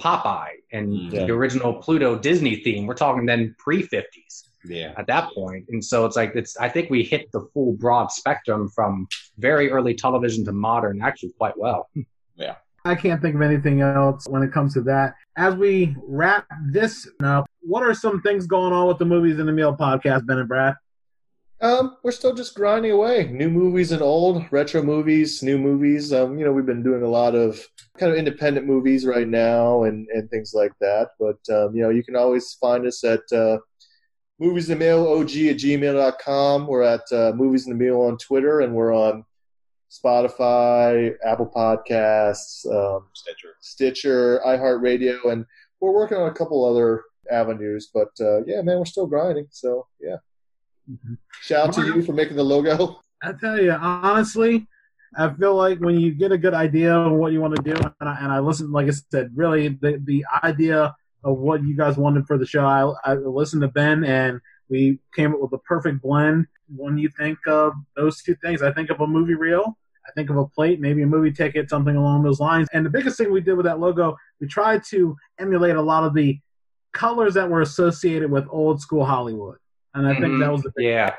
Popeye 0.00 0.50
and 0.72 0.92
Mm. 0.92 1.12
Yeah. 1.12 1.24
the 1.26 1.32
original 1.32 1.74
Pluto 1.74 2.16
Disney 2.18 2.56
theme. 2.56 2.86
We're 2.86 2.94
talking 2.94 3.26
then 3.26 3.54
pre 3.58 3.82
50s 3.82 4.44
Yeah. 4.64 4.92
at 4.96 5.06
that 5.08 5.32
point. 5.34 5.66
And 5.70 5.84
so 5.84 6.04
it's 6.06 6.14
like, 6.16 6.36
it's, 6.36 6.56
I 6.56 6.68
think 6.68 6.88
we 6.90 7.02
hit 7.02 7.30
the 7.32 7.40
full 7.52 7.72
broad 7.72 8.12
spectrum 8.12 8.68
from 8.68 9.08
very 9.38 9.70
early 9.70 9.94
television 9.94 10.44
to 10.44 10.52
modern 10.52 11.02
actually 11.02 11.32
quite 11.38 11.58
well. 11.58 11.88
I 12.88 12.94
can't 12.94 13.20
think 13.20 13.34
of 13.34 13.42
anything 13.42 13.82
else 13.82 14.26
when 14.28 14.42
it 14.42 14.52
comes 14.52 14.74
to 14.74 14.80
that. 14.82 15.14
As 15.36 15.54
we 15.54 15.94
wrap 16.06 16.46
this 16.72 17.06
up, 17.22 17.46
what 17.60 17.82
are 17.82 17.94
some 17.94 18.22
things 18.22 18.46
going 18.46 18.72
on 18.72 18.88
with 18.88 18.98
the 18.98 19.04
Movies 19.04 19.38
and 19.38 19.48
a 19.48 19.52
Meal 19.52 19.76
podcast, 19.76 20.26
Ben 20.26 20.38
and 20.38 20.48
Brad? 20.48 20.74
Um, 21.60 21.96
we're 22.02 22.12
still 22.12 22.34
just 22.34 22.54
grinding 22.54 22.92
away. 22.92 23.28
New 23.32 23.50
movies 23.50 23.92
and 23.92 24.00
old 24.00 24.44
retro 24.50 24.82
movies, 24.82 25.42
new 25.42 25.58
movies. 25.58 26.12
Um, 26.12 26.38
you 26.38 26.44
know, 26.44 26.52
we've 26.52 26.64
been 26.64 26.84
doing 26.84 27.02
a 27.02 27.08
lot 27.08 27.34
of 27.34 27.60
kind 27.98 28.12
of 28.12 28.16
independent 28.16 28.66
movies 28.66 29.04
right 29.04 29.26
now 29.26 29.82
and 29.82 30.06
and 30.14 30.30
things 30.30 30.52
like 30.54 30.72
that. 30.80 31.08
But 31.18 31.38
um, 31.52 31.74
you 31.74 31.82
know, 31.82 31.90
you 31.90 32.04
can 32.04 32.14
always 32.14 32.54
find 32.54 32.86
us 32.86 33.02
at 33.02 33.20
uh, 33.32 33.58
movies 34.38 34.70
and 34.70 34.80
a 34.80 34.84
meal 34.84 35.06
og 35.06 35.24
at 35.24 35.56
gmail.com. 35.56 36.66
We're 36.68 36.82
at 36.82 37.12
uh, 37.12 37.32
movies 37.34 37.66
and 37.66 37.74
a 37.74 37.78
meal 37.78 38.00
on 38.02 38.18
Twitter, 38.18 38.60
and 38.60 38.72
we're 38.72 38.94
on 38.94 39.24
Spotify, 39.90 41.14
Apple 41.24 41.50
Podcasts, 41.54 42.66
um, 42.66 43.06
Stitcher. 43.14 43.54
Stitcher, 43.60 44.40
iHeartRadio, 44.46 45.32
and 45.32 45.44
we're 45.80 45.92
working 45.92 46.18
on 46.18 46.28
a 46.28 46.34
couple 46.34 46.64
other 46.64 47.02
avenues. 47.30 47.90
But 47.92 48.10
uh, 48.20 48.44
yeah, 48.44 48.62
man, 48.62 48.78
we're 48.78 48.84
still 48.84 49.06
grinding. 49.06 49.46
So 49.50 49.86
yeah. 50.00 50.16
Shout 51.42 51.68
out 51.68 51.74
to 51.74 51.86
you 51.86 52.02
for 52.02 52.12
making 52.12 52.36
the 52.36 52.44
logo. 52.44 53.00
I 53.22 53.32
tell 53.32 53.60
you, 53.60 53.72
honestly, 53.72 54.66
I 55.16 55.32
feel 55.34 55.54
like 55.54 55.78
when 55.80 55.98
you 55.98 56.12
get 56.12 56.32
a 56.32 56.38
good 56.38 56.54
idea 56.54 56.94
of 56.94 57.12
what 57.12 57.32
you 57.32 57.40
want 57.40 57.56
to 57.56 57.62
do, 57.62 57.72
and 58.00 58.08
I, 58.08 58.18
and 58.20 58.32
I 58.32 58.38
listen, 58.40 58.70
like 58.70 58.86
I 58.86 58.92
said, 59.10 59.30
really 59.34 59.68
the, 59.68 60.00
the 60.04 60.24
idea 60.42 60.94
of 61.24 61.38
what 61.38 61.62
you 61.64 61.76
guys 61.76 61.96
wanted 61.96 62.26
for 62.26 62.38
the 62.38 62.46
show, 62.46 62.64
I, 62.64 63.12
I 63.12 63.14
listened 63.14 63.62
to 63.62 63.68
Ben 63.68 64.04
and 64.04 64.40
we 64.68 64.98
came 65.14 65.34
up 65.34 65.40
with 65.40 65.52
a 65.52 65.58
perfect 65.58 66.02
blend. 66.02 66.46
When 66.74 66.98
you 66.98 67.08
think 67.18 67.38
of 67.46 67.72
those 67.96 68.22
two 68.22 68.34
things, 68.36 68.62
I 68.62 68.72
think 68.72 68.90
of 68.90 69.00
a 69.00 69.06
movie 69.06 69.34
reel, 69.34 69.78
I 70.06 70.12
think 70.12 70.30
of 70.30 70.36
a 70.36 70.46
plate, 70.46 70.80
maybe 70.80 71.02
a 71.02 71.06
movie 71.06 71.32
ticket, 71.32 71.70
something 71.70 71.96
along 71.96 72.22
those 72.22 72.40
lines. 72.40 72.68
And 72.72 72.84
the 72.84 72.90
biggest 72.90 73.18
thing 73.18 73.32
we 73.32 73.40
did 73.40 73.54
with 73.54 73.64
that 73.66 73.80
logo, 73.80 74.16
we 74.40 74.46
tried 74.46 74.84
to 74.90 75.16
emulate 75.38 75.76
a 75.76 75.82
lot 75.82 76.04
of 76.04 76.14
the 76.14 76.38
colors 76.92 77.34
that 77.34 77.48
were 77.48 77.60
associated 77.60 78.30
with 78.30 78.46
old 78.50 78.80
school 78.80 79.04
Hollywood. 79.04 79.56
And 79.94 80.06
I 80.06 80.14
think 80.14 80.34
Mhm. 80.34 80.40
that 80.40 80.52
was 80.52 80.62
the 80.62 80.72
Yeah. 80.76 81.14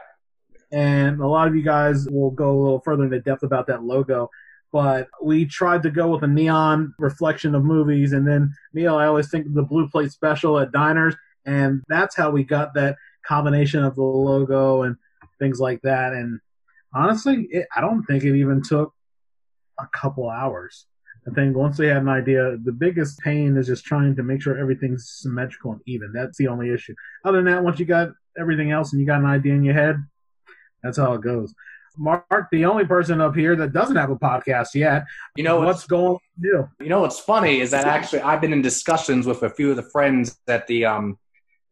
and 0.72 1.20
a 1.20 1.28
lot 1.28 1.48
of 1.48 1.56
you 1.56 1.64
guys 1.64 2.08
will 2.12 2.30
go 2.30 2.52
a 2.52 2.62
little 2.62 2.80
further 2.82 3.04
into 3.04 3.20
depth 3.20 3.42
about 3.42 3.66
that 3.68 3.84
logo. 3.84 4.30
But 4.72 5.08
we 5.22 5.46
tried 5.46 5.82
to 5.84 5.90
go 5.90 6.10
with 6.12 6.22
a 6.24 6.28
neon 6.28 6.94
reflection 7.00 7.56
of 7.56 7.64
movies, 7.64 8.14
and 8.14 8.28
then 8.28 8.54
Neil, 8.74 8.96
I 8.96 9.08
always 9.08 9.32
think 9.32 9.48
of 9.48 9.56
the 9.56 9.64
blue 9.64 9.90
plate 9.90 10.12
special 10.12 10.60
at 10.60 10.72
diners, 10.72 11.16
and 11.46 11.82
that's 11.88 12.16
how 12.16 12.30
we 12.30 12.44
got 12.44 12.76
that 12.76 12.98
combination 13.26 13.84
of 13.84 13.96
the 13.96 14.04
logo 14.04 14.84
and 14.84 14.96
things 15.40 15.60
like 15.60 15.82
that. 15.82 16.14
And 16.14 16.40
honestly, 16.94 17.48
it, 17.52 17.68
I 17.76 17.82
don't 17.82 18.04
think 18.04 18.24
it 18.24 18.38
even 18.38 18.62
took 18.62 18.94
a 19.80 19.88
couple 19.88 20.30
hours. 20.30 20.86
I 21.28 21.34
think 21.34 21.56
once 21.56 21.78
they 21.78 21.88
had 21.88 21.98
an 21.98 22.10
idea, 22.10 22.58
the 22.64 22.72
biggest 22.72 23.20
pain 23.20 23.58
is 23.58 23.68
just 23.68 23.86
trying 23.86 24.16
to 24.16 24.24
make 24.24 24.42
sure 24.42 24.58
everything's 24.58 25.10
symmetrical 25.10 25.74
and 25.74 25.82
even. 25.86 26.12
That's 26.14 26.38
the 26.38 26.48
only 26.48 26.74
issue. 26.74 26.96
Other 27.26 27.38
than 27.38 27.46
that, 27.46 27.64
once 27.64 27.80
you 27.80 27.86
got 27.86 28.10
everything 28.40 28.72
else 28.72 28.94
and 28.94 29.00
you 29.00 29.06
got 29.06 29.20
an 29.20 29.26
idea 29.26 29.54
in 29.54 29.64
your 29.64 29.74
head, 29.74 29.98
that's 30.82 30.98
how 30.98 31.14
it 31.14 31.22
goes. 31.22 31.54
Mark, 31.98 32.48
the 32.52 32.66
only 32.66 32.86
person 32.86 33.20
up 33.20 33.36
here 33.36 33.56
that 33.58 33.74
doesn't 33.74 33.98
have 33.98 34.10
a 34.10 34.16
podcast 34.16 34.74
yet. 34.74 35.06
You 35.36 35.44
know, 35.44 35.60
what's 35.60 35.86
going 35.86 36.06
on? 36.06 36.20
You? 36.40 36.70
You 36.80 36.88
know 36.88 37.02
what's 37.02 37.20
funny 37.20 37.60
is 37.60 37.72
that 37.72 37.86
actually 37.86 38.22
I've 38.22 38.40
been 38.40 38.54
in 38.54 38.62
discussions 38.62 39.26
with 39.26 39.44
a 39.44 39.50
few 39.50 39.70
of 39.70 39.76
the 39.76 39.84
friends 39.84 40.40
at 40.48 40.66
the 40.68 40.86
um, 40.86 41.18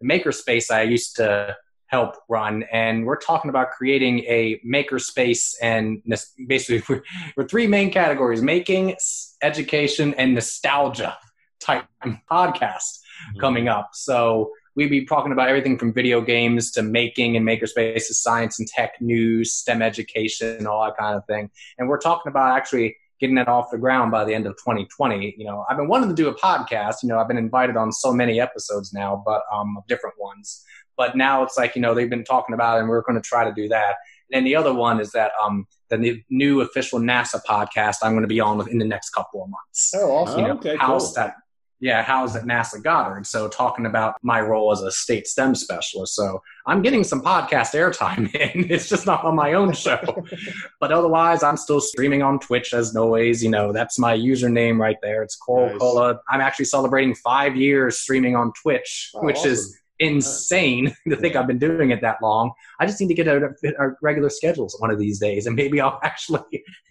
makerspace 0.04 0.72
I 0.72 0.84
used 0.84 1.16
to 1.18 1.56
help 1.88 2.16
run, 2.28 2.64
and 2.72 3.06
we're 3.06 3.18
talking 3.18 3.50
about 3.50 3.72
creating 3.72 4.20
a 4.20 4.60
makerspace 4.66 5.56
and 5.62 6.02
basically 6.48 6.84
we're, 6.90 7.04
we're 7.36 7.48
three 7.48 7.68
main 7.68 7.92
categories: 7.92 8.42
making, 8.42 8.96
education, 9.42 10.14
and 10.16 10.34
nostalgia 10.34 11.18
type 11.60 11.86
podcast 12.32 13.00
mm-hmm. 13.30 13.40
coming 13.40 13.68
up. 13.68 13.90
So 13.94 14.52
we'd 14.76 14.90
be 14.90 15.06
talking 15.06 15.32
about 15.32 15.50
everything 15.50 15.78
from 15.78 15.92
video 15.92 16.22
games 16.22 16.72
to 16.72 16.84
making 16.84 17.36
and 17.36 17.46
makerspaces, 17.46 18.14
science 18.14 18.60
and 18.60 18.68
tech 18.68 19.02
news, 19.02 19.52
STEM 19.52 19.82
education, 19.82 20.68
all 20.68 20.84
that 20.86 20.96
kind 20.98 21.16
of 21.16 21.26
thing. 21.26 21.50
And 21.78 21.90
we're 21.90 22.00
talking 22.00 22.30
about 22.30 22.56
actually 22.56 22.96
getting 23.20 23.38
it 23.38 23.48
off 23.48 23.72
the 23.72 23.78
ground 23.78 24.12
by 24.12 24.24
the 24.26 24.34
end 24.34 24.46
of 24.46 24.54
2020. 24.54 25.36
You 25.38 25.46
know, 25.46 25.66
I've 25.70 25.78
been 25.78 25.88
wanting 25.88 26.10
to 26.10 26.16
do 26.16 26.28
a 26.28 26.36
podcast. 26.36 26.96
You 27.04 27.10
know, 27.10 27.20
I've 27.20 27.28
been 27.28 27.38
invited 27.38 27.78
on 27.78 27.92
so 27.92 28.14
many 28.14 28.40
episodes 28.40 28.94
now, 28.94 29.22
but 29.26 29.44
um, 29.52 29.78
different 29.88 30.16
ones. 30.20 30.64
But 30.96 31.16
now 31.16 31.44
it's 31.44 31.58
like 31.58 31.76
you 31.76 31.82
know 31.82 31.94
they've 31.94 32.10
been 32.10 32.24
talking 32.24 32.54
about, 32.54 32.78
it 32.78 32.82
and 32.82 32.90
we're 32.90 33.02
going 33.02 33.22
to 33.22 33.28
try 33.28 33.44
to 33.44 33.54
do 33.54 33.68
that. 33.70 33.96
And 34.34 34.46
the 34.46 34.56
other 34.56 34.74
one 34.74 35.00
is 35.00 35.12
that 35.12 35.32
um, 35.42 35.68
the 35.90 36.22
new 36.30 36.62
official 36.62 37.00
NASA 37.00 37.42
podcast 37.48 37.98
I'm 38.02 38.12
going 38.12 38.24
to 38.24 38.28
be 38.28 38.40
on 38.40 38.68
in 38.70 38.78
the 38.78 38.86
next 38.86 39.12
couple 39.12 39.44
of 39.44 39.50
months. 39.50 39.94
Oh, 39.96 40.12
awesome! 40.12 40.42
You 40.42 40.48
know, 40.48 40.54
okay, 40.56 40.76
how's 40.78 41.08
cool. 41.08 41.14
that? 41.16 41.36
Yeah, 41.80 42.02
how's 42.02 42.36
at 42.36 42.44
NASA 42.46 42.82
Goddard? 42.82 43.28
So 43.28 43.48
talking 43.48 43.86
about 43.86 44.16
my 44.24 44.42
role 44.42 44.72
as 44.72 44.82
a 44.82 44.92
state 44.92 45.28
STEM 45.28 45.54
specialist. 45.54 46.16
So 46.16 46.42
I'm 46.66 46.82
getting 46.82 47.04
some 47.04 47.22
podcast 47.22 47.74
airtime 47.76 48.34
in. 48.56 48.72
It's 48.72 48.90
just 48.90 49.06
not 49.06 49.24
on 49.24 49.36
my 49.36 49.54
own 49.54 49.74
show, 49.74 50.00
but 50.80 50.92
otherwise 50.92 51.44
I'm 51.44 51.56
still 51.58 51.80
streaming 51.80 52.24
on 52.24 52.40
Twitch 52.40 52.74
as 52.74 52.96
Noise. 52.96 53.44
You 53.44 53.52
know, 53.52 53.72
that's 53.72 54.00
my 54.00 54.18
username 54.18 54.80
right 54.80 54.98
there. 55.04 55.22
It's 55.22 55.36
Coral 55.36 55.70
Nice. 55.70 55.78
Cola. 55.78 56.20
I'm 56.30 56.42
actually 56.42 56.66
celebrating 56.66 57.14
five 57.14 57.56
years 57.56 58.00
streaming 58.00 58.36
on 58.36 58.54
Twitch, 58.60 59.12
Oh, 59.14 59.24
which 59.24 59.46
is 59.46 59.78
insane 60.00 60.96
to 61.10 61.16
think 61.16 61.36
I've 61.36 61.48
been 61.48 61.60
doing 61.60 61.92
it 61.92 62.02
that 62.02 62.18
long. 62.24 62.54
I 62.80 62.88
just 62.88 63.00
need 63.00 63.08
to 63.10 63.14
get 63.14 63.28
a, 63.28 63.54
a 63.80 63.90
regular 64.02 64.30
schedules 64.30 64.76
one 64.80 64.90
of 64.90 64.98
these 64.98 65.20
days, 65.20 65.46
and 65.46 65.56
maybe 65.56 65.80
I'll 65.80 66.00
actually 66.04 66.42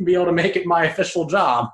be 0.05 0.15
able 0.15 0.27
to 0.27 0.33
make 0.33 0.55
it 0.55 0.65
my 0.65 0.85
official 0.85 1.27
job. 1.27 1.71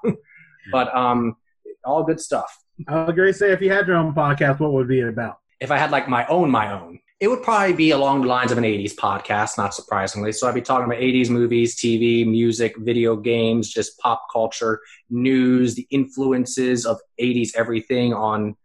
but 0.72 0.94
um, 0.96 1.36
all 1.84 2.04
good 2.04 2.20
stuff. 2.20 2.58
I 2.88 3.04
was 3.04 3.14
going 3.14 3.32
to 3.32 3.38
say, 3.38 3.52
if 3.52 3.60
you 3.60 3.70
had 3.70 3.86
your 3.86 3.96
own 3.96 4.14
podcast, 4.14 4.60
what 4.60 4.72
would 4.72 4.86
it 4.86 4.88
be 4.88 5.00
about? 5.00 5.38
If 5.60 5.70
I 5.70 5.78
had 5.78 5.90
like 5.90 6.08
my 6.08 6.26
own, 6.26 6.50
my 6.50 6.72
own, 6.72 6.98
it 7.20 7.28
would 7.28 7.42
probably 7.42 7.72
be 7.72 7.92
along 7.92 8.22
the 8.22 8.26
lines 8.26 8.50
of 8.50 8.58
an 8.58 8.64
'80s 8.64 8.96
podcast, 8.96 9.56
not 9.56 9.74
surprisingly. 9.74 10.32
So 10.32 10.48
I'd 10.48 10.54
be 10.54 10.62
talking 10.62 10.86
about 10.86 10.98
'80s 10.98 11.30
movies, 11.30 11.76
TV, 11.76 12.26
music, 12.26 12.76
video 12.78 13.14
games, 13.14 13.70
just 13.70 13.96
pop 14.00 14.26
culture, 14.32 14.80
news, 15.08 15.76
the 15.76 15.86
influences 15.90 16.84
of 16.84 16.98
'80s 17.20 17.52
everything 17.54 18.12
on 18.12 18.56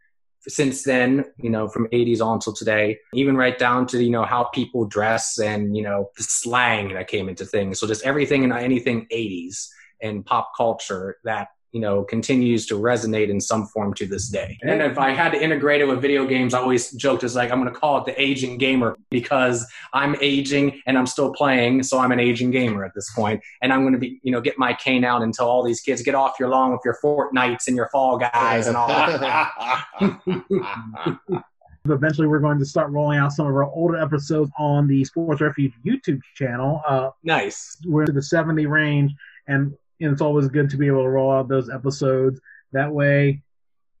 since 0.48 0.82
then, 0.82 1.24
you 1.36 1.50
know, 1.50 1.68
from 1.68 1.86
80s 1.92 2.20
on 2.20 2.40
till 2.40 2.52
today, 2.54 2.98
even 3.12 3.36
right 3.36 3.58
down 3.58 3.86
to, 3.88 4.02
you 4.02 4.10
know, 4.10 4.24
how 4.24 4.44
people 4.44 4.86
dress 4.86 5.38
and, 5.38 5.76
you 5.76 5.82
know, 5.82 6.10
the 6.16 6.22
slang 6.22 6.94
that 6.94 7.08
came 7.08 7.28
into 7.28 7.44
things. 7.44 7.78
So 7.78 7.86
just 7.86 8.04
everything 8.04 8.44
and 8.44 8.52
anything 8.52 9.06
80s 9.12 9.68
and 10.00 10.24
pop 10.24 10.52
culture 10.56 11.18
that, 11.24 11.48
you 11.72 11.80
know, 11.80 12.02
continues 12.02 12.66
to 12.66 12.74
resonate 12.74 13.28
in 13.28 13.40
some 13.40 13.66
form 13.66 13.92
to 13.94 14.06
this 14.06 14.28
day. 14.28 14.58
And 14.62 14.80
if 14.80 14.98
I 14.98 15.10
had 15.10 15.32
to 15.32 15.42
integrate 15.42 15.80
it 15.80 15.84
with 15.84 16.00
video 16.00 16.26
games, 16.26 16.54
I 16.54 16.60
always 16.60 16.92
joked 16.92 17.24
as 17.24 17.36
like, 17.36 17.50
I'm 17.50 17.60
going 17.60 17.72
to 17.72 17.78
call 17.78 17.98
it 17.98 18.06
the 18.06 18.20
aging 18.20 18.56
gamer 18.58 18.96
because 19.10 19.66
I'm 19.92 20.16
aging 20.20 20.80
and 20.86 20.96
I'm 20.96 21.06
still 21.06 21.32
playing. 21.32 21.82
So 21.82 21.98
I'm 21.98 22.10
an 22.12 22.20
aging 22.20 22.50
gamer 22.52 22.84
at 22.84 22.94
this 22.94 23.12
point. 23.14 23.42
And 23.60 23.72
I'm 23.72 23.82
going 23.82 23.92
to 23.92 23.98
be, 23.98 24.18
you 24.22 24.32
know, 24.32 24.40
get 24.40 24.58
my 24.58 24.72
cane 24.72 25.04
out 25.04 25.22
and 25.22 25.34
tell 25.34 25.48
all 25.48 25.62
these 25.62 25.80
kids, 25.80 26.02
get 26.02 26.14
off 26.14 26.36
your 26.40 26.48
lawn 26.48 26.72
with 26.72 26.80
your 26.84 26.96
Fortnites 27.02 27.66
and 27.66 27.76
your 27.76 27.88
Fall 27.90 28.18
Guys 28.18 28.66
and 28.66 28.76
all 28.76 28.88
that. 28.88 29.84
Eventually, 31.84 32.26
we're 32.26 32.38
going 32.38 32.58
to 32.58 32.66
start 32.66 32.90
rolling 32.90 33.18
out 33.18 33.32
some 33.32 33.46
of 33.46 33.54
our 33.54 33.64
older 33.64 33.96
episodes 33.96 34.50
on 34.58 34.86
the 34.86 35.04
Sports 35.04 35.40
Refuge 35.40 35.72
YouTube 35.86 36.20
channel. 36.34 36.82
Uh, 36.86 37.10
nice. 37.22 37.78
we're 37.86 38.04
in 38.04 38.14
the 38.14 38.22
70 38.22 38.66
range, 38.66 39.12
and, 39.46 39.74
and 40.00 40.12
it's 40.12 40.22
always 40.22 40.48
good 40.48 40.70
to 40.70 40.76
be 40.76 40.86
able 40.86 41.02
to 41.02 41.08
roll 41.08 41.32
out 41.32 41.48
those 41.48 41.70
episodes. 41.70 42.40
That 42.72 42.92
way, 42.92 43.42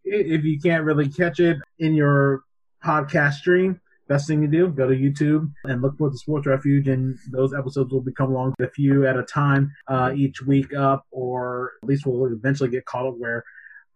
if 0.04 0.44
you 0.44 0.58
can't 0.60 0.84
really 0.84 1.08
catch 1.08 1.40
it 1.40 1.58
in 1.78 1.94
your 1.94 2.42
podcast 2.84 3.34
stream, 3.34 3.80
best 4.08 4.26
thing 4.26 4.40
to 4.40 4.46
do, 4.46 4.68
go 4.68 4.88
to 4.88 4.94
YouTube 4.94 5.50
and 5.64 5.82
look 5.82 5.96
for 5.98 6.10
the 6.10 6.18
Sports 6.18 6.46
Refuge, 6.46 6.88
and 6.88 7.18
those 7.30 7.54
episodes 7.54 7.92
will 7.92 8.00
become 8.00 8.30
along 8.30 8.54
a 8.60 8.68
few 8.68 9.06
at 9.06 9.16
a 9.16 9.22
time 9.22 9.72
uh, 9.86 10.12
each 10.14 10.42
week 10.42 10.74
up, 10.74 11.06
or 11.10 11.72
at 11.82 11.88
least 11.88 12.06
we'll 12.06 12.32
eventually 12.32 12.70
get 12.70 12.86
caught 12.86 13.06
up 13.06 13.16
where 13.18 13.44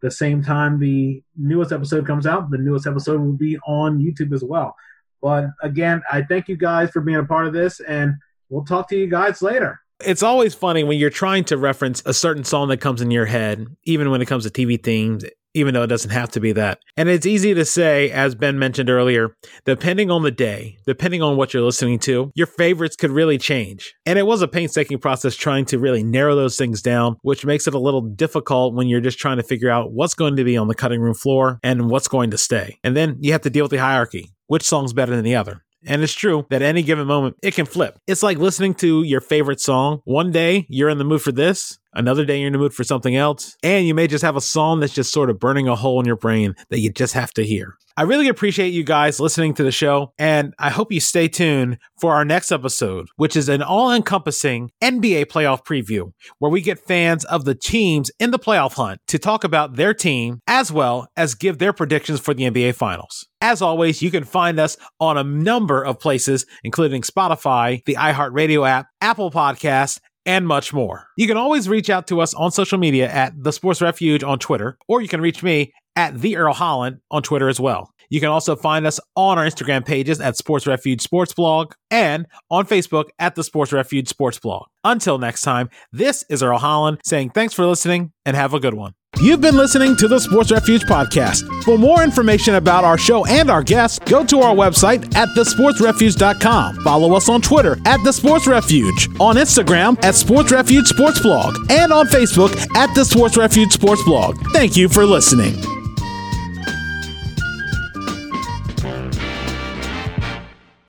the 0.02 0.10
same 0.10 0.42
time 0.42 0.78
the 0.78 1.22
newest 1.36 1.72
episode 1.72 2.06
comes 2.06 2.26
out, 2.26 2.50
the 2.50 2.58
newest 2.58 2.86
episode 2.86 3.20
will 3.20 3.32
be 3.32 3.56
on 3.66 3.98
YouTube 3.98 4.34
as 4.34 4.42
well. 4.42 4.74
But 5.22 5.46
again, 5.62 6.02
I 6.10 6.22
thank 6.22 6.48
you 6.48 6.56
guys 6.56 6.90
for 6.90 7.00
being 7.00 7.18
a 7.18 7.24
part 7.24 7.46
of 7.46 7.52
this, 7.52 7.80
and 7.80 8.14
we'll 8.48 8.64
talk 8.64 8.88
to 8.88 8.96
you 8.96 9.06
guys 9.06 9.40
later. 9.40 9.81
It's 10.04 10.22
always 10.22 10.54
funny 10.54 10.84
when 10.84 10.98
you're 10.98 11.10
trying 11.10 11.44
to 11.44 11.56
reference 11.56 12.02
a 12.06 12.14
certain 12.14 12.44
song 12.44 12.68
that 12.68 12.80
comes 12.80 13.00
in 13.00 13.10
your 13.10 13.26
head, 13.26 13.66
even 13.84 14.10
when 14.10 14.20
it 14.20 14.26
comes 14.26 14.44
to 14.44 14.50
TV 14.50 14.82
themes, 14.82 15.24
even 15.54 15.74
though 15.74 15.82
it 15.82 15.88
doesn't 15.88 16.10
have 16.10 16.30
to 16.30 16.40
be 16.40 16.52
that. 16.52 16.80
And 16.96 17.08
it's 17.08 17.26
easy 17.26 17.54
to 17.54 17.64
say, 17.64 18.10
as 18.10 18.34
Ben 18.34 18.58
mentioned 18.58 18.88
earlier, 18.88 19.36
depending 19.64 20.10
on 20.10 20.22
the 20.22 20.30
day, 20.30 20.78
depending 20.86 21.22
on 21.22 21.36
what 21.36 21.52
you're 21.52 21.62
listening 21.62 21.98
to, 22.00 22.32
your 22.34 22.46
favorites 22.46 22.96
could 22.96 23.10
really 23.10 23.38
change. 23.38 23.94
And 24.06 24.18
it 24.18 24.26
was 24.26 24.42
a 24.42 24.48
painstaking 24.48 24.98
process 24.98 25.36
trying 25.36 25.66
to 25.66 25.78
really 25.78 26.02
narrow 26.02 26.34
those 26.34 26.56
things 26.56 26.82
down, 26.82 27.16
which 27.22 27.44
makes 27.44 27.66
it 27.66 27.74
a 27.74 27.78
little 27.78 28.00
difficult 28.00 28.74
when 28.74 28.88
you're 28.88 29.00
just 29.00 29.18
trying 29.18 29.36
to 29.36 29.42
figure 29.42 29.70
out 29.70 29.92
what's 29.92 30.14
going 30.14 30.36
to 30.36 30.44
be 30.44 30.56
on 30.56 30.68
the 30.68 30.74
cutting 30.74 31.00
room 31.00 31.14
floor 31.14 31.58
and 31.62 31.90
what's 31.90 32.08
going 32.08 32.30
to 32.30 32.38
stay. 32.38 32.78
And 32.82 32.96
then 32.96 33.18
you 33.20 33.32
have 33.32 33.42
to 33.42 33.50
deal 33.50 33.64
with 33.64 33.72
the 33.72 33.78
hierarchy. 33.78 34.32
Which 34.46 34.64
song's 34.64 34.92
better 34.92 35.14
than 35.14 35.24
the 35.24 35.36
other? 35.36 35.62
And 35.86 36.02
it's 36.02 36.12
true 36.12 36.46
that 36.50 36.62
any 36.62 36.82
given 36.82 37.06
moment, 37.06 37.36
it 37.42 37.54
can 37.54 37.66
flip. 37.66 37.98
It's 38.06 38.22
like 38.22 38.38
listening 38.38 38.74
to 38.74 39.02
your 39.02 39.20
favorite 39.20 39.60
song. 39.60 40.00
One 40.04 40.30
day, 40.30 40.66
you're 40.68 40.88
in 40.88 40.98
the 40.98 41.04
mood 41.04 41.22
for 41.22 41.32
this. 41.32 41.78
Another 41.94 42.24
day, 42.24 42.38
you're 42.38 42.46
in 42.46 42.52
the 42.52 42.58
mood 42.58 42.74
for 42.74 42.84
something 42.84 43.16
else. 43.16 43.56
And 43.62 43.86
you 43.86 43.94
may 43.94 44.06
just 44.06 44.24
have 44.24 44.36
a 44.36 44.40
song 44.40 44.80
that's 44.80 44.94
just 44.94 45.12
sort 45.12 45.30
of 45.30 45.38
burning 45.38 45.68
a 45.68 45.76
hole 45.76 46.00
in 46.00 46.06
your 46.06 46.16
brain 46.16 46.54
that 46.70 46.80
you 46.80 46.90
just 46.90 47.14
have 47.14 47.32
to 47.34 47.44
hear. 47.44 47.76
I 47.94 48.02
really 48.02 48.28
appreciate 48.28 48.72
you 48.72 48.84
guys 48.84 49.20
listening 49.20 49.52
to 49.54 49.62
the 49.62 49.70
show. 49.70 50.14
And 50.18 50.54
I 50.58 50.70
hope 50.70 50.90
you 50.90 51.00
stay 51.00 51.28
tuned 51.28 51.76
for 52.00 52.14
our 52.14 52.24
next 52.24 52.50
episode, 52.50 53.08
which 53.16 53.36
is 53.36 53.50
an 53.50 53.62
all 53.62 53.92
encompassing 53.92 54.70
NBA 54.82 55.26
playoff 55.26 55.66
preview, 55.66 56.12
where 56.38 56.50
we 56.50 56.62
get 56.62 56.78
fans 56.78 57.24
of 57.26 57.44
the 57.44 57.54
teams 57.54 58.10
in 58.18 58.30
the 58.30 58.38
playoff 58.38 58.74
hunt 58.74 59.00
to 59.08 59.18
talk 59.18 59.44
about 59.44 59.76
their 59.76 59.92
team 59.92 60.40
as 60.46 60.72
well 60.72 61.06
as 61.16 61.34
give 61.34 61.58
their 61.58 61.74
predictions 61.74 62.18
for 62.18 62.32
the 62.32 62.44
NBA 62.44 62.74
Finals. 62.74 63.28
As 63.42 63.60
always, 63.60 64.00
you 64.00 64.10
can 64.10 64.24
find 64.24 64.58
us 64.58 64.78
on 64.98 65.18
a 65.18 65.24
number 65.24 65.82
of 65.82 65.98
places, 65.98 66.46
including 66.64 67.02
Spotify, 67.02 67.84
the 67.84 67.96
iHeartRadio 67.96 68.66
app, 68.66 68.86
Apple 69.00 69.30
Podcasts, 69.30 69.98
and 70.26 70.46
much 70.46 70.72
more. 70.72 71.08
You 71.16 71.26
can 71.26 71.36
always 71.36 71.68
reach 71.68 71.90
out 71.90 72.06
to 72.08 72.20
us 72.20 72.34
on 72.34 72.50
social 72.52 72.78
media 72.78 73.10
at 73.10 73.32
The 73.42 73.52
Sports 73.52 73.80
Refuge 73.80 74.22
on 74.22 74.38
Twitter, 74.38 74.78
or 74.88 75.00
you 75.00 75.08
can 75.08 75.20
reach 75.20 75.42
me 75.42 75.72
at 75.96 76.20
The 76.20 76.36
Earl 76.36 76.54
Holland 76.54 77.00
on 77.10 77.22
Twitter 77.22 77.48
as 77.48 77.60
well. 77.60 77.91
You 78.12 78.20
can 78.20 78.28
also 78.28 78.56
find 78.56 78.86
us 78.86 79.00
on 79.16 79.38
our 79.38 79.46
Instagram 79.46 79.86
pages 79.86 80.20
at 80.20 80.36
Sports 80.36 80.66
Refuge 80.66 81.00
Sports 81.00 81.32
Blog 81.32 81.72
and 81.90 82.26
on 82.50 82.66
Facebook 82.66 83.06
at 83.18 83.36
the 83.36 83.42
Sports 83.42 83.72
Refuge 83.72 84.06
Sports 84.06 84.38
Blog. 84.38 84.66
Until 84.84 85.16
next 85.16 85.40
time, 85.40 85.70
this 85.92 86.22
is 86.28 86.42
Earl 86.42 86.58
Holland 86.58 87.00
saying 87.06 87.30
thanks 87.30 87.54
for 87.54 87.64
listening 87.64 88.12
and 88.26 88.36
have 88.36 88.52
a 88.52 88.60
good 88.60 88.74
one. 88.74 88.92
You've 89.18 89.40
been 89.40 89.56
listening 89.56 89.96
to 89.96 90.08
the 90.08 90.18
Sports 90.18 90.52
Refuge 90.52 90.82
podcast. 90.82 91.42
For 91.64 91.78
more 91.78 92.02
information 92.02 92.56
about 92.56 92.84
our 92.84 92.98
show 92.98 93.24
and 93.24 93.48
our 93.48 93.62
guests, 93.62 93.98
go 94.00 94.26
to 94.26 94.40
our 94.40 94.54
website 94.54 95.16
at 95.16 95.30
thesportsrefuge.com. 95.30 96.84
Follow 96.84 97.14
us 97.14 97.30
on 97.30 97.40
Twitter 97.40 97.78
at 97.86 98.04
The 98.04 98.12
Sports 98.12 98.46
Refuge, 98.46 99.08
on 99.20 99.36
Instagram 99.36 99.96
at 100.04 100.16
Sports 100.16 100.52
Refuge 100.52 100.86
Sports 100.86 101.20
Blog, 101.20 101.56
and 101.70 101.90
on 101.90 102.08
Facebook 102.08 102.52
at 102.76 102.94
The 102.94 103.06
Sports 103.06 103.38
Refuge 103.38 103.72
Sports 103.72 104.04
Blog. 104.04 104.36
Thank 104.52 104.76
you 104.76 104.90
for 104.90 105.06
listening. 105.06 105.81